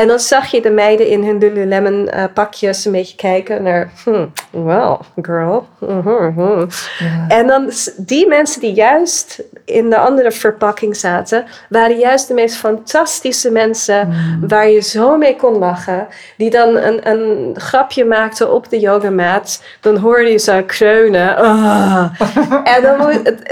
En 0.00 0.08
dan 0.08 0.18
zag 0.20 0.46
je 0.50 0.60
de 0.60 0.70
meiden 0.70 1.06
in 1.08 1.24
hun 1.24 1.38
Lululemon 1.38 2.08
eh, 2.08 2.24
pakjes 2.34 2.84
een 2.84 2.92
beetje 2.92 3.16
kijken 3.16 3.62
naar, 3.62 3.90
hmm, 4.04 4.32
well, 4.50 4.96
girl. 5.22 5.66
Mhm. 5.78 6.66
ja. 6.98 7.24
En 7.28 7.46
dan 7.46 7.70
die 7.96 8.26
mensen 8.26 8.60
die 8.60 8.72
juist 8.72 9.42
in 9.64 9.90
de 9.90 9.98
andere 9.98 10.30
verpakking 10.32 10.96
zaten, 10.96 11.44
waren 11.68 11.98
juist 11.98 12.28
de 12.28 12.34
meest 12.34 12.56
fantastische 12.56 13.50
mensen 13.50 14.08
Mm. 14.10 14.48
waar 14.48 14.68
je 14.68 14.80
zo 14.80 15.16
mee 15.16 15.36
kon 15.36 15.58
lachen. 15.58 16.06
Die 16.36 16.50
dan 16.50 16.76
een, 16.76 17.08
een 17.10 17.54
grapje 17.58 18.04
maakten 18.04 18.52
op 18.52 18.70
de 18.70 18.78
yogamat. 18.80 19.62
Dan 19.80 19.96
hoorde 19.96 20.30
je 20.30 20.38
ze 20.38 20.62
kreunen. 20.66 21.36
Ah. 21.36 22.04
en, 22.76 22.82
dan 22.82 23.10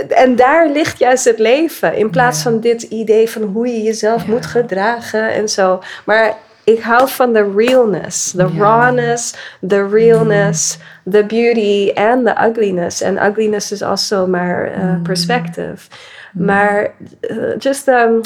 en 0.09 0.37
daar 0.37 0.69
ligt 0.69 0.99
juist 0.99 1.25
het 1.25 1.39
leven. 1.39 1.95
In 1.97 2.11
plaats 2.11 2.43
Ja. 2.43 2.51
van 2.51 2.61
dit 2.61 2.83
idee 2.83 3.31
van 3.31 3.43
hoe 3.43 3.67
je 3.67 3.83
jezelf 3.83 4.23
Ja. 4.27 4.31
moet 4.31 4.47
gedragen 4.47 5.33
en 5.33 5.49
zo. 5.49 5.81
Maar 6.05 6.37
ik 6.73 6.81
hou 6.83 7.09
van 7.09 7.33
de 7.33 7.53
realness. 7.57 8.33
De. 8.33 8.47
Mm. 8.47 8.61
rawness, 8.61 9.35
the 9.69 9.89
realness, 9.89 10.79
the 11.11 11.25
beauty 11.25 11.93
and 11.95 12.27
the 12.27 12.35
ugliness. 12.49 13.01
En 13.01 13.17
ugliness 13.27 13.73
is 13.73 13.83
also 13.83 14.27
maar 14.27 14.71
uh, 14.71 14.83
Mm. 14.83 15.03
perspective. 15.03 15.89
Maar 16.33 16.91
uh, 17.31 17.57
just 17.59 17.89
um, 17.89 18.21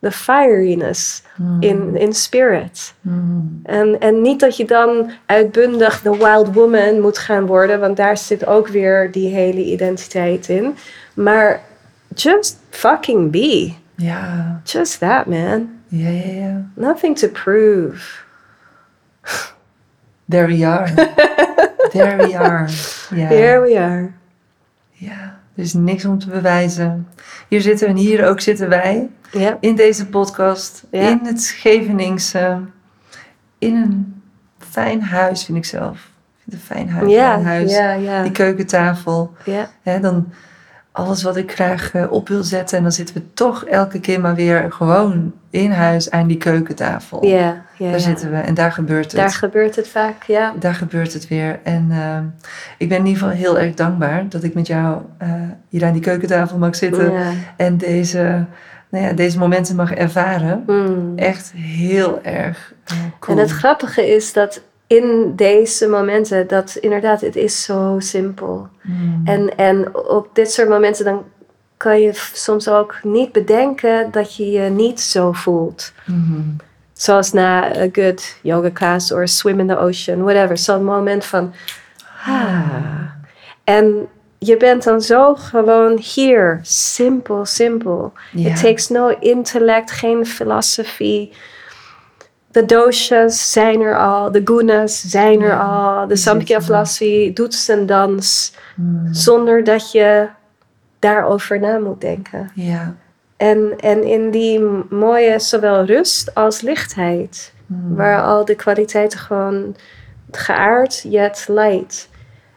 the 0.00 0.10
fieriness 0.10 1.22
in, 1.60 1.96
in 1.96 2.12
spirit. 2.12 2.94
Mm. 3.00 3.60
En, 3.62 4.00
en 4.00 4.22
niet 4.22 4.40
dat 4.40 4.56
je 4.56 4.64
dan 4.64 5.10
uitbundig 5.26 6.02
de 6.02 6.16
wild 6.16 6.52
woman 6.54 7.00
moet 7.00 7.18
gaan 7.18 7.46
worden, 7.46 7.80
want 7.80 7.96
daar 7.96 8.16
zit 8.16 8.46
ook 8.46 8.68
weer 8.68 9.10
die 9.12 9.28
hele 9.34 9.64
identiteit 9.64 10.48
in. 10.48 10.76
Maar 11.14 11.60
just 12.14 12.56
fucking 12.70 13.30
be. 13.30 13.72
Ja, 13.94 14.60
Just 14.64 14.98
that, 14.98 15.26
man. 15.26 15.77
Ja, 15.88 16.08
ja, 16.08 16.32
ja. 16.32 16.64
Nothing 16.74 17.18
to 17.18 17.28
prove. 17.28 18.00
There 20.28 20.46
we 20.46 20.66
are. 20.66 20.94
There 21.92 22.16
we 22.16 22.38
are. 22.38 22.68
Ja. 23.14 23.26
Here 23.26 23.60
we 23.60 23.78
are. 23.80 24.10
ja, 24.92 25.38
er 25.54 25.62
is 25.62 25.74
niks 25.74 26.04
om 26.04 26.18
te 26.18 26.28
bewijzen. 26.28 27.08
Hier 27.48 27.60
zitten 27.60 27.86
we 27.86 27.92
en 27.92 27.98
hier 27.98 28.26
ook 28.26 28.40
zitten 28.40 28.68
wij. 28.68 29.08
Ja. 29.32 29.56
In 29.60 29.76
deze 29.76 30.06
podcast. 30.06 30.84
Ja. 30.90 31.08
In 31.08 31.20
het 31.22 31.42
Scheveningse. 31.42 32.60
In 33.58 33.74
een 33.74 34.22
fijn 34.58 35.02
huis, 35.02 35.44
vind 35.44 35.58
ik 35.58 35.64
zelf. 35.64 35.96
Ik 35.96 36.42
vind 36.42 36.44
het 36.44 36.54
een 36.54 36.76
fijn 36.76 36.90
huis. 36.90 37.10
Ja, 37.12 37.42
huis. 37.42 38.22
Die 38.22 38.32
keukentafel. 38.32 39.32
ja. 39.44 39.98
Dan 39.98 40.32
alles 40.98 41.22
wat 41.22 41.36
ik 41.36 41.52
graag 41.52 41.94
eh, 41.94 42.12
op 42.12 42.28
wil 42.28 42.42
zetten. 42.42 42.76
En 42.76 42.82
dan 42.82 42.92
zitten 42.92 43.14
we 43.14 43.22
toch 43.34 43.64
elke 43.64 44.00
keer 44.00 44.20
maar 44.20 44.34
weer 44.34 44.72
gewoon 44.72 45.32
in 45.50 45.70
huis 45.70 46.10
aan 46.10 46.26
die 46.26 46.36
keukentafel. 46.36 47.26
Ja, 47.26 47.64
ja, 47.78 47.90
Daar 47.90 48.00
zitten 48.00 48.30
we 48.30 48.36
en 48.36 48.54
daar 48.54 48.72
gebeurt 48.72 49.04
het. 49.04 49.20
Daar 49.20 49.30
gebeurt 49.30 49.76
het 49.76 49.88
vaak, 49.88 50.22
ja. 50.22 50.54
daar 50.58 50.74
gebeurt 50.74 51.12
het 51.12 51.28
weer. 51.28 51.60
En 51.62 51.86
eh, 51.90 52.46
ik 52.78 52.88
ben 52.88 52.98
in 52.98 53.06
ieder 53.06 53.22
geval 53.22 53.36
heel 53.36 53.58
erg 53.58 53.74
dankbaar 53.74 54.28
dat 54.28 54.42
ik 54.42 54.54
met 54.54 54.66
jou 54.66 55.02
eh, 55.18 55.32
hier 55.68 55.84
aan 55.84 55.92
die 55.92 56.02
keukentafel 56.02 56.58
mag 56.58 56.76
zitten. 56.76 57.12
En 57.56 57.76
deze, 57.76 58.46
nou 58.88 59.04
ja, 59.04 59.12
deze 59.12 59.38
momenten 59.38 59.76
mag 59.76 59.92
ervaren. 59.92 60.62
Mm. 60.66 61.12
Echt 61.16 61.52
heel 61.56 62.22
erg 62.22 62.74
eh, 62.84 62.96
cool. 63.18 63.36
En 63.36 63.42
het 63.42 63.52
grappige 63.52 64.14
is 64.14 64.32
dat 64.32 64.62
in 64.88 65.32
deze 65.36 65.88
momenten, 65.88 66.46
dat 66.46 66.76
inderdaad, 66.80 67.20
het 67.20 67.36
is 67.36 67.64
zo 67.64 67.96
simpel. 67.98 68.68
Mm. 68.82 69.22
En, 69.24 69.56
en 69.56 69.96
op 69.96 70.28
dit 70.32 70.52
soort 70.52 70.68
momenten 70.68 71.04
dan 71.04 71.24
kan 71.76 72.00
je 72.00 72.10
soms 72.32 72.68
ook 72.68 72.98
niet 73.02 73.32
bedenken 73.32 74.10
dat 74.10 74.36
je 74.36 74.50
je 74.50 74.70
niet 74.70 75.00
zo 75.00 75.32
voelt. 75.32 75.92
Mhm. 76.04 76.40
Zoals 76.92 77.32
na 77.32 77.76
a 77.76 77.88
good 77.92 78.36
yoga 78.42 78.70
class 78.70 79.12
or 79.12 79.28
swim 79.28 79.60
in 79.60 79.66
the 79.66 79.78
ocean, 79.78 80.22
whatever. 80.22 80.58
Zo'n 80.58 80.84
moment 80.84 81.24
van, 81.24 81.52
ah. 82.26 83.00
En 83.64 84.08
je 84.38 84.56
bent 84.56 84.84
dan 84.84 85.00
zo 85.00 85.34
gewoon 85.34 85.98
hier. 85.98 86.58
Simpel, 86.62 87.44
simpel. 87.44 88.12
It 88.34 88.60
takes 88.60 88.88
no 88.88 89.08
intellect, 89.20 89.90
geen 89.90 90.26
filosofie. 90.26 91.32
De 92.50 92.64
doshas 92.64 93.52
zijn 93.52 93.80
er 93.80 93.98
al, 93.98 94.32
de 94.32 94.40
gunas 94.44 95.00
zijn 95.00 95.40
er 95.40 95.60
al, 95.60 96.06
de 96.06 96.16
Samkhya 96.16 96.60
filosofie 96.62 97.32
doet 97.32 97.54
zijn 97.54 97.86
dans 97.86 98.52
Mm. 98.74 99.08
zonder 99.14 99.64
dat 99.64 99.92
je 99.92 100.28
daarover 100.98 101.60
na 101.60 101.78
moet 101.78 102.00
denken. 102.00 102.50
Ja. 102.54 102.94
En, 103.36 103.72
en 103.76 104.02
in 104.04 104.30
die 104.30 104.60
mooie 104.90 105.38
zowel 105.38 105.84
rust 105.84 106.34
als 106.34 106.60
lichtheid, 106.60 107.52
Mm. 107.66 107.96
waar 107.96 108.22
al 108.22 108.44
de 108.44 108.54
kwaliteiten 108.54 109.18
gewoon 109.18 109.76
geaard 110.30 111.02
yet 111.08 111.44
light. 111.48 112.08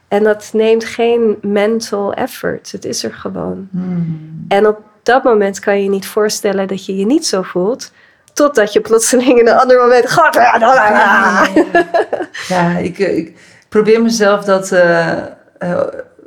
En 0.08 0.24
dat 0.24 0.50
neemt 0.54 0.86
geen 0.86 1.38
mental 1.42 2.14
effort, 2.14 2.72
het 2.72 2.86
is 2.86 3.04
er 3.04 3.14
gewoon. 3.14 3.68
Mm. 3.72 4.46
En 4.48 4.68
op 4.68 4.80
dat 5.04 5.24
moment 5.24 5.60
kan 5.60 5.78
je 5.78 5.84
je 5.84 5.90
niet 5.90 6.08
voorstellen 6.08 6.68
dat 6.68 6.86
je 6.86 6.96
je 6.98 7.06
niet 7.06 7.26
zo 7.26 7.42
voelt, 7.42 7.92
totdat 8.34 8.74
je 8.74 8.82
plotseling 8.82 9.40
in 9.40 9.48
een 9.48 9.58
ander 9.58 9.78
moment 9.78 10.10
gaat. 10.10 10.36
Ja, 12.48 12.78
ik, 12.78 13.00
eh, 13.00 13.18
ik 13.18 13.38
probeer 13.70 14.02
mezelf 14.02 14.44
dat, 14.44 14.72
eh, 14.72 15.10
eh, 15.58 15.82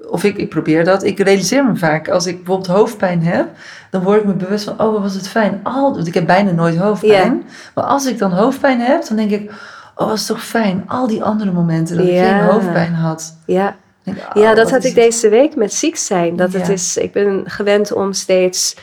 of 0.08 0.24
ik, 0.24 0.36
ik 0.36 0.48
probeer 0.48 0.84
dat, 0.84 1.02
ik 1.04 1.18
realiseer 1.20 1.64
me 1.64 1.76
vaak, 1.76 2.08
als 2.08 2.26
ik 2.26 2.36
bijvoorbeeld 2.36 2.66
hoofdpijn 2.76 3.22
heb, 3.22 3.48
dan 3.90 4.02
word 4.02 4.20
ik 4.20 4.26
me 4.26 4.32
bewust 4.32 4.64
van, 4.64 4.80
oh 4.80 4.92
wat 4.92 5.00
was 5.02 5.14
het 5.14 5.28
fijn. 5.28 5.60
Al, 5.62 5.94
want 5.94 6.06
ik 6.06 6.14
heb 6.14 6.26
bijna 6.26 6.50
nooit 6.50 6.76
hoofdpijn. 6.76 7.44
Maar 7.74 7.84
als 7.84 8.06
ik 8.06 8.18
dan 8.18 8.32
hoofdpijn 8.32 8.80
heb, 8.80 9.06
dan 9.08 9.16
denk 9.16 9.30
ik, 9.30 9.50
oh 9.94 10.06
was 10.08 10.26
toch 10.26 10.44
fijn. 10.44 10.84
Al 10.86 11.06
die 11.06 11.22
andere 11.22 11.52
momenten 11.52 11.96
dat 11.96 12.06
ik 12.06 12.12
Ja. 12.12 12.24
geen 12.38 12.48
hoofdpijn 12.48 12.92
had. 12.94 13.36
Ja, 13.46 13.76
denk 14.02 14.16
ik, 14.16 14.22
oh, 14.36 14.42
ja 14.42 14.54
dat 14.54 14.70
had 14.70 14.84
ik 14.84 14.94
het- 14.94 15.04
deze 15.04 15.28
week 15.28 15.56
met 15.56 15.72
ziek 15.72 15.96
zijn. 15.96 16.36
Dat 16.36 16.52
het 16.52 16.66
Ja. 16.66 16.72
is, 16.72 16.96
ik 16.96 17.12
ben 17.12 17.42
gewend 17.46 17.92
om 17.92 18.12
steeds 18.12 18.76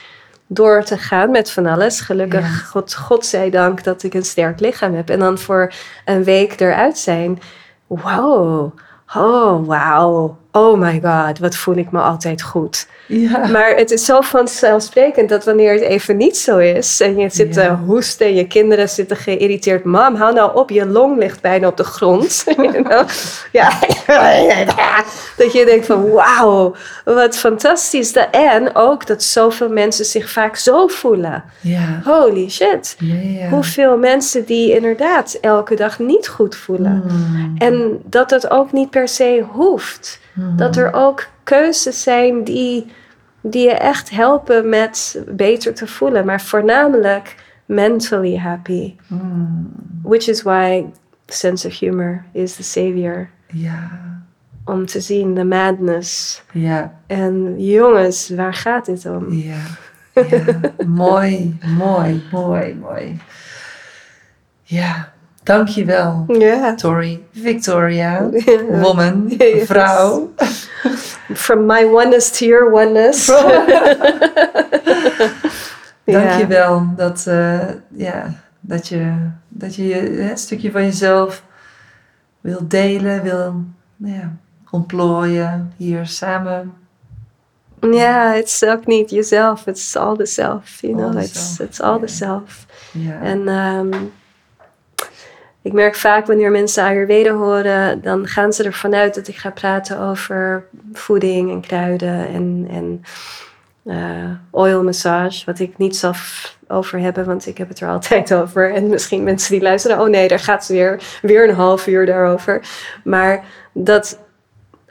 door 0.53 0.83
te 0.83 0.97
gaan 0.97 1.31
met 1.31 1.51
van 1.51 1.65
alles. 1.65 2.01
Gelukkig, 2.01 2.41
Ja. 2.41 2.65
God, 2.69 2.95
God 2.95 3.25
zij 3.25 3.49
dank 3.49 3.83
dat 3.83 4.03
ik 4.03 4.13
een 4.13 4.25
sterk 4.25 4.59
lichaam 4.59 4.93
heb. 4.93 5.09
En 5.09 5.19
dan 5.19 5.37
voor 5.37 5.73
een 6.05 6.23
week 6.23 6.59
eruit 6.59 6.97
zijn. 6.97 7.39
Wow, 7.87 8.71
oh 9.15 9.67
wauw, 9.67 10.37
oh 10.51 10.79
my 10.79 11.01
god, 11.03 11.39
wat 11.39 11.55
voel 11.55 11.75
ik 11.75 11.91
me 11.91 11.99
altijd 11.99 12.41
goed. 12.41 12.87
Ja. 13.07 13.47
Maar 13.47 13.75
het 13.75 13.91
is 13.91 14.05
zo 14.05 14.21
vanzelfsprekend 14.21 15.29
dat 15.29 15.45
wanneer 15.45 15.73
het 15.73 15.81
even 15.81 16.17
niet 16.17 16.37
zo 16.37 16.57
is 16.57 17.01
en 17.01 17.17
je 17.17 17.29
zit 17.29 17.53
te 17.53 17.61
Ja. 17.61 17.75
hoesten 17.85 18.25
en 18.25 18.35
je 18.35 18.47
kinderen 18.47 18.89
zitten 18.89 19.17
geïrriteerd. 19.17 19.83
Mam, 19.83 20.15
hou 20.15 20.33
nou 20.33 20.55
op, 20.55 20.69
je 20.69 20.85
long 20.85 21.17
ligt 21.17 21.41
bijna 21.41 21.67
op 21.67 21.77
de 21.77 21.83
grond. 21.83 22.43
Ja. 23.51 23.69
dat 25.37 25.51
je 25.53 25.65
denkt 25.65 25.85
van 25.85 26.11
wauw, 26.11 26.75
wat 27.05 27.37
fantastisch. 27.37 28.13
En 28.31 28.75
ook 28.75 29.07
dat 29.07 29.23
zoveel 29.23 29.69
mensen 29.69 30.05
zich 30.05 30.29
vaak 30.29 30.55
zo 30.55 30.87
voelen. 30.87 31.43
Ja. 31.61 32.01
Holy 32.03 32.49
shit. 32.49 32.97
Hoeveel 33.49 33.97
mensen 33.97 34.45
die 34.45 34.75
inderdaad 34.75 35.37
elke 35.41 35.75
dag 35.75 35.99
niet 35.99 36.27
goed 36.27 36.55
voelen. 36.55 37.03
Hmm. 37.07 37.55
En 37.57 37.99
dat 38.05 38.29
het 38.29 38.49
ook 38.49 38.71
niet 38.71 38.89
per 38.89 39.07
se 39.07 39.45
hoeft. 39.51 40.19
Dat 40.33 40.75
er 40.75 40.93
ook 40.93 41.27
keuzes 41.43 42.03
zijn 42.03 42.43
die, 42.43 42.91
die 43.41 43.63
je 43.63 43.73
echt 43.73 44.09
helpen 44.09 44.69
met 44.69 45.23
beter 45.27 45.73
te 45.73 45.87
voelen. 45.87 46.25
Maar 46.25 46.41
voornamelijk 46.41 47.35
mentally 47.65 48.37
happy. 48.37 48.95
Hmm. 49.07 49.71
Which 50.03 50.27
is 50.27 50.41
why 50.41 50.85
sense 51.27 51.67
of 51.67 51.79
humor 51.79 52.25
is 52.31 52.55
the 52.55 52.63
savior. 52.63 53.29
Ja. 53.47 53.89
Om 54.65 54.85
te 54.85 55.01
zien 55.01 55.33
de 55.33 55.43
madness. 55.43 56.43
Ja. 56.51 56.99
En 57.07 57.63
jongens, 57.63 58.29
waar 58.29 58.53
gaat 58.53 58.85
dit 58.85 59.05
om? 59.05 59.33
Ja. 59.33 59.55
ja. 60.13 60.59
mooi, 60.85 61.57
mooi, 61.77 62.23
mooi, 62.31 62.75
mooi. 62.75 63.19
Ja, 64.63 65.11
dankjewel. 65.43 66.25
Ja. 66.27 66.75
Tori, 66.75 67.25
Victoria, 67.31 68.29
woman, 68.69 69.25
Yes. 69.37 69.65
vrouw. 69.65 70.29
From 71.33 71.65
my 71.65 71.83
oneness 71.83 72.37
to 72.37 72.45
your 72.45 72.71
oneness. 72.73 73.25
Dankjewel 76.05 76.93
dat, 76.95 77.25
eh, 77.27 77.59
ja, 77.95 78.33
dat 78.59 78.87
je, 78.87 79.13
dat 79.47 79.75
je 79.75 80.19
een 80.21 80.37
stukje 80.37 80.71
van 80.71 80.83
jezelf 80.83 81.43
wil 82.41 82.67
delen, 82.67 83.23
wil 83.23 83.55
nou 83.95 84.15
ja, 84.15 84.31
ontplooien 84.69 85.73
hier 85.77 86.05
samen. 86.07 86.73
Ja, 87.91 88.31
het 88.33 88.45
is 88.45 88.63
ook 88.63 88.85
niet 88.85 89.09
jezelf. 89.09 89.67
It's 89.67 89.95
all 89.95 90.15
the 90.15 90.25
self, 90.25 90.81
you 90.81 90.93
All 90.93 90.99
know. 90.99 91.11
the 91.13 91.19
It's, 91.23 91.55
self, 91.55 91.69
it's 91.69 91.79
all 91.81 91.99
the 91.99 92.07
self. 92.07 92.65
En 93.21 93.47
ehm, 93.47 93.89
ik 95.61 95.73
merk 95.73 95.95
vaak 95.95 96.25
wanneer 96.25 96.51
mensen 96.51 96.83
Ayurveda 96.83 97.33
horen, 97.33 98.01
dan 98.01 98.27
gaan 98.27 98.53
ze 98.53 98.63
ervan 98.63 98.95
uit 98.95 99.15
dat 99.15 99.27
ik 99.27 99.35
ga 99.35 99.49
praten 99.49 99.99
over 99.99 100.65
voeding 100.93 101.51
en 101.51 101.61
kruiden 101.61 102.27
en, 102.27 102.67
en 102.69 103.03
eh, 103.83 104.31
oil 104.51 104.83
massage. 104.83 105.45
Wat 105.45 105.59
ik 105.59 105.77
niet 105.77 105.95
zelf 105.95 106.55
over 106.67 106.99
hebben, 106.99 107.25
want 107.25 107.47
ik 107.47 107.57
heb 107.57 107.67
het 107.69 107.79
er 107.79 107.89
altijd 107.89 108.33
over. 108.41 108.73
En 108.73 108.89
misschien 108.89 109.23
mensen 109.23 109.51
die 109.51 109.61
luisteren, 109.61 109.99
oh 109.99 110.07
nee, 110.07 110.27
daar 110.27 110.39
gaat 110.39 110.65
ze 110.65 110.73
weer, 110.73 111.01
weer 111.21 111.49
een 111.49 111.55
half 111.55 111.87
uur 111.87 112.05
daarover. 112.05 112.61
Maar 113.03 113.45
dat 113.73 114.19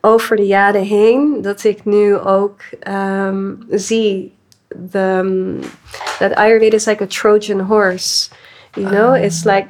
over 0.00 0.36
de 0.36 0.46
jaren 0.46 0.82
heen, 0.82 1.42
dat 1.42 1.64
ik 1.64 1.84
nu 1.84 2.16
ook 2.16 2.60
ehm, 2.80 3.52
zie 3.70 4.34
the, 4.90 5.58
that 6.18 6.34
Ayurveda 6.34 6.74
is 6.74 6.86
like 6.86 7.02
a 7.02 7.06
Trojan 7.06 7.60
horse. 7.60 8.30
You 8.74 8.88
know, 8.88 9.14
Ah. 9.14 9.24
it's 9.24 9.44
like 9.44 9.66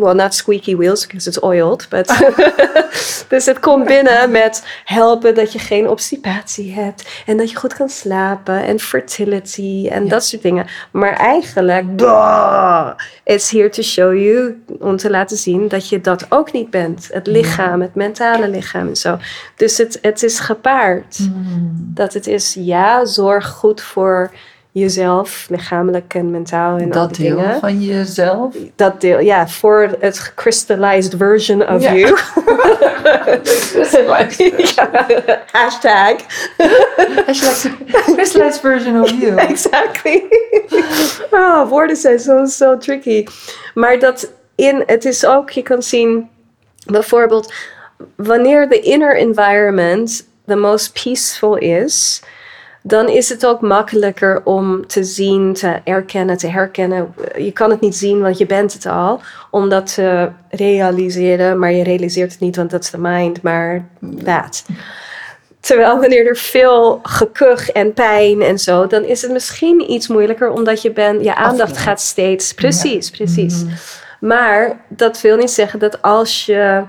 well, 0.00 0.14
not 0.14 0.34
squeaky 0.34 0.76
wheels 0.76 1.06
because 1.06 1.28
it's 1.28 1.42
oiled, 1.42 1.86
but 1.88 2.32
dus 3.28 3.46
het 3.46 3.60
komt 3.60 3.86
binnen 3.86 4.30
met 4.30 4.66
helpen 4.84 5.34
dat 5.34 5.52
je 5.52 5.58
geen 5.58 5.88
obstipatie 5.88 6.72
hebt 6.72 7.22
en 7.26 7.36
dat 7.36 7.50
je 7.50 7.56
goed 7.56 7.74
kan 7.74 7.88
slapen 7.88 8.62
en 8.64 8.80
fertility 8.80 9.88
en 9.90 10.02
Ja. 10.04 10.08
dat 10.10 10.24
soort 10.24 10.42
dingen. 10.42 10.66
Maar 10.90 11.12
eigenlijk, 11.16 11.98
duh, 11.98 12.88
it's 13.24 13.50
here 13.50 13.68
to 13.68 13.82
show 13.82 14.14
you 14.18 14.62
om 14.80 14.96
te 14.96 15.10
laten 15.10 15.36
zien 15.36 15.68
dat 15.68 15.88
je 15.88 16.00
dat 16.00 16.26
ook 16.28 16.52
niet 16.52 16.70
bent. 16.70 17.08
Het 17.12 17.26
lichaam, 17.26 17.80
het 17.80 17.94
mentale 17.94 18.48
lichaam 18.48 18.88
en 18.88 18.96
zo. 18.96 19.18
Dus 19.56 19.78
het, 19.78 19.98
het 20.02 20.22
is 20.22 20.38
gepaard. 20.40 21.16
Hmm. 21.16 21.72
Dat 21.94 22.12
het 22.14 22.26
is, 22.26 22.54
ja, 22.58 23.04
zorg 23.04 23.48
goed 23.48 23.80
voor 23.80 24.30
jezelf, 24.74 25.46
lichamelijk 25.50 26.14
en 26.14 26.30
mentaal 26.30 26.78
en 26.78 26.90
dat 26.90 27.14
deel 27.14 27.36
dingen. 27.36 27.60
van 27.60 27.80
jezelf. 27.82 28.54
Dat 28.76 29.00
deel, 29.00 29.18
ja, 29.20 29.48
voor 29.48 29.88
het 30.00 30.32
crystallized 30.34 31.14
version 31.16 31.68
of 31.68 31.82
Ja. 31.82 31.92
you. 31.94 32.16
Crystallized 33.42 34.52
Ja, 34.74 34.90
Hashtag. 35.52 36.16
Hashtag 37.26 37.70
crystallized 38.14 38.60
version 38.60 39.00
of 39.02 39.10
you. 39.20 39.36
Exactly. 39.50 40.22
Oh, 41.30 41.68
woorden 41.68 41.96
zijn 41.96 42.18
zo, 42.18 42.44
zo 42.44 42.78
tricky. 42.78 43.26
Maar 43.74 43.98
dat 43.98 44.30
in, 44.54 44.82
het 44.86 45.04
is 45.04 45.24
ook, 45.26 45.50
je 45.50 45.62
kan 45.62 45.82
zien, 45.82 46.28
bijvoorbeeld, 46.86 47.52
wanneer 48.16 48.68
de 48.68 48.80
inner 48.80 49.16
environment 49.16 50.26
the 50.46 50.56
most 50.56 51.02
peaceful 51.02 51.56
is, 51.56 52.22
dan 52.86 53.08
is 53.08 53.28
het 53.28 53.46
ook 53.46 53.60
makkelijker 53.60 54.40
om 54.44 54.86
te 54.86 55.04
zien, 55.04 55.52
te 55.52 55.80
erkennen, 55.84 56.36
te 56.36 56.46
herkennen. 56.46 57.14
Je 57.36 57.52
kan 57.52 57.70
het 57.70 57.80
niet 57.80 57.96
zien, 57.96 58.20
want 58.20 58.38
je 58.38 58.46
bent 58.46 58.72
het 58.72 58.86
al. 58.86 59.20
Om 59.50 59.68
dat 59.68 59.94
te 59.94 60.30
realiseren, 60.50 61.58
maar 61.58 61.72
je 61.72 61.82
realiseert 61.82 62.32
het 62.32 62.40
niet, 62.40 62.56
want 62.56 62.70
dat 62.70 62.82
is 62.82 62.90
de 62.90 62.98
mind, 62.98 63.42
maar 63.42 63.88
that. 64.24 64.64
Terwijl 65.60 66.00
wanneer 66.00 66.26
er 66.26 66.36
veel 66.36 67.00
gekuch 67.02 67.70
en 67.70 67.92
pijn 67.92 68.42
en 68.42 68.58
zo, 68.58 68.86
dan 68.86 69.04
is 69.04 69.22
het 69.22 69.32
misschien 69.32 69.90
iets 69.90 70.08
moeilijker, 70.08 70.50
omdat 70.50 70.82
je, 70.82 70.92
ben, 70.92 71.22
je 71.22 71.34
aandacht 71.34 71.76
gaat 71.76 72.00
steeds. 72.00 72.54
Precies, 72.54 73.10
precies. 73.10 73.62
Mhm. 73.62 73.74
Maar 74.20 74.80
dat 74.88 75.20
wil 75.20 75.36
niet 75.36 75.50
zeggen 75.50 75.78
dat 75.78 76.02
als 76.02 76.46
je 76.46 76.82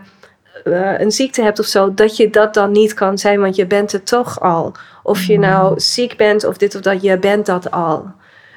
eh, 0.66 1.00
een 1.00 1.12
ziekte 1.12 1.42
hebt 1.42 1.60
of 1.60 1.66
zo, 1.66 1.94
dat 1.94 2.18
je 2.18 2.30
dat 2.30 2.54
dan 2.54 2.72
niet 2.72 2.94
kan 2.94 3.18
zijn, 3.18 3.40
want 3.40 3.56
je 3.56 3.66
bent 3.66 3.92
het 3.92 4.06
toch 4.06 4.42
al. 4.42 4.74
Of 5.04 5.24
je 5.24 5.40
nou 5.40 5.80
ziek 5.80 6.18
bent 6.18 6.44
of 6.44 6.58
dit 6.58 6.76
of 6.76 6.82
dat, 6.82 7.02
je 7.02 7.18
bent 7.18 7.46
dat 7.46 7.72
al. 7.72 8.06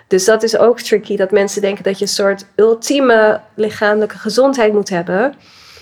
Dus 0.06 0.24
dat 0.24 0.42
is 0.42 0.58
ook 0.58 0.80
tricky, 0.80 1.16
dat 1.16 1.30
mensen 1.30 1.60
denken 1.60 1.84
dat 1.84 1.98
je 1.98 2.04
een 2.04 2.10
soort 2.10 2.44
ultieme 2.54 3.40
lichamelijke 3.54 4.18
gezondheid 4.18 4.72
moet 4.72 4.88
hebben. 4.88 5.34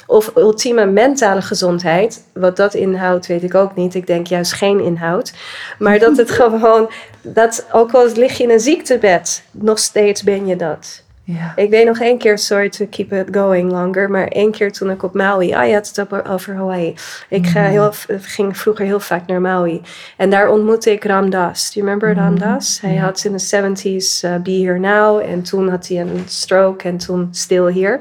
Of 0.07 0.32
ultieme 0.36 0.86
mentale 0.86 1.43
gezondheid. 1.43 2.24
Wat 2.32 2.57
dat 2.57 2.74
inhoudt, 2.74 3.27
weet 3.27 3.43
ik 3.43 3.55
ook 3.55 3.77
niet. 3.77 3.94
Ik 3.94 4.07
denk 4.07 4.27
juist 4.27 4.53
geen 4.53 4.81
inhoud. 4.81 5.32
Maar 5.78 5.98
dat 5.98 6.16
het 6.16 6.31
gewoon, 6.40 6.90
dat 7.23 7.66
ook 7.73 7.93
al 7.93 8.09
lig 8.15 8.36
je 8.36 8.43
in 8.43 8.51
een 8.51 8.61
ziektebed, 8.61 9.43
nog 9.51 9.78
steeds 9.78 10.23
ben 10.23 10.47
je 10.47 10.57
dat. 10.57 11.05
Ja. 11.28 11.53
Ik 11.57 11.70
weet 11.70 11.86
nog 11.86 12.01
één 12.01 12.19
keer, 12.19 12.39
sorry 12.39 12.69
to 12.69 12.86
keep 12.90 13.12
it 13.12 13.28
going 13.36 13.70
longer, 13.73 14.11
maar 14.11 14.28
één 14.28 14.51
keer 14.51 14.73
toen 14.73 14.90
ik 14.90 15.03
op 15.03 15.15
Maui, 15.15 15.55
ah 15.55 15.66
je 15.66 15.74
had 15.74 15.89
het 15.89 16.01
over- 16.01 16.28
over 16.31 16.55
Hawaii. 16.55 16.94
Ik 17.28 17.47
ga 17.47 17.62
heel, 17.62 17.90
ging 18.09 18.59
vroeger 18.59 18.85
heel 18.85 19.01
vaak 19.01 19.27
naar 19.27 19.40
Maui. 19.40 19.82
En 20.16 20.31
daar 20.31 20.48
ontmoette 20.48 20.90
ik 20.93 21.05
Ram 21.05 21.31
Dass. 21.31 21.73
Do 21.73 21.81
you 21.81 21.85
remember 21.93 22.23
Ram 22.24 22.39
Dass? 22.39 22.81
Hij 22.81 22.93
Ja. 22.93 23.01
had 23.05 23.24
in 23.24 23.32
de 23.32 23.39
70s 23.39 24.24
uh, 24.24 24.36
Be 24.36 24.51
Here 24.51 24.78
Now 24.78 25.20
en 25.20 25.43
toen 25.43 25.69
had 25.69 25.89
hij 25.89 26.01
een 26.01 26.23
stroke 26.27 26.89
en 26.89 26.97
toen 26.97 27.28
Still 27.31 27.73
Here. 27.81 28.01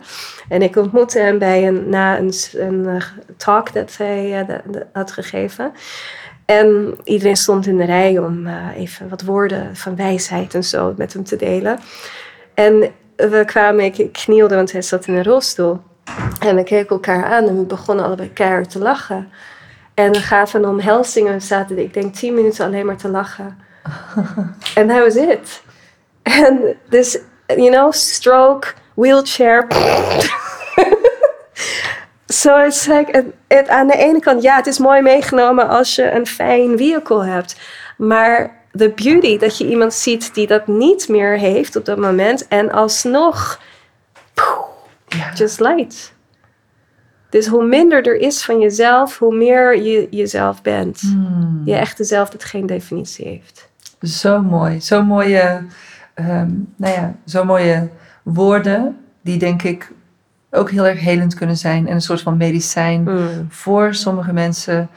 En 0.50 0.62
ik 0.62 0.76
ontmoette 0.76 1.20
hem 1.20 1.38
bij 1.40 1.68
een, 1.68 1.90
na 1.90 2.18
een, 2.18 2.32
een 2.54 2.86
eh, 2.88 3.02
talk 3.38 3.74
dat 3.74 3.98
hij 3.98 4.46
eh, 4.48 4.56
had 4.94 5.12
gegeven. 5.12 5.72
En 6.46 6.96
iedereen 7.04 7.36
stond 7.38 7.68
in 7.68 7.78
de 7.78 7.86
rij 7.86 8.18
om 8.20 8.48
eh, 8.48 8.54
even 8.78 9.10
wat 9.10 9.22
woorden 9.22 9.76
van 9.76 9.96
wijsheid 9.96 10.54
en 10.54 10.64
zo 10.64 10.94
met 10.98 11.14
hem 11.14 11.24
te 11.24 11.36
delen. 11.36 11.80
En 12.54 12.92
we 13.16 13.44
kwamen, 13.46 13.86
ik, 13.86 13.98
ik 13.98 14.14
knielde, 14.14 14.56
want 14.56 14.72
hij 14.72 14.82
zat 14.82 15.06
in 15.08 15.14
een 15.14 15.24
rolstoel. 15.24 15.82
En 16.40 16.56
we 16.56 16.64
keken 16.64 16.90
elkaar 16.90 17.26
aan 17.26 17.48
en 17.48 17.58
we 17.58 17.64
begonnen 17.66 18.06
allebei 18.06 18.34
keihard 18.34 18.70
te 18.70 18.80
lachen. 18.80 19.30
En 19.94 20.12
we 20.12 20.20
gaven 20.20 20.64
een 20.64 20.70
omhelzing 20.70 21.28
en 21.28 21.34
we 21.34 21.40
zaten, 21.40 21.78
ik 21.78 21.94
denk, 21.94 22.14
tien 22.16 22.34
minuten 22.34 22.66
alleen 22.66 22.86
maar 22.86 22.98
te 22.98 23.10
lachen. 23.10 23.58
En 24.76 24.88
that 24.88 25.00
was 25.00 25.16
it. 25.16 25.62
En 26.22 26.78
dus, 26.90 27.18
you 27.48 27.70
know, 27.70 27.92
stroke, 27.94 28.68
wheelchair. 28.94 29.68
so 32.28 32.58
it's 32.66 32.86
like, 32.86 33.12
het, 33.12 33.26
het- 33.48 33.68
aan 33.70 33.88
de 33.88 33.98
ene 33.98 34.20
kant, 34.20 34.42
ja, 34.42 34.56
het 34.56 34.68
is 34.68 34.78
mooi 34.80 35.02
meegenomen 35.02 35.68
als 35.68 35.96
je 35.96 36.12
een 36.12 36.28
fijn 36.28 36.78
vehicle 36.78 37.26
hebt. 37.26 37.56
Maar 37.98 38.64
the 38.78 38.92
beauty, 38.96 39.38
dat 39.38 39.58
je 39.58 39.68
iemand 39.70 39.94
ziet 39.94 40.34
die 40.34 40.48
dat 40.48 40.68
niet 40.68 41.08
meer 41.10 41.38
heeft 41.38 41.76
op 41.76 41.86
dat 41.86 41.98
moment. 41.98 42.48
En 42.48 42.72
alsnog, 42.72 43.60
Ja. 45.08 45.32
just 45.34 45.60
light. 45.60 46.14
Dus 47.30 47.48
hoe 47.48 47.66
minder 47.66 48.08
er 48.08 48.16
is 48.20 48.46
van 48.46 48.60
jezelf, 48.60 49.18
hoe 49.20 49.36
meer 49.36 49.82
je 49.82 50.08
jezelf 50.10 50.62
bent. 50.62 51.00
Hmm. 51.00 51.62
Je 51.66 51.76
echte 51.76 52.04
zelf 52.04 52.30
dat 52.30 52.44
geen 52.44 52.66
definitie 52.66 53.28
heeft. 53.28 53.70
Zo 54.02 54.42
mooi. 54.42 54.82
Zo 54.82 55.04
mooie, 55.04 55.66
ehm, 56.14 56.50
nou 56.76 56.94
ja, 56.94 57.16
zo 57.26 57.44
mooie 57.46 57.90
woorden 58.24 58.98
die 59.22 59.38
denk 59.38 59.64
ik 59.64 59.92
ook 60.52 60.72
heel 60.72 60.86
erg 60.88 61.00
helend 61.00 61.34
kunnen 61.34 61.58
zijn. 61.58 61.88
En 61.88 61.94
een 61.94 62.02
soort 62.02 62.22
van 62.22 62.38
medicijn 62.38 63.02
Mm. 63.04 63.48
voor 63.50 63.94
sommige 63.94 64.34
mensen 64.34 64.90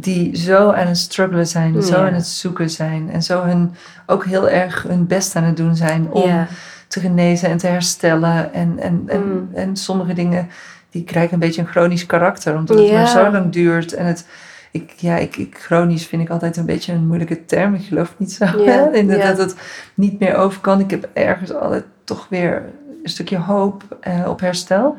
die 0.00 0.36
zo 0.36 0.70
aan 0.70 0.86
het 0.86 0.96
struggelen 0.98 1.46
zijn, 1.46 1.82
zo 1.82 1.94
aan 1.96 2.12
het 2.14 2.26
zoeken 2.26 2.70
zijn. 2.70 3.10
En 3.10 3.22
zo 3.22 3.42
hun, 3.42 3.74
ook 4.06 4.24
heel 4.24 4.48
erg 4.48 4.82
hun 4.82 5.06
best 5.06 5.36
aan 5.36 5.44
het 5.44 5.56
doen 5.56 5.76
zijn 5.76 6.10
om 6.10 6.28
Ja. 6.28 6.46
te 6.88 7.00
genezen 7.00 7.48
en 7.48 7.56
te 7.56 7.66
herstellen. 7.66 8.52
En, 8.54 8.78
en, 8.78 9.02
en, 9.06 9.22
Mm. 9.28 9.48
en 9.54 9.76
sommige 9.76 10.12
dingen 10.12 10.48
die 10.90 11.04
krijgen 11.04 11.34
een 11.34 11.38
beetje 11.38 11.60
een 11.60 11.68
chronisch 11.68 12.06
karakter, 12.06 12.56
omdat 12.56 12.78
het 12.78 12.88
Ja. 12.88 12.94
maar 12.94 13.08
zo 13.08 13.30
lang 13.30 13.52
duurt. 13.52 13.92
En 13.92 14.06
het, 14.06 14.26
ik, 14.70 14.92
ja, 14.96 15.16
ik, 15.16 15.36
ik, 15.36 15.56
chronisch 15.58 16.06
vind 16.06 16.22
ik 16.22 16.30
altijd 16.30 16.56
een 16.56 16.66
beetje 16.66 16.92
een 16.92 17.06
moeilijke 17.06 17.44
term. 17.44 17.74
Ik 17.74 17.84
geloof 17.84 18.14
niet 18.16 18.32
zo. 18.32 18.44
In 18.92 19.08
dat, 19.08 19.38
het 19.38 19.56
niet 19.94 20.18
meer 20.20 20.34
over 20.36 20.60
kan. 20.60 20.80
Ik 20.80 20.90
heb 20.90 21.08
ergens 21.12 21.52
altijd 21.52 21.84
toch 22.04 22.26
weer 22.30 22.62
een 23.02 23.10
stukje 23.10 23.38
hoop 23.38 23.96
eh, 24.00 24.28
op 24.28 24.40
herstel. 24.40 24.96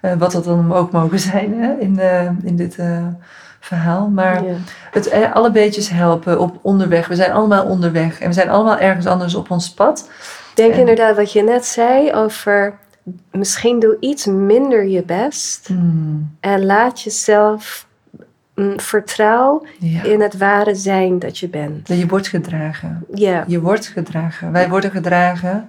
Eh, 0.00 0.12
wat 0.18 0.32
dat 0.32 0.44
dan 0.44 0.72
ook 0.72 0.90
mogen 0.92 1.18
zijn 1.30 1.54
hè, 1.62 1.74
in, 1.78 1.98
eh, 1.98 2.28
in 2.42 2.56
dit 2.56 2.78
verhaal. 3.66 4.08
Maar 4.08 4.44
Ja. 4.44 4.54
het, 4.90 5.08
eh, 5.08 5.32
alle 5.34 5.50
beetjes 5.50 5.88
helpen 5.88 6.40
op 6.40 6.58
onderweg. 6.62 7.08
We 7.08 7.14
zijn 7.14 7.32
allemaal 7.32 7.64
onderweg. 7.64 8.20
En 8.20 8.26
we 8.28 8.34
zijn 8.34 8.48
allemaal 8.48 8.78
ergens 8.78 9.06
anders 9.06 9.34
op 9.34 9.50
ons 9.50 9.70
pad. 9.74 10.08
Ik 10.50 10.56
denk 10.56 10.72
En- 10.72 10.78
inderdaad 10.78 11.16
wat 11.16 11.32
je 11.32 11.42
net 11.42 11.64
zei 11.66 12.12
over 12.12 12.74
misschien 13.30 13.80
doe 13.80 13.96
iets 14.00 14.26
minder 14.26 14.84
je 14.86 15.02
best 15.02 15.66
Hmm, 15.66 16.36
en 16.40 16.64
laat 16.64 17.00
jezelf 17.02 17.86
mm, 18.54 18.80
vertrouw 18.80 19.66
ja. 19.78 20.02
in 20.02 20.20
het 20.20 20.36
ware 20.36 20.74
zijn 20.74 21.18
dat 21.18 21.38
je 21.38 21.48
bent. 21.48 21.88
Je 21.88 22.06
wordt 22.06 22.28
gedragen. 22.28 23.04
Ja, 23.14 23.44
Je 23.46 23.60
wordt 23.60 23.86
gedragen. 23.86 24.52
Wij 24.52 24.68
worden 24.68 24.90
gedragen. 24.90 25.68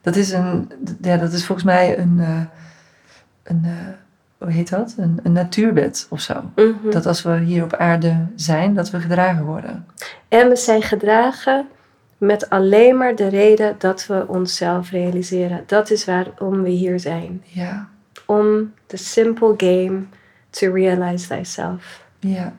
Dat 0.00 0.16
is, 0.16 0.32
een, 0.32 0.70
ja, 1.00 1.16
dat 1.16 1.32
is 1.32 1.44
volgens 1.46 1.66
mij 1.66 1.98
een, 1.98 2.16
eh, 2.20 2.40
een 3.42 3.60
eh, 3.64 3.70
hoe 4.38 4.50
heet 4.50 4.70
dat? 4.70 4.94
Een, 4.98 5.20
een 5.22 5.32
natuurwet 5.32 6.06
of 6.10 6.20
zo. 6.20 6.42
Mhm. 6.56 6.90
Dat 6.90 7.06
als 7.06 7.22
we 7.22 7.38
hier 7.38 7.62
op 7.64 7.74
aarde 7.74 8.26
zijn, 8.34 8.74
dat 8.74 8.90
we 8.90 9.00
gedragen 9.00 9.44
worden. 9.44 9.86
En 10.28 10.48
we 10.48 10.56
zijn 10.56 10.82
gedragen 10.82 11.68
met 12.18 12.50
alleen 12.50 12.96
maar 12.96 13.14
de 13.16 13.28
reden 13.28 13.74
dat 13.78 14.06
we 14.06 14.24
onszelf 14.28 14.90
realiseren. 14.90 15.62
Dat 15.66 15.90
is 15.90 16.04
waarom 16.04 16.62
we 16.62 16.68
hier 16.68 17.00
zijn. 17.00 17.42
Ja, 17.46 17.88
Om 18.26 18.72
the 18.86 18.96
simple 18.96 19.54
game 19.56 20.00
to 20.50 20.72
realize 20.72 21.26
thyself. 21.28 22.04
ja. 22.18 22.52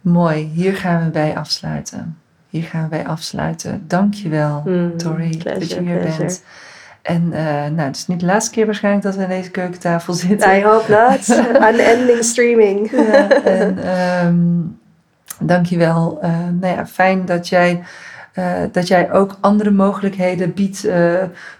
Mooi, 0.00 0.44
hier 0.44 0.74
gaan 0.76 1.04
we 1.04 1.10
bij 1.10 1.36
afsluiten. 1.36 2.18
Hier 2.48 2.62
gaan 2.62 2.82
we 2.82 2.88
bij 2.88 3.06
afsluiten. 3.06 3.84
Dankjewel, 3.86 4.62
Mm, 4.66 4.96
Tori, 4.96 5.38
dat 5.38 5.70
je 5.70 5.80
hier 5.80 5.98
pleasure. 5.98 6.16
bent. 6.18 6.44
En 7.02 7.32
eh, 7.32 7.44
nou, 7.44 7.80
het 7.80 7.96
is 7.96 8.06
niet 8.06 8.20
de 8.20 8.26
laatste 8.26 8.50
keer 8.50 8.64
waarschijnlijk 8.66 9.04
dat 9.04 9.16
we 9.16 9.22
aan 9.22 9.28
deze 9.28 9.50
keukentafel 9.50 10.12
zitten. 10.14 10.56
I 10.56 10.62
hope 10.62 10.90
not. 10.90 11.38
Unending 11.74 12.24
streaming. 12.24 12.90
Ja, 12.90 13.42
en 13.42 13.78
ehm 13.84 14.34
dankjewel. 15.46 16.18
Eh 16.20 16.30
nou 16.60 16.74
ja, 16.76 16.86
fijn 16.86 17.24
dat 17.24 17.48
jij, 17.48 17.82
eh, 18.32 18.44
dat 18.72 18.88
jij 18.88 19.12
ook 19.12 19.36
andere 19.40 19.70
mogelijkheden 19.70 20.54
biedt 20.54 20.86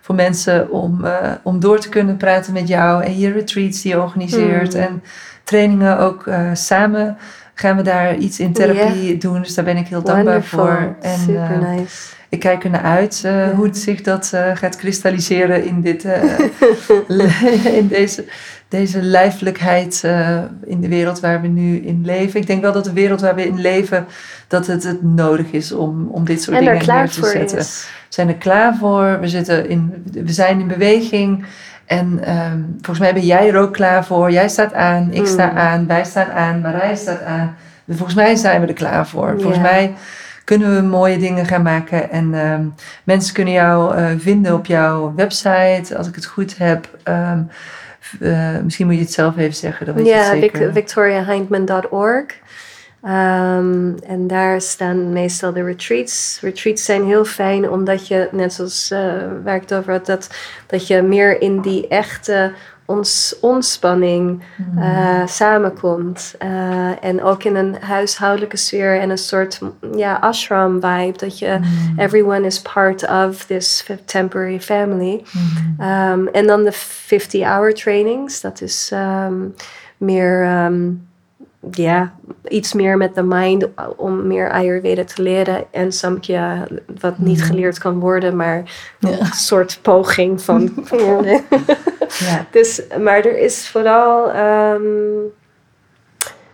voor 0.01 0.15
mensen 0.15 0.71
om, 0.71 1.07
om 1.43 1.61
door 1.61 1.79
te 1.79 1.89
kunnen 1.89 2.17
praten 2.17 2.53
met 2.53 2.69
jou. 2.69 3.05
En 3.05 3.19
je 3.19 3.33
retreats 3.33 3.83
die 3.83 3.93
je 3.93 4.01
organiseert 4.01 4.75
Mm. 4.75 4.81
en 4.81 5.03
trainingen 5.45 5.99
ook 5.99 6.25
samen. 6.53 7.17
Gaan 7.55 7.77
we 7.77 7.83
daar 7.83 8.15
iets 8.17 8.41
in 8.41 8.53
therapie 8.53 9.19
doen, 9.19 9.43
dus 9.43 9.55
daar 9.55 9.65
ben 9.65 9.77
ik 9.77 9.87
heel 9.87 10.03
dankbaar 10.03 10.25
Wonderful. 10.25 10.59
voor. 10.59 10.95
En 11.01 11.19
Super 11.19 11.59
nice. 11.71 12.15
Ik 12.33 12.39
kijk 12.41 12.65
er 12.65 12.71
naar 12.71 12.83
uit 12.83 13.23
eh, 13.25 13.49
hoe 13.51 13.65
het 13.65 13.79
zich 13.79 14.01
dat 14.03 14.31
eh, 14.35 14.57
gaat 14.57 14.77
kristalliseren 14.77 15.65
in, 15.65 15.81
dit, 15.81 16.05
eh, 16.05 16.39
in 17.79 17.89
deze, 17.89 18.25
deze 18.69 19.03
lijfelijkheid 19.03 20.03
in 20.65 20.81
de 20.81 20.89
wereld 20.89 21.21
waar 21.21 21.41
we 21.41 21.49
nu 21.49 21.77
in 21.77 22.03
leven. 22.05 22.41
Ik 22.41 22.47
denk 22.47 22.63
wel 22.63 22.73
dat 22.73 22.85
de 22.85 22.93
wereld 22.93 23.21
waar 23.21 23.35
we 23.35 23.47
in 23.47 23.61
leven, 23.61 24.07
dat 24.49 24.67
het, 24.67 24.85
het 24.85 25.03
nodig 25.03 25.51
is 25.51 25.73
om, 25.73 26.09
om 26.11 26.25
dit 26.25 26.43
soort 26.43 26.57
En 26.57 26.65
dingen 26.65 26.79
klaar 26.79 27.03
neer 27.05 27.11
te 27.11 27.25
zetten. 27.27 27.59
is. 27.59 27.87
We 28.09 28.15
zijn 28.15 28.29
er 28.29 28.35
klaar 28.35 28.77
voor, 28.77 29.21
we, 29.21 29.29
zitten 29.29 29.69
in, 29.69 30.05
we 30.13 30.33
zijn 30.33 30.61
in 30.61 30.67
beweging. 30.69 31.45
En 31.85 32.21
ehm, 32.25 32.59
volgens 32.73 32.99
mij 32.99 33.13
ben 33.15 33.25
jij 33.27 33.49
er 33.49 33.57
ook 33.59 33.73
klaar 33.73 34.05
voor. 34.05 34.31
Jij 34.31 34.49
staat 34.49 34.73
aan, 34.75 35.09
ik 35.13 35.27
sta 35.27 35.51
Mm. 35.51 35.57
aan, 35.59 35.87
wij 35.87 36.05
staan 36.05 36.31
aan, 36.31 36.61
Marij 36.61 36.97
staat 36.97 37.23
aan. 37.23 37.57
Volgens 37.89 38.15
mij 38.15 38.37
zijn 38.37 38.61
we 38.61 38.67
er 38.67 38.73
klaar 38.75 39.07
voor. 39.07 39.29
Volgens 39.37 39.57
Ja. 39.57 39.63
mij 39.63 39.95
kunnen 40.45 40.75
we 40.77 40.83
mooie 40.83 41.19
dingen 41.19 41.47
gaan 41.47 41.63
maken. 41.63 42.11
En 42.11 42.35
ehm, 42.35 42.65
mensen 43.05 43.35
kunnen 43.35 43.55
jou 43.55 43.97
eh, 43.97 44.07
vinden 44.19 44.55
op 44.55 44.67
jouw 44.67 45.13
website, 45.17 45.97
als 45.97 46.09
ik 46.09 46.15
het 46.15 46.27
goed 46.27 46.59
heb. 46.59 46.89
Ehm, 47.03 47.39
eh, 48.21 48.59
misschien 48.65 48.87
moet 48.87 48.95
je 48.95 49.01
het 49.01 49.13
zelf 49.13 49.37
even 49.37 49.55
zeggen, 49.55 49.87
dan 49.87 49.95
weet 49.95 50.07
Ja, 50.07 50.19
het 50.19 50.29
Vic- 50.29 50.41
zeker. 50.57 50.73
victoriahindman.org. 50.73 52.25
Ehm, 53.03 53.93
en 54.07 54.27
daar 54.27 54.61
staan 54.61 55.13
meestal 55.13 55.53
de 55.53 55.65
retreats. 55.65 56.39
Retreats 56.43 56.85
zijn 56.85 57.05
heel 57.05 57.25
fijn 57.25 57.71
omdat 57.71 58.07
je, 58.09 58.29
net 58.33 58.53
zoals 58.53 58.91
eh, 58.91 59.01
waar 59.45 59.55
ik 59.55 59.61
het 59.61 59.75
over 59.75 59.93
had, 59.93 60.07
dat, 60.07 60.29
dat 60.67 60.87
je 60.87 61.03
meer 61.03 61.41
in 61.41 61.61
die 61.61 61.89
echte 61.89 62.53
ons, 62.87 63.37
ontspanning 63.41 64.43
Mm. 64.57 64.79
eh, 64.83 65.27
samenkomt. 65.27 66.35
Eh, 66.39 67.05
en 67.05 67.23
ook 67.23 67.45
in 67.45 67.57
een 67.57 67.77
huishoudelijke 67.81 68.57
sfeer 68.57 69.01
en 69.01 69.11
een 69.11 69.19
soort 69.19 69.61
ja, 69.97 70.15
ashram 70.15 70.73
vibe. 70.81 71.19
Dat 71.19 71.39
je, 71.39 71.59
Mm. 71.61 71.99
everyone 71.99 72.47
is 72.47 72.61
part 72.63 73.09
of 73.09 73.45
this 73.45 73.87
temporary 74.05 74.61
family. 74.61 75.23
Mm. 75.33 75.75
Ehm, 75.79 76.27
en 76.27 76.47
dan 76.47 76.65
de 76.65 76.73
50-hour 76.73 77.75
trainings. 77.75 78.41
Dat 78.41 78.61
is 78.61 78.89
ehm, 78.93 79.35
meer, 79.97 80.43
ehm, 80.43 80.81
ja, 81.71 82.13
iets 82.49 82.73
meer 82.73 82.97
met 82.97 83.15
de 83.15 83.23
mind 83.23 83.67
om 83.97 84.27
meer 84.27 84.51
Ayurveda 84.51 85.05
te 85.05 85.23
leren. 85.23 85.65
En 85.71 85.93
Samkhya, 85.93 86.67
wat 87.01 87.19
niet 87.19 87.43
geleerd 87.45 87.79
kan 87.79 87.99
worden, 87.99 88.37
maar 88.37 88.63
Ja. 88.99 89.09
een 89.21 89.27
soort 89.27 89.79
poging 89.83 90.43
van. 90.43 90.71
Ja. 92.19 92.47
dus, 92.51 92.83
maar 93.01 93.25
er 93.25 93.39
is 93.39 93.69
vooral, 93.69 94.31
ehm, 94.31 94.83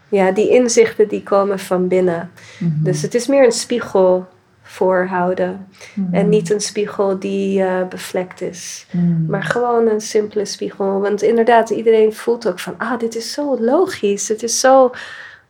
ja, 0.08 0.30
die 0.30 0.48
inzichten 0.48 1.08
die 1.08 1.22
komen 1.22 1.58
van 1.58 1.88
binnen. 1.88 2.30
Mhm. 2.58 2.82
Dus 2.82 3.02
het 3.02 3.14
is 3.14 3.26
meer 3.26 3.44
een 3.44 3.52
spiegel 3.52 4.26
voorhouden. 4.68 5.66
Mhm. 5.94 6.14
En 6.14 6.28
niet 6.28 6.50
een 6.50 6.60
spiegel 6.60 7.18
die 7.18 7.62
eh, 7.62 7.88
bevlekt 7.88 8.40
is. 8.40 8.86
Mm. 8.90 9.26
Maar 9.28 9.42
gewoon 9.42 9.88
een 9.88 10.00
simpele 10.00 10.44
spiegel. 10.44 11.00
Want 11.00 11.22
inderdaad, 11.22 11.70
iedereen 11.70 12.14
voelt 12.14 12.48
ook 12.48 12.58
van... 12.58 12.74
Ah, 12.78 12.98
dit 12.98 13.16
is 13.16 13.32
zo 13.32 13.60
logisch. 13.60 14.28
Het 14.28 14.42
is 14.42 14.60
zo 14.60 14.90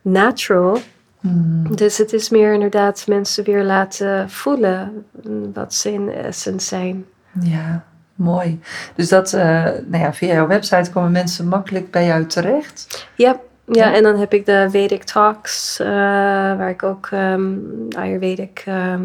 natural. 0.01 0.77
Mm. 1.19 1.75
Dus 1.75 1.97
het 1.97 2.13
is 2.13 2.29
meer 2.29 2.53
inderdaad 2.53 3.07
mensen 3.07 3.43
weer 3.43 3.63
laten 3.63 4.29
voelen... 4.29 5.05
wat 5.53 5.73
ze 5.73 5.91
in 5.91 6.11
essence 6.11 6.67
zijn. 6.67 7.05
Ja, 7.41 7.85
mooi. 8.19 8.59
Dus 8.95 9.09
dat, 9.09 9.33
eh, 9.33 9.63
nou 9.63 10.03
ja, 10.03 10.13
via 10.13 10.33
jouw 10.33 10.47
website 10.47 10.91
komen 10.91 11.11
mensen 11.11 11.47
makkelijk 11.47 11.91
bij 11.91 12.05
jou 12.05 12.25
terecht. 12.25 13.07
Ja, 13.15 13.39
ja, 13.65 13.93
en 13.93 14.03
dan 14.03 14.17
heb 14.19 14.33
ik 14.33 14.45
de 14.45 14.67
Vedic 14.69 15.03
Talks... 15.03 15.79
eh, 15.79 15.87
waar 15.87 16.69
ik 16.69 16.83
ook 16.83 17.07
ehm 17.11 17.53
Ayurvedic 17.97 18.63
ehm 18.65 19.01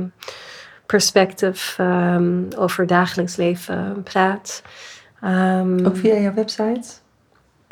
perspective 0.87 1.83
ehm, 1.83 2.43
over 2.57 2.87
dagelijks 2.87 3.37
leven 3.37 4.03
praat. 4.03 4.63
Ook 5.85 5.97
via 5.97 6.15
jouw 6.19 6.35
website? 6.35 6.89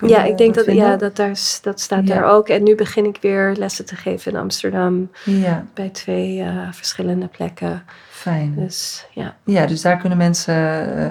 Ja, 0.06 0.24
ik 0.24 0.38
denk 0.38 0.54
dat, 0.54 0.64
vinden? 0.64 0.84
ja, 0.84 0.96
dat, 0.96 1.16
daar, 1.16 1.38
dat 1.62 1.80
staat 1.80 2.08
Ja. 2.08 2.14
daar 2.14 2.24
ook. 2.24 2.48
En 2.48 2.62
nu 2.62 2.74
begin 2.74 3.04
ik 3.04 3.18
weer 3.20 3.54
lessen 3.56 3.86
te 3.86 3.96
geven 3.96 4.32
in 4.32 4.38
Amsterdam 4.38 5.10
Ja, 5.24 5.66
bij 5.74 5.88
twee 5.88 6.40
eh, 6.40 6.68
verschillende 6.70 7.26
plekken. 7.26 7.82
Fijn. 8.22 8.54
Dus 8.56 9.06
ja, 9.10 9.34
Ja, 9.44 9.66
dus 9.66 9.82
daar 9.82 9.96
kunnen 9.96 10.18
mensen 10.18 10.54
eh, 10.98 11.06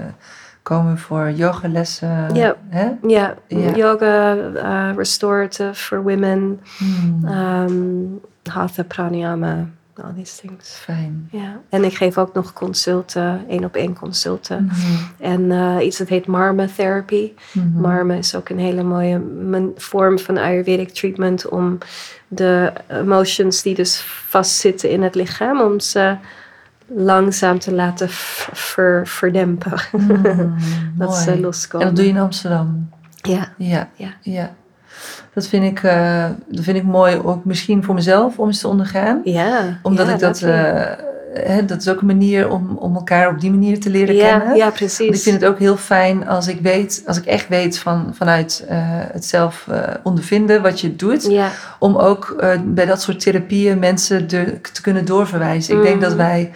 komen 0.63 0.97
voor 0.97 1.31
yogalessen. 1.31 2.33
Ja. 2.35 2.55
Hè? 2.69 2.89
ja, 3.07 3.35
Ja. 3.47 3.75
yoga, 3.75 4.35
eh, 4.55 4.95
restorative 4.95 5.73
for 5.73 6.03
women, 6.03 6.59
Hmm. 6.77 7.25
um, 7.27 8.19
hatha 8.43 8.83
pranayama. 8.83 9.65
all 10.03 10.13
these 10.15 10.41
things. 10.41 10.69
Fijn. 10.75 11.27
Ja. 11.31 11.59
En 11.69 11.83
ik 11.83 11.93
geef 11.95 12.17
ook 12.17 12.33
nog 12.33 12.53
consulten, 12.53 13.41
één 13.49 13.63
op 13.63 13.75
één 13.75 13.95
consulten. 13.97 14.65
Mhm. 14.65 14.77
En 15.19 15.51
eh, 15.51 15.85
iets 15.85 15.97
dat 15.97 16.07
heet 16.07 16.27
Marma 16.27 16.65
Therapy. 16.75 17.31
Mhm. 17.51 17.81
Marma 17.81 18.13
is 18.13 18.35
ook 18.35 18.49
een 18.49 18.59
hele 18.59 18.83
mooie 18.83 19.21
vorm 19.75 20.19
van 20.19 20.37
Ayurvedic 20.37 20.89
treatment 20.89 21.47
om 21.49 21.77
de 22.27 22.73
emotions 22.87 23.61
die 23.61 23.75
dus 23.75 23.99
vastzitten 24.27 24.89
in 24.89 25.01
het 25.03 25.15
lichaam, 25.15 25.61
om 25.61 25.79
ze 25.79 26.15
langzaam 26.95 27.59
te 27.59 27.73
laten 27.73 28.07
ver- 28.09 29.07
verdempen. 29.07 29.73
Mhm. 29.91 30.47
dat 30.97 31.15
ze 31.17 31.29
Mooi. 31.29 31.41
loskomen. 31.41 31.87
En 31.87 31.93
dat 31.93 32.03
doe 32.03 32.13
je 32.13 32.17
in 32.17 32.23
Amsterdam. 32.23 32.89
Ja, 33.21 33.47
Ja, 33.57 33.87
Ja. 33.95 34.09
ja. 34.21 34.51
Dat 35.33 35.47
vind 35.47 35.63
ik, 35.65 35.83
eh, 35.83 36.25
dat 36.47 36.63
vind 36.63 36.77
ik 36.77 36.83
mooi, 36.83 37.17
ook 37.17 37.45
misschien 37.45 37.83
voor 37.83 37.95
mezelf 37.95 38.39
om 38.39 38.47
eens 38.47 38.59
te 38.59 38.67
ondergaan. 38.67 39.21
ja. 39.23 39.79
Omdat 39.83 40.07
ja, 40.07 40.13
ik 40.13 40.19
dat, 40.19 40.41
lovely. 40.41 40.59
eh, 40.59 40.97
hè, 41.33 41.65
dat 41.65 41.79
is 41.81 41.87
ook 41.89 41.99
een 42.01 42.07
manier 42.07 42.49
om, 42.49 42.77
om 42.77 42.95
elkaar 42.95 43.29
op 43.29 43.39
die 43.39 43.49
manier 43.51 43.79
te 43.79 43.89
leren 43.89 44.15
ja, 44.15 44.29
kennen. 44.37 44.55
ja, 44.55 44.63
Want 44.63 44.75
precies. 44.75 45.07
ik 45.17 45.21
vind 45.21 45.41
het 45.41 45.49
ook 45.49 45.59
heel 45.59 45.77
fijn 45.77 46.27
als 46.27 46.47
ik 46.47 46.59
weet, 46.61 47.03
als 47.05 47.17
ik 47.17 47.25
echt 47.25 47.47
weet 47.47 47.79
van, 47.79 48.11
vanuit 48.13 48.65
eh, 48.67 48.77
het 48.87 49.25
zelf 49.25 49.67
ondervinden 50.03 50.61
wat 50.61 50.79
je 50.81 50.95
doet. 50.95 51.23
Ja, 51.31 51.49
Om 51.79 51.95
ook 51.95 52.43
bij 52.63 52.85
dat 52.85 53.01
soort 53.01 53.19
therapieën 53.19 53.79
mensen 53.79 54.27
de, 54.27 54.59
te 54.73 54.81
kunnen 54.81 55.05
doorverwijzen. 55.05 55.75
Ik 55.77 55.83
denk 55.83 56.01
dat 56.01 56.13
wij, 56.13 56.51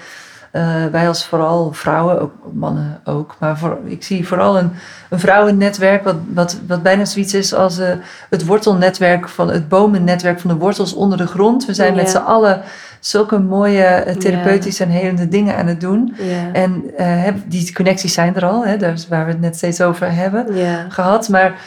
eh, 0.56 0.86
wij 0.92 1.08
als 1.08 1.26
vooral 1.26 1.74
vrouwen, 1.74 2.22
ook 2.22 2.34
mannen 2.54 3.02
ook, 3.04 3.36
maar 3.40 3.58
voor, 3.58 3.78
ik 3.86 4.04
zie 4.04 4.28
vooral 4.28 4.58
een, 4.58 4.72
een 5.10 5.20
vrouwennetwerk 5.20 6.04
wat, 6.04 6.16
wat, 6.34 6.58
wat 6.68 6.84
bijna 6.84 7.06
zoiets 7.06 7.34
is 7.34 7.54
als 7.54 7.80
eh, 7.80 7.90
het 8.30 8.46
wortelnetwerk 8.46 9.30
van 9.30 9.50
het 9.50 9.68
bomennetwerk 9.68 10.40
van 10.40 10.50
de 10.50 10.56
wortels 10.58 10.94
onder 10.94 11.18
de 11.18 11.28
grond. 11.28 11.66
We 11.66 11.74
zijn 11.74 11.96
met 11.96 12.10
z'n 12.10 12.18
allen 12.18 12.62
zulke 13.00 13.40
mooie 13.40 13.84
eh, 13.84 14.16
therapeutische 14.16 14.84
en 14.84 14.90
helende 14.90 15.28
dingen 15.28 15.56
aan 15.56 15.68
het 15.68 15.82
doen. 15.82 16.16
ja, 16.18 16.52
En 16.54 16.84
die 17.48 17.74
connecties 17.74 18.14
zijn 18.14 18.36
er 18.36 18.46
al, 18.46 18.66
hè, 18.66 18.78
daar 18.78 18.94
is 18.94 19.08
waar 19.08 19.26
we 19.26 19.32
het 19.32 19.42
net 19.42 19.56
steeds 19.56 19.82
over 19.82 20.14
hebben 20.14 20.46
gehad. 20.90 21.30
Maar 21.30 21.60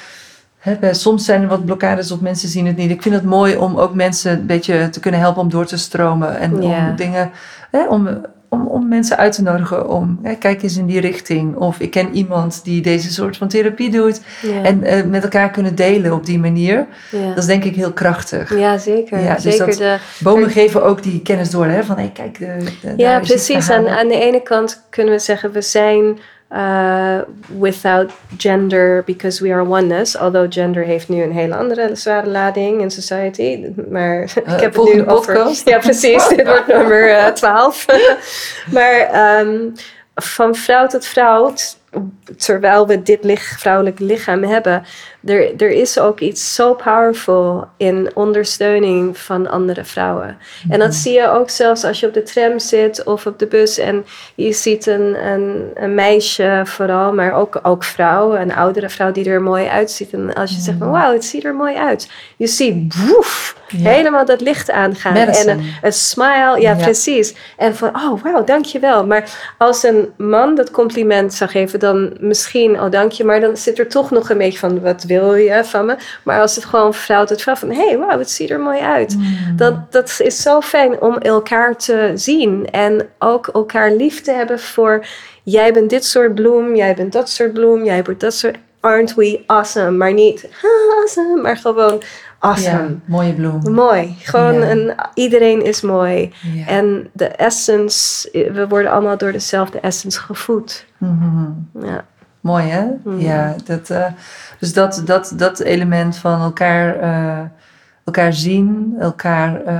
soms 0.90 1.24
zijn 1.24 1.42
er 1.42 1.48
wat 1.48 1.64
blokkades 1.64 2.10
of 2.10 2.20
mensen 2.20 2.48
zien 2.48 2.66
het 2.66 2.76
niet. 2.76 2.90
Ik 2.90 3.02
vind 3.02 3.14
het 3.14 3.24
mooi 3.24 3.56
om 3.56 3.76
ook 3.78 3.94
mensen 3.94 4.32
een 4.32 4.46
beetje 4.46 4.88
te 4.90 5.00
kunnen 5.00 5.20
helpen 5.20 5.42
om 5.42 5.50
door 5.50 5.66
te 5.66 5.76
stromen. 5.76 6.38
En 6.38 6.62
Ja. 6.62 6.88
om 6.88 6.96
dingen, 6.96 7.30
hè, 7.70 7.88
om, 7.88 8.08
om, 8.48 8.66
om 8.66 8.88
mensen 8.88 9.16
uit 9.16 9.32
te 9.32 9.42
nodigen 9.42 9.88
om, 9.88 10.18
hè, 10.22 10.34
kijk 10.34 10.62
eens 10.62 10.76
in 10.76 10.86
die 10.86 11.00
richting. 11.00 11.56
Of 11.56 11.80
ik 11.80 11.90
ken 11.90 12.14
iemand 12.14 12.64
die 12.64 12.80
deze 12.82 13.12
soort 13.12 13.36
van 13.36 13.48
therapie 13.48 13.90
doet. 13.90 14.20
ja. 14.42 14.62
En 14.62 14.82
eh, 14.82 15.04
met 15.04 15.22
elkaar 15.22 15.50
kunnen 15.50 15.74
delen 15.74 16.12
op 16.12 16.26
die 16.26 16.38
manier. 16.38 16.86
ja. 17.10 17.28
Dat 17.28 17.38
is 17.38 17.46
denk 17.46 17.64
ik 17.64 17.74
heel 17.74 17.92
krachtig. 17.92 18.58
Ja, 18.58 18.78
zeker. 18.78 19.20
Ja, 19.20 19.34
dus 19.34 19.42
zeker 19.42 19.66
dat- 19.66 19.76
de, 19.76 19.96
Bomen 20.20 20.50
geven 20.50 20.84
ook 20.84 21.02
die 21.02 21.20
kennis 21.22 21.50
door. 21.50 21.66
Hè, 21.66 21.84
van 21.84 21.98
hé, 21.98 22.10
kijk, 22.12 22.38
de, 22.38 22.56
de- 22.82 22.92
ja, 22.96 23.20
precies. 23.20 23.70
Aan, 23.70 23.88
aan 23.88 24.08
de 24.08 24.20
ene 24.20 24.42
kant 24.42 24.86
kunnen 24.90 25.12
we 25.14 25.18
zeggen 25.20 25.52
we 25.52 25.62
zijn 25.62 26.18
uh, 26.50 27.20
without 27.58 28.10
gender 28.36 29.02
because 29.06 29.40
we 29.40 29.52
are 29.52 29.64
oneness. 29.64 30.16
Although 30.16 30.46
gender 30.48 30.84
heeft 30.84 31.08
nu 31.08 31.22
een 31.22 31.32
hele 31.32 31.56
andere 31.56 31.94
zware 31.94 32.28
lading 32.28 32.80
in 32.80 32.90
society. 32.90 33.72
Maar 33.90 34.22
ik 34.54 34.60
heb 34.60 34.60
het 34.60 34.62
nu 34.62 34.70
volgende 34.72 35.06
over... 35.06 35.34
podcast. 35.34 35.68
Ja, 35.68 35.78
precies. 35.78 36.28
Dit 36.28 36.46
wordt 36.46 36.66
nummer 36.66 37.10
eh, 37.10 37.32
12. 37.32 37.86
maar 38.76 38.98
ehm, 38.98 39.70
van 40.14 40.54
vrouw 40.54 40.86
tot 40.86 41.06
vrouw, 41.06 41.52
terwijl 42.36 42.86
we 42.86 43.02
dit 43.02 43.24
lich, 43.24 43.58
vrouwelijk 43.58 43.98
lichaam 43.98 44.42
hebben, 44.42 44.84
er, 45.24 45.52
er 45.56 45.70
is 45.70 45.98
ook 45.98 46.20
iets 46.20 46.54
zo 46.54 46.74
powerful 46.74 47.66
in 47.76 48.10
ondersteuning 48.14 49.18
van 49.18 49.50
andere 49.50 49.84
vrouwen. 49.84 50.36
En 50.68 50.78
dat 50.78 50.94
zie 50.94 51.12
je 51.12 51.28
ook 51.28 51.50
zelfs 51.50 51.84
als 51.84 52.00
je 52.00 52.06
op 52.06 52.14
de 52.14 52.22
tram 52.22 52.58
zit 52.58 53.04
of 53.04 53.26
op 53.26 53.38
de 53.38 53.46
bus 53.46 53.78
en 53.78 54.04
je 54.34 54.52
ziet 54.52 54.86
een, 54.86 55.26
een, 55.26 55.70
een 55.74 55.94
meisje 55.94 56.62
vooral, 56.64 57.12
maar 57.12 57.32
ook, 57.32 57.58
ook 57.62 57.84
vrouw, 57.84 58.34
een 58.36 58.54
oudere 58.54 58.88
vrouw 58.88 59.12
die 59.12 59.30
er 59.30 59.42
mooi 59.42 59.66
uitziet. 59.66 60.12
En 60.12 60.34
als 60.34 60.50
je 60.50 60.60
zegt 60.60 60.78
van 60.78 60.90
wauw, 60.90 61.12
het 61.12 61.24
ziet 61.24 61.44
er 61.44 61.54
mooi 61.54 61.76
uit. 61.76 62.10
Je 62.36 62.46
ziet 62.46 62.94
woef, 63.06 63.56
Ja. 63.68 63.90
helemaal 63.90 64.24
dat 64.24 64.40
licht 64.40 64.70
aangaan. 64.70 65.12
Medicine. 65.12 65.50
En 65.50 65.58
een, 65.58 65.74
een 65.82 65.92
smile, 65.92 66.60
ja, 66.60 66.70
Ja. 66.70 66.74
precies. 66.74 67.34
En 67.56 67.74
van, 67.76 67.88
oh 67.96 68.22
wauw, 68.22 68.44
dankjewel. 68.44 69.06
Maar 69.06 69.54
als 69.58 69.82
een 69.82 70.08
man 70.16 70.54
dat 70.54 70.70
compliment 70.70 71.34
zou 71.34 71.50
geven, 71.50 71.78
dan 71.78 72.16
misschien, 72.20 72.80
oh 72.80 72.90
dank 72.90 73.12
je, 73.12 73.24
maar 73.24 73.40
dan 73.40 73.56
zit 73.56 73.78
er 73.78 73.88
toch 73.88 74.10
nog 74.10 74.30
een 74.30 74.38
beetje 74.38 74.58
van, 74.58 74.80
wat 74.80 75.04
wil 75.08 75.34
je 75.34 75.64
van 75.64 75.86
me? 75.86 75.96
Maar 76.22 76.40
als 76.40 76.54
het 76.54 76.64
gewoon 76.64 76.94
vrouw 76.94 77.24
tot 77.24 77.42
vrouw 77.42 77.54
van, 77.54 77.70
hé, 77.70 77.86
hey, 77.88 77.98
wauw, 77.98 78.18
het 78.18 78.30
ziet 78.30 78.50
er 78.50 78.60
mooi 78.60 78.80
uit. 78.80 79.16
Mm. 79.16 79.56
Dat, 79.56 79.92
dat 79.92 80.20
is 80.22 80.42
zo 80.42 80.60
fijn 80.60 81.00
om 81.00 81.16
elkaar 81.18 81.76
te 81.76 82.12
zien 82.14 82.70
en 82.70 83.08
ook 83.18 83.46
elkaar 83.46 83.90
lief 83.92 84.20
te 84.20 84.32
hebben 84.32 84.60
voor, 84.60 85.06
jij 85.42 85.72
bent 85.72 85.90
dit 85.90 86.04
soort 86.04 86.34
bloem, 86.34 86.74
jij 86.76 86.94
bent 86.94 87.12
dat 87.12 87.30
soort 87.30 87.52
bloem, 87.52 87.84
jij 87.84 88.02
bent 88.02 88.20
dat 88.20 88.34
soort, 88.34 88.56
aren't 88.80 89.14
we 89.14 89.40
awesome? 89.46 89.90
Maar 89.90 90.12
niet 90.12 90.48
awesome, 90.98 91.40
maar 91.42 91.56
gewoon 91.56 92.02
awesome. 92.38 92.82
Ja, 92.82 92.88
mooie 93.04 93.32
bloem. 93.32 93.72
Mooi. 93.72 94.16
Gewoon 94.22 94.54
Ja. 94.54 94.70
een, 94.70 94.94
iedereen 95.14 95.62
is 95.62 95.80
mooi. 95.80 96.32
Ja. 96.54 96.66
En 96.66 97.08
de 97.12 97.26
essence, 97.26 98.28
we 98.52 98.68
worden 98.68 98.90
allemaal 98.90 99.16
door 99.16 99.32
dezelfde 99.32 99.80
essence 99.80 100.20
gevoed. 100.20 100.84
Mhm. 100.98 101.44
Ja. 101.86 102.04
Mooi 102.48 102.64
hè? 102.64 102.84
Mhm. 103.04 103.18
Ja, 103.20 103.54
dat, 103.64 103.90
eh, 103.90 104.04
dus 104.58 104.72
dat, 104.72 105.02
dat, 105.04 105.32
dat 105.36 105.60
element 105.60 106.16
van 106.16 106.40
elkaar, 106.40 106.96
eh, 107.00 107.38
elkaar 108.04 108.32
zien, 108.32 108.94
elkaar 109.00 109.64
eh, 109.64 109.76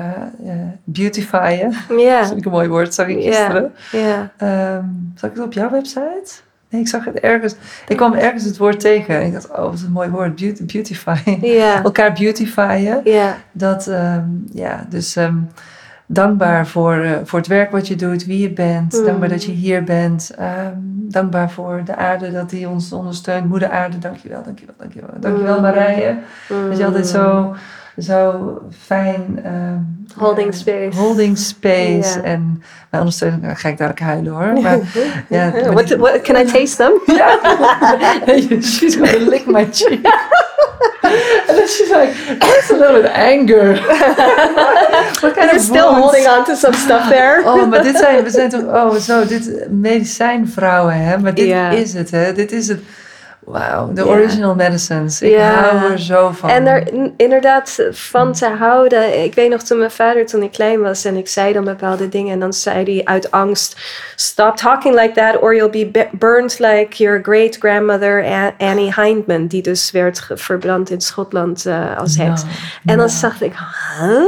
beautifyen. 0.84 1.70
Dat 1.88 2.00
Ja. 2.00 2.26
vind 2.26 2.38
ik 2.38 2.44
een 2.44 2.50
mooi 2.50 2.68
woord, 2.68 2.94
zag 2.94 3.06
ik 3.08 3.18
Ja. 3.18 3.24
gisteren. 3.30 3.72
Ja. 3.92 4.30
Ehm, 4.36 4.84
zag 5.14 5.30
ik 5.30 5.36
het 5.36 5.44
op 5.44 5.52
jouw 5.52 5.70
website? 5.70 6.30
Nee, 6.70 6.80
ik 6.80 6.88
zag 6.88 7.04
het 7.04 7.14
ergens. 7.20 7.54
Ik 7.88 7.96
kwam 7.96 8.12
ergens 8.14 8.44
het 8.44 8.56
woord 8.56 8.80
tegen. 8.80 9.14
En 9.20 9.26
ik 9.26 9.32
dacht, 9.32 9.50
oh, 9.50 9.56
wat 9.56 9.80
een 9.86 9.92
mooi 9.92 10.08
woord. 10.08 10.34
Beauty, 10.36 10.64
beautifying. 10.64 11.46
Ja. 11.46 11.82
Elkaar 11.84 12.12
beautifyen. 12.12 13.00
Ja. 13.04 13.36
Dat, 13.52 13.86
ehm, 13.86 14.24
ja, 14.52 14.86
dus 14.88 15.16
ehm, 15.16 15.36
dankbaar 16.10 16.66
voor, 16.66 16.94
eh, 16.94 17.10
voor 17.24 17.38
het 17.38 17.48
werk 17.48 17.70
wat 17.70 17.88
je 17.88 17.96
doet, 17.96 18.24
wie 18.26 18.38
je 18.42 18.50
bent. 18.52 18.92
Mm. 18.98 19.04
Dankbaar 19.04 19.28
dat 19.28 19.44
je 19.44 19.52
hier 19.52 19.84
bent. 19.84 20.30
Ehm, 20.38 20.72
dankbaar 21.10 21.50
voor 21.50 21.80
de 21.84 21.96
aarde, 21.96 22.32
dat 22.32 22.50
die 22.50 22.68
ons 22.68 22.92
ondersteunt. 22.92 23.48
Moeder 23.48 23.70
aarde, 23.70 23.98
dankjewel, 23.98 24.42
dankjewel, 24.42 24.74
dankjewel. 24.78 25.10
Dankjewel 25.20 25.56
Mm. 25.56 25.62
Marije. 25.62 26.16
Dat 26.68 26.78
je 26.78 26.84
altijd 26.84 27.04
Mm. 27.04 27.10
zo, 27.10 27.54
zo 28.00 28.58
fijn... 28.86 29.40
ehm, 29.44 29.76
Holding 30.16 30.52
ja, 30.52 30.58
space. 30.58 30.98
Holding 30.98 31.38
space. 31.38 32.18
Ja. 32.18 32.22
En 32.22 32.62
mijn 32.90 33.02
ondersteuning, 33.02 33.42
dan 33.42 33.56
ga 33.56 33.68
ik 33.68 33.76
dadelijk 33.78 34.00
huilen 34.04 34.32
hoor. 34.32 34.52
Maar 34.62 34.78
ja, 35.28 35.52
What, 35.72 35.88
what, 35.96 36.20
can 36.22 36.36
I 36.36 36.44
taste 36.44 36.76
them? 36.76 36.92
she's 38.62 38.94
gonna 38.96 39.16
lick 39.30 39.46
my 39.46 39.68
cheek. 39.72 40.06
and 41.48 41.56
then 41.56 41.66
she's 41.68 41.88
like, 41.90 42.12
that's 42.38 42.70
a 42.70 42.76
little 42.76 43.02
bit 43.02 43.10
anger. 43.12 43.74
What 45.20 45.34
kind 45.34 45.50
of 45.52 45.60
still 45.60 45.82
wounds? 45.82 45.98
holding 46.00 46.26
on 46.28 46.44
to 46.44 46.54
some 46.56 46.74
stuff 46.74 47.08
there. 47.08 47.42
Oh, 47.44 47.68
maar 47.68 47.82
dit 47.82 47.96
zijn, 47.96 48.24
we 48.24 48.30
zijn 48.30 48.48
toch, 48.48 48.60
oh 48.62 48.94
zo, 48.94 49.26
dit 49.26 49.66
medicijnvrouwen 49.70 50.94
hè, 50.94 51.18
maar 51.18 51.34
dit 51.34 51.46
Ja. 51.46 51.70
is 51.70 51.92
het 51.94 52.10
hè, 52.10 52.32
dit 52.32 52.52
is 52.52 52.68
het. 52.68 52.80
Wauw, 53.48 53.92
de 53.92 54.04
Ja. 54.04 54.06
original 54.10 54.54
medicines. 54.54 55.22
Ik 55.22 55.30
Ja. 55.30 55.50
hou 55.52 55.92
er 55.92 55.98
zo 55.98 56.30
van. 56.30 56.50
En 56.50 56.66
er 56.66 56.88
inderdaad 57.16 57.78
van 57.90 58.32
te 58.32 58.46
houden. 58.46 59.22
Ik 59.24 59.34
weet 59.34 59.50
nog 59.50 59.62
toen 59.62 59.78
mijn 59.78 59.90
vader, 59.90 60.26
toen 60.26 60.42
ik 60.42 60.52
klein 60.52 60.80
was 60.80 61.04
en 61.04 61.16
ik 61.16 61.28
zei 61.28 61.52
dan 61.52 61.64
bepaalde 61.64 62.08
dingen. 62.08 62.32
En 62.32 62.40
dan 62.40 62.52
zei 62.52 62.84
hij 62.94 63.04
uit 63.04 63.30
angst: 63.30 63.76
Stop 64.16 64.56
talking 64.56 65.00
like 65.00 65.12
that, 65.12 65.40
or 65.42 65.54
you'll 65.54 65.70
be 65.90 66.08
burned 66.12 66.58
like 66.58 66.96
your 67.02 67.20
great 67.22 67.56
grandmother 67.58 68.24
Annie 68.58 68.92
Hindman. 68.94 69.46
Die 69.46 69.62
dus 69.62 69.90
werd 69.90 70.26
verbrand 70.34 70.90
in 70.90 71.00
Schotland 71.00 71.66
eh, 71.66 71.98
als 71.98 72.16
heks. 72.16 72.42
En 72.84 72.98
dan 72.98 73.10
dacht 73.20 73.42
ik: 73.42 73.52
Huh? 73.98 74.22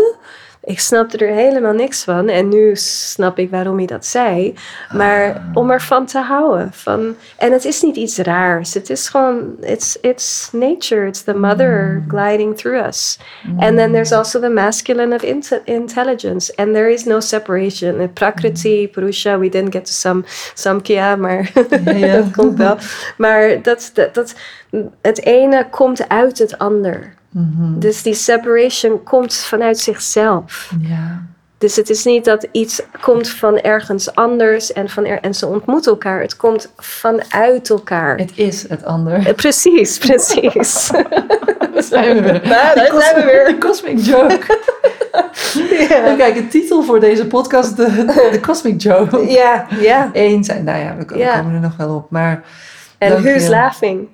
Ik 0.70 0.80
snapte 0.80 1.18
er 1.18 1.34
helemaal 1.34 1.72
niks 1.72 2.04
van. 2.04 2.28
En 2.28 2.48
nu 2.48 2.76
snap 2.76 3.38
ik 3.38 3.50
waarom 3.50 3.76
hij 3.76 3.86
dat 3.86 4.06
zei. 4.06 4.54
Maar 4.92 5.50
om 5.54 5.70
ervan 5.70 6.06
te 6.06 6.18
houden. 6.18 6.72
Van, 6.72 7.16
en 7.36 7.52
het 7.52 7.64
is 7.64 7.82
niet 7.82 7.96
iets 7.96 8.18
raars. 8.18 8.74
Het 8.74 8.90
is 8.90 9.08
gewoon, 9.08 9.56
it's, 9.60 9.98
it's 10.00 10.48
nature. 10.52 11.06
It's 11.06 11.22
the 11.22 11.34
mother 11.34 12.04
gliding 12.08 12.56
through 12.56 12.86
us. 12.86 13.18
And 13.58 13.76
then 13.76 13.92
there's 13.92 14.12
also 14.12 14.40
the 14.40 14.48
masculine 14.48 15.14
of 15.14 15.22
inte- 15.22 15.62
intelligence. 15.64 16.56
And 16.56 16.74
there 16.74 16.92
is 16.92 17.04
no 17.04 17.20
separation. 17.20 18.00
In 18.00 18.12
Prakriti, 18.12 18.88
Purusha, 18.88 19.38
we 19.38 19.48
didn't 19.48 19.72
get 19.72 19.84
to 19.84 19.92
some, 19.92 20.24
Samkhya, 20.54 21.16
maar 21.16 21.50
dat 22.00 22.30
komt 22.32 22.58
wel. 22.58 22.76
Maar 23.16 23.62
dat, 23.62 23.90
dat, 23.94 24.14
dat, 24.14 24.34
het 25.00 25.24
ene 25.24 25.66
komt 25.70 26.08
uit 26.08 26.38
het 26.38 26.58
ander. 26.58 27.18
Mhm. 27.30 27.78
Dus 27.78 28.02
die 28.02 28.14
separation 28.14 29.02
komt 29.02 29.34
vanuit 29.36 29.78
zichzelf. 29.78 30.70
Ja. 30.80 31.22
Dus 31.58 31.76
het 31.76 31.90
is 31.90 32.04
niet 32.04 32.24
dat 32.24 32.46
iets 32.52 32.82
komt 33.00 33.28
van 33.28 33.58
ergens 33.58 34.14
anders 34.14 34.72
en, 34.72 34.88
van 34.88 35.04
er, 35.04 35.20
en 35.20 35.34
ze 35.34 35.46
ontmoeten 35.46 35.90
elkaar. 35.92 36.20
Het 36.20 36.36
komt 36.36 36.72
vanuit 36.76 37.70
elkaar. 37.70 38.16
Het 38.18 38.32
is 38.34 38.68
het 38.68 38.84
ander. 38.84 39.26
Eh, 39.26 39.34
Precies, 39.34 39.98
precies. 39.98 40.90
Daar 41.74 41.82
zijn 41.82 42.14
we 42.14 42.22
weer. 42.22 42.32
Nou, 42.32 42.74
daar 42.74 42.86
zijn 43.00 43.14
we 43.14 43.20
cosmic- 43.20 43.24
weer. 43.24 43.44
de 43.46 43.58
Cosmic 43.58 43.98
Joke. 43.98 44.58
Ja. 45.88 46.14
Kijk, 46.16 46.34
de 46.34 46.48
titel 46.48 46.82
voor 46.82 47.00
deze 47.00 47.26
podcast, 47.26 47.76
de, 47.76 48.04
de 48.32 48.40
Cosmic 48.40 48.82
Joke. 48.82 49.30
Ja, 49.30 49.66
ja. 49.80 50.10
Eén 50.12 50.44
zijn, 50.44 50.64
nou 50.64 50.78
ja, 50.78 50.96
we 50.96 51.04
ko- 51.04 51.14
we 51.14 51.20
Ja. 51.20 51.38
komen 51.38 51.54
er 51.54 51.60
nog 51.60 51.76
wel 51.76 51.94
op. 51.94 52.10
Maar, 52.10 52.42
En 52.98 53.22
who's 53.22 53.46
laughing? 53.48 54.08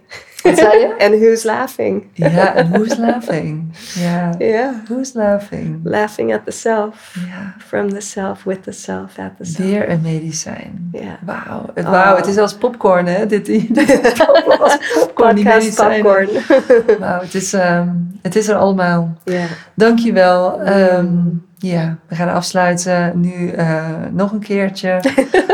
Wat 0.47 0.59
zei 0.59 0.79
je? 0.81 0.95
En 0.99 1.19
who's 1.21 1.43
laughing? 1.43 2.05
Ja, 2.13 2.55
en 2.55 2.69
who's 2.71 2.97
laughing? 2.97 3.65
Ja, 3.95 4.31
Ja. 4.39 4.75
who's 4.89 5.13
laughing? 5.13 5.81
Laughing 5.85 6.35
at 6.35 6.41
the 6.45 6.51
self. 6.51 7.15
Ja, 7.29 7.55
From 7.67 7.93
the 7.93 8.01
self, 8.01 8.45
with 8.45 8.63
the 8.63 8.73
self, 8.73 9.19
at 9.19 9.31
the 9.39 9.45
self. 9.45 9.69
weer 9.69 9.91
een 9.91 10.01
medicijn. 10.01 10.89
Ja. 10.93 11.19
Wauw, 11.25 11.71
het, 11.75 11.85
Oh. 11.85 11.91
wauw, 11.91 12.17
het 12.17 12.27
is 12.27 12.39
als 12.39 12.55
popcorn, 12.55 13.07
hè? 13.07 13.27
Dit, 13.27 13.47
dit, 13.47 14.19
als 14.59 14.79
popcorn, 14.99 15.35
die 15.35 15.45
Podcast 15.45 15.65
medicijnen. 15.65 16.03
popcorn. 16.03 16.29
Wauw, 17.01 17.21
het 17.21 17.35
is, 17.35 17.53
ehm, 17.53 17.89
het 18.23 18.37
is 18.37 18.49
er 18.49 18.57
allemaal. 18.57 19.17
Ja. 19.25 19.45
Dankjewel. 19.75 20.61
Ehm 20.63 21.07
ja, 21.59 21.97
we 22.09 22.15
gaan 22.15 22.29
afsluiten. 22.35 23.21
Nu 23.21 23.49
eh, 23.49 23.85
nog 24.11 24.33
een 24.33 24.39
keertje. 24.41 25.01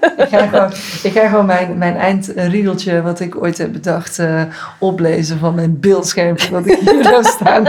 ik 0.00 0.28
ga 0.28 0.46
gewoon, 0.46 0.70
ik 1.02 1.12
ga 1.12 1.28
gewoon 1.28 1.46
mijn, 1.46 1.78
mijn 1.78 1.96
eindriedeltje, 1.96 3.02
wat 3.02 3.20
ik 3.20 3.42
ooit 3.42 3.58
heb 3.58 3.72
bedacht, 3.72 4.18
eh, 4.18 4.42
oplezen 4.78 5.38
van 5.38 5.54
mijn 5.54 5.80
beeldschermpje. 5.80 6.50
Wat 6.50 6.66
ik 6.66 6.78
hier 6.78 7.10
heb 7.10 7.24
staan. 7.24 7.64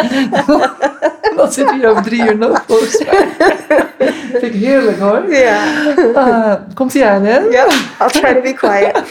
dat 1.36 1.54
zit 1.54 1.72
hier 1.72 1.90
over 1.90 2.04
drie 2.04 2.24
uur 2.24 2.38
nog, 2.38 2.64
volgens 2.68 3.06
mij. 3.06 3.28
Vind 4.40 4.44
ik 4.44 4.54
heerlijk 4.54 5.00
hoor. 5.00 5.34
Ja. 5.34 5.64
Ah, 6.14 6.54
komt 6.74 6.94
ie 6.94 7.06
aan, 7.06 7.24
hè? 7.24 7.40
Ja. 7.40 7.66
I'll 8.00 8.10
try 8.10 8.34
to 8.34 8.42
be 8.42 8.54
quiet. 8.54 9.02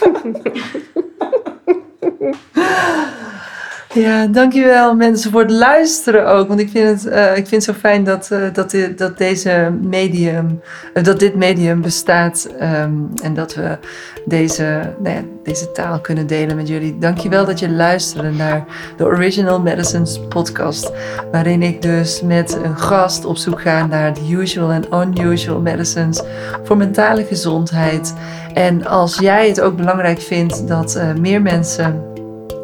Ja, 3.93 4.27
dankjewel 4.27 4.95
mensen 4.95 5.31
voor 5.31 5.41
het 5.41 5.51
luisteren 5.51 6.27
ook. 6.27 6.47
Want 6.47 6.59
ik 6.59 6.69
vind 6.69 6.87
het, 6.87 7.07
eh, 7.07 7.29
ik 7.29 7.47
vind 7.47 7.51
het 7.51 7.63
zo 7.63 7.73
fijn 7.73 8.03
dat, 8.03 8.31
eh, 8.31 8.39
dat, 8.53 8.71
dit, 8.71 8.97
dat, 8.97 9.17
deze 9.17 9.73
medium, 9.81 10.61
eh, 10.93 11.03
dat 11.03 11.19
dit 11.19 11.35
medium 11.35 11.81
bestaat. 11.81 12.47
ehm, 12.59 12.91
en 13.23 13.33
dat 13.33 13.55
we 13.55 13.77
deze, 14.25 14.93
nou 15.03 15.15
ja, 15.15 15.21
deze 15.43 15.71
taal 15.71 15.99
kunnen 15.99 16.27
delen 16.27 16.55
met 16.55 16.67
jullie. 16.67 16.97
Dankjewel 16.97 17.45
dat 17.45 17.59
je 17.59 17.69
luisterde 17.69 18.29
naar 18.31 18.65
de 18.97 19.05
Original 19.05 19.61
Medicines 19.61 20.19
podcast. 20.29 20.91
Waarin 21.31 21.61
ik 21.61 21.81
dus 21.81 22.21
met 22.21 22.57
een 22.63 22.77
gast 22.77 23.25
op 23.25 23.37
zoek 23.37 23.61
ga 23.61 23.85
naar 23.85 24.13
de 24.13 24.21
usual 24.29 24.71
en 24.71 24.83
unusual 24.93 25.59
medicines 25.59 26.21
voor 26.63 26.77
mentale 26.77 27.23
gezondheid. 27.23 28.13
En 28.53 28.85
als 28.85 29.17
jij 29.17 29.47
het 29.47 29.61
ook 29.61 29.75
belangrijk 29.75 30.19
vindt 30.19 30.67
dat 30.67 31.01
meer 31.19 31.41
mensen 31.41 32.10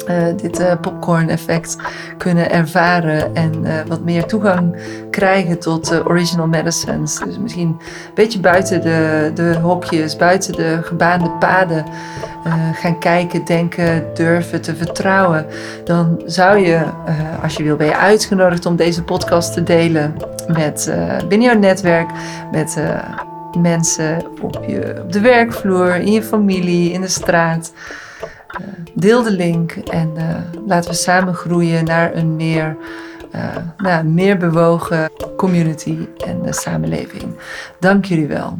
eh, 0.08 0.26
dit 0.36 0.58
eh, 0.58 0.72
popcorn-effect 0.80 1.76
kunnen 2.18 2.50
ervaren 2.50 3.34
en 3.34 3.64
eh, 3.64 3.72
wat 3.86 4.04
meer 4.04 4.24
toegang 4.24 4.76
krijgen 5.10 5.58
tot 5.58 6.06
original 6.06 6.46
medicines. 6.46 7.18
Dus 7.18 7.38
misschien 7.38 7.68
een 7.68 8.14
beetje 8.14 8.40
buiten 8.40 8.80
de, 8.80 9.30
de 9.34 9.58
hokjes, 9.62 10.16
buiten 10.16 10.52
de 10.52 10.78
gebaande 10.82 11.30
paden 11.30 11.84
gaan 12.72 12.98
kijken, 12.98 13.44
denken, 13.44 14.04
durven 14.14 14.60
te 14.60 14.76
vertrouwen. 14.76 15.46
Dan 15.84 16.22
zou 16.24 16.58
je, 16.58 16.80
als 17.42 17.54
je 17.54 17.62
wil, 17.62 17.76
ben 17.76 17.86
je 17.86 17.96
uitgenodigd 17.96 18.66
om 18.66 18.76
deze 18.76 19.02
podcast 19.02 19.52
te 19.52 19.62
delen 19.62 20.14
met 20.46 20.92
binnen 21.28 21.48
jouw 21.48 21.58
netwerk, 21.58 22.10
met 22.52 22.76
mensen 23.58 24.26
op, 24.40 24.64
je, 24.66 25.00
op 25.04 25.12
de 25.12 25.20
werkvloer, 25.20 25.94
in 25.94 26.12
je 26.12 26.22
familie, 26.22 26.92
in 26.92 27.00
de 27.00 27.08
straat. 27.08 27.72
Eh, 28.58 28.66
deel 28.94 29.22
de 29.22 29.30
link 29.30 29.72
en 29.72 30.16
eh, 30.16 30.36
laten 30.66 30.90
we 30.90 30.96
samen 30.96 31.34
groeien 31.34 31.84
naar 31.84 32.14
een 32.14 32.36
meer, 32.36 32.76
eh, 33.30 33.56
nou, 33.76 34.04
meer 34.04 34.36
bewogen 34.36 35.10
community 35.36 35.98
en 36.26 36.54
samenleving. 36.54 37.34
Dank 37.80 38.04
jullie 38.04 38.26
wel. 38.26 38.58